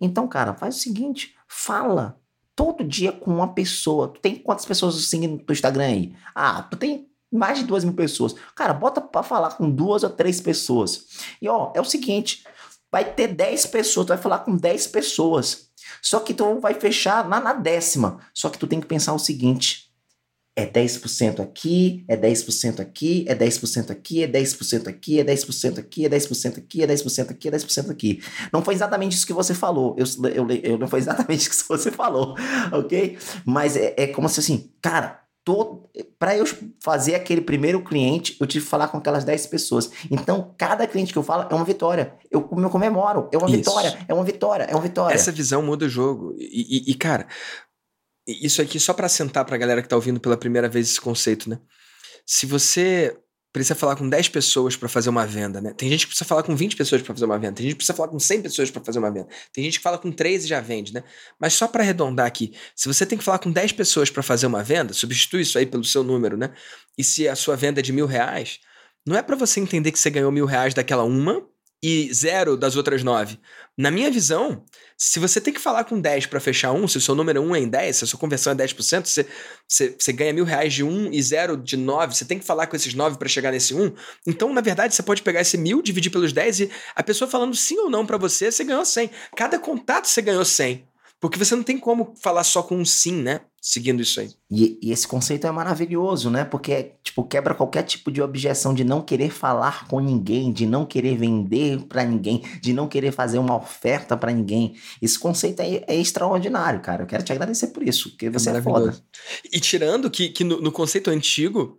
Então, 0.00 0.28
cara, 0.28 0.54
faz 0.54 0.76
o 0.76 0.78
seguinte, 0.78 1.34
fala 1.48 2.18
todo 2.54 2.84
dia 2.84 3.12
com 3.12 3.32
uma 3.34 3.52
pessoa. 3.52 4.08
Tu 4.08 4.20
tem 4.20 4.36
quantas 4.36 4.64
pessoas 4.64 4.94
seguindo 5.06 5.32
no 5.32 5.44
teu 5.44 5.52
Instagram 5.52 5.84
aí? 5.84 6.16
Ah, 6.34 6.62
tu 6.62 6.76
tem 6.76 7.08
mais 7.32 7.58
de 7.58 7.64
duas 7.64 7.84
mil 7.84 7.94
pessoas. 7.94 8.34
Cara, 8.54 8.74
bota 8.74 9.00
pra 9.00 9.22
falar 9.22 9.50
com 9.52 9.70
duas 9.70 10.02
ou 10.02 10.10
três 10.10 10.40
pessoas. 10.40 11.06
E 11.40 11.48
ó, 11.48 11.72
é 11.74 11.80
o 11.80 11.84
seguinte, 11.84 12.44
vai 12.90 13.04
ter 13.04 13.28
10 13.28 13.66
pessoas, 13.66 14.06
tu 14.06 14.10
vai 14.10 14.18
falar 14.18 14.40
com 14.40 14.54
10 14.54 14.88
pessoas. 14.88 15.70
Só 16.02 16.20
que 16.20 16.34
tu 16.34 16.60
vai 16.60 16.74
fechar 16.74 17.26
lá 17.28 17.40
na 17.40 17.54
décima. 17.54 18.20
Só 18.34 18.50
que 18.50 18.58
tu 18.58 18.66
tem 18.66 18.80
que 18.80 18.86
pensar 18.86 19.14
o 19.14 19.18
seguinte: 19.18 19.91
é 20.54 20.66
10% 20.66 21.40
aqui, 21.40 22.04
é 22.06 22.16
10% 22.16 22.80
aqui, 22.80 23.24
é 23.26 23.34
10% 23.34 23.90
aqui, 23.90 24.22
é 24.22 24.28
10% 24.28 24.88
aqui, 24.88 25.18
é 25.20 25.24
10% 25.24 25.78
aqui, 25.78 26.02
é 26.02 26.08
10% 26.08 26.58
aqui, 26.58 26.82
é 26.82 26.86
10% 26.86 27.30
aqui, 27.30 27.48
é 27.48 27.50
10% 27.50 27.90
aqui. 27.90 28.22
Não 28.52 28.62
foi 28.62 28.74
exatamente 28.74 29.16
isso 29.16 29.26
que 29.26 29.32
você 29.32 29.54
falou. 29.54 29.96
Eu, 29.98 30.04
eu, 30.30 30.50
eu 30.62 30.78
não 30.78 30.86
foi 30.86 30.98
exatamente 30.98 31.48
isso 31.48 31.62
que 31.62 31.68
você 31.68 31.90
falou, 31.90 32.34
ok? 32.70 33.16
Mas 33.46 33.76
é, 33.76 33.94
é 33.96 34.06
como 34.08 34.28
se 34.28 34.40
assim, 34.40 34.70
cara, 34.82 35.22
para 36.18 36.36
eu 36.36 36.44
fazer 36.80 37.14
aquele 37.14 37.40
primeiro 37.40 37.82
cliente, 37.82 38.36
eu 38.38 38.46
tive 38.46 38.64
que 38.64 38.70
falar 38.70 38.88
com 38.88 38.98
aquelas 38.98 39.24
10 39.24 39.46
pessoas. 39.48 39.90
Então, 40.10 40.54
cada 40.56 40.86
cliente 40.86 41.12
que 41.12 41.18
eu 41.18 41.22
falo 41.22 41.48
é 41.50 41.54
uma 41.54 41.64
vitória. 41.64 42.14
Eu, 42.30 42.48
eu 42.56 42.70
comemoro. 42.70 43.28
É 43.32 43.38
uma 43.38 43.48
Isso. 43.48 43.56
vitória, 43.56 43.98
é 44.06 44.14
uma 44.14 44.22
vitória, 44.22 44.64
é 44.64 44.74
uma 44.74 44.82
vitória. 44.82 45.14
Essa 45.14 45.32
visão 45.32 45.62
muda 45.62 45.86
o 45.86 45.88
jogo. 45.88 46.34
E, 46.38 46.90
e, 46.90 46.92
e 46.92 46.94
cara, 46.94 47.26
isso 48.26 48.62
aqui 48.62 48.78
só 48.78 48.92
para 48.92 49.08
sentar 49.08 49.44
pra 49.44 49.56
galera 49.56 49.82
que 49.82 49.88
tá 49.88 49.96
ouvindo 49.96 50.20
pela 50.20 50.36
primeira 50.36 50.68
vez 50.68 50.90
esse 50.90 51.00
conceito, 51.00 51.50
né? 51.50 51.58
Se 52.26 52.46
você 52.46 53.16
precisa 53.52 53.74
falar 53.74 53.96
com 53.96 54.08
10 54.08 54.28
pessoas 54.30 54.76
para 54.76 54.88
fazer 54.88 55.10
uma 55.10 55.26
venda, 55.26 55.60
né? 55.60 55.74
Tem 55.76 55.88
gente 55.90 56.06
que 56.06 56.06
precisa 56.08 56.26
falar 56.26 56.42
com 56.42 56.56
20 56.56 56.74
pessoas 56.74 57.02
para 57.02 57.14
fazer 57.14 57.26
uma 57.26 57.38
venda, 57.38 57.52
tem 57.52 57.64
gente 57.64 57.74
que 57.74 57.78
precisa 57.78 57.94
falar 57.94 58.08
com 58.08 58.18
100 58.18 58.42
pessoas 58.42 58.70
para 58.70 58.82
fazer 58.82 58.98
uma 58.98 59.10
venda, 59.10 59.28
tem 59.52 59.64
gente 59.64 59.78
que 59.78 59.82
fala 59.82 59.98
com 59.98 60.10
3 60.10 60.44
e 60.44 60.48
já 60.48 60.60
vende, 60.60 60.94
né? 60.94 61.04
Mas 61.38 61.52
só 61.52 61.68
para 61.68 61.82
arredondar 61.82 62.26
aqui, 62.26 62.54
se 62.74 62.88
você 62.88 63.04
tem 63.04 63.18
que 63.18 63.24
falar 63.24 63.38
com 63.38 63.50
10 63.50 63.72
pessoas 63.72 64.08
para 64.08 64.22
fazer 64.22 64.46
uma 64.46 64.62
venda, 64.62 64.94
substitui 64.94 65.42
isso 65.42 65.58
aí 65.58 65.66
pelo 65.66 65.84
seu 65.84 66.02
número, 66.02 66.36
né? 66.36 66.54
E 66.96 67.04
se 67.04 67.28
a 67.28 67.36
sua 67.36 67.54
venda 67.54 67.80
é 67.80 67.82
de 67.82 67.92
mil 67.92 68.06
reais, 68.06 68.58
não 69.06 69.16
é 69.16 69.22
para 69.22 69.36
você 69.36 69.60
entender 69.60 69.92
que 69.92 69.98
você 69.98 70.08
ganhou 70.08 70.32
mil 70.32 70.46
reais 70.46 70.72
daquela 70.72 71.04
uma 71.04 71.46
e 71.82 72.12
zero 72.14 72.56
das 72.56 72.76
outras 72.76 73.02
nove. 73.02 73.38
Na 73.76 73.90
minha 73.90 74.10
visão, 74.10 74.64
se 74.96 75.18
você 75.18 75.40
tem 75.40 75.52
que 75.52 75.60
falar 75.60 75.84
com 75.84 76.00
10 76.00 76.26
para 76.26 76.38
fechar 76.38 76.72
um, 76.72 76.86
se 76.86 76.96
o 76.96 77.00
seu 77.00 77.14
número 77.14 77.40
1 77.40 77.56
é 77.56 77.60
em 77.60 77.68
10, 77.68 77.96
se 77.96 78.04
a 78.04 78.06
sua 78.06 78.20
conversão 78.20 78.52
é 78.52 78.56
10%, 78.56 79.04
você, 79.06 79.26
você, 79.66 79.96
você 79.98 80.12
ganha 80.12 80.32
mil 80.32 80.44
reais 80.44 80.72
de 80.72 80.84
um 80.84 81.10
e 81.10 81.20
zero 81.20 81.56
de 81.56 81.76
9, 81.76 82.14
você 82.14 82.24
tem 82.24 82.38
que 82.38 82.44
falar 82.44 82.68
com 82.68 82.76
esses 82.76 82.94
9 82.94 83.18
para 83.18 83.28
chegar 83.28 83.50
nesse 83.50 83.74
1. 83.74 83.92
Então, 84.26 84.52
na 84.52 84.60
verdade, 84.60 84.94
você 84.94 85.02
pode 85.02 85.22
pegar 85.22 85.40
esse 85.40 85.58
mil, 85.58 85.82
dividir 85.82 86.12
pelos 86.12 86.32
10 86.32 86.60
e 86.60 86.70
a 86.94 87.02
pessoa 87.02 87.28
falando 87.28 87.56
sim 87.56 87.78
ou 87.78 87.90
não 87.90 88.06
para 88.06 88.16
você, 88.16 88.52
você 88.52 88.62
ganhou 88.62 88.84
100. 88.84 89.10
Cada 89.36 89.58
contato 89.58 90.06
você 90.06 90.22
ganhou 90.22 90.44
100. 90.44 90.91
Porque 91.22 91.38
você 91.38 91.54
não 91.54 91.62
tem 91.62 91.78
como 91.78 92.14
falar 92.20 92.42
só 92.42 92.64
com 92.64 92.74
um 92.76 92.84
sim, 92.84 93.22
né? 93.22 93.42
Seguindo 93.60 94.02
isso 94.02 94.18
aí. 94.18 94.30
E, 94.50 94.76
e, 94.82 94.90
esse 94.90 95.06
conceito 95.06 95.46
é 95.46 95.52
maravilhoso, 95.52 96.28
né? 96.28 96.44
Porque, 96.44 96.94
tipo, 97.04 97.22
quebra 97.22 97.54
qualquer 97.54 97.84
tipo 97.84 98.10
de 98.10 98.20
objeção 98.20 98.74
de 98.74 98.82
não 98.82 99.00
querer 99.00 99.30
falar 99.30 99.86
com 99.86 100.00
ninguém, 100.00 100.52
de 100.52 100.66
não 100.66 100.84
querer 100.84 101.16
vender 101.16 101.78
para 101.82 102.02
ninguém, 102.02 102.42
de 102.60 102.72
não 102.72 102.88
querer 102.88 103.12
fazer 103.12 103.38
uma 103.38 103.54
oferta 103.54 104.16
para 104.16 104.32
ninguém. 104.32 104.74
Esse 105.00 105.16
conceito 105.16 105.60
é, 105.60 105.84
é, 105.86 105.94
extraordinário, 105.94 106.80
cara. 106.80 107.04
Eu 107.04 107.06
quero 107.06 107.22
te 107.22 107.30
agradecer 107.30 107.68
por 107.68 107.84
isso, 107.84 108.10
porque 108.10 108.28
você 108.28 108.50
é, 108.50 108.56
é 108.56 108.60
foda. 108.60 108.92
E 109.52 109.60
tirando 109.60 110.10
que, 110.10 110.28
que 110.28 110.42
no, 110.42 110.60
no 110.60 110.72
conceito 110.72 111.08
antigo, 111.08 111.78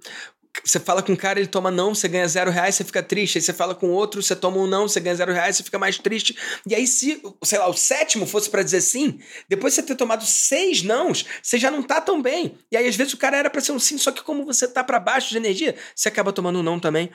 você 0.64 0.80
fala 0.80 1.02
com 1.02 1.14
um 1.14 1.16
cara, 1.16 1.40
ele 1.40 1.48
toma 1.48 1.72
não, 1.72 1.96
você 1.96 2.08
ganha 2.08 2.28
zero 2.28 2.52
reais, 2.52 2.76
você 2.76 2.84
fica 2.84 3.02
triste. 3.02 3.38
Aí 3.38 3.42
você 3.42 3.54
fala 3.54 3.74
com 3.74 3.90
outro, 3.90 4.22
você 4.22 4.36
toma 4.36 4.58
um 4.58 4.68
não, 4.68 4.88
você 4.88 5.00
ganha 5.00 5.16
zero 5.16 5.34
reais, 5.34 5.58
você 5.58 5.64
fica 5.64 5.80
mais 5.80 5.98
triste. 5.98 6.38
E 6.68 6.76
aí, 6.76 6.86
se, 6.86 7.22
sei 7.44 7.58
lá, 7.58 7.68
o 7.68 7.74
sétimo 7.74 8.26
fosse 8.28 8.50
para 8.50 8.62
dizer 8.62 8.82
sim, 8.82 9.20
depois 9.50 9.74
de 9.74 9.82
você 9.82 9.88
ter 9.88 9.96
tomado 9.96 10.26
seis 10.26 10.84
nãos, 10.84 11.26
você 11.42 11.58
já 11.58 11.72
não 11.72 11.82
tá 11.82 12.00
tão 12.00 12.22
bem. 12.22 12.58
E 12.72 12.78
aí, 12.78 12.88
às 12.88 12.96
vezes, 12.96 13.14
o 13.14 13.18
cara 13.18 13.38
era 13.38 13.50
para 13.50 13.62
ser 13.62 13.72
um 13.72 13.80
sim, 13.80 13.98
só 13.98 14.12
que 14.12 14.22
como 14.22 14.46
você 14.46 14.68
tá 14.68 14.84
para 14.84 15.00
baixo 15.00 15.30
de 15.30 15.38
energia, 15.38 15.76
você 15.96 16.10
acaba 16.10 16.32
tomando 16.32 16.60
um 16.60 16.64
não 16.64 16.80
também. 16.80 17.10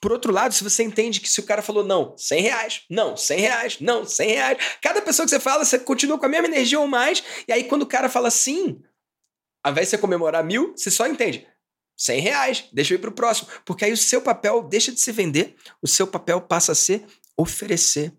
Por 0.00 0.10
outro 0.10 0.32
lado, 0.32 0.52
se 0.52 0.64
você 0.64 0.82
entende 0.82 1.20
que 1.20 1.28
se 1.28 1.38
o 1.38 1.44
cara 1.44 1.62
falou 1.62 1.84
não, 1.84 2.16
100 2.18 2.42
reais, 2.42 2.82
não, 2.90 3.16
100 3.16 3.40
reais, 3.40 3.76
não, 3.80 4.04
100 4.04 4.28
reais, 4.30 4.58
cada 4.82 5.00
pessoa 5.00 5.24
que 5.24 5.30
você 5.30 5.38
fala, 5.38 5.64
você 5.64 5.78
continua 5.78 6.18
com 6.18 6.26
a 6.26 6.28
mesma 6.28 6.48
energia 6.48 6.80
ou 6.80 6.88
mais, 6.88 7.22
e 7.46 7.52
aí 7.52 7.64
quando 7.64 7.82
o 7.82 7.86
cara 7.86 8.08
fala 8.08 8.28
sim, 8.28 8.82
ao 9.62 9.70
invés 9.70 9.86
de 9.86 9.90
você 9.90 9.98
comemorar 9.98 10.42
mil, 10.42 10.72
você 10.76 10.90
só 10.90 11.06
entende, 11.06 11.46
100 11.96 12.20
reais, 12.20 12.64
deixa 12.72 12.94
eu 12.94 12.98
ir 12.98 13.00
para 13.00 13.10
o 13.10 13.14
próximo. 13.14 13.48
Porque 13.64 13.84
aí 13.84 13.92
o 13.92 13.96
seu 13.96 14.20
papel 14.20 14.62
deixa 14.62 14.92
de 14.92 15.00
se 15.00 15.12
vender, 15.12 15.56
o 15.80 15.86
seu 15.86 16.06
papel 16.06 16.40
passa 16.40 16.72
a 16.72 16.74
ser 16.74 17.04
oferecer. 17.36 18.12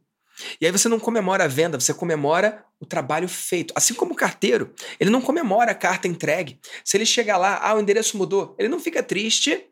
E 0.59 0.65
aí 0.65 0.71
você 0.71 0.89
não 0.89 0.99
comemora 0.99 1.43
a 1.43 1.47
venda, 1.47 1.79
você 1.79 1.93
comemora 1.93 2.65
o 2.79 2.85
trabalho 2.85 3.27
feito. 3.27 3.73
Assim 3.77 3.93
como 3.93 4.13
o 4.13 4.15
carteiro, 4.15 4.73
ele 4.99 5.09
não 5.09 5.21
comemora 5.21 5.71
a 5.71 5.75
carta 5.75 6.07
entregue. 6.07 6.59
Se 6.83 6.97
ele 6.97 7.05
chegar 7.05 7.37
lá, 7.37 7.59
ah, 7.61 7.75
o 7.75 7.79
endereço 7.79 8.17
mudou, 8.17 8.55
ele 8.57 8.67
não 8.67 8.79
fica 8.79 9.03
triste. 9.03 9.69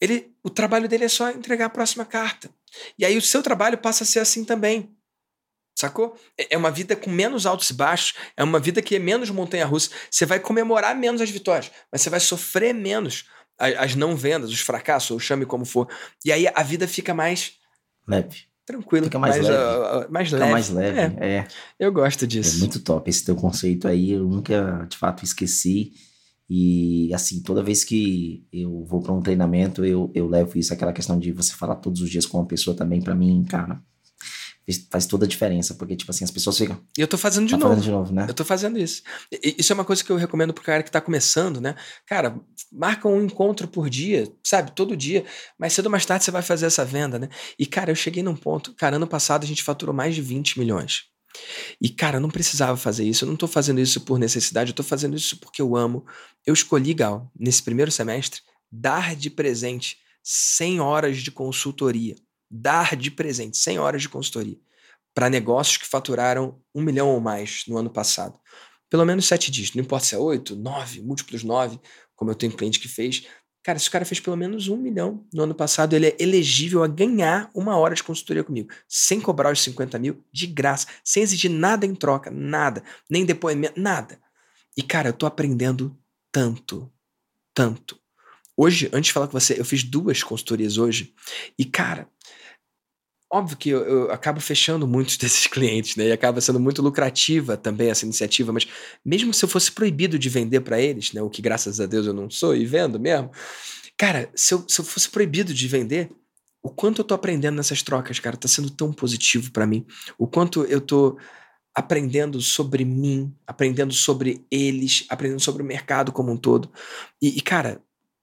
Ele, 0.00 0.32
o 0.42 0.50
trabalho 0.50 0.88
dele 0.88 1.04
é 1.04 1.08
só 1.08 1.30
entregar 1.30 1.66
a 1.66 1.70
próxima 1.70 2.04
carta. 2.04 2.50
E 2.98 3.04
aí 3.04 3.16
o 3.16 3.22
seu 3.22 3.42
trabalho 3.42 3.78
passa 3.78 4.04
a 4.04 4.06
ser 4.06 4.20
assim 4.20 4.44
também. 4.44 4.96
Sacou? 5.78 6.16
É, 6.36 6.54
é 6.54 6.58
uma 6.58 6.70
vida 6.72 6.96
com 6.96 7.08
menos 7.08 7.46
altos 7.46 7.70
e 7.70 7.74
baixos, 7.74 8.14
é 8.36 8.42
uma 8.42 8.58
vida 8.58 8.82
que 8.82 8.96
é 8.96 8.98
menos 8.98 9.30
montanha-russa. 9.30 9.90
Você 10.10 10.26
vai 10.26 10.40
comemorar 10.40 10.96
menos 10.96 11.20
as 11.20 11.30
vitórias, 11.30 11.70
mas 11.92 12.00
você 12.02 12.10
vai 12.10 12.18
sofrer 12.18 12.74
menos 12.74 13.26
as 13.56 13.94
não 13.94 14.16
vendas, 14.16 14.50
os 14.50 14.60
fracassos, 14.60 15.10
ou 15.12 15.20
chame 15.20 15.44
como 15.46 15.64
for. 15.64 15.88
E 16.24 16.32
aí 16.32 16.46
a 16.52 16.62
vida 16.62 16.88
fica 16.88 17.14
mais 17.14 17.52
leve. 18.06 18.42
tranquilo. 18.66 19.04
Fica 19.06 19.18
mais 19.20 19.36
mais, 19.36 19.48
leve. 19.48 19.62
Uh, 19.62 20.12
mais 20.12 20.28
Fica 20.28 20.38
leve. 20.40 20.52
mais 20.52 20.68
leve, 20.70 20.98
É, 21.20 21.26
é. 21.38 21.48
eu 21.78 21.92
gosto 21.92 22.24
É 22.24 22.28
disso. 22.28 22.58
muito 22.58 22.80
top 22.80 23.08
esse 23.08 23.24
teu 23.24 23.36
conceito 23.36 23.86
aí, 23.86 24.12
eu 24.12 24.24
nunca 24.24 24.84
de 24.88 24.96
fato 24.96 25.24
esqueci. 25.24 25.92
E 26.50 27.12
assim, 27.14 27.40
toda 27.42 27.62
vez 27.62 27.84
que 27.84 28.44
eu 28.52 28.84
vou 28.84 29.00
para 29.02 29.12
um 29.12 29.20
treinamento, 29.20 29.84
eu, 29.84 30.10
eu 30.14 30.26
levo 30.26 30.58
isso, 30.58 30.72
aquela 30.72 30.92
questão 30.92 31.18
de 31.18 31.30
você 31.30 31.52
falar 31.52 31.76
todos 31.76 32.00
os 32.00 32.08
dias 32.10 32.24
com 32.26 32.38
uma 32.38 32.46
pessoa 32.46 32.76
também, 32.76 33.00
para 33.02 33.14
mim, 33.14 33.44
cara, 33.48 33.80
faz- 34.90 35.06
toda 35.06 35.24
a 35.24 35.28
diferença, 35.28 35.74
porque 35.74 35.96
tipo 35.96 36.10
assim, 36.10 36.24
as 36.24 36.30
pessoas 36.30 36.58
ficam 36.58 36.80
E 36.96 37.00
eu 37.00 37.08
tô 37.08 37.16
fazendo 37.18 37.46
de 37.46 37.52
tá 37.52 37.56
novo. 37.56 37.68
falando 37.70 37.82
de 37.84 37.90
novo, 37.90 38.12
né? 38.12 38.26
Eu 38.28 38.34
tô 38.34 38.44
fazendo 38.44 38.78
isso. 38.78 39.02
E- 39.32 39.56
Isso 39.58 39.72
é 39.72 39.74
uma 39.74 39.84
coisa 39.84 40.02
que 40.04 40.10
eu 40.10 40.16
recomendo 40.16 40.52
pro 40.52 40.62
cara 40.64 40.82
que 40.82 40.90
tá 40.90 41.00
começando, 41.00 41.60
né? 41.60 41.74
Cara, 42.06 42.38
marca 42.72 43.08
um 43.08 43.22
encontro 43.24 43.66
por 43.68 43.88
dia, 43.88 44.30
sabe? 44.44 44.72
Todo 44.72 44.96
dia. 44.96 45.24
Mais 45.58 45.72
cedo 45.72 45.86
ou 45.86 45.90
mais 45.92 46.04
tarde 46.06 46.24
você 46.24 46.30
vai 46.30 46.42
fazer 46.42 46.66
essa 46.66 46.84
venda, 46.84 47.18
né? 47.18 47.28
E, 47.58 47.66
cara, 47.66 47.90
eu 47.90 47.96
cheguei 47.96 48.22
num 48.22 48.36
ponto. 48.36 48.74
Cara, 48.74 48.96
ano 48.96 49.06
passado 49.06 49.44
a 49.44 49.46
gente 49.46 49.62
faturou 49.62 49.94
mais 49.94 50.14
de 50.14 50.22
20 50.22 50.58
milhões. 50.58 51.04
E, 51.80 51.88
cara, 51.88 52.16
eu 52.16 52.20
não 52.20 52.30
precisava 52.30 52.76
fazer 52.76 53.04
isso. 53.04 53.24
Eu 53.24 53.28
não 53.28 53.36
tô 53.36 53.46
fazendo 53.46 53.80
isso 53.80 54.00
por 54.00 54.18
necessidade, 54.18 54.70
eu 54.70 54.74
tô 54.74 54.82
fazendo 54.82 55.16
isso 55.16 55.38
porque 55.38 55.62
eu 55.62 55.76
amo. 55.76 56.04
Eu 56.46 56.52
escolhi, 56.54 56.94
Gal, 56.94 57.30
nesse 57.38 57.62
primeiro 57.62 57.90
semestre, 57.90 58.40
dar 58.72 59.14
de 59.14 59.30
presente 59.30 59.96
100 60.22 60.80
horas 60.80 61.18
de 61.18 61.30
consultoria. 61.30 62.16
Dar 62.50 62.96
de 62.96 63.10
presente 63.10 63.56
100 63.58 63.78
horas 63.78 64.02
de 64.02 64.08
consultoria 64.08 64.58
para 65.18 65.28
negócios 65.28 65.76
que 65.76 65.86
faturaram 65.86 66.60
um 66.72 66.80
milhão 66.80 67.08
ou 67.08 67.20
mais 67.20 67.64
no 67.66 67.76
ano 67.76 67.90
passado. 67.90 68.38
Pelo 68.88 69.04
menos 69.04 69.26
sete 69.26 69.50
dígitos. 69.50 69.74
Não 69.74 69.82
importa 69.82 70.06
se 70.06 70.14
é 70.14 70.18
oito, 70.18 70.54
nove, 70.54 71.02
múltiplos 71.02 71.42
nove, 71.42 71.80
como 72.14 72.30
eu 72.30 72.36
tenho 72.36 72.52
cliente 72.52 72.78
que 72.78 72.86
fez. 72.86 73.26
Cara, 73.62 73.80
se 73.80 73.88
o 73.88 73.90
cara 73.90 74.04
fez 74.04 74.20
pelo 74.20 74.36
menos 74.36 74.68
um 74.68 74.76
milhão 74.76 75.26
no 75.34 75.42
ano 75.42 75.56
passado, 75.56 75.94
ele 75.94 76.06
é 76.06 76.16
elegível 76.20 76.84
a 76.84 76.86
ganhar 76.86 77.50
uma 77.52 77.76
hora 77.76 77.96
de 77.96 78.02
consultoria 78.04 78.44
comigo, 78.44 78.70
sem 78.88 79.20
cobrar 79.20 79.52
os 79.52 79.60
50 79.60 79.98
mil, 79.98 80.24
de 80.32 80.46
graça, 80.46 80.86
sem 81.04 81.22
exigir 81.22 81.50
nada 81.50 81.84
em 81.84 81.94
troca, 81.96 82.30
nada, 82.30 82.82
nem 83.10 83.26
depoimento, 83.26 83.78
nada. 83.78 84.20
E, 84.76 84.82
cara, 84.82 85.08
eu 85.08 85.12
tô 85.12 85.26
aprendendo 85.26 85.98
tanto, 86.30 86.88
tanto. 87.52 87.98
Hoje, 88.56 88.88
antes 88.92 89.08
de 89.08 89.12
falar 89.12 89.26
com 89.26 89.38
você, 89.38 89.58
eu 89.58 89.64
fiz 89.64 89.82
duas 89.82 90.22
consultorias 90.22 90.78
hoje, 90.78 91.12
e, 91.58 91.64
cara, 91.64 92.08
Óbvio 93.30 93.56
que 93.58 93.68
eu, 93.68 93.80
eu 93.84 94.10
acabo 94.10 94.40
fechando 94.40 94.86
muitos 94.86 95.16
desses 95.18 95.46
clientes, 95.46 95.96
né? 95.96 96.06
E 96.08 96.12
acaba 96.12 96.40
sendo 96.40 96.58
muito 96.58 96.80
lucrativa 96.80 97.56
também 97.56 97.90
essa 97.90 98.04
iniciativa, 98.04 98.52
mas 98.52 98.66
mesmo 99.04 99.34
se 99.34 99.44
eu 99.44 99.48
fosse 99.48 99.70
proibido 99.70 100.18
de 100.18 100.28
vender 100.28 100.60
para 100.60 100.80
eles, 100.80 101.12
né? 101.12 101.22
O 101.22 101.30
que 101.30 101.42
graças 101.42 101.80
a 101.80 101.86
Deus 101.86 102.06
eu 102.06 102.14
não 102.14 102.30
sou 102.30 102.56
e 102.56 102.64
vendo 102.64 102.98
mesmo. 102.98 103.30
Cara, 103.96 104.30
se 104.34 104.54
eu, 104.54 104.64
se 104.68 104.80
eu 104.80 104.84
fosse 104.84 105.08
proibido 105.10 105.52
de 105.52 105.68
vender, 105.68 106.10
o 106.62 106.70
quanto 106.70 107.00
eu 107.00 107.04
tô 107.04 107.14
aprendendo 107.14 107.56
nessas 107.56 107.82
trocas, 107.82 108.18
cara, 108.18 108.36
tá 108.36 108.48
sendo 108.48 108.70
tão 108.70 108.92
positivo 108.92 109.50
para 109.52 109.66
mim. 109.66 109.86
O 110.18 110.26
quanto 110.26 110.64
eu 110.64 110.80
tô 110.80 111.18
aprendendo 111.74 112.40
sobre 112.40 112.84
mim, 112.84 113.32
aprendendo 113.46 113.92
sobre 113.92 114.44
eles, 114.50 115.04
aprendendo 115.08 115.40
sobre 115.40 115.62
o 115.62 115.66
mercado 115.66 116.10
como 116.10 116.32
um 116.32 116.36
todo. 116.36 116.70
E, 117.22 117.38
e, 117.38 117.40
cara, 117.40 117.80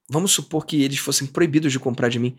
vamos 0.09 0.31
supor 0.31 0.65
que 0.65 0.83
eles 0.83 0.97
fossem 0.97 1.27
proibidos 1.27 1.71
de 1.71 1.79
comprar 1.79 2.09
de 2.09 2.19
mim. 2.19 2.35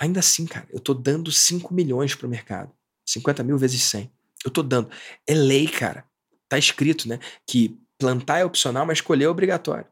Ainda 0.00 0.20
assim, 0.20 0.46
cara, 0.46 0.66
eu 0.70 0.80
tô 0.80 0.94
dando 0.94 1.32
5 1.32 1.74
milhões 1.74 2.14
pro 2.14 2.28
mercado. 2.28 2.72
50 3.06 3.42
mil 3.42 3.58
vezes 3.58 3.82
100. 3.82 4.10
Eu 4.44 4.50
tô 4.50 4.62
dando. 4.62 4.90
É 5.26 5.34
lei, 5.34 5.66
cara. 5.66 6.04
Tá 6.48 6.58
escrito, 6.58 7.08
né? 7.08 7.18
Que 7.46 7.78
plantar 7.98 8.38
é 8.38 8.44
opcional, 8.44 8.86
mas 8.86 9.00
colher 9.00 9.24
é 9.24 9.28
obrigatório. 9.28 9.86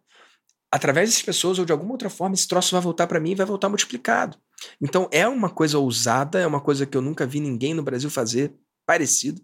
Através 0.71 1.09
dessas 1.09 1.23
pessoas 1.23 1.59
ou 1.59 1.65
de 1.65 1.73
alguma 1.73 1.93
outra 1.93 2.11
forma, 2.11 2.35
esse 2.35 2.47
troço 2.47 2.73
vai 2.73 2.81
voltar 2.81 3.07
para 3.07 3.21
mim 3.21 3.33
e 3.33 3.35
vai 3.35 3.47
voltar 3.47 3.69
multiplicado. 3.69 4.39
Então 4.81 5.09
é 5.11 5.27
uma 5.27 5.51
coisa 5.51 5.79
ousada, 5.79 6.39
é 6.39 6.47
uma 6.47 6.61
coisa 6.61 6.87
que 6.87 6.97
eu 6.97 7.03
nunca 7.03 7.27
vi 7.27 7.41
ninguém 7.41 7.75
no 7.75 7.83
Brasil 7.83 8.11
fazer 8.11 8.55
parecido. 8.87 9.43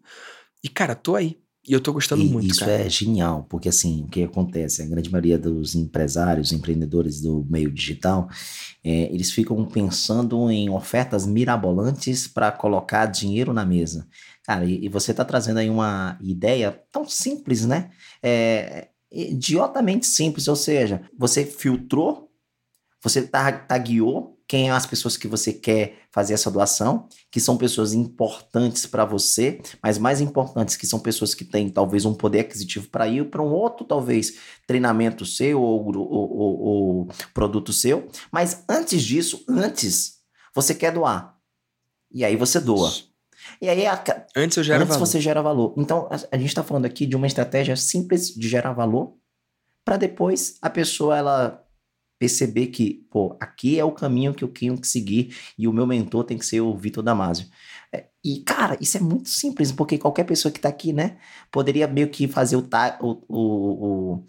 E, 0.63 0.69
cara, 0.69 0.95
tô 0.95 1.17
aí. 1.17 1.42
E 1.67 1.73
eu 1.73 1.81
tô 1.81 1.93
gostando 1.93 2.25
E 2.25 2.29
muito, 2.29 2.49
isso 2.49 2.61
cara. 2.61 2.73
é 2.73 2.89
genial, 2.91 3.47
porque 3.49 3.69
assim, 3.69 4.03
o 4.03 4.09
que 4.09 4.25
acontece? 4.25 4.83
A 4.83 4.87
grande 4.87 5.11
maioria 5.11 5.39
dos 5.39 5.77
empresários, 5.77 6.51
empreendedores 6.53 7.21
do 7.21 7.47
meio 7.49 7.71
digital, 7.71 8.29
é, 8.83 9.13
eles 9.15 9.31
ficam 9.31 9.65
pensando 9.65 10.51
em 10.51 10.69
ofertas 10.71 11.25
mirabolantes 11.25 12.27
para 12.27 12.51
colocar 12.51 13.07
dinheiro 13.07 13.53
na 13.53 13.65
mesa. 13.65 14.09
Cara, 14.43 14.65
e, 14.65 14.85
e 14.85 14.89
você 14.89 15.13
está 15.13 15.25
trazendo 15.25 15.59
aí 15.59 15.71
uma 15.71 16.19
ideia 16.21 16.83
tão 16.91 17.09
simples, 17.09 17.65
né? 17.65 17.91
É, 18.21 18.89
idiotamente 19.13 20.07
simples, 20.07 20.49
ou 20.49 20.57
seja, 20.57 21.03
você 21.17 21.45
filtrou, 21.45 22.29
você 23.03 23.23
tag- 23.23 23.67
tagueou 23.69 24.37
quem 24.53 24.67
são 24.69 24.77
as 24.77 24.85
pessoas 24.85 25.17
que 25.17 25.27
você 25.27 25.51
quer 25.51 25.95
fazer 26.11 26.35
essa 26.35 26.51
doação, 26.51 27.09
que 27.31 27.41
são 27.41 27.57
pessoas 27.57 27.95
importantes 27.95 28.85
para 28.85 29.03
você, 29.07 29.63
mas 29.83 29.97
mais 29.97 30.21
importantes 30.21 30.77
que 30.77 30.87
são 30.87 31.01
pessoas 31.01 31.35
que 31.35 31.43
têm 31.43 31.71
talvez 31.71 32.05
um 32.05 32.13
poder 32.13 32.41
aquisitivo 32.41 32.87
para 32.91 33.09
ir 33.09 33.31
para 33.31 33.41
um 33.43 33.51
outro 33.51 33.87
talvez 33.87 34.35
treinamento 34.67 35.25
seu 35.25 35.59
ou, 35.63 35.87
ou- 35.97 36.37
ou- 36.37 36.61
ou 36.61 37.09
produto 37.33 37.73
seu, 37.73 38.07
mas 38.31 38.63
antes 38.69 39.03
disso, 39.03 39.43
antes 39.49 40.19
você 40.55 40.75
quer 40.75 40.93
doar 40.93 41.35
e 42.13 42.23
aí 42.23 42.37
você 42.37 42.61
doa. 42.61 42.93
E 43.59 43.71
aí 43.71 43.87
a, 43.87 44.05
Antes 44.37 44.59
eu 44.59 44.63
já 44.63 44.75
era 44.75 44.85
Antes 44.85 44.95
valor. 44.97 45.07
você 45.07 45.19
gera 45.21 45.41
valor. 45.43 45.75
Então, 45.79 46.07
a, 46.11 46.15
a 46.37 46.39
gente 46.39 46.49
está 46.49 46.63
falando 46.63 46.85
aqui 46.85 47.07
de 47.07 47.17
uma 47.17 47.27
estratégia 47.27 47.75
simples 47.75 48.29
de 48.29 48.49
gerar 48.49 48.75
valor 48.75 49.17
para 49.85 49.97
depois 49.97 50.59
a 50.61 50.69
pessoa 50.69 51.17
ela 51.17 51.65
perceber 52.23 52.69
que, 52.69 53.05
pô, 53.11 53.37
aqui 53.41 53.81
é 53.81 53.85
o 53.85 53.91
caminho 53.91 54.33
que 54.33 54.45
eu 54.45 54.49
tenho 54.49 54.79
que 54.81 54.87
seguir 54.87 55.35
e 55.59 55.67
o 55.67 55.73
meu 55.73 55.85
mentor 55.89 56.23
tem 56.23 56.39
que 56.39 56.47
ser 56.47 56.61
o 56.61 56.77
Vitor 56.77 57.03
Damasio. 57.03 57.49
É, 57.93 58.07
e, 58.25 58.41
cara, 58.45 58.79
isso 58.81 58.97
é 58.97 59.01
muito 59.01 59.29
simples, 59.29 59.73
porque 59.73 59.99
qualquer 59.99 60.23
pessoa 60.25 60.53
que 60.53 60.59
está 60.59 60.69
aqui, 60.69 60.93
né, 60.93 61.17
poderia 61.51 61.89
meio 61.89 62.09
que 62.09 62.29
fazer 62.29 62.55
o, 62.55 62.63
ta, 62.63 62.97
o, 63.03 63.19
o, 63.29 64.15
o- 64.19 64.25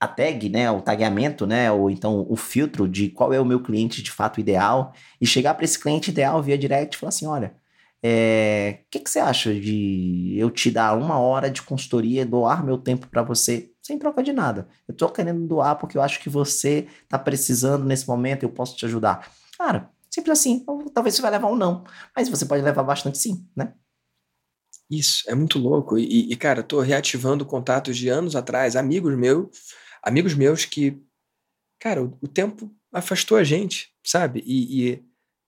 a 0.00 0.08
tag, 0.08 0.48
né, 0.50 0.70
o 0.70 0.80
tagueamento, 0.82 1.46
né, 1.46 1.72
ou 1.72 1.90
então 1.90 2.26
o 2.28 2.36
filtro 2.36 2.88
de 2.88 3.08
qual 3.10 3.32
é 3.32 3.40
o 3.40 3.44
meu 3.44 3.62
cliente 3.62 4.02
de 4.02 4.10
fato 4.10 4.40
ideal 4.40 4.92
e 5.20 5.26
chegar 5.26 5.54
para 5.54 5.64
esse 5.64 5.78
cliente 5.78 6.10
ideal 6.10 6.42
via 6.42 6.58
direct 6.58 6.96
e 6.96 7.00
falar 7.00 7.08
assim, 7.10 7.26
olha, 7.26 7.54
é, 8.02 8.80
o 8.86 8.90
que, 8.90 9.00
que 9.00 9.10
você 9.10 9.18
acha 9.18 9.54
de 9.54 10.34
eu 10.38 10.50
te 10.50 10.70
dar 10.70 10.96
uma 10.98 11.18
hora 11.18 11.50
de 11.50 11.62
consultoria, 11.62 12.26
doar 12.26 12.64
meu 12.64 12.78
tempo 12.78 13.08
para 13.08 13.22
você, 13.22 13.72
sem 13.84 13.98
troca 13.98 14.22
de 14.22 14.32
nada? 14.32 14.66
Eu 14.88 14.94
tô 14.94 15.08
querendo 15.08 15.46
doar 15.46 15.76
porque 15.76 15.98
eu 15.98 16.02
acho 16.02 16.20
que 16.20 16.30
você 16.30 16.88
tá 17.08 17.18
precisando 17.18 17.84
nesse 17.84 18.08
momento, 18.08 18.42
eu 18.44 18.50
posso 18.50 18.76
te 18.76 18.86
ajudar. 18.86 19.30
Cara, 19.58 19.90
simples 20.10 20.38
assim. 20.38 20.64
Talvez 20.94 21.14
você 21.14 21.22
vai 21.22 21.30
levar 21.30 21.48
um 21.48 21.56
não, 21.56 21.84
mas 22.16 22.28
você 22.28 22.46
pode 22.46 22.62
levar 22.62 22.82
bastante 22.82 23.18
sim, 23.18 23.46
né? 23.54 23.74
Isso, 24.90 25.24
é 25.28 25.34
muito 25.34 25.58
louco. 25.58 25.98
E, 25.98 26.32
e, 26.32 26.36
cara, 26.36 26.62
tô 26.62 26.80
reativando 26.80 27.44
contatos 27.44 27.96
de 27.96 28.08
anos 28.08 28.36
atrás, 28.36 28.76
amigos 28.76 29.16
meus, 29.16 29.48
amigos 30.02 30.34
meus 30.34 30.64
que, 30.64 31.02
cara, 31.80 32.02
o, 32.02 32.18
o 32.22 32.28
tempo 32.28 32.70
afastou 32.92 33.36
a 33.38 33.44
gente, 33.44 33.92
sabe? 34.04 34.42
E, 34.46 34.90
e, 34.90 35.04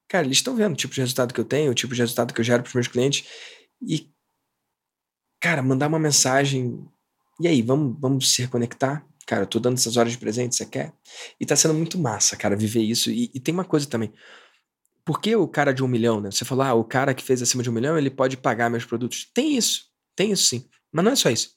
cara, 0.08 0.26
eles 0.26 0.38
estão 0.38 0.56
vendo 0.56 0.72
o 0.72 0.76
tipo 0.76 0.94
de 0.94 1.00
resultado 1.00 1.34
que 1.34 1.40
eu 1.40 1.44
tenho, 1.44 1.70
o 1.70 1.74
tipo 1.74 1.94
de 1.94 2.00
resultado 2.00 2.34
que 2.34 2.40
eu 2.40 2.44
gero 2.44 2.62
pros 2.62 2.74
meus 2.74 2.88
clientes. 2.88 3.28
E, 3.80 4.10
cara, 5.40 5.62
mandar 5.62 5.88
uma 5.88 5.98
mensagem. 5.98 6.86
E 7.40 7.48
aí, 7.48 7.62
vamos, 7.62 7.96
vamos 8.00 8.34
se 8.34 8.42
reconectar? 8.42 9.06
Cara, 9.26 9.42
eu 9.42 9.46
tô 9.46 9.58
dando 9.58 9.74
essas 9.74 9.96
horas 9.96 10.12
de 10.12 10.18
presente, 10.18 10.54
você 10.54 10.64
quer? 10.64 10.92
E 11.40 11.44
tá 11.44 11.56
sendo 11.56 11.74
muito 11.74 11.98
massa, 11.98 12.36
cara, 12.36 12.56
viver 12.56 12.80
isso. 12.80 13.10
E, 13.10 13.30
e 13.34 13.40
tem 13.40 13.52
uma 13.52 13.64
coisa 13.64 13.86
também. 13.86 14.12
Por 15.04 15.20
que 15.20 15.34
o 15.36 15.46
cara 15.46 15.72
de 15.72 15.82
um 15.82 15.88
milhão, 15.88 16.20
né? 16.20 16.30
Você 16.30 16.44
falou, 16.44 16.64
ah, 16.64 16.74
o 16.74 16.84
cara 16.84 17.14
que 17.14 17.22
fez 17.22 17.42
acima 17.42 17.62
de 17.62 17.70
um 17.70 17.72
milhão, 17.72 17.98
ele 17.98 18.10
pode 18.10 18.36
pagar 18.36 18.70
meus 18.70 18.84
produtos. 18.84 19.28
Tem 19.34 19.56
isso, 19.56 19.86
tem 20.14 20.32
isso 20.32 20.44
sim. 20.44 20.68
Mas 20.92 21.04
não 21.04 21.12
é 21.12 21.16
só 21.16 21.28
isso. 21.28 21.50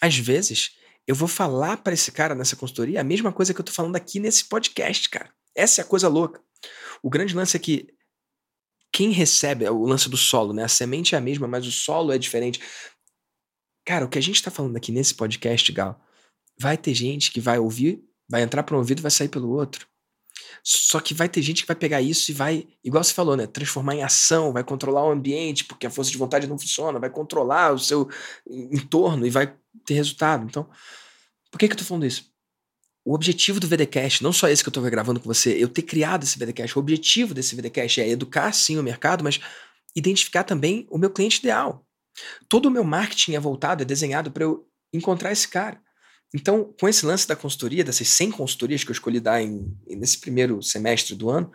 Às 0.00 0.16
vezes, 0.16 0.72
eu 1.06 1.14
vou 1.14 1.28
falar 1.28 1.78
para 1.78 1.92
esse 1.92 2.10
cara 2.10 2.34
nessa 2.34 2.56
consultoria 2.56 3.00
a 3.00 3.04
mesma 3.04 3.32
coisa 3.32 3.52
que 3.54 3.60
eu 3.60 3.64
tô 3.64 3.72
falando 3.72 3.96
aqui 3.96 4.18
nesse 4.18 4.44
podcast, 4.46 5.08
cara. 5.08 5.30
Essa 5.54 5.80
é 5.80 5.84
a 5.84 5.86
coisa 5.86 6.08
louca. 6.08 6.40
O 7.02 7.10
grande 7.10 7.34
lance 7.34 7.56
é 7.56 7.60
que 7.60 7.88
quem 8.92 9.10
recebe, 9.10 9.64
é 9.64 9.70
o 9.70 9.84
lance 9.84 10.08
do 10.08 10.16
solo, 10.18 10.52
né? 10.52 10.64
A 10.64 10.68
semente 10.68 11.14
é 11.14 11.18
a 11.18 11.20
mesma, 11.20 11.48
mas 11.48 11.66
o 11.66 11.72
solo 11.72 12.12
é 12.12 12.18
diferente. 12.18 12.60
Cara, 13.84 14.04
o 14.04 14.08
que 14.08 14.18
a 14.18 14.22
gente 14.22 14.42
tá 14.42 14.50
falando 14.50 14.76
aqui 14.76 14.92
nesse 14.92 15.14
podcast, 15.14 15.70
Gal, 15.72 16.00
vai 16.58 16.76
ter 16.76 16.94
gente 16.94 17.30
que 17.30 17.40
vai 17.40 17.58
ouvir, 17.58 18.02
vai 18.28 18.42
entrar 18.42 18.62
para 18.62 18.76
um 18.76 18.78
ouvido 18.78 19.00
e 19.00 19.02
vai 19.02 19.10
sair 19.10 19.28
pelo 19.28 19.50
outro. 19.50 19.86
Só 20.62 21.00
que 21.00 21.12
vai 21.12 21.28
ter 21.28 21.42
gente 21.42 21.62
que 21.62 21.66
vai 21.68 21.76
pegar 21.76 22.00
isso 22.00 22.30
e 22.30 22.34
vai, 22.34 22.68
igual 22.84 23.02
você 23.02 23.12
falou, 23.12 23.36
né? 23.36 23.46
Transformar 23.46 23.96
em 23.96 24.02
ação, 24.02 24.52
vai 24.52 24.62
controlar 24.62 25.04
o 25.04 25.10
ambiente, 25.10 25.64
porque 25.64 25.86
a 25.86 25.90
força 25.90 26.10
de 26.10 26.18
vontade 26.18 26.46
não 26.46 26.58
funciona, 26.58 27.00
vai 27.00 27.10
controlar 27.10 27.72
o 27.72 27.78
seu 27.78 28.08
entorno 28.46 29.26
e 29.26 29.30
vai 29.30 29.54
ter 29.84 29.94
resultado. 29.94 30.44
Então, 30.44 30.68
por 31.50 31.58
que, 31.58 31.66
que 31.66 31.74
eu 31.74 31.78
tô 31.78 31.84
falando 31.84 32.06
isso? 32.06 32.30
O 33.04 33.14
objetivo 33.14 33.58
do 33.58 33.66
VDCast, 33.66 34.22
não 34.22 34.32
só 34.32 34.48
esse 34.48 34.62
que 34.62 34.68
eu 34.68 34.72
tô 34.72 34.80
gravando 34.82 35.18
com 35.18 35.26
você, 35.26 35.52
eu 35.60 35.68
ter 35.68 35.82
criado 35.82 36.22
esse 36.22 36.38
VDCast, 36.38 36.78
o 36.78 36.80
objetivo 36.80 37.34
desse 37.34 37.56
VDCast 37.56 38.00
é 38.00 38.08
educar 38.08 38.52
sim 38.52 38.78
o 38.78 38.82
mercado, 38.82 39.24
mas 39.24 39.40
identificar 39.96 40.44
também 40.44 40.86
o 40.88 40.96
meu 40.96 41.10
cliente 41.10 41.40
ideal. 41.40 41.84
Todo 42.48 42.66
o 42.66 42.70
meu 42.70 42.84
marketing 42.84 43.34
é 43.34 43.40
voltado, 43.40 43.82
é 43.82 43.86
desenhado 43.86 44.30
para 44.30 44.44
eu 44.44 44.66
encontrar 44.92 45.32
esse 45.32 45.48
cara. 45.48 45.80
Então, 46.34 46.74
com 46.80 46.88
esse 46.88 47.04
lance 47.04 47.28
da 47.28 47.36
consultoria, 47.36 47.84
dessas 47.84 48.08
100 48.08 48.30
consultorias 48.32 48.82
que 48.82 48.90
eu 48.90 48.94
escolhi 48.94 49.20
dar 49.20 49.42
em, 49.42 49.76
nesse 49.86 50.18
primeiro 50.18 50.62
semestre 50.62 51.14
do 51.14 51.28
ano, 51.28 51.52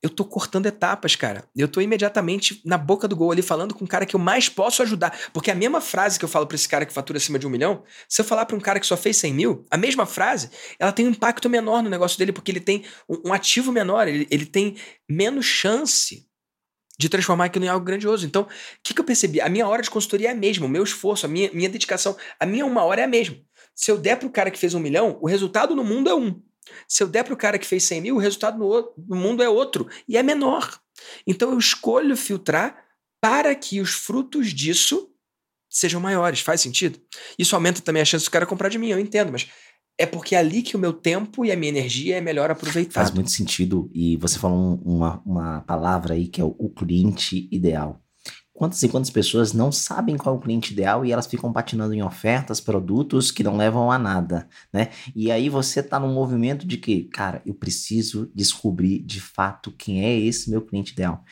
eu 0.00 0.08
tô 0.08 0.24
cortando 0.24 0.66
etapas, 0.66 1.16
cara. 1.16 1.44
Eu 1.56 1.66
tô 1.66 1.80
imediatamente 1.80 2.62
na 2.64 2.78
boca 2.78 3.08
do 3.08 3.16
gol 3.16 3.32
ali 3.32 3.42
falando 3.42 3.74
com 3.74 3.84
o 3.84 3.88
cara 3.88 4.06
que 4.06 4.14
eu 4.14 4.20
mais 4.20 4.48
posso 4.48 4.80
ajudar. 4.82 5.16
Porque 5.32 5.50
a 5.50 5.54
mesma 5.54 5.80
frase 5.80 6.18
que 6.18 6.24
eu 6.24 6.28
falo 6.28 6.46
pra 6.46 6.54
esse 6.54 6.68
cara 6.68 6.86
que 6.86 6.92
fatura 6.92 7.16
acima 7.16 7.38
de 7.38 7.46
um 7.46 7.50
milhão, 7.50 7.82
se 8.08 8.20
eu 8.20 8.24
falar 8.24 8.46
pra 8.46 8.56
um 8.56 8.60
cara 8.60 8.78
que 8.78 8.86
só 8.86 8.96
fez 8.96 9.16
100 9.16 9.34
mil, 9.34 9.64
a 9.70 9.76
mesma 9.76 10.06
frase, 10.06 10.50
ela 10.78 10.92
tem 10.92 11.06
um 11.06 11.10
impacto 11.10 11.50
menor 11.50 11.82
no 11.82 11.90
negócio 11.90 12.16
dele, 12.16 12.32
porque 12.32 12.52
ele 12.52 12.60
tem 12.60 12.84
um, 13.08 13.32
ativo 13.32 13.72
menor, 13.72 14.06
ele, 14.06 14.26
ele 14.30 14.46
tem 14.46 14.76
menos 15.08 15.44
chance 15.44 16.27
de 16.98 17.08
transformar 17.08 17.44
aquilo 17.44 17.64
em 17.64 17.68
algo 17.68 17.84
grandioso. 17.84 18.26
Então, 18.26 18.42
o 18.42 18.48
que, 18.82 18.92
que 18.92 19.00
eu 19.00 19.04
percebi? 19.04 19.40
A 19.40 19.48
minha 19.48 19.66
hora 19.66 19.82
de 19.82 19.90
consultoria 19.90 20.28
é 20.28 20.32
a 20.32 20.34
mesma, 20.34 20.66
o 20.66 20.68
meu 20.68 20.82
esforço, 20.82 21.26
a 21.26 21.28
minha, 21.28 21.50
minha 21.52 21.68
dedicação, 21.68 22.16
a 22.40 22.44
minha 22.44 22.66
uma 22.66 22.82
hora 22.82 23.02
é 23.02 23.04
a 23.04 23.08
mesma. 23.08 23.36
Se 23.74 23.90
eu 23.90 23.96
der 23.96 24.16
pro 24.16 24.28
cara 24.30 24.50
que 24.50 24.58
fez 24.58 24.74
um 24.74 24.80
milhão, 24.80 25.18
o 25.22 25.28
resultado 25.28 25.76
no 25.76 25.84
mundo 25.84 26.10
é 26.10 26.14
um. 26.14 26.42
Se 26.86 27.02
eu 27.02 27.08
der 27.08 27.24
para 27.24 27.32
o 27.32 27.36
cara 27.36 27.58
que 27.58 27.66
fez 27.66 27.84
100 27.84 28.00
mil, 28.00 28.16
o 28.16 28.18
resultado 28.18 28.58
no, 28.58 28.94
no 29.08 29.16
mundo 29.16 29.42
é 29.42 29.48
outro 29.48 29.88
e 30.06 30.16
é 30.16 30.22
menor. 30.22 30.78
Então 31.26 31.52
eu 31.52 31.58
escolho 31.58 32.16
filtrar 32.16 32.84
para 33.20 33.54
que 33.54 33.80
os 33.80 33.90
frutos 33.90 34.52
disso 34.52 35.10
sejam 35.70 36.00
maiores. 36.00 36.40
Faz 36.40 36.60
sentido? 36.60 37.00
Isso 37.38 37.54
aumenta 37.54 37.80
também 37.80 38.02
a 38.02 38.04
chance 38.04 38.24
do 38.24 38.30
cara 38.30 38.46
comprar 38.46 38.68
de 38.68 38.78
mim, 38.78 38.88
eu 38.88 38.98
entendo, 38.98 39.32
mas 39.32 39.48
é 39.98 40.06
porque 40.06 40.36
é 40.36 40.38
ali 40.38 40.62
que 40.62 40.76
o 40.76 40.78
meu 40.78 40.92
tempo 40.92 41.44
e 41.44 41.50
a 41.50 41.56
minha 41.56 41.70
energia 41.70 42.16
é 42.16 42.20
melhor 42.20 42.50
aproveitar. 42.50 43.00
Faz 43.00 43.10
muito 43.10 43.30
sentido. 43.30 43.90
E 43.92 44.16
você 44.16 44.38
falou 44.38 44.80
uma, 44.84 45.20
uma 45.26 45.60
palavra 45.62 46.14
aí 46.14 46.28
que 46.28 46.40
é 46.40 46.44
o, 46.44 46.54
o 46.56 46.70
cliente 46.70 47.48
ideal 47.50 48.00
quantas 48.58 48.82
e 48.82 48.88
quantas 48.88 49.08
pessoas 49.08 49.52
não 49.52 49.70
sabem 49.70 50.16
qual 50.16 50.34
é 50.34 50.38
o 50.38 50.40
cliente 50.40 50.72
ideal 50.72 51.06
e 51.06 51.12
elas 51.12 51.28
ficam 51.28 51.52
patinando 51.52 51.94
em 51.94 52.02
ofertas, 52.02 52.60
produtos 52.60 53.30
que 53.30 53.44
não 53.44 53.56
levam 53.56 53.88
a 53.92 53.96
nada, 53.96 54.48
né? 54.72 54.88
E 55.14 55.30
aí 55.30 55.48
você 55.48 55.80
tá 55.80 56.00
num 56.00 56.12
movimento 56.12 56.66
de 56.66 56.76
que, 56.76 57.04
cara, 57.04 57.40
eu 57.46 57.54
preciso 57.54 58.28
descobrir 58.34 58.98
de 58.98 59.20
fato 59.20 59.70
quem 59.78 60.04
é 60.04 60.18
esse 60.18 60.50
meu 60.50 60.60
cliente 60.60 60.92
ideal. 60.92 61.22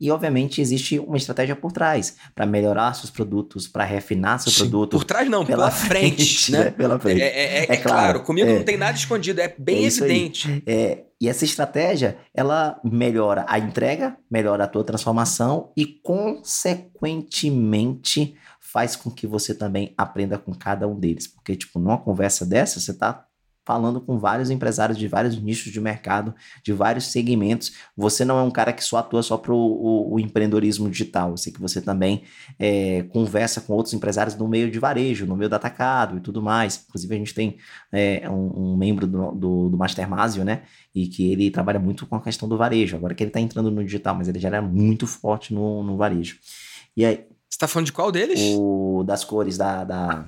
E 0.00 0.12
obviamente 0.12 0.60
existe 0.60 0.96
uma 1.00 1.16
estratégia 1.16 1.56
por 1.56 1.72
trás 1.72 2.16
para 2.32 2.46
melhorar 2.46 2.94
seus 2.94 3.10
produtos, 3.10 3.66
para 3.66 3.82
refinar 3.82 4.38
seu 4.38 4.52
Sim, 4.52 4.60
produto. 4.60 4.96
Por 4.96 5.04
trás 5.04 5.28
não, 5.28 5.44
pela, 5.44 5.68
pela 5.68 5.70
frente, 5.72 6.14
frente, 6.22 6.52
né? 6.52 6.70
Pela 6.70 7.00
frente. 7.00 7.20
É, 7.20 7.26
é, 7.26 7.58
é, 7.58 7.62
é 7.62 7.66
claro, 7.66 7.82
claro, 7.82 8.22
comigo 8.22 8.48
não 8.48 8.62
tem 8.62 8.76
nada 8.76 8.96
escondido, 8.96 9.40
é 9.40 9.52
bem 9.58 9.86
evidente. 9.86 10.62
É, 10.64 11.02
e 11.20 11.28
essa 11.28 11.44
estratégia, 11.44 12.18
ela 12.34 12.80
melhora 12.84 13.44
a 13.48 13.58
entrega, 13.58 14.16
melhora 14.30 14.64
a 14.64 14.68
tua 14.68 14.84
transformação 14.84 15.72
e, 15.76 15.84
consequentemente, 15.86 18.36
faz 18.60 18.94
com 18.94 19.10
que 19.10 19.26
você 19.26 19.54
também 19.54 19.94
aprenda 19.96 20.38
com 20.38 20.52
cada 20.52 20.86
um 20.86 20.98
deles. 20.98 21.26
Porque, 21.26 21.56
tipo, 21.56 21.78
numa 21.78 21.96
conversa 21.96 22.44
dessa, 22.44 22.78
você 22.78 22.90
está 22.90 23.25
falando 23.66 24.00
com 24.00 24.16
vários 24.16 24.48
empresários 24.48 24.96
de 24.96 25.08
vários 25.08 25.36
nichos 25.42 25.72
de 25.72 25.80
mercado, 25.80 26.32
de 26.62 26.72
vários 26.72 27.06
segmentos. 27.06 27.72
Você 27.96 28.24
não 28.24 28.38
é 28.38 28.42
um 28.42 28.50
cara 28.50 28.72
que 28.72 28.82
só 28.82 28.98
atua 28.98 29.24
só 29.24 29.36
para 29.36 29.52
o, 29.52 30.14
o, 30.14 30.20
empreendedorismo 30.20 30.88
digital. 30.88 31.30
Eu 31.30 31.36
sei 31.36 31.52
que 31.52 31.60
você 31.60 31.82
também 31.82 32.22
é, 32.60 33.02
conversa 33.12 33.60
com 33.60 33.72
outros 33.72 33.92
empresários 33.92 34.36
no 34.36 34.46
meio 34.46 34.70
de 34.70 34.78
varejo, 34.78 35.26
no 35.26 35.36
meio 35.36 35.50
do 35.50 35.56
atacado 35.56 36.16
e 36.16 36.20
tudo 36.20 36.40
mais. 36.40 36.84
Inclusive, 36.88 37.12
a 37.12 37.18
gente 37.18 37.34
tem 37.34 37.58
é, 37.90 38.30
um, 38.30 38.72
um, 38.72 38.76
membro 38.76 39.04
do, 39.04 39.32
do, 39.32 39.68
do 39.70 39.76
Mastermásio, 39.76 40.44
né? 40.44 40.62
E 40.94 41.08
que 41.08 41.32
ele 41.32 41.50
trabalha 41.50 41.80
muito 41.80 42.06
com 42.06 42.14
a 42.14 42.22
questão 42.22 42.48
do 42.48 42.56
varejo. 42.56 42.96
Agora 42.96 43.16
que 43.16 43.24
ele 43.24 43.30
está 43.30 43.40
entrando 43.40 43.68
no 43.68 43.82
digital, 43.82 44.14
mas 44.14 44.28
ele 44.28 44.38
já 44.38 44.46
era 44.46 44.62
muito 44.62 45.08
forte 45.08 45.52
no, 45.52 45.82
no 45.82 45.96
varejo. 45.96 46.38
E 46.96 47.04
aí. 47.04 47.26
Você 47.48 47.58
está 47.58 47.68
falando 47.68 47.86
de 47.86 47.92
qual 47.92 48.12
deles? 48.12 48.40
O 48.56 49.02
das 49.04 49.24
cores 49.24 49.56
da... 49.56 49.82
da 49.82 50.26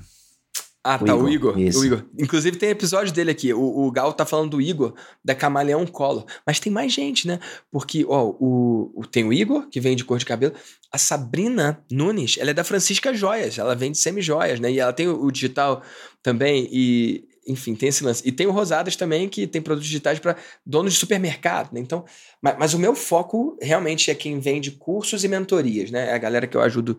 ah, 0.89 0.97
o 0.97 1.05
tá, 1.05 1.13
Igor, 1.13 1.25
o 1.25 1.29
Igor. 1.29 1.57
O 1.57 1.85
Igor. 1.85 2.05
Inclusive 2.19 2.57
tem 2.57 2.71
episódio 2.71 3.13
dele 3.13 3.31
aqui. 3.31 3.53
O, 3.53 3.87
o 3.87 3.91
Gal 3.91 4.11
tá 4.15 4.25
falando 4.25 4.53
do 4.53 4.61
Igor, 4.61 4.95
da 5.23 5.35
Camaleão 5.35 5.87
Colo. 5.87 6.27
Mas 6.47 6.59
tem 6.59 6.73
mais 6.73 6.91
gente, 6.91 7.29
né? 7.29 7.39
Porque, 7.71 8.07
ó, 8.09 8.35
o, 8.41 8.91
o, 8.95 9.07
tem 9.07 9.23
o 9.23 9.33
Igor, 9.33 9.69
que 9.69 9.81
vem 9.81 9.95
de 9.95 10.03
cor 10.03 10.19
de 10.19 10.25
cabelo. 10.25 10.55
A 10.91 10.97
Sabrina 10.97 11.85
Nunes, 11.93 12.39
ela 12.39 12.51
é 12.51 12.55
da 12.55 12.65
Francisca 12.65 13.13
Joias. 13.13 13.59
Ela 13.59 13.75
vende 13.75 13.99
semi-joias, 13.99 14.61
né? 14.61 14.73
E 14.73 14.81
ela 14.81 14.93
tem 14.95 15.07
o, 15.09 15.23
o 15.25 15.31
digital 15.31 15.83
também. 16.23 16.67
E, 16.73 17.29
enfim, 17.47 17.75
tem 17.75 17.91
esse 17.91 18.03
lance. 18.03 18.23
E 18.27 18.33
tem 18.33 18.47
o 18.47 18.51
Rosadas 18.51 18.97
também, 18.97 19.29
que 19.29 19.47
tem 19.47 19.61
produtos 19.61 19.89
digitais 19.89 20.19
para 20.19 20.37
donos 20.65 20.95
de 20.95 20.99
supermercado, 20.99 21.71
né? 21.71 21.81
Então, 21.81 22.07
mas, 22.41 22.57
mas, 22.59 22.75
o 22.75 22.79
meu 22.79 22.95
foco 22.95 23.59
realmente 23.61 24.11
é 24.11 24.15
quem 24.15 24.41
vende 24.41 24.71
cursos 24.71 25.23
e 25.23 25.29
mentorias, 25.29 25.91
né? 25.91 26.09
É 26.09 26.15
a 26.15 26.19
galera 26.19 26.47
que 26.47 26.57
eu 26.57 26.63
ajudo. 26.63 26.99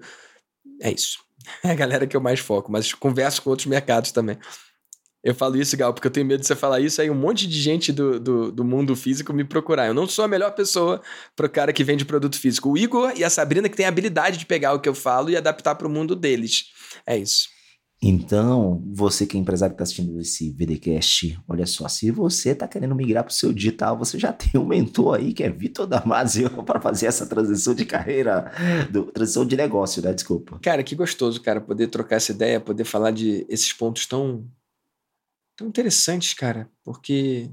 É 0.81 0.91
isso. 0.91 1.19
É 1.63 1.71
a 1.71 1.73
galera 1.73 2.05
que 2.05 2.15
eu 2.15 2.21
mais 2.21 2.39
foco, 2.39 2.71
mas 2.71 2.93
converso 2.93 3.41
com 3.41 3.49
outros 3.49 3.65
mercados 3.65 4.11
também. 4.11 4.37
Eu 5.23 5.35
falo 5.35 5.57
isso, 5.57 5.75
Gal, 5.75 5.93
porque 5.93 6.07
eu 6.07 6.11
tenho 6.11 6.25
medo 6.25 6.39
de 6.39 6.47
você 6.47 6.55
falar 6.55 6.79
isso, 6.79 7.01
aí 7.01 7.09
um 7.09 7.15
monte 7.15 7.45
de 7.45 7.59
gente 7.61 7.91
do, 7.91 8.19
do, 8.19 8.51
do 8.51 8.63
mundo 8.63 8.95
físico 8.95 9.33
me 9.33 9.43
procurar. 9.43 9.87
Eu 9.87 9.93
não 9.93 10.07
sou 10.07 10.23
a 10.23 10.27
melhor 10.27 10.51
pessoa 10.51 11.01
para 11.35 11.45
o 11.45 11.49
cara 11.49 11.73
que 11.73 11.83
vende 11.83 12.05
produto 12.05 12.39
físico. 12.39 12.69
O 12.69 12.77
Igor 12.77 13.11
e 13.15 13.23
a 13.23 13.29
Sabrina 13.29 13.67
que 13.67 13.75
tem 13.75 13.85
a 13.85 13.89
habilidade 13.89 14.37
de 14.37 14.45
pegar 14.45 14.73
o 14.73 14.79
que 14.79 14.87
eu 14.87 14.95
falo 14.95 15.29
e 15.29 15.35
adaptar 15.35 15.75
para 15.75 15.87
o 15.87 15.89
mundo 15.89 16.15
deles. 16.15 16.65
É 17.05 17.17
isso. 17.17 17.49
Então, 18.01 18.81
você 18.93 19.25
que 19.25 19.35
é 19.35 19.39
empresário 19.39 19.75
que 19.75 19.81
está 19.81 19.83
assistindo 19.83 20.19
esse 20.21 20.51
VDcast, 20.51 21.37
olha 21.45 21.65
só, 21.65 21.85
se 21.89 22.09
você 22.11 22.51
está 22.51 22.65
querendo 22.65 22.95
migrar 22.95 23.25
para 23.25 23.31
o 23.31 23.33
seu 23.33 23.51
digital, 23.51 23.97
você 23.97 24.17
já 24.17 24.31
tem 24.31 24.59
um 24.59 24.65
mentor 24.65 25.17
aí 25.17 25.33
que 25.33 25.43
é 25.43 25.49
Vitor 25.49 25.85
Damasio 25.85 26.49
para 26.63 26.79
fazer 26.79 27.07
essa 27.07 27.25
transição 27.25 27.75
de 27.75 27.85
carreira, 27.85 28.51
do, 28.89 29.11
transição 29.11 29.45
de 29.45 29.57
negócio, 29.57 30.01
né? 30.01 30.13
Desculpa. 30.13 30.59
Cara, 30.59 30.81
que 30.81 30.95
gostoso, 30.95 31.41
cara, 31.41 31.59
poder 31.59 31.87
trocar 31.87 32.15
essa 32.15 32.31
ideia, 32.31 32.61
poder 32.61 32.85
falar 32.85 33.11
de 33.11 33.45
esses 33.49 33.73
pontos 33.73 34.05
tão, 34.05 34.49
tão 35.57 35.67
interessantes, 35.67 36.33
cara, 36.33 36.69
porque 36.85 37.51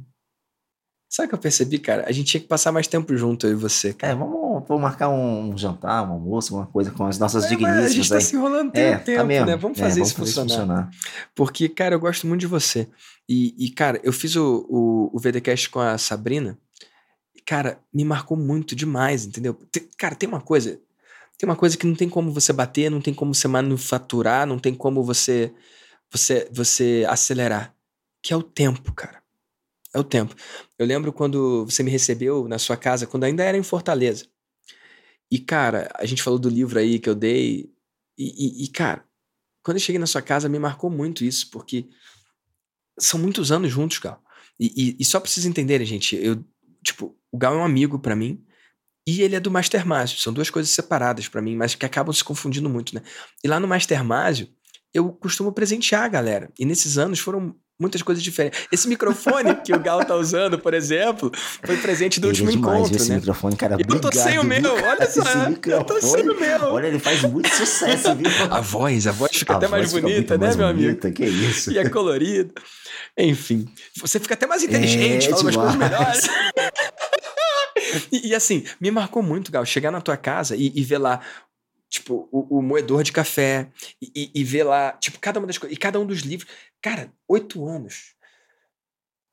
Sabe 1.09 1.26
o 1.26 1.28
que 1.30 1.34
eu 1.36 1.38
percebi, 1.38 1.78
cara? 1.78 2.04
A 2.07 2.12
gente 2.12 2.26
tinha 2.26 2.40
que 2.40 2.48
passar 2.48 2.72
mais 2.72 2.88
tempo 2.88 3.16
junto, 3.16 3.46
eu 3.46 3.52
e 3.52 3.54
você. 3.54 3.94
Cara. 3.94 4.12
É, 4.12 4.16
vamos, 4.16 4.66
vamos 4.66 4.82
marcar 4.82 5.09
um 5.09 5.57
jantar, 5.57 6.07
um 6.07 6.14
almoço, 6.14 6.54
uma 6.57 6.66
coisa 6.66 6.90
com 6.90 7.07
as 7.07 7.16
nossas 7.16 7.44
é, 7.44 7.48
digníssimas. 7.48 7.84
A 7.84 7.88
gente 7.88 8.09
tá 8.09 8.16
aí. 8.16 8.20
se 8.20 8.34
enrolando 8.34 8.72
tem 8.72 8.84
é, 8.84 8.98
tempo, 8.98 9.18
tá 9.18 9.24
mesmo. 9.24 9.46
né? 9.46 9.57
Vamos 9.57 9.78
é, 9.78 9.82
fazer, 9.82 10.00
é, 10.00 10.02
vamos 10.02 10.09
isso, 10.09 10.18
fazer 10.18 10.32
funcionar. 10.32 10.46
isso, 10.46 10.59
funcionar. 10.59 10.90
Porque, 11.34 11.68
cara, 11.68 11.94
eu 11.94 12.00
gosto 12.00 12.26
muito 12.26 12.40
de 12.40 12.48
você. 12.48 12.88
E, 13.28 13.54
e 13.57 13.70
cara, 13.70 14.00
eu 14.02 14.12
fiz 14.12 14.34
o, 14.34 14.66
o, 14.68 15.11
o 15.16 15.18
VDcast 15.20 15.70
com 15.70 15.78
a 15.78 15.96
Sabrina. 15.96 16.59
Cara, 17.46 17.78
me 17.94 18.04
marcou 18.04 18.36
muito 18.36 18.74
demais, 18.74 19.24
entendeu? 19.24 19.54
Tem, 19.70 19.88
cara, 19.96 20.16
tem 20.16 20.28
uma 20.28 20.40
coisa. 20.40 20.80
Tem 21.38 21.48
uma 21.48 21.57
coisa 21.57 21.76
que 21.76 21.86
não 21.86 21.94
tem 21.94 22.09
como 22.09 22.32
você 22.32 22.52
bater, 22.52 22.90
não 22.90 23.00
tem 23.00 23.14
como 23.14 23.32
você 23.32 23.46
manufaturar, 23.46 24.46
não 24.46 24.59
tem 24.59 24.74
como 24.74 25.04
você, 25.04 25.52
você, 26.11 26.48
você 26.50 27.07
acelerar. 27.09 27.72
Que 28.22 28.32
é 28.32 28.36
o 28.36 28.42
tempo, 28.42 28.92
cara 28.92 29.25
é 29.97 29.99
o 29.99 30.05
tempo. 30.05 30.34
Eu 30.78 30.86
lembro 30.86 31.12
quando 31.12 31.64
você 31.64 31.82
me 31.82 31.90
recebeu 31.90 32.47
na 32.47 32.59
sua 32.59 32.76
casa, 32.76 33.07
quando 33.07 33.24
ainda 33.24 33.42
era 33.42 33.57
em 33.57 33.62
Fortaleza. 33.62 34.26
E, 35.30 35.38
cara, 35.38 35.90
a 35.94 36.05
gente 36.05 36.22
falou 36.22 36.38
do 36.38 36.51
livro 36.51 36.78
aí 36.78 36.99
que 36.99 37.09
eu 37.09 37.14
dei. 37.14 37.72
E, 38.18 38.62
e, 38.62 38.64
e, 38.64 38.68
cara, 38.68 39.05
quando 39.62 39.78
eu 39.78 39.80
cheguei 39.82 39.99
na 39.99 40.07
sua 40.07 40.20
casa, 40.20 40.49
me 40.49 40.59
marcou 40.59 40.90
muito 40.90 41.24
isso, 41.24 41.51
porque 41.51 41.88
são 42.99 43.18
muitos 43.18 43.51
anos 43.51 43.72
juntos, 43.72 43.99
Gal. 43.99 44.22
E, 44.61 44.97
e, 44.99 45.05
só 45.05 45.18
pra 45.18 45.30
vocês 45.30 45.44
entenderem, 45.44 45.86
gente, 45.86 46.16
eu, 46.16 46.44
tipo, 46.84 47.18
o 47.32 47.38
Gal 47.38 47.55
é 47.55 47.59
um 47.59 47.64
amigo 47.64 47.99
para 47.99 48.14
mim. 48.14 48.44
E 49.09 49.22
ele 49.22 49.36
é 49.36 49.40
do 49.40 49.51
Mastermásio. 49.51 50.18
São 50.18 50.32
duas 50.32 50.51
coisas 50.51 50.70
separadas 50.70 51.28
para 51.28 51.40
mim, 51.40 51.57
mas 51.57 51.74
que 51.74 51.86
acabam 51.86 52.12
se 52.12 52.24
confundindo 52.24 52.68
muito, 52.68 52.94
né? 52.94 53.03
E 53.42 53.49
lá 53.49 53.59
no 53.61 53.68
Mastermásio, 53.68 54.49
eu 54.92 55.11
costumo 55.12 55.53
presentear 55.53 56.04
a 56.04 56.08
galera. 56.08 56.53
E 56.58 56.64
nesses 56.64 56.99
anos 56.99 57.18
foram 57.18 57.54
muitas 57.78 58.03
coisas 58.03 58.22
diferentes. 58.22 58.66
Esse 58.72 58.88
microfone 58.88 59.54
que 59.57 59.72
o 59.72 59.78
Gal 59.78 60.04
tá 60.04 60.14
usando, 60.14 60.58
por 60.58 60.74
exemplo, 60.74 61.30
foi 61.64 61.76
presente 61.76 62.18
do 62.18 62.28
ele 62.28 62.42
último 62.42 62.50
é 62.50 62.54
encontro, 62.54 62.96
esse 62.96 63.11
né? 63.11 63.16
microfone, 63.16 63.57
cara, 63.57 63.76
Eu 63.78 64.00
tô 64.00 64.12
sem 64.12 64.38
o 64.38 64.44
meu, 64.44 64.74
olha 64.74 65.11
só. 65.11 65.22
Eu 65.66 65.84
tô 65.84 66.00
sem 66.00 66.28
o 66.28 66.38
meu. 66.38 66.64
Olha, 66.64 66.86
ele 66.86 66.98
faz 66.98 67.22
muito 67.22 67.48
sucesso, 67.54 68.14
viu? 68.14 68.30
A 68.50 68.61
voz, 68.61 69.07
a 69.07 69.12
voz 69.12 69.36
fica 69.36 69.54
a 69.54 69.57
até 69.57 69.66
voz 69.66 69.92
mais 69.92 70.03
bonita, 70.03 70.38
né, 70.38 70.46
mais 70.46 70.57
meu 70.57 70.66
bonita, 70.68 71.08
amigo? 71.08 71.16
Que 71.16 71.26
isso. 71.26 71.70
E 71.70 71.78
é 71.78 71.88
colorido. 71.88 72.54
Enfim, 73.16 73.66
você 73.96 74.18
fica 74.18 74.34
até 74.34 74.46
mais 74.46 74.62
inteligente, 74.62 75.26
é, 75.26 75.30
fala 75.30 75.42
umas 75.42 75.57
coisas 75.57 75.76
melhores. 75.76 76.28
e, 78.12 78.28
e, 78.28 78.34
assim, 78.34 78.64
me 78.80 78.90
marcou 78.90 79.22
muito, 79.22 79.50
Gal, 79.50 79.64
chegar 79.64 79.90
na 79.90 80.00
tua 80.00 80.16
casa 80.16 80.57
e, 80.57 80.72
e 80.74 80.82
ver 80.82 80.98
lá 80.98 81.20
tipo, 81.88 82.29
o, 82.33 82.58
o, 82.58 82.63
moedor 82.63 83.03
de 83.03 83.13
café, 83.13 83.71
e, 84.00 84.30
e, 84.34 84.45
ver 84.45 84.64
lá, 84.64 84.92
tipo, 84.92 85.18
cada 85.18 85.38
uma 85.38 85.46
das 85.46 85.58
coisas, 85.58 85.76
e 85.76 85.79
cada 85.79 86.00
um 86.00 86.07
dos 86.07 86.21
livros. 86.21 86.50
Cara, 86.83 87.13
oito 87.29 87.67
anos. 87.67 88.14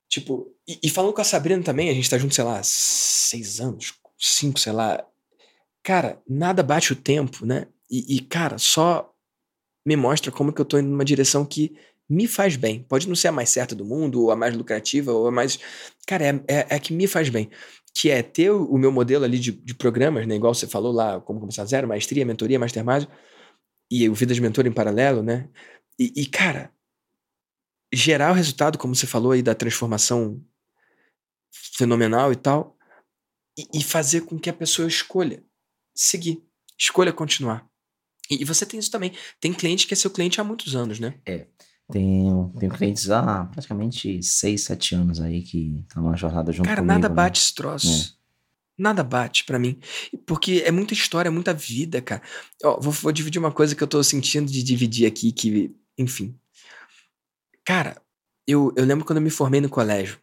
Tipo, 0.10 0.56
e, 0.68 0.80
e, 0.84 0.90
falando 0.90 1.14
com 1.14 1.22
a 1.22 1.26
Sabrina 1.26 1.64
também, 1.64 1.90
a 1.90 1.94
gente 1.94 2.10
tá 2.10 2.18
junto, 2.18 2.36
sei 2.36 2.44
lá, 2.44 2.62
seis 2.64 3.60
anos, 3.60 3.94
cinco, 4.18 4.60
sei 4.60 4.72
lá. 4.72 5.04
Cara, 5.84 6.22
nada 6.28 6.64
bate 6.64 6.94
o 6.94 6.96
tempo, 6.96 7.46
né? 7.46 7.68
E, 7.90 8.18
e, 8.18 8.22
cara, 8.22 8.58
só 8.58 9.12
me 9.86 9.96
mostra 9.96 10.32
como 10.32 10.54
que 10.54 10.62
eu 10.62 10.66
tô 10.66 10.78
indo 10.78 10.90
numa 10.90 11.04
direção 11.04 11.46
que 11.46 11.76
me 12.10 12.28
faz 12.28 12.56
bem. 12.56 12.84
Pode 12.84 13.08
não 13.08 13.16
ser 13.16 13.30
a 13.30 13.32
mais 13.32 13.50
certa 13.50 13.76
do 13.76 13.84
mundo, 13.84 14.22
ou 14.22 14.32
a 14.32 14.36
mais 14.36 14.56
lucrativa, 14.56 15.12
ou 15.12 15.28
a 15.28 15.32
mais. 15.32 15.60
Cara, 16.08 16.26
é, 16.26 16.30
é, 16.48 16.68
é 16.70 16.76
a 16.76 16.80
que 16.80 16.94
me 16.94 17.08
faz 17.08 17.30
bem 17.30 17.50
que 17.94 18.10
é 18.10 18.24
ter 18.24 18.50
o 18.50 18.78
meu 18.78 18.92
modelo 18.92 19.24
ali 19.24 19.38
de, 19.38 19.52
de 19.52 19.76
programas, 19.76 20.26
né? 20.26 20.36
Igual 20.36 20.54
você 20.54 20.68
falou 20.68 20.92
lá, 20.92 21.22
como 21.22 21.40
começar 21.40 21.64
zero, 21.66 21.88
maestria, 21.88 22.26
mentoria, 22.26 22.58
mastermind, 22.58 23.06
e 23.92 24.10
o 24.10 24.16
Vida 24.16 24.34
de 24.34 24.42
Mentor 24.42 24.66
em 24.66 24.72
paralelo, 24.72 25.22
né? 25.22 25.48
E, 26.00 26.12
e, 26.16 26.26
cara, 26.26 26.74
gerar 27.94 28.32
o 28.32 28.36
resultado, 28.36 28.78
como 28.80 28.96
você 28.96 29.06
falou 29.06 29.32
aí, 29.32 29.44
da 29.44 29.54
transformação 29.54 30.44
fenomenal 31.52 32.32
e 32.32 32.36
tal, 32.36 32.76
e, 33.58 33.80
e 33.80 33.84
fazer 33.84 34.22
com 34.22 34.40
que 34.40 34.50
a 34.50 34.54
pessoa 34.54 34.88
escolha 34.88 35.44
seguir, 35.94 36.44
escolha 36.78 37.14
continuar. 37.14 37.70
E, 38.30 38.42
e 38.42 38.46
você 38.46 38.66
tem 38.66 38.80
isso 38.80 38.90
também. 38.90 39.14
Tem 39.40 39.54
cliente 39.54 39.86
que 39.86 39.94
é 39.94 39.98
seu 39.98 40.10
cliente 40.10 40.42
há 40.42 40.44
muitos 40.44 40.76
anos, 40.76 41.00
né? 41.00 41.20
É. 41.28 41.46
Tenho, 41.92 42.54
tenho 42.58 42.72
clientes 42.72 43.10
há 43.10 43.46
praticamente 43.46 44.24
6, 44.24 44.64
7 44.64 44.96
anos 44.96 45.20
aí 45.20 45.42
que 45.42 45.80
estão 45.88 46.04
na 46.04 46.16
jornada 46.16 46.52
junto 46.52 46.66
Cara, 46.66 46.82
comigo. 46.82 46.94
Cara, 46.94 47.02
nada 47.02 47.14
bate 47.14 47.40
né? 47.40 47.44
esse 47.44 47.54
troço. 47.54 48.18
É. 48.20 48.24
Nada 48.78 49.04
bate 49.04 49.44
para 49.44 49.60
mim. 49.60 49.80
Porque 50.26 50.64
é 50.66 50.72
muita 50.72 50.94
história, 50.94 51.30
é 51.30 51.32
muita 51.32 51.54
vida, 51.54 52.02
cara. 52.02 52.22
Ó, 52.64 52.80
vou, 52.80 52.92
vou, 52.92 53.12
dividir 53.12 53.40
uma 53.40 53.52
coisa 53.52 53.76
que 53.76 53.84
eu 53.84 53.88
tô 53.88 54.04
sentindo 54.04 54.52
de 54.52 54.64
dividir 54.64 55.06
aqui, 55.06 55.32
que, 55.32 55.76
enfim. 55.98 56.38
Cara, 57.64 58.02
eu, 58.48 58.74
eu 58.76 58.86
lembro 58.86 59.06
quando 59.06 59.18
eu 59.18 59.24
me 59.24 59.30
formei 59.30 59.62
no 59.62 59.70
colégio. 59.70 60.20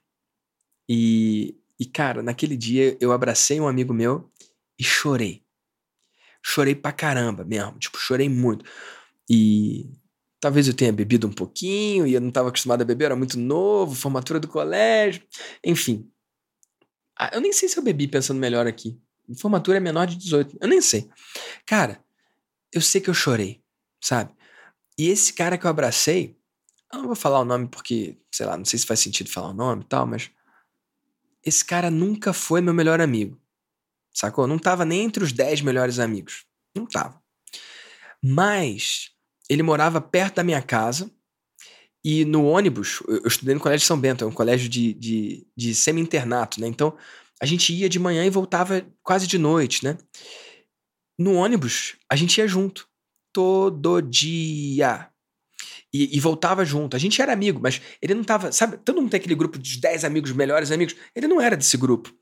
E, 0.89 1.57
e, 1.79 1.87
cara, 1.87 2.23
naquele 2.23 2.57
dia 2.57 2.97
eu 3.01 3.13
abracei 3.13 3.61
um 3.61 3.69
amigo 3.69 3.95
meu 3.95 4.29
e 4.79 4.83
chorei. 4.83 5.45
Chorei 6.43 6.75
pra 6.75 6.91
caramba 6.91 7.45
mesmo. 7.45 7.79
Tipo, 7.79 7.99
chorei 7.99 8.29
muito. 8.29 8.65
E 9.29 9.91
talvez 10.41 10.67
eu 10.67 10.75
tenha 10.75 10.93
bebido 10.93 11.27
um 11.27 11.33
pouquinho 11.33 12.07
e 12.07 12.15
eu 12.15 12.21
não 12.21 12.29
estava 12.29 12.49
acostumado 12.49 12.83
a 12.83 12.85
beber, 12.85 13.07
era 13.07 13.17
muito 13.17 13.39
novo, 13.39 13.95
formatura 13.95 14.41
do 14.41 14.49
colégio. 14.49 15.23
Enfim, 15.65 16.11
ah, 17.19 17.31
eu 17.35 17.41
nem 17.43 17.53
sei 17.53 17.69
se 17.69 17.79
eu 17.79 17.83
bebi 17.83 18.09
pensando 18.09 18.41
melhor 18.41 18.67
aqui. 18.67 18.99
Formatura 19.39 19.77
é 19.77 19.81
menor 19.81 20.07
de 20.07 20.17
18. 20.17 20.57
Eu 20.59 20.67
nem 20.67 20.81
sei. 20.81 21.11
Cara, 21.67 22.03
eu 22.73 22.81
sei 22.81 22.99
que 22.99 23.11
eu 23.11 23.15
chorei, 23.15 23.63
sabe? 24.03 24.35
E 24.99 25.09
esse 25.09 25.35
cara 25.35 25.59
que 25.59 25.67
eu 25.67 25.71
abracei, 25.71 26.35
eu 26.91 27.01
não 27.01 27.07
vou 27.07 27.15
falar 27.15 27.41
o 27.41 27.45
nome 27.45 27.69
porque, 27.69 28.19
sei 28.33 28.47
lá, 28.47 28.57
não 28.57 28.65
sei 28.65 28.79
se 28.79 28.87
faz 28.87 29.01
sentido 29.01 29.31
falar 29.31 29.51
o 29.51 29.55
nome 29.55 29.83
e 29.83 29.87
tal, 29.87 30.07
mas. 30.07 30.31
Esse 31.45 31.65
cara 31.65 31.91
nunca 31.91 32.33
foi 32.33 32.61
meu 32.61 32.75
melhor 32.75 33.01
amigo. 33.01 33.41
Sacou? 34.13 34.47
Não 34.47 34.59
tava 34.59 34.85
nem 34.85 35.05
entre 35.05 35.23
os 35.23 35.33
10 35.33 35.63
melhores 35.63 35.99
amigos. 35.99 36.45
Não 36.75 36.87
tava. 36.87 37.23
Mas 38.23 39.11
ele 39.51 39.65
morava 39.65 40.01
perto 40.01 40.37
da 40.37 40.45
minha 40.45 40.63
casa 40.63 41.11
e 42.05 42.25
no 42.25 42.47
ônibus, 42.47 43.03
eu 43.07 43.27
estudei 43.27 43.55
no 43.55 43.61
Colégio 43.61 43.87
São 43.87 43.99
Bento, 43.99 44.25
é 44.25 44.27
um 44.27 44.33
colégio 44.33 44.69
de, 44.69 44.95
de, 44.95 45.47
de 45.57 45.75
semi-internato, 45.75 46.61
né? 46.61 46.67
Então, 46.67 46.97
a 47.43 47.45
gente 47.45 47.75
ia 47.75 47.89
de 47.89 47.99
manhã 47.99 48.25
e 48.25 48.31
voltava 48.31 48.87
quase 49.03 49.27
de 49.27 49.37
noite, 49.37 49.85
né? 49.85 49.99
No 51.19 51.35
ônibus, 51.35 51.97
a 52.11 52.17
gente 52.17 52.39
ia 52.39 52.49
junto. 52.49 52.89
Todo 53.33 54.01
dia. 54.01 55.09
E, 55.93 56.17
e, 56.17 56.21
voltava 56.21 56.65
junto. 56.65 56.97
A 56.97 56.99
gente 56.99 57.21
era 57.21 57.33
amigo, 57.33 57.61
mas 57.61 57.81
ele 58.01 58.15
não 58.15 58.25
tava. 58.25 58.51
Sabe, 58.51 58.79
todo 58.79 59.01
mundo 59.01 59.11
tem 59.11 59.19
aquele 59.19 59.35
grupo 59.35 59.59
de 59.59 59.81
10 59.81 60.05
amigos, 60.05 60.33
melhores 60.33 60.71
amigos. 60.71 60.97
Ele 61.15 61.29
não 61.29 61.41
era 61.41 61.57
desse 61.57 61.77
grupo. 61.77 62.13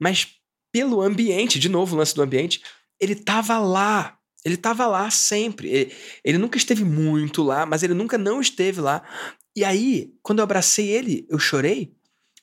Mas 0.00 0.34
pelo 0.72 1.00
ambiente, 1.00 1.58
de 1.58 1.68
novo 1.68 1.94
o 1.94 1.98
lance 1.98 2.14
do 2.14 2.22
ambiente, 2.22 2.62
ele 3.00 3.14
tava 3.14 3.58
lá. 3.58 4.17
Ele 4.48 4.54
estava 4.54 4.86
lá 4.86 5.10
sempre. 5.10 5.68
Ele, 5.68 5.94
ele, 6.24 6.38
nunca 6.38 6.56
esteve 6.56 6.84
muito 6.84 7.42
lá, 7.42 7.66
mas 7.66 7.82
ele 7.82 7.94
nunca 7.94 8.16
não 8.16 8.40
esteve 8.40 8.80
lá. 8.80 9.02
E 9.54 9.64
aí, 9.64 10.10
quando 10.22 10.38
eu 10.38 10.44
abracei 10.44 10.88
ele, 10.88 11.26
eu 11.28 11.38
chorei, 11.38 11.92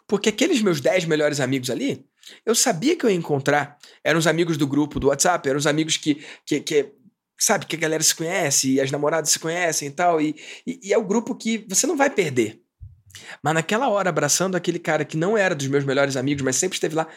porque 0.07 0.29
aqueles 0.29 0.61
meus 0.61 0.79
10 0.79 1.05
melhores 1.05 1.39
amigos 1.39 1.69
ali, 1.69 2.05
eu 2.45 2.53
sabia 2.53 2.95
que 2.95 3.05
eu 3.05 3.09
ia 3.09 3.15
encontrar. 3.15 3.77
Eram 4.03 4.19
os 4.19 4.27
amigos 4.27 4.57
do 4.57 4.67
grupo 4.67 4.99
do 4.99 5.07
WhatsApp, 5.07 5.47
eram 5.47 5.57
os 5.57 5.67
amigos 5.67 5.97
que, 5.97 6.23
que, 6.45 6.59
que 6.59 6.91
sabe, 7.37 7.65
que 7.65 7.75
a 7.75 7.79
galera 7.79 8.03
se 8.03 8.13
conhece, 8.13 8.73
e 8.73 8.81
as 8.81 8.91
namoradas 8.91 9.31
se 9.31 9.39
conhecem 9.39 9.87
e 9.87 9.91
tal. 9.91 10.21
E, 10.21 10.35
e, 10.65 10.79
e 10.83 10.93
é 10.93 10.97
o 10.97 11.03
grupo 11.03 11.35
que 11.35 11.65
você 11.67 11.87
não 11.87 11.97
vai 11.97 12.09
perder. 12.09 12.61
Mas 13.41 13.53
naquela 13.53 13.89
hora, 13.89 14.09
abraçando 14.09 14.55
aquele 14.55 14.79
cara 14.79 15.05
que 15.05 15.17
não 15.17 15.37
era 15.37 15.55
dos 15.55 15.67
meus 15.67 15.83
melhores 15.83 16.15
amigos, 16.15 16.43
mas 16.43 16.55
sempre 16.55 16.75
esteve 16.75 16.95
lá, 16.95 17.07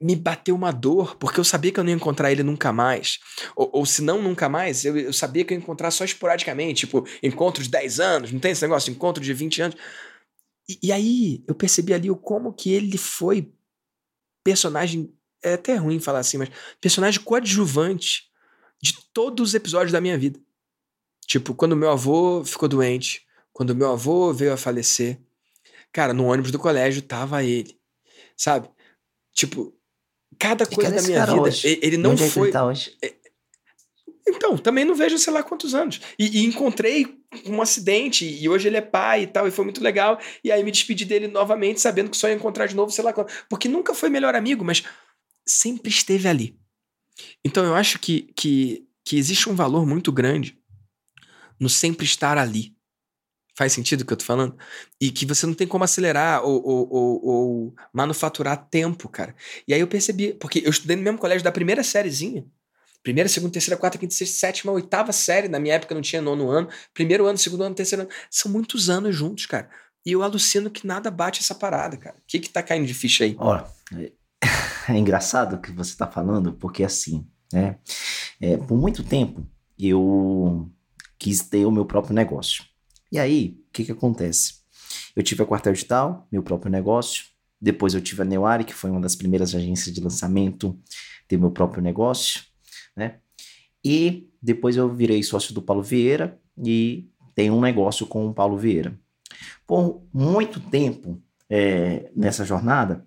me 0.00 0.14
bateu 0.14 0.54
uma 0.54 0.70
dor, 0.70 1.16
porque 1.16 1.40
eu 1.40 1.44
sabia 1.44 1.72
que 1.72 1.80
eu 1.80 1.84
não 1.84 1.90
ia 1.90 1.96
encontrar 1.96 2.30
ele 2.30 2.42
nunca 2.42 2.72
mais. 2.72 3.18
Ou, 3.54 3.70
ou 3.72 3.86
se 3.86 4.02
não 4.02 4.20
nunca 4.22 4.48
mais, 4.48 4.84
eu, 4.84 4.96
eu 4.96 5.12
sabia 5.12 5.44
que 5.44 5.54
eu 5.54 5.58
ia 5.58 5.62
encontrar 5.62 5.90
só 5.90 6.04
esporadicamente, 6.04 6.86
tipo, 6.86 7.06
encontros 7.22 7.66
de 7.66 7.72
10 7.72 8.00
anos, 8.00 8.32
não 8.32 8.40
tem 8.40 8.52
esse 8.52 8.62
negócio, 8.62 8.90
encontro 8.90 9.22
de 9.22 9.32
20 9.32 9.62
anos. 9.62 9.76
E, 10.68 10.78
e 10.82 10.92
aí 10.92 11.44
eu 11.48 11.54
percebi 11.54 11.94
ali 11.94 12.10
o 12.10 12.16
como 12.16 12.52
que 12.52 12.72
ele 12.72 12.98
foi 12.98 13.52
personagem, 14.44 15.12
é 15.42 15.54
até 15.54 15.76
ruim 15.76 15.98
falar 15.98 16.20
assim, 16.20 16.38
mas 16.38 16.50
personagem 16.80 17.20
coadjuvante 17.20 18.24
de 18.82 18.94
todos 19.12 19.48
os 19.48 19.54
episódios 19.54 19.92
da 19.92 20.00
minha 20.00 20.18
vida. 20.18 20.38
Tipo, 21.26 21.54
quando 21.54 21.74
meu 21.74 21.90
avô 21.90 22.44
ficou 22.44 22.68
doente, 22.68 23.26
quando 23.52 23.74
meu 23.74 23.90
avô 23.90 24.32
veio 24.32 24.52
a 24.52 24.56
falecer, 24.56 25.20
cara, 25.92 26.12
no 26.12 26.26
ônibus 26.26 26.52
do 26.52 26.58
colégio 26.58 27.02
tava 27.02 27.42
ele, 27.42 27.80
sabe? 28.36 28.70
Tipo, 29.32 29.75
cada 30.38 30.66
coisa 30.66 30.90
da 30.90 31.02
minha 31.02 31.24
vida. 31.26 31.40
Hoje? 31.40 31.78
Ele 31.82 31.96
não 31.96 32.12
Onde 32.12 32.28
foi. 32.28 32.28
É 32.28 32.32
que 32.32 32.40
ele 32.40 32.52
tá 32.52 32.66
hoje? 32.66 32.96
É, 33.02 33.14
então, 34.28 34.58
também 34.58 34.84
não 34.84 34.94
vejo 34.94 35.18
sei 35.18 35.32
lá 35.32 35.42
quantos 35.42 35.74
anos. 35.74 36.00
E, 36.18 36.40
e, 36.40 36.46
encontrei 36.46 37.16
um 37.46 37.62
acidente, 37.62 38.24
e 38.24 38.48
hoje 38.48 38.68
ele 38.68 38.76
é 38.76 38.80
pai 38.80 39.22
e 39.22 39.26
tal, 39.26 39.46
e 39.46 39.50
foi 39.50 39.64
muito 39.64 39.82
legal. 39.82 40.18
E 40.42 40.50
aí 40.50 40.64
me 40.64 40.72
despedi 40.72 41.04
dele 41.04 41.28
novamente, 41.28 41.80
sabendo 41.80 42.10
que 42.10 42.16
só 42.16 42.28
ia 42.28 42.34
encontrar 42.34 42.66
de 42.66 42.74
novo, 42.74 42.90
sei 42.90 43.04
lá 43.04 43.12
quando. 43.12 43.30
Porque 43.48 43.68
nunca 43.68 43.94
foi 43.94 44.08
melhor 44.08 44.34
amigo, 44.34 44.64
mas 44.64 44.82
sempre 45.46 45.90
esteve 45.90 46.28
ali. 46.28 46.58
Então 47.44 47.64
eu 47.64 47.74
acho 47.74 47.98
que, 47.98 48.32
que, 48.36 48.84
que 49.04 49.16
existe 49.16 49.48
um 49.48 49.54
valor 49.54 49.86
muito 49.86 50.10
grande 50.10 50.58
no 51.58 51.68
sempre 51.68 52.04
estar 52.04 52.36
ali. 52.36 52.75
Faz 53.56 53.72
sentido 53.72 54.02
o 54.02 54.04
que 54.04 54.12
eu 54.12 54.16
tô 54.16 54.24
falando? 54.24 54.54
E 55.00 55.10
que 55.10 55.24
você 55.24 55.46
não 55.46 55.54
tem 55.54 55.66
como 55.66 55.82
acelerar 55.82 56.44
ou, 56.44 56.62
ou, 56.62 56.88
ou, 56.92 57.24
ou, 57.24 57.74
manufaturar 57.92 58.68
tempo, 58.68 59.08
cara. 59.08 59.34
E 59.66 59.72
aí 59.72 59.80
eu 59.80 59.88
percebi, 59.88 60.34
porque 60.34 60.62
eu 60.64 60.70
estudei 60.70 60.94
no 60.94 61.02
mesmo 61.02 61.18
colégio 61.18 61.42
da 61.42 61.50
primeira 61.50 61.82
sériezinha. 61.82 62.44
Primeira, 63.02 63.28
segunda, 63.28 63.52
terceira, 63.52 63.78
quarta, 63.78 63.96
quinta, 63.96 64.12
sexta, 64.12 64.36
sétima, 64.36 64.72
oitava 64.72 65.10
série. 65.10 65.48
Na 65.48 65.58
minha 65.58 65.74
época 65.74 65.94
não 65.94 66.02
tinha 66.02 66.20
nono 66.20 66.50
ano. 66.50 66.68
Primeiro 66.92 67.24
ano, 67.24 67.38
segundo 67.38 67.62
ano, 67.62 67.74
terceiro 67.74 68.02
ano. 68.02 68.12
São 68.30 68.50
muitos 68.52 68.90
anos 68.90 69.16
juntos, 69.16 69.46
cara. 69.46 69.70
E 70.04 70.12
eu 70.12 70.22
alucino 70.22 70.70
que 70.70 70.86
nada 70.86 71.10
bate 71.10 71.40
essa 71.40 71.54
parada, 71.54 71.96
cara. 71.96 72.16
O 72.16 72.22
que 72.26 72.38
que 72.38 72.50
tá 72.50 72.62
caindo 72.62 72.86
de 72.86 72.92
ficha 72.92 73.24
aí? 73.24 73.34
Olha, 73.38 73.64
é 74.88 74.98
engraçado 74.98 75.54
o 75.54 75.60
que 75.60 75.72
você 75.72 75.96
tá 75.96 76.06
falando, 76.06 76.52
porque 76.52 76.84
assim, 76.84 77.26
né? 77.50 77.78
É, 78.40 78.56
por 78.58 78.76
muito 78.76 79.02
tempo 79.02 79.46
eu 79.78 80.70
quis 81.18 81.40
ter 81.40 81.64
o 81.64 81.70
meu 81.70 81.86
próprio 81.86 82.14
negócio. 82.14 82.64
E 83.16 83.18
aí, 83.18 83.58
o 83.68 83.72
que 83.72 83.82
que 83.82 83.92
acontece? 83.92 84.56
Eu 85.16 85.22
tive 85.22 85.42
a 85.42 85.46
Quartel 85.46 85.72
Digital, 85.72 86.28
meu 86.30 86.42
próprio 86.42 86.70
negócio. 86.70 87.24
Depois 87.58 87.94
eu 87.94 88.00
tive 88.02 88.20
a 88.20 88.26
Neuari, 88.26 88.62
que 88.62 88.74
foi 88.74 88.90
uma 88.90 89.00
das 89.00 89.16
primeiras 89.16 89.54
agências 89.54 89.94
de 89.94 90.02
lançamento, 90.02 90.78
ter 91.26 91.38
meu 91.38 91.50
próprio 91.50 91.82
negócio, 91.82 92.42
né? 92.94 93.16
E 93.82 94.28
depois 94.42 94.76
eu 94.76 94.94
virei 94.94 95.22
sócio 95.22 95.54
do 95.54 95.62
Paulo 95.62 95.82
Vieira 95.82 96.38
e 96.62 97.08
tenho 97.34 97.54
um 97.54 97.60
negócio 97.62 98.06
com 98.06 98.26
o 98.26 98.34
Paulo 98.34 98.58
Vieira. 98.58 99.00
Por 99.66 100.06
muito 100.12 100.60
tempo 100.60 101.18
é, 101.48 102.10
nessa 102.14 102.44
jornada, 102.44 103.06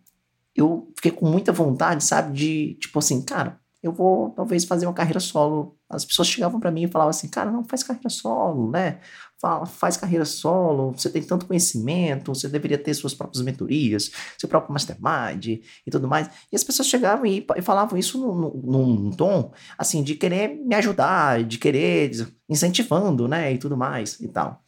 eu 0.55 0.91
fiquei 0.95 1.11
com 1.11 1.29
muita 1.29 1.51
vontade, 1.51 2.03
sabe, 2.03 2.35
de 2.35 2.73
tipo 2.81 2.97
assim, 2.97 3.21
cara, 3.21 3.61
eu 3.81 3.93
vou 3.93 4.31
talvez 4.31 4.65
fazer 4.65 4.85
uma 4.85 4.93
carreira 4.93 5.19
solo. 5.21 5.77
As 5.89 6.03
pessoas 6.03 6.27
chegavam 6.27 6.59
para 6.59 6.69
mim 6.69 6.83
e 6.83 6.87
falavam 6.87 7.09
assim, 7.09 7.29
cara, 7.29 7.49
não 7.49 7.63
faz 7.63 7.81
carreira 7.81 8.09
solo, 8.09 8.69
né? 8.69 8.99
Fala, 9.41 9.65
faz 9.65 9.95
carreira 9.95 10.25
solo, 10.25 10.91
você 10.91 11.09
tem 11.09 11.23
tanto 11.23 11.45
conhecimento, 11.45 12.33
você 12.33 12.49
deveria 12.49 12.77
ter 12.77 12.93
suas 12.93 13.13
próprias 13.13 13.41
mentorias, 13.41 14.11
seu 14.37 14.49
próprio 14.49 14.73
mastermind 14.73 15.61
e 15.87 15.91
tudo 15.91 16.09
mais. 16.09 16.29
E 16.51 16.55
as 16.57 16.63
pessoas 16.63 16.89
chegavam 16.89 17.25
e, 17.25 17.47
e 17.55 17.61
falavam 17.61 17.97
isso 17.97 18.19
num, 18.19 18.51
num, 18.61 19.11
tom, 19.11 19.53
assim, 19.77 20.03
de 20.03 20.15
querer 20.15 20.49
me 20.49 20.75
ajudar, 20.75 21.43
de 21.45 21.57
querer 21.57 22.11
incentivando, 22.49 23.29
né, 23.29 23.53
e 23.53 23.57
tudo 23.57 23.77
mais 23.77 24.19
e 24.19 24.27
tal. 24.27 24.61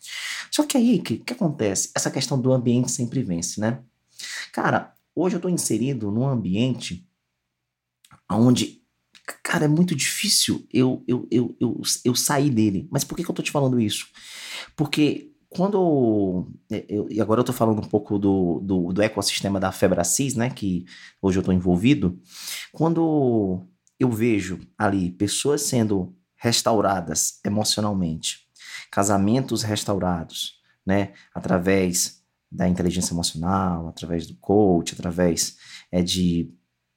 Só 0.50 0.64
que 0.66 0.78
aí, 0.78 1.00
o 1.00 1.04
que, 1.04 1.18
que 1.18 1.34
acontece? 1.34 1.92
Essa 1.94 2.10
questão 2.10 2.40
do 2.40 2.54
ambiente 2.54 2.90
sempre 2.92 3.22
vence, 3.22 3.60
né? 3.60 3.80
Cara, 4.54 4.94
hoje 5.14 5.36
eu 5.36 5.40
estou 5.40 5.52
inserido 5.52 6.12
num 6.12 6.28
ambiente 6.28 7.06
onde 8.30 8.81
cara, 9.44 9.66
é 9.66 9.68
muito 9.68 9.96
difícil 9.96 10.66
eu, 10.74 11.04
eu, 11.08 11.28
eu, 11.32 11.56
eu, 11.60 11.82
eu 12.04 12.16
sair 12.16 12.50
dele. 12.50 12.88
Mas 12.92 13.04
por 13.04 13.16
que, 13.16 13.24
que 13.24 13.30
eu 13.30 13.36
tô 13.36 13.42
te 13.42 13.52
falando 13.52 13.80
isso? 13.80 14.08
Porque 14.76 15.32
quando. 15.50 16.48
É, 16.72 16.86
eu, 16.88 17.08
e 17.10 17.20
agora 17.20 17.42
eu 17.42 17.44
tô 17.46 17.52
falando 17.52 17.80
um 17.80 17.88
pouco 17.88 18.18
do, 18.18 18.62
do, 18.64 18.94
do 18.94 19.02
ecossistema 19.02 19.60
da 19.60 19.72
Febracis, 19.72 20.36
né? 20.36 20.50
Que 20.50 20.86
hoje 21.22 21.38
eu 21.40 21.44
tô 21.44 21.52
envolvido. 21.52 22.18
Quando 22.72 23.68
eu 24.00 24.10
vejo 24.10 24.60
ali 24.78 25.12
pessoas 25.12 25.62
sendo 25.64 26.16
restauradas 26.38 27.40
emocionalmente, 27.46 28.48
casamentos 28.90 29.62
restaurados, 29.62 30.56
né? 30.86 31.14
Através 31.36 32.22
da 32.50 32.68
inteligência 32.68 33.14
emocional, 33.14 33.90
através 33.90 34.26
do 34.28 34.36
coach, 34.36 34.94
através 34.94 35.58
é, 35.92 36.02
de 36.02 36.50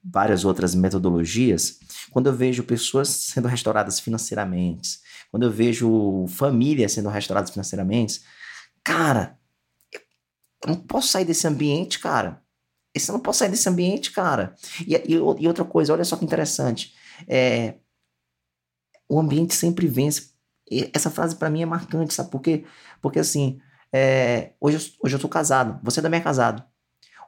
várias 0.05 0.45
outras 0.45 0.75
metodologias, 0.75 1.79
quando 2.11 2.27
eu 2.27 2.33
vejo 2.33 2.63
pessoas 2.63 3.09
sendo 3.09 3.47
restauradas 3.47 3.99
financeiramente, 3.99 4.99
quando 5.31 5.43
eu 5.43 5.51
vejo 5.51 6.25
famílias 6.29 6.91
sendo 6.91 7.09
restauradas 7.09 7.49
financeiramente, 7.49 8.21
cara, 8.83 9.39
eu 10.63 10.69
não 10.69 10.75
posso 10.75 11.09
sair 11.09 11.25
desse 11.25 11.47
ambiente, 11.47 11.99
cara. 11.99 12.41
Você 12.95 13.11
não 13.11 13.19
pode 13.19 13.37
sair 13.37 13.49
desse 13.49 13.67
ambiente, 13.67 14.11
cara. 14.11 14.55
E, 14.87 14.95
e, 14.95 15.13
e 15.13 15.47
outra 15.47 15.65
coisa, 15.65 15.91
olha 15.91 16.05
só 16.05 16.15
que 16.15 16.23
interessante. 16.23 16.93
É, 17.27 17.75
o 19.09 19.19
ambiente 19.19 19.53
sempre 19.53 19.87
vence. 19.87 20.33
E 20.69 20.89
essa 20.93 21.11
frase 21.11 21.35
para 21.35 21.49
mim 21.49 21.61
é 21.61 21.65
marcante, 21.65 22.13
sabe 22.13 22.31
por 22.31 22.41
quê? 22.41 22.65
Porque 23.01 23.19
assim, 23.19 23.59
é, 23.91 24.53
hoje, 24.59 24.77
eu, 24.77 25.05
hoje 25.05 25.15
eu 25.15 25.19
sou 25.19 25.29
casado, 25.29 25.79
você 25.83 26.01
também 26.01 26.19
é 26.19 26.23
casado. 26.23 26.63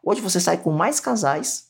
Hoje 0.04 0.22
você 0.22 0.40
sai 0.40 0.58
com 0.58 0.72
mais 0.72 0.99
casais. 0.99 1.66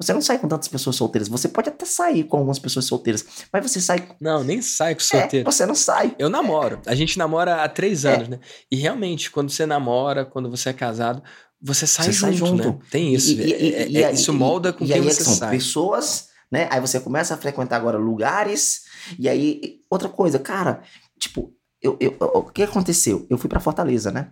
Você 0.00 0.12
não 0.12 0.20
sai 0.20 0.38
com 0.38 0.46
tantas 0.46 0.68
pessoas 0.68 0.94
solteiras. 0.94 1.28
Você 1.28 1.48
pode 1.48 1.68
até 1.68 1.84
sair 1.84 2.22
com 2.22 2.36
algumas 2.36 2.58
pessoas 2.58 2.84
solteiras, 2.84 3.24
mas 3.52 3.68
você 3.68 3.80
sai. 3.80 4.08
Não, 4.20 4.44
nem 4.44 4.62
sai 4.62 4.94
com 4.94 5.00
solteiro. 5.00 5.48
É, 5.48 5.52
você 5.52 5.66
não 5.66 5.74
sai. 5.74 6.14
Eu 6.18 6.28
namoro. 6.28 6.80
A 6.86 6.94
gente 6.94 7.18
namora 7.18 7.64
há 7.64 7.68
três 7.68 8.04
é. 8.04 8.14
anos, 8.14 8.28
é. 8.28 8.30
né? 8.32 8.40
E 8.70 8.76
realmente, 8.76 9.30
quando 9.30 9.50
você 9.50 9.66
namora, 9.66 10.24
quando 10.24 10.48
você 10.48 10.68
é 10.68 10.72
casado, 10.72 11.20
você 11.60 11.86
sai, 11.86 12.06
você 12.06 12.12
junto, 12.12 12.20
sai 12.20 12.32
junto, 12.34 12.68
né? 12.68 12.78
Tem 12.90 13.12
isso. 13.12 13.32
E, 13.32 13.34
e, 13.34 13.74
é, 13.74 13.88
e, 13.88 14.04
é, 14.04 14.12
isso 14.12 14.32
molda 14.32 14.72
com 14.72 14.86
quem 14.86 15.00
você 15.00 15.24
sai. 15.24 15.50
pessoas, 15.50 16.28
né? 16.50 16.68
Aí 16.70 16.80
você 16.80 17.00
começa 17.00 17.34
a 17.34 17.36
frequentar 17.36 17.76
agora 17.76 17.98
lugares. 17.98 18.82
E 19.18 19.28
aí, 19.28 19.80
outra 19.90 20.08
coisa, 20.08 20.38
cara, 20.38 20.82
tipo, 21.18 21.52
eu, 21.82 21.96
eu, 21.98 22.16
o 22.20 22.44
que 22.44 22.62
aconteceu? 22.62 23.26
Eu 23.28 23.36
fui 23.36 23.48
para 23.48 23.58
Fortaleza, 23.58 24.12
né? 24.12 24.30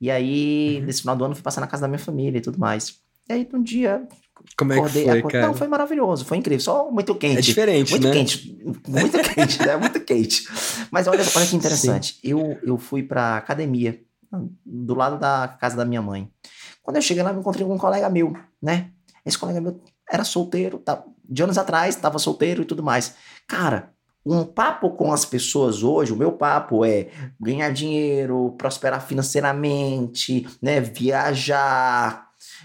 E 0.00 0.10
aí, 0.10 0.78
uhum. 0.78 0.86
nesse 0.86 1.02
final 1.02 1.14
do 1.14 1.24
ano, 1.24 1.34
fui 1.34 1.44
passar 1.44 1.60
na 1.60 1.66
casa 1.66 1.82
da 1.82 1.88
minha 1.88 1.98
família 1.98 2.38
e 2.38 2.42
tudo 2.42 2.58
mais. 2.58 2.98
E 3.28 3.32
aí, 3.32 3.48
um 3.52 3.62
dia. 3.62 4.06
Como 4.56 4.72
é 4.72 4.82
que 4.82 4.88
foi, 4.88 5.02
acordei... 5.02 5.22
cara? 5.22 5.46
Não, 5.48 5.54
foi 5.54 5.68
maravilhoso, 5.68 6.24
foi 6.24 6.36
incrível. 6.38 6.60
Só 6.60 6.90
muito 6.90 7.14
quente. 7.14 7.38
É 7.38 7.40
diferente, 7.40 7.90
muito 7.90 8.06
né? 8.06 8.12
Quente, 8.12 8.58
muito 8.86 9.18
quente, 9.34 9.58
né? 9.66 9.76
Muito 9.76 10.00
quente. 10.00 10.48
Mas 10.90 11.06
olha, 11.06 11.24
olha 11.34 11.46
que 11.46 11.56
interessante. 11.56 12.18
Eu, 12.22 12.58
eu 12.62 12.78
fui 12.78 13.02
pra 13.02 13.36
academia, 13.36 14.00
do 14.64 14.94
lado 14.94 15.18
da 15.18 15.56
casa 15.60 15.76
da 15.76 15.84
minha 15.84 16.02
mãe. 16.02 16.30
Quando 16.82 16.96
eu 16.96 17.02
cheguei 17.02 17.22
lá, 17.22 17.32
me 17.32 17.40
encontrei 17.40 17.66
com 17.66 17.74
um 17.74 17.78
colega 17.78 18.08
meu, 18.08 18.36
né? 18.62 18.90
Esse 19.24 19.38
colega 19.38 19.60
meu 19.60 19.80
era 20.10 20.24
solteiro, 20.24 20.78
tá, 20.78 21.02
de 21.28 21.42
anos 21.42 21.56
atrás, 21.56 21.94
estava 21.94 22.18
solteiro 22.18 22.62
e 22.62 22.64
tudo 22.64 22.82
mais. 22.82 23.14
Cara, 23.48 23.94
um 24.24 24.44
papo 24.44 24.90
com 24.90 25.12
as 25.12 25.24
pessoas 25.24 25.82
hoje, 25.82 26.12
o 26.12 26.16
meu 26.16 26.32
papo 26.32 26.84
é 26.84 27.08
ganhar 27.40 27.70
dinheiro, 27.70 28.54
prosperar 28.58 29.06
financeiramente, 29.06 30.46
né, 30.60 30.80
viajar, 30.80 32.23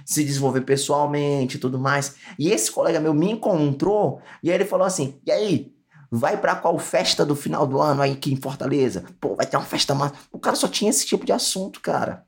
se 0.10 0.24
desenvolver 0.24 0.62
pessoalmente 0.62 1.58
e 1.58 1.60
tudo 1.60 1.78
mais. 1.78 2.16
E 2.40 2.50
esse 2.52 2.72
colega 2.72 3.00
meu 3.00 3.14
me 3.14 3.32
encontrou 3.32 4.20
e 4.42 4.50
aí 4.50 4.56
ele 4.56 4.66
falou 4.66 4.88
assim: 4.88 5.20
"E 5.24 5.32
aí, 5.32 5.72
vai 6.12 6.36
para 6.36 6.56
qual 6.56 6.80
festa 6.80 7.24
do 7.24 7.36
final 7.36 7.68
do 7.68 7.80
ano 7.80 8.02
aí 8.02 8.14
aqui 8.14 8.34
em 8.34 8.36
Fortaleza? 8.36 9.06
Pô, 9.22 9.36
vai 9.36 9.46
ter 9.46 9.56
uma 9.56 9.66
festa 9.66 9.94
mais". 9.94 10.12
O 10.32 10.40
cara 10.40 10.56
só 10.56 10.68
tinha 10.68 10.90
esse 10.90 11.06
tipo 11.06 11.28
de 11.28 11.32
assunto, 11.32 11.80
cara. 11.80 12.26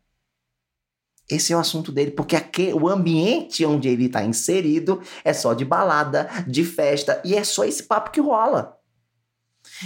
Esse 1.27 1.53
é 1.53 1.55
o 1.55 1.59
assunto 1.59 1.91
dele, 1.91 2.11
porque 2.11 2.35
aqui, 2.35 2.71
o 2.71 2.87
ambiente 2.87 3.65
onde 3.65 3.87
ele 3.87 4.05
está 4.05 4.23
inserido 4.23 5.01
é 5.23 5.33
só 5.33 5.53
de 5.53 5.65
balada, 5.65 6.29
de 6.45 6.63
festa, 6.63 7.19
e 7.25 7.35
é 7.35 7.43
só 7.43 7.63
esse 7.63 7.83
papo 7.83 8.11
que 8.11 8.19
rola. 8.19 8.77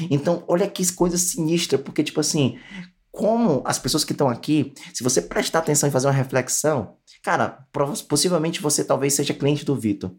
Então, 0.09 0.43
olha 0.47 0.67
que 0.67 0.91
coisa 0.93 1.17
sinistra, 1.17 1.77
porque, 1.77 2.03
tipo 2.03 2.19
assim, 2.19 2.57
como 3.15 3.63
as 3.65 3.79
pessoas 3.79 4.03
que 4.03 4.11
estão 4.11 4.27
aqui, 4.29 4.73
se 4.93 5.01
você 5.01 5.21
prestar 5.21 5.59
atenção 5.59 5.87
e 5.87 5.91
fazer 5.91 6.07
uma 6.07 6.13
reflexão, 6.13 6.97
cara, 7.23 7.65
possivelmente 8.09 8.61
você 8.61 8.83
talvez 8.83 9.13
seja 9.13 9.33
cliente 9.33 9.63
do 9.63 9.73
Vitor. 9.73 10.11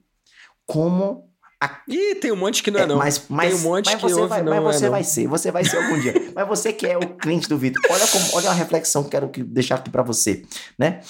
Como. 0.65 1.31
A... 1.63 1.83
Ih, 1.89 2.15
tem 2.17 2.33
um 2.33 2.37
monte 2.37 2.63
que 2.63 2.71
não 2.71 2.81
é, 2.81 2.83
é 2.85 2.87
não. 2.87 2.97
Mas, 2.97 3.23
mas, 3.29 3.51
tem 3.51 3.61
um 3.61 3.63
monte 3.63 3.87
mas 3.87 3.95
que 3.97 4.03
você 4.03 4.27
vai, 4.27 4.43
não 4.43 4.63
Mas 4.63 4.77
você 4.77 4.87
é, 4.87 4.91
vai 4.91 5.05
ser, 5.05 5.27
você 5.29 5.51
vai 5.51 5.65
ser 5.65 5.77
algum 5.77 6.01
dia. 6.01 6.15
Mas 6.35 6.49
você 6.49 6.73
que 6.73 6.87
é 6.87 6.97
o 6.97 7.17
cliente 7.17 7.49
do 7.49 7.59
Vitor, 7.59 7.83
olha, 7.91 8.07
como, 8.09 8.25
olha 8.35 8.51
a 8.51 8.55
reflexão 8.55 9.03
que 9.03 9.15
eu 9.15 9.29
quero 9.29 9.45
deixar 9.47 9.77
aqui 9.77 9.91
para 9.91 10.03
você, 10.03 10.45
né? 10.79 11.01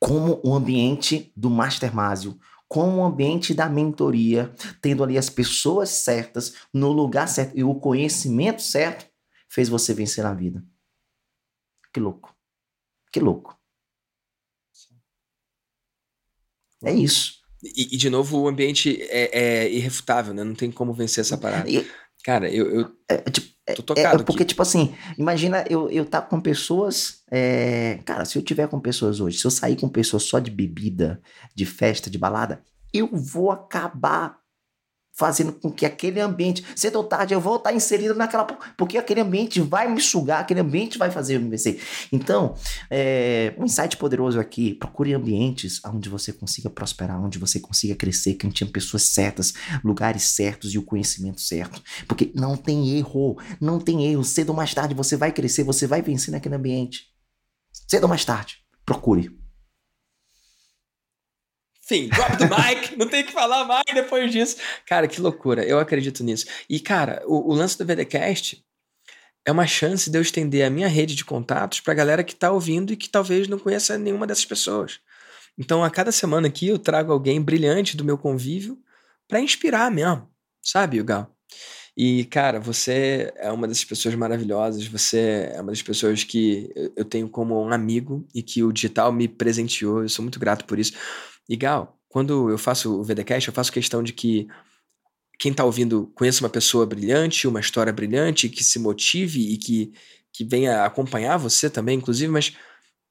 Como 0.00 0.40
o 0.44 0.54
ambiente 0.54 1.32
do 1.36 1.48
Master 1.48 1.94
Másio, 1.94 2.38
com 2.68 2.98
o 2.98 3.04
ambiente 3.04 3.54
da 3.54 3.68
mentoria, 3.68 4.52
tendo 4.82 5.02
ali 5.02 5.16
as 5.16 5.30
pessoas 5.30 5.90
certas, 5.90 6.54
no 6.72 6.90
lugar 6.92 7.28
certo 7.28 7.52
e 7.56 7.64
o 7.64 7.74
conhecimento 7.74 8.62
certo, 8.62 9.06
fez 9.56 9.70
você 9.70 9.94
vencer 9.94 10.22
na 10.22 10.34
vida. 10.34 10.62
Que 11.90 11.98
louco. 11.98 12.36
Que 13.10 13.18
louco. 13.18 13.58
É 16.84 16.92
isso. 16.92 17.40
E, 17.64 17.94
e 17.94 17.96
de 17.96 18.10
novo, 18.10 18.38
o 18.38 18.48
ambiente 18.48 19.00
é, 19.04 19.64
é, 19.64 19.72
irrefutável, 19.72 20.34
né? 20.34 20.44
Não 20.44 20.54
tem 20.54 20.70
como 20.70 20.92
vencer 20.92 21.22
essa 21.22 21.38
parada. 21.38 21.70
E, 21.70 21.90
Cara, 22.22 22.50
eu, 22.50 22.68
eu 22.70 22.96
é, 23.08 23.16
tipo, 23.30 23.48
tô 23.76 23.82
tocado. 23.82 24.20
É, 24.20 24.24
porque, 24.24 24.42
aqui. 24.42 24.50
tipo 24.50 24.60
assim, 24.60 24.94
imagina 25.16 25.64
eu, 25.70 25.88
eu 25.88 26.04
tá 26.04 26.20
com 26.20 26.38
pessoas. 26.38 27.22
É, 27.30 27.98
cara, 28.04 28.26
se 28.26 28.36
eu 28.36 28.42
tiver 28.42 28.68
com 28.68 28.78
pessoas 28.78 29.20
hoje, 29.20 29.38
se 29.38 29.46
eu 29.46 29.50
sair 29.50 29.76
com 29.76 29.88
pessoas 29.88 30.24
só 30.24 30.38
de 30.38 30.50
bebida, 30.50 31.22
de 31.54 31.64
festa, 31.64 32.10
de 32.10 32.18
balada, 32.18 32.62
eu 32.92 33.08
vou 33.10 33.50
acabar 33.50 34.38
fazendo 35.16 35.52
com 35.52 35.70
que 35.70 35.86
aquele 35.86 36.20
ambiente, 36.20 36.64
cedo 36.76 36.96
ou 36.96 37.04
tarde, 37.04 37.32
eu 37.32 37.40
vou 37.40 37.56
estar 37.56 37.72
inserido 37.72 38.14
naquela. 38.14 38.44
Porque 38.76 38.98
aquele 38.98 39.22
ambiente 39.22 39.60
vai 39.60 39.90
me 39.90 40.00
sugar, 40.00 40.40
aquele 40.40 40.60
ambiente 40.60 40.98
vai 40.98 41.10
fazer 41.10 41.36
eu 41.36 41.40
me 41.40 41.48
vencer. 41.48 41.80
Então, 42.12 42.54
é, 42.90 43.54
um 43.58 43.64
insight 43.64 43.96
poderoso 43.96 44.38
aqui: 44.38 44.74
procure 44.74 45.14
ambientes 45.14 45.80
onde 45.86 46.08
você 46.08 46.32
consiga 46.32 46.68
prosperar, 46.68 47.20
onde 47.22 47.38
você 47.38 47.58
consiga 47.58 47.94
crescer, 47.94 48.34
que 48.34 48.46
tenha 48.48 48.70
pessoas 48.70 49.04
certas, 49.04 49.54
lugares 49.82 50.22
certos 50.34 50.74
e 50.74 50.78
o 50.78 50.82
conhecimento 50.82 51.40
certo. 51.40 51.82
Porque 52.06 52.30
não 52.34 52.56
tem 52.56 52.98
erro, 52.98 53.38
não 53.58 53.80
tem 53.80 54.06
erro. 54.06 54.22
Cedo 54.22 54.50
ou 54.50 54.56
mais 54.56 54.74
tarde 54.74 54.94
você 54.94 55.16
vai 55.16 55.32
crescer, 55.32 55.64
você 55.64 55.86
vai 55.86 56.02
vencer 56.02 56.30
naquele 56.30 56.54
ambiente. 56.54 57.04
Cedo 57.88 58.02
ou 58.02 58.08
mais 58.08 58.24
tarde, 58.24 58.56
procure. 58.84 59.45
Enfim, 61.86 62.08
drop 62.08 62.36
the 62.36 62.46
mic, 62.46 62.96
não 62.98 63.08
tem 63.08 63.24
que 63.24 63.32
falar 63.32 63.64
mais 63.64 63.84
depois 63.94 64.32
disso. 64.32 64.56
Cara, 64.84 65.06
que 65.06 65.20
loucura, 65.20 65.64
eu 65.64 65.78
acredito 65.78 66.24
nisso. 66.24 66.46
E, 66.68 66.80
cara, 66.80 67.22
o, 67.26 67.52
o 67.52 67.54
lance 67.54 67.78
do 67.78 67.86
VDCast 67.86 68.60
é 69.46 69.52
uma 69.52 69.66
chance 69.66 70.10
de 70.10 70.18
eu 70.18 70.22
estender 70.22 70.66
a 70.66 70.70
minha 70.70 70.88
rede 70.88 71.14
de 71.14 71.24
contatos 71.24 71.78
pra 71.78 71.94
galera 71.94 72.24
que 72.24 72.34
tá 72.34 72.50
ouvindo 72.50 72.92
e 72.92 72.96
que 72.96 73.08
talvez 73.08 73.46
não 73.46 73.58
conheça 73.58 73.96
nenhuma 73.96 74.26
dessas 74.26 74.44
pessoas. 74.44 74.98
Então, 75.56 75.84
a 75.84 75.88
cada 75.88 76.10
semana 76.10 76.48
aqui, 76.48 76.66
eu 76.66 76.78
trago 76.78 77.12
alguém 77.12 77.40
brilhante 77.40 77.96
do 77.96 78.04
meu 78.04 78.18
convívio 78.18 78.76
para 79.28 79.40
inspirar 79.40 79.90
mesmo, 79.90 80.28
sabe, 80.60 81.00
Gal? 81.04 81.32
E, 81.96 82.24
cara, 82.26 82.60
você 82.60 83.32
é 83.36 83.50
uma 83.50 83.66
dessas 83.66 83.84
pessoas 83.84 84.14
maravilhosas, 84.16 84.86
você 84.86 85.50
é 85.54 85.60
uma 85.60 85.70
das 85.70 85.80
pessoas 85.80 86.24
que 86.24 86.68
eu 86.94 87.04
tenho 87.06 87.28
como 87.28 87.58
um 87.58 87.72
amigo 87.72 88.26
e 88.34 88.42
que 88.42 88.62
o 88.62 88.72
digital 88.72 89.10
me 89.10 89.26
presenteou, 89.26 90.02
eu 90.02 90.08
sou 90.08 90.22
muito 90.22 90.38
grato 90.38 90.66
por 90.66 90.78
isso. 90.78 90.92
Gal, 91.54 92.00
quando 92.08 92.50
eu 92.50 92.56
faço 92.56 92.98
o 92.98 93.04
VDCast, 93.04 93.48
eu 93.48 93.54
faço 93.54 93.70
questão 93.70 94.02
de 94.02 94.14
que 94.14 94.48
quem 95.38 95.50
está 95.50 95.64
ouvindo 95.64 96.10
conheça 96.14 96.42
uma 96.42 96.48
pessoa 96.48 96.86
brilhante, 96.86 97.46
uma 97.46 97.60
história 97.60 97.92
brilhante, 97.92 98.48
que 98.48 98.64
se 98.64 98.78
motive 98.78 99.52
e 99.52 99.58
que, 99.58 99.92
que 100.32 100.44
venha 100.44 100.84
acompanhar 100.84 101.36
você 101.36 101.68
também, 101.68 101.98
inclusive, 101.98 102.32
mas 102.32 102.56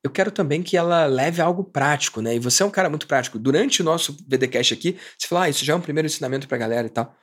eu 0.03 0.09
quero 0.09 0.31
também 0.31 0.61
que 0.61 0.75
ela 0.75 1.05
leve 1.05 1.41
algo 1.41 1.63
prático, 1.63 2.21
né? 2.21 2.35
E 2.35 2.39
você 2.39 2.63
é 2.63 2.65
um 2.65 2.71
cara 2.71 2.89
muito 2.89 3.07
prático. 3.07 3.39
Durante 3.39 3.81
o 3.81 3.85
nosso 3.85 4.17
VDCast 4.27 4.73
aqui, 4.73 4.99
você 5.17 5.27
falou, 5.27 5.43
ah, 5.43 5.49
isso 5.49 5.63
já 5.63 5.73
é 5.73 5.75
um 5.75 5.81
primeiro 5.81 6.07
ensinamento 6.07 6.47
pra 6.47 6.57
galera 6.57 6.87
e 6.87 6.89
tal. 6.89 7.15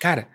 Cara, 0.00 0.28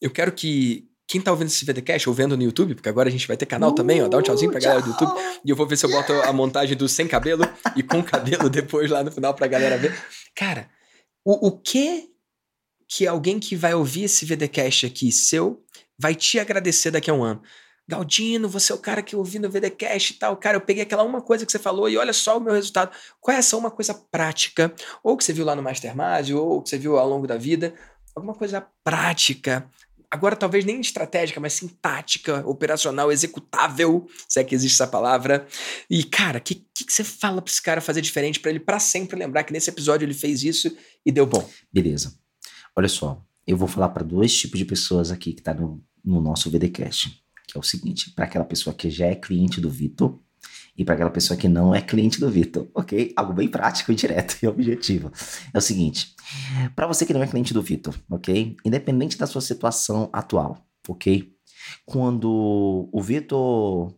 eu 0.00 0.10
quero 0.10 0.32
que 0.32 0.87
quem 1.08 1.22
tá 1.22 1.30
ouvindo 1.30 1.46
esse 1.46 1.64
VDcast 1.64 2.06
ou 2.06 2.14
vendo 2.14 2.36
no 2.36 2.42
YouTube, 2.42 2.74
porque 2.74 2.88
agora 2.88 3.08
a 3.08 3.12
gente 3.12 3.26
vai 3.26 3.34
ter 3.34 3.46
canal 3.46 3.70
uh, 3.70 3.74
também, 3.74 4.02
ó, 4.02 4.08
dá 4.08 4.18
um 4.18 4.22
tchauzinho 4.22 4.50
pra 4.50 4.60
galera 4.60 4.82
do 4.82 4.90
YouTube. 4.90 5.12
E 5.42 5.48
eu 5.48 5.56
vou 5.56 5.66
ver 5.66 5.78
se 5.78 5.86
eu 5.86 5.90
boto 5.90 6.12
a 6.12 6.32
montagem 6.34 6.76
do 6.76 6.86
sem 6.86 7.08
cabelo 7.08 7.44
e 7.74 7.82
com 7.82 8.02
cabelo 8.02 8.48
depois 8.50 8.90
lá 8.90 9.02
no 9.02 9.10
final 9.10 9.32
pra 9.32 9.46
galera 9.46 9.78
ver. 9.78 9.98
Cara, 10.34 10.68
o, 11.24 11.48
o 11.48 11.58
que 11.58 12.10
que 12.86 13.06
alguém 13.06 13.40
que 13.40 13.56
vai 13.56 13.72
ouvir 13.72 14.04
esse 14.04 14.26
VDcast 14.26 14.84
aqui 14.84 15.10
seu 15.10 15.64
vai 15.98 16.14
te 16.14 16.38
agradecer 16.38 16.90
daqui 16.90 17.10
a 17.10 17.14
um 17.14 17.24
ano? 17.24 17.42
Galdino, 17.88 18.46
você 18.46 18.70
é 18.70 18.74
o 18.74 18.78
cara 18.78 19.02
que 19.02 19.16
ouvindo 19.16 19.46
o 19.46 19.50
VDcast 19.50 20.12
e 20.12 20.16
tal. 20.18 20.36
Cara, 20.36 20.58
eu 20.58 20.60
peguei 20.60 20.82
aquela 20.82 21.02
uma 21.04 21.22
coisa 21.22 21.46
que 21.46 21.50
você 21.50 21.58
falou 21.58 21.88
e 21.88 21.96
olha 21.96 22.12
só 22.12 22.36
o 22.36 22.40
meu 22.40 22.52
resultado. 22.52 22.94
Qual 23.18 23.34
é 23.34 23.38
essa 23.38 23.56
uma 23.56 23.70
coisa 23.70 23.94
prática? 23.94 24.74
Ou 25.02 25.16
que 25.16 25.24
você 25.24 25.32
viu 25.32 25.46
lá 25.46 25.56
no 25.56 25.62
Mastermind, 25.62 26.32
ou 26.34 26.60
que 26.60 26.68
você 26.68 26.76
viu 26.76 26.98
ao 26.98 27.08
longo 27.08 27.26
da 27.26 27.38
vida. 27.38 27.72
Alguma 28.14 28.34
coisa 28.34 28.66
prática 28.84 29.66
agora 30.10 30.36
talvez 30.36 30.64
nem 30.64 30.80
estratégica, 30.80 31.40
mas 31.40 31.52
sim 31.52 31.68
tática, 31.68 32.46
operacional, 32.46 33.12
executável, 33.12 34.06
se 34.28 34.40
é 34.40 34.44
que 34.44 34.54
existe 34.54 34.74
essa 34.74 34.86
palavra. 34.86 35.46
E, 35.88 36.02
cara, 36.04 36.38
o 36.38 36.40
que, 36.40 36.54
que, 36.74 36.84
que, 36.84 36.92
você 36.92 37.04
fala 37.04 37.42
pra 37.42 37.50
esse 37.50 37.62
cara 37.62 37.80
fazer 37.80 38.00
diferente 38.00 38.40
para 38.40 38.50
ele 38.50 38.60
para 38.60 38.78
sempre 38.78 39.18
lembrar 39.18 39.44
que 39.44 39.52
nesse 39.52 39.70
episódio 39.70 40.04
ele 40.04 40.14
fez 40.14 40.42
isso 40.42 40.74
e 41.04 41.12
deu 41.12 41.26
bom? 41.26 41.48
Beleza. 41.72 42.14
Olha 42.74 42.88
só, 42.88 43.22
eu 43.46 43.56
vou 43.56 43.68
falar 43.68 43.90
para 43.90 44.04
dois 44.04 44.36
tipos 44.36 44.58
de 44.58 44.64
pessoas 44.64 45.10
aqui 45.10 45.32
que 45.32 45.42
tá 45.42 45.52
no, 45.52 45.82
no 46.04 46.20
nosso 46.20 46.50
VDcast, 46.50 47.22
que 47.46 47.56
é 47.56 47.60
o 47.60 47.62
seguinte, 47.62 48.12
para 48.14 48.24
aquela 48.24 48.44
pessoa 48.44 48.74
que 48.74 48.90
já 48.90 49.06
é 49.06 49.14
cliente 49.14 49.60
do 49.60 49.70
Vitor, 49.70 50.18
e 50.78 50.84
para 50.84 50.94
aquela 50.94 51.10
pessoa 51.10 51.36
que 51.36 51.48
não 51.48 51.74
é 51.74 51.82
cliente 51.82 52.20
do 52.20 52.30
Vitor, 52.30 52.70
ok? 52.72 53.12
Algo 53.16 53.32
bem 53.32 53.48
prático 53.48 53.92
direto 53.92 54.38
e 54.40 54.46
objetivo. 54.46 55.10
É 55.52 55.58
o 55.58 55.60
seguinte: 55.60 56.14
para 56.76 56.86
você 56.86 57.04
que 57.04 57.12
não 57.12 57.22
é 57.22 57.26
cliente 57.26 57.52
do 57.52 57.60
Vitor, 57.60 57.94
ok? 58.08 58.56
Independente 58.64 59.18
da 59.18 59.26
sua 59.26 59.40
situação 59.40 60.08
atual, 60.12 60.64
ok? 60.88 61.34
Quando 61.84 62.88
o 62.92 63.02
Vitor 63.02 63.92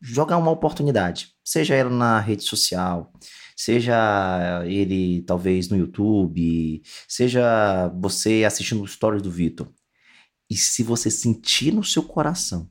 jogar 0.00 0.38
uma 0.38 0.50
oportunidade, 0.50 1.34
seja 1.44 1.74
ela 1.74 1.90
na 1.90 2.18
rede 2.20 2.42
social, 2.42 3.12
seja 3.54 4.62
ele 4.64 5.22
talvez 5.22 5.68
no 5.68 5.76
YouTube, 5.76 6.82
seja 7.06 7.88
você 8.00 8.44
assistindo 8.44 8.86
stories 8.86 9.22
do 9.22 9.30
Vitor. 9.30 9.70
E 10.48 10.56
se 10.56 10.82
você 10.82 11.10
sentir 11.10 11.72
no 11.72 11.84
seu 11.84 12.02
coração, 12.02 12.70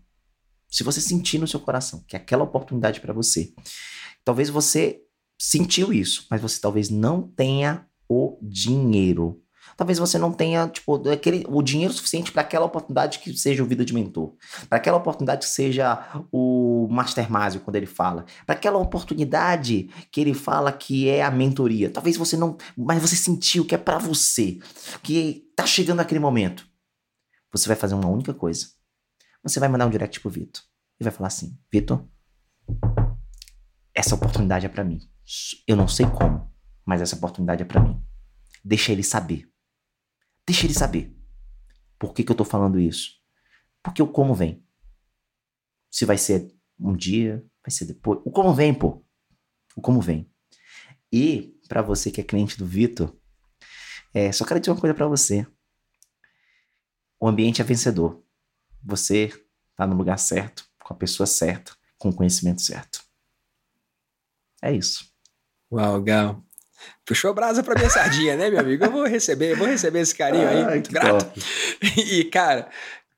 se 0.76 0.84
você 0.84 1.00
sentir 1.00 1.40
no 1.40 1.48
seu 1.48 1.60
coração 1.62 2.04
que 2.06 2.18
aquela 2.18 2.44
oportunidade 2.44 3.00
para 3.00 3.14
você, 3.14 3.54
talvez 4.26 4.50
você 4.50 5.00
sentiu 5.40 5.94
isso, 5.94 6.28
mas 6.30 6.42
você 6.42 6.60
talvez 6.60 6.90
não 6.90 7.22
tenha 7.22 7.88
o 8.10 8.38
dinheiro 8.42 9.42
Talvez 9.76 9.98
você 9.98 10.18
não 10.18 10.32
tenha, 10.32 10.68
tipo, 10.70 11.10
aquele, 11.10 11.44
o 11.50 11.62
dinheiro 11.62 11.92
suficiente 11.92 12.32
para 12.32 12.44
aquela 12.44 12.66
oportunidade 12.66 13.20
que 13.20 13.36
seja 13.36 13.64
o 13.64 13.66
vida 13.66 13.84
de 13.84 13.94
mentor. 13.94 14.34
Para 14.70 14.78
aquela 14.78 14.98
oportunidade 14.98 15.46
que 15.46 15.52
seja 15.52 16.24
o 16.32 16.88
Master 16.90 17.30
Másio, 17.30 17.60
quando 17.60 17.76
ele 17.76 17.86
fala. 17.86 18.26
Para 18.46 18.56
aquela 18.56 18.78
oportunidade 18.78 19.90
que 20.12 20.22
ele 20.22 20.34
fala 20.34 20.72
que 20.72 21.10
é 21.10 21.24
a 21.24 21.32
mentoria. 21.32 21.90
Talvez 21.90 22.16
você 22.16 22.38
não. 22.38 22.58
Mas 22.78 23.02
você 23.02 23.16
sentiu 23.16 23.66
que 23.66 23.76
é 23.76 23.78
para 23.78 23.98
você. 23.98 24.60
Que 25.02 25.44
tá 25.56 25.66
chegando 25.66 26.00
aquele 26.00 26.20
momento. 26.20 26.66
Você 27.52 27.68
vai 27.68 27.76
fazer 27.76 27.96
uma 27.96 28.08
única 28.08 28.34
coisa. 28.34 28.75
Você 29.46 29.60
vai 29.60 29.70
mandar 29.70 29.86
um 29.86 29.92
direct 29.92 30.20
pro 30.20 30.32
Vitor. 30.32 30.64
E 31.00 31.04
vai 31.04 31.14
falar 31.14 31.28
assim: 31.28 31.56
Vitor, 31.72 32.10
essa 33.94 34.16
oportunidade 34.16 34.66
é 34.66 34.70
para 34.70 34.84
mim. 34.84 35.00
Eu 35.68 35.76
não 35.76 35.88
sei 35.88 36.08
como, 36.08 36.52
mas 36.84 37.00
essa 37.00 37.16
oportunidade 37.16 37.62
é 37.62 37.66
para 37.66 37.80
mim. 37.80 38.04
Deixa 38.64 38.92
ele 38.92 39.04
saber. 39.04 39.48
Deixa 40.48 40.66
ele 40.66 40.74
saber. 40.74 41.16
Por 42.00 42.12
que, 42.14 42.24
que 42.24 42.32
eu 42.32 42.36
tô 42.36 42.44
falando 42.44 42.80
isso? 42.80 43.12
Porque 43.84 44.02
o 44.02 44.08
como 44.08 44.34
vem. 44.34 44.66
Se 45.92 46.06
vai 46.06 46.18
ser 46.18 46.52
um 46.80 46.96
dia, 46.96 47.46
vai 47.64 47.70
ser 47.70 47.86
depois. 47.86 48.20
O 48.26 48.32
como 48.32 48.52
vem, 48.52 48.74
pô. 48.74 49.06
O 49.76 49.82
como 49.82 50.02
vem. 50.02 50.28
E, 51.12 51.56
para 51.68 51.84
você 51.84 52.10
que 52.10 52.20
é 52.20 52.24
cliente 52.24 52.58
do 52.58 52.66
Vitor, 52.66 53.16
é, 54.12 54.32
só 54.32 54.44
quero 54.44 54.60
dizer 54.60 54.72
uma 54.72 54.82
coisa 54.82 54.94
para 54.94 55.08
você. 55.08 55.46
O 57.20 57.28
ambiente 57.28 57.62
é 57.62 57.64
vencedor. 57.64 58.25
Você 58.86 59.32
tá 59.76 59.88
no 59.88 59.96
lugar 59.96 60.18
certo, 60.18 60.66
com 60.84 60.94
a 60.94 60.98
pessoa 60.98 61.26
certa, 61.26 61.74
com 61.98 62.10
o 62.10 62.14
conhecimento 62.14 62.62
certo. 62.62 63.04
É 64.62 64.72
isso. 64.72 65.06
Uau, 65.72 66.02
Gal. 66.02 66.44
Puxou 67.06 67.34
brasa 67.34 67.64
pra 67.64 67.76
minha 67.76 67.90
sardinha, 67.90 68.36
né, 68.36 68.50
meu 68.50 68.60
amigo? 68.60 68.86
Eu 68.86 68.92
vou 68.92 69.06
receber, 69.06 69.56
vou 69.56 69.68
receber 69.68 70.00
esse 70.00 70.16
carinho 70.16 70.48
aí, 70.48 70.64
muito 70.66 70.92
grato. 70.92 71.26
Top. 71.26 71.42
E, 71.98 72.24
cara, 72.26 72.70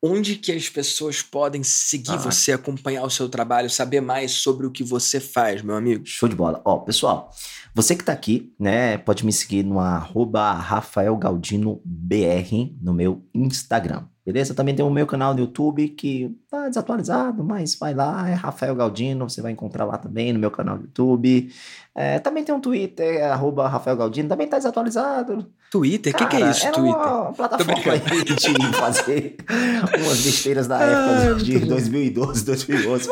onde 0.02 0.36
que 0.36 0.52
as 0.52 0.70
pessoas 0.70 1.22
podem 1.22 1.64
seguir 1.64 2.14
ah. 2.14 2.18
você, 2.18 2.52
acompanhar 2.52 3.04
o 3.04 3.10
seu 3.10 3.28
trabalho, 3.28 3.70
saber 3.70 4.02
mais 4.02 4.32
sobre 4.32 4.66
o 4.66 4.72
que 4.72 4.84
você 4.84 5.20
faz, 5.20 5.62
meu 5.62 5.76
amigo? 5.76 6.06
Show 6.06 6.30
de 6.30 6.36
bola. 6.36 6.62
Ó, 6.66 6.80
pessoal, 6.80 7.32
você 7.74 7.96
que 7.96 8.04
tá 8.04 8.14
aqui, 8.14 8.54
né, 8.60 8.98
pode 8.98 9.26
me 9.26 9.34
seguir 9.34 9.64
no 9.64 9.80
arroba 9.80 10.52
Rafael 10.54 11.16
Galdino 11.18 11.82
BR 11.84 12.76
no 12.82 12.94
meu 12.94 13.26
Instagram. 13.34 14.06
Beleza? 14.28 14.54
Também 14.54 14.76
tem 14.76 14.84
o 14.84 14.90
meu 14.90 15.08
canal 15.08 15.34
no 15.34 15.40
YouTube 15.40 15.88
que 15.88 16.36
tá 16.52 16.68
desatualizado, 16.68 17.46
mas 17.46 17.76
vai 17.76 17.94
lá, 17.94 18.30
é 18.30 18.34
Rafael 18.34 18.76
Galdino, 18.76 19.30
você 19.30 19.42
vai 19.42 19.54
encontrar 19.54 19.86
lá 19.86 19.98
também 19.98 20.34
no 20.34 20.40
meu 20.40 20.52
canal 20.52 20.76
no 20.76 20.82
YouTube. 20.82 21.50
É, 21.96 22.20
também 22.20 22.44
tem 22.44 22.54
um 22.54 22.60
Twitter, 22.60 23.20
é, 23.20 23.24
arroba 23.24 23.70
Rafael 23.70 23.96
Galdino, 23.96 24.28
também 24.28 24.46
tá 24.46 24.58
desatualizado. 24.58 25.48
Twitter? 25.72 26.14
O 26.14 26.18
que, 26.18 26.26
que, 26.26 26.36
é 26.36 26.50
isso, 26.52 26.68
é 26.68 26.72
Twitter? 26.72 26.94
uma 26.94 27.32
plataforma 27.32 27.94
aí 27.94 28.24
de 28.26 28.74
fazer 28.74 29.38
umas 29.98 30.22
besteiras 30.22 30.68
da 30.68 30.78
época 30.82 31.32
ah, 31.32 31.34
de 31.42 31.60
2012, 31.60 32.46
2011. 32.46 33.10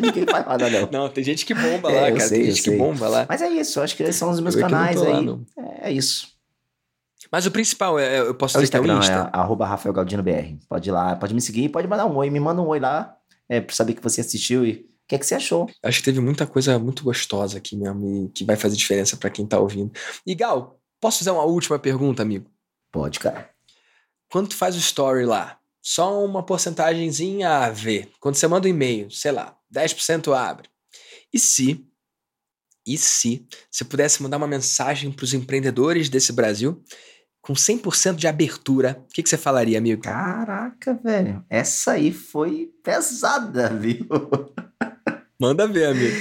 Ninguém 0.00 0.26
faz 0.26 0.46
nada, 0.46 0.68
não. 0.68 0.88
Não, 0.92 1.08
tem 1.08 1.24
gente 1.24 1.46
que 1.46 1.54
bomba 1.54 1.90
é, 1.90 1.98
lá, 1.98 2.08
cara. 2.08 2.28
Sei, 2.28 2.40
tem 2.42 2.50
gente 2.50 2.62
que 2.62 2.76
bomba 2.76 3.08
lá. 3.08 3.24
Mas 3.26 3.40
é 3.40 3.48
isso, 3.48 3.80
acho 3.80 3.96
que 3.96 4.02
esses 4.02 4.16
são 4.16 4.28
os 4.28 4.38
meus 4.38 4.54
eu 4.54 4.60
canais 4.60 5.00
aí. 5.00 5.26
Lá, 5.26 5.38
é 5.80 5.90
isso. 5.90 6.31
Mas 7.32 7.46
o 7.46 7.50
principal, 7.50 7.98
é, 7.98 8.20
eu 8.20 8.34
posso 8.34 8.58
é 8.58 8.60
o 8.60 8.62
Instagram, 8.62 8.96
o 8.96 8.98
Insta. 8.98 9.30
é 9.32 9.38
arroba 9.38 9.64
Rafael 9.64 9.94
Galdino 9.94 10.22
BR. 10.22 10.54
Pode 10.68 10.90
ir 10.90 10.92
lá, 10.92 11.16
pode 11.16 11.32
me 11.32 11.40
seguir, 11.40 11.70
pode 11.70 11.88
mandar 11.88 12.04
um 12.04 12.14
oi, 12.16 12.28
me 12.28 12.38
manda 12.38 12.60
um 12.60 12.66
oi 12.68 12.78
lá, 12.78 13.16
é, 13.48 13.58
pra 13.58 13.74
saber 13.74 13.94
que 13.94 14.02
você 14.02 14.20
assistiu 14.20 14.66
e 14.66 14.72
o 14.72 15.08
que 15.08 15.14
é 15.14 15.18
que 15.18 15.24
você 15.24 15.34
achou. 15.34 15.66
Acho 15.82 16.00
que 16.00 16.04
teve 16.04 16.20
muita 16.20 16.46
coisa 16.46 16.78
muito 16.78 17.02
gostosa 17.02 17.56
aqui 17.56 17.74
mesmo 17.74 18.26
e 18.26 18.28
que 18.28 18.44
vai 18.44 18.54
fazer 18.54 18.76
diferença 18.76 19.16
para 19.16 19.30
quem 19.30 19.46
tá 19.46 19.58
ouvindo. 19.58 19.90
E 20.26 20.34
Gal, 20.34 20.78
posso 21.00 21.20
fazer 21.20 21.30
uma 21.30 21.44
última 21.44 21.78
pergunta, 21.78 22.20
amigo? 22.20 22.50
Pode, 22.92 23.18
cara. 23.18 23.48
Quando 24.30 24.48
tu 24.48 24.56
faz 24.56 24.76
o 24.76 24.78
story 24.78 25.24
lá, 25.24 25.58
só 25.80 26.22
uma 26.22 26.42
porcentagemzinha 26.42 27.48
a 27.48 27.70
ver. 27.70 28.10
Quando 28.20 28.34
você 28.34 28.46
manda 28.46 28.68
um 28.68 28.70
e-mail, 28.70 29.10
sei 29.10 29.32
lá, 29.32 29.56
10% 29.74 30.34
abre. 30.36 30.68
E 31.32 31.38
se 31.38 31.86
e 32.86 32.98
se 32.98 33.46
você 33.70 33.84
pudesse 33.84 34.22
mandar 34.22 34.38
uma 34.38 34.46
mensagem 34.46 35.10
para 35.12 35.24
os 35.24 35.32
empreendedores 35.32 36.08
desse 36.08 36.32
Brasil 36.32 36.82
com 37.42 37.54
100% 37.54 38.14
de 38.14 38.28
abertura, 38.28 39.04
o 39.10 39.12
que, 39.12 39.22
que 39.22 39.28
você 39.28 39.36
falaria, 39.36 39.76
amigo? 39.76 40.02
Caraca, 40.02 40.94
velho. 40.94 41.44
Essa 41.50 41.92
aí 41.92 42.12
foi 42.12 42.70
pesada, 42.84 43.68
viu? 43.76 44.06
Manda 45.38 45.66
ver, 45.66 45.86
amigo. 45.86 46.16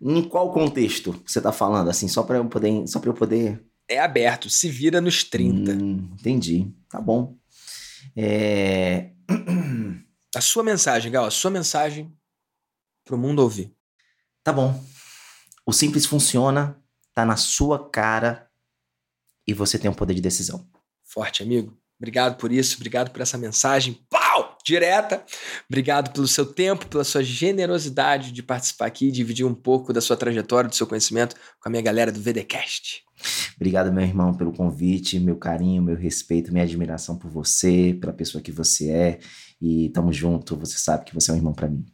Em 0.00 0.26
qual 0.26 0.50
contexto 0.50 1.22
você 1.26 1.38
tá 1.38 1.52
falando? 1.52 1.90
Assim, 1.90 2.08
só 2.08 2.22
para 2.22 2.38
eu 2.38 2.46
poder, 2.46 2.86
só 2.88 2.98
para 2.98 3.10
eu 3.10 3.14
poder 3.14 3.62
É 3.86 3.98
aberto, 4.00 4.48
se 4.48 4.70
vira 4.70 5.02
nos 5.02 5.22
30. 5.22 5.72
Hum, 5.72 6.08
entendi. 6.18 6.72
Tá 6.88 6.98
bom. 6.98 7.36
É... 8.16 9.10
A 10.34 10.40
sua 10.40 10.62
mensagem, 10.62 11.12
Gal, 11.12 11.26
a 11.26 11.30
sua 11.30 11.50
mensagem 11.50 12.10
pro 13.04 13.18
mundo 13.18 13.40
ouvir. 13.40 13.74
Tá 14.42 14.52
bom. 14.52 14.82
O 15.66 15.72
simples 15.72 16.06
funciona, 16.06 16.80
tá 17.14 17.26
na 17.26 17.36
sua 17.36 17.90
cara 17.90 18.47
e 19.48 19.54
você 19.54 19.78
tem 19.78 19.90
um 19.90 19.94
poder 19.94 20.12
de 20.12 20.20
decisão. 20.20 20.68
Forte, 21.02 21.42
amigo. 21.42 21.74
Obrigado 21.98 22.36
por 22.36 22.52
isso, 22.52 22.76
obrigado 22.76 23.10
por 23.10 23.22
essa 23.22 23.38
mensagem. 23.38 23.98
Pau! 24.10 24.56
Direta. 24.64 25.24
Obrigado 25.68 26.12
pelo 26.12 26.28
seu 26.28 26.44
tempo, 26.44 26.86
pela 26.86 27.02
sua 27.02 27.24
generosidade 27.24 28.30
de 28.30 28.42
participar 28.42 28.86
aqui, 28.86 29.10
dividir 29.10 29.46
um 29.46 29.54
pouco 29.54 29.94
da 29.94 30.00
sua 30.00 30.16
trajetória, 30.16 30.68
do 30.68 30.76
seu 30.76 30.86
conhecimento 30.86 31.34
com 31.58 31.68
a 31.68 31.70
minha 31.70 31.82
galera 31.82 32.12
do 32.12 32.20
VDcast. 32.20 33.02
Obrigado, 33.56 33.90
meu 33.90 34.04
irmão, 34.04 34.34
pelo 34.34 34.52
convite, 34.52 35.18
meu 35.18 35.36
carinho, 35.36 35.82
meu 35.82 35.96
respeito, 35.96 36.52
minha 36.52 36.64
admiração 36.64 37.16
por 37.16 37.30
você, 37.30 37.96
pela 37.98 38.12
pessoa 38.12 38.42
que 38.42 38.52
você 38.52 38.90
é. 38.90 39.18
E 39.60 39.88
tamo 39.88 40.12
junto, 40.12 40.54
você 40.54 40.76
sabe 40.76 41.06
que 41.06 41.14
você 41.14 41.30
é 41.30 41.34
um 41.34 41.38
irmão 41.38 41.54
para 41.54 41.68
mim. 41.68 41.84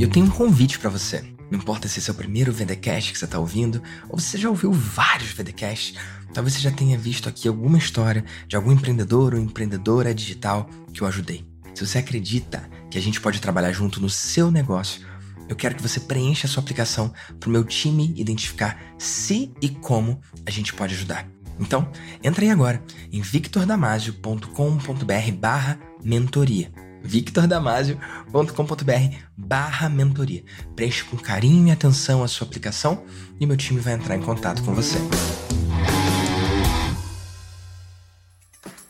Eu 0.00 0.10
tenho 0.10 0.26
um 0.26 0.30
convite 0.30 0.78
para 0.78 0.88
você. 0.90 1.33
Não 1.50 1.58
importa 1.58 1.88
se 1.88 1.98
esse 1.98 2.10
é 2.10 2.12
o 2.12 2.16
primeiro 2.16 2.52
VDcast 2.52 3.12
que 3.12 3.18
você 3.18 3.24
está 3.24 3.38
ouvindo, 3.38 3.82
ou 4.08 4.18
você 4.18 4.38
já 4.38 4.48
ouviu 4.48 4.72
vários 4.72 5.32
VDcasts, 5.32 5.94
talvez 6.32 6.54
você 6.54 6.60
já 6.60 6.70
tenha 6.70 6.98
visto 6.98 7.28
aqui 7.28 7.48
alguma 7.48 7.78
história 7.78 8.24
de 8.48 8.56
algum 8.56 8.72
empreendedor 8.72 9.34
ou 9.34 9.40
empreendedora 9.40 10.14
digital 10.14 10.68
que 10.92 11.02
eu 11.02 11.06
ajudei. 11.06 11.44
Se 11.74 11.86
você 11.86 11.98
acredita 11.98 12.68
que 12.90 12.96
a 12.96 13.02
gente 13.02 13.20
pode 13.20 13.40
trabalhar 13.40 13.72
junto 13.72 14.00
no 14.00 14.08
seu 14.08 14.50
negócio, 14.50 15.02
eu 15.48 15.56
quero 15.56 15.74
que 15.74 15.82
você 15.82 16.00
preencha 16.00 16.46
a 16.46 16.50
sua 16.50 16.62
aplicação 16.62 17.12
para 17.38 17.48
o 17.48 17.52
meu 17.52 17.64
time 17.64 18.14
identificar 18.16 18.80
se 18.98 19.52
e 19.60 19.68
como 19.68 20.20
a 20.46 20.50
gente 20.50 20.72
pode 20.72 20.94
ajudar. 20.94 21.28
Então, 21.60 21.86
entra 22.22 22.44
aí 22.44 22.50
agora 22.50 22.82
em 23.12 23.20
victordamasio.com.br 23.20 25.32
barra 25.38 25.78
mentoria 26.02 26.72
victordamasio.com.br 27.04 29.16
barra 29.36 29.88
mentoria. 29.88 30.42
Preste 30.74 31.04
com 31.04 31.16
carinho 31.16 31.68
e 31.68 31.70
atenção 31.70 32.24
a 32.24 32.28
sua 32.28 32.46
aplicação 32.46 33.04
e 33.38 33.46
meu 33.46 33.56
time 33.56 33.78
vai 33.78 33.92
entrar 33.92 34.16
em 34.16 34.22
contato 34.22 34.64
com 34.64 34.74
você. 34.74 34.98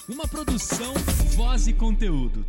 Uma 0.08 0.28
produção, 0.28 0.94
voz 1.34 1.66
e 1.66 1.72
conteúdo. 1.72 2.44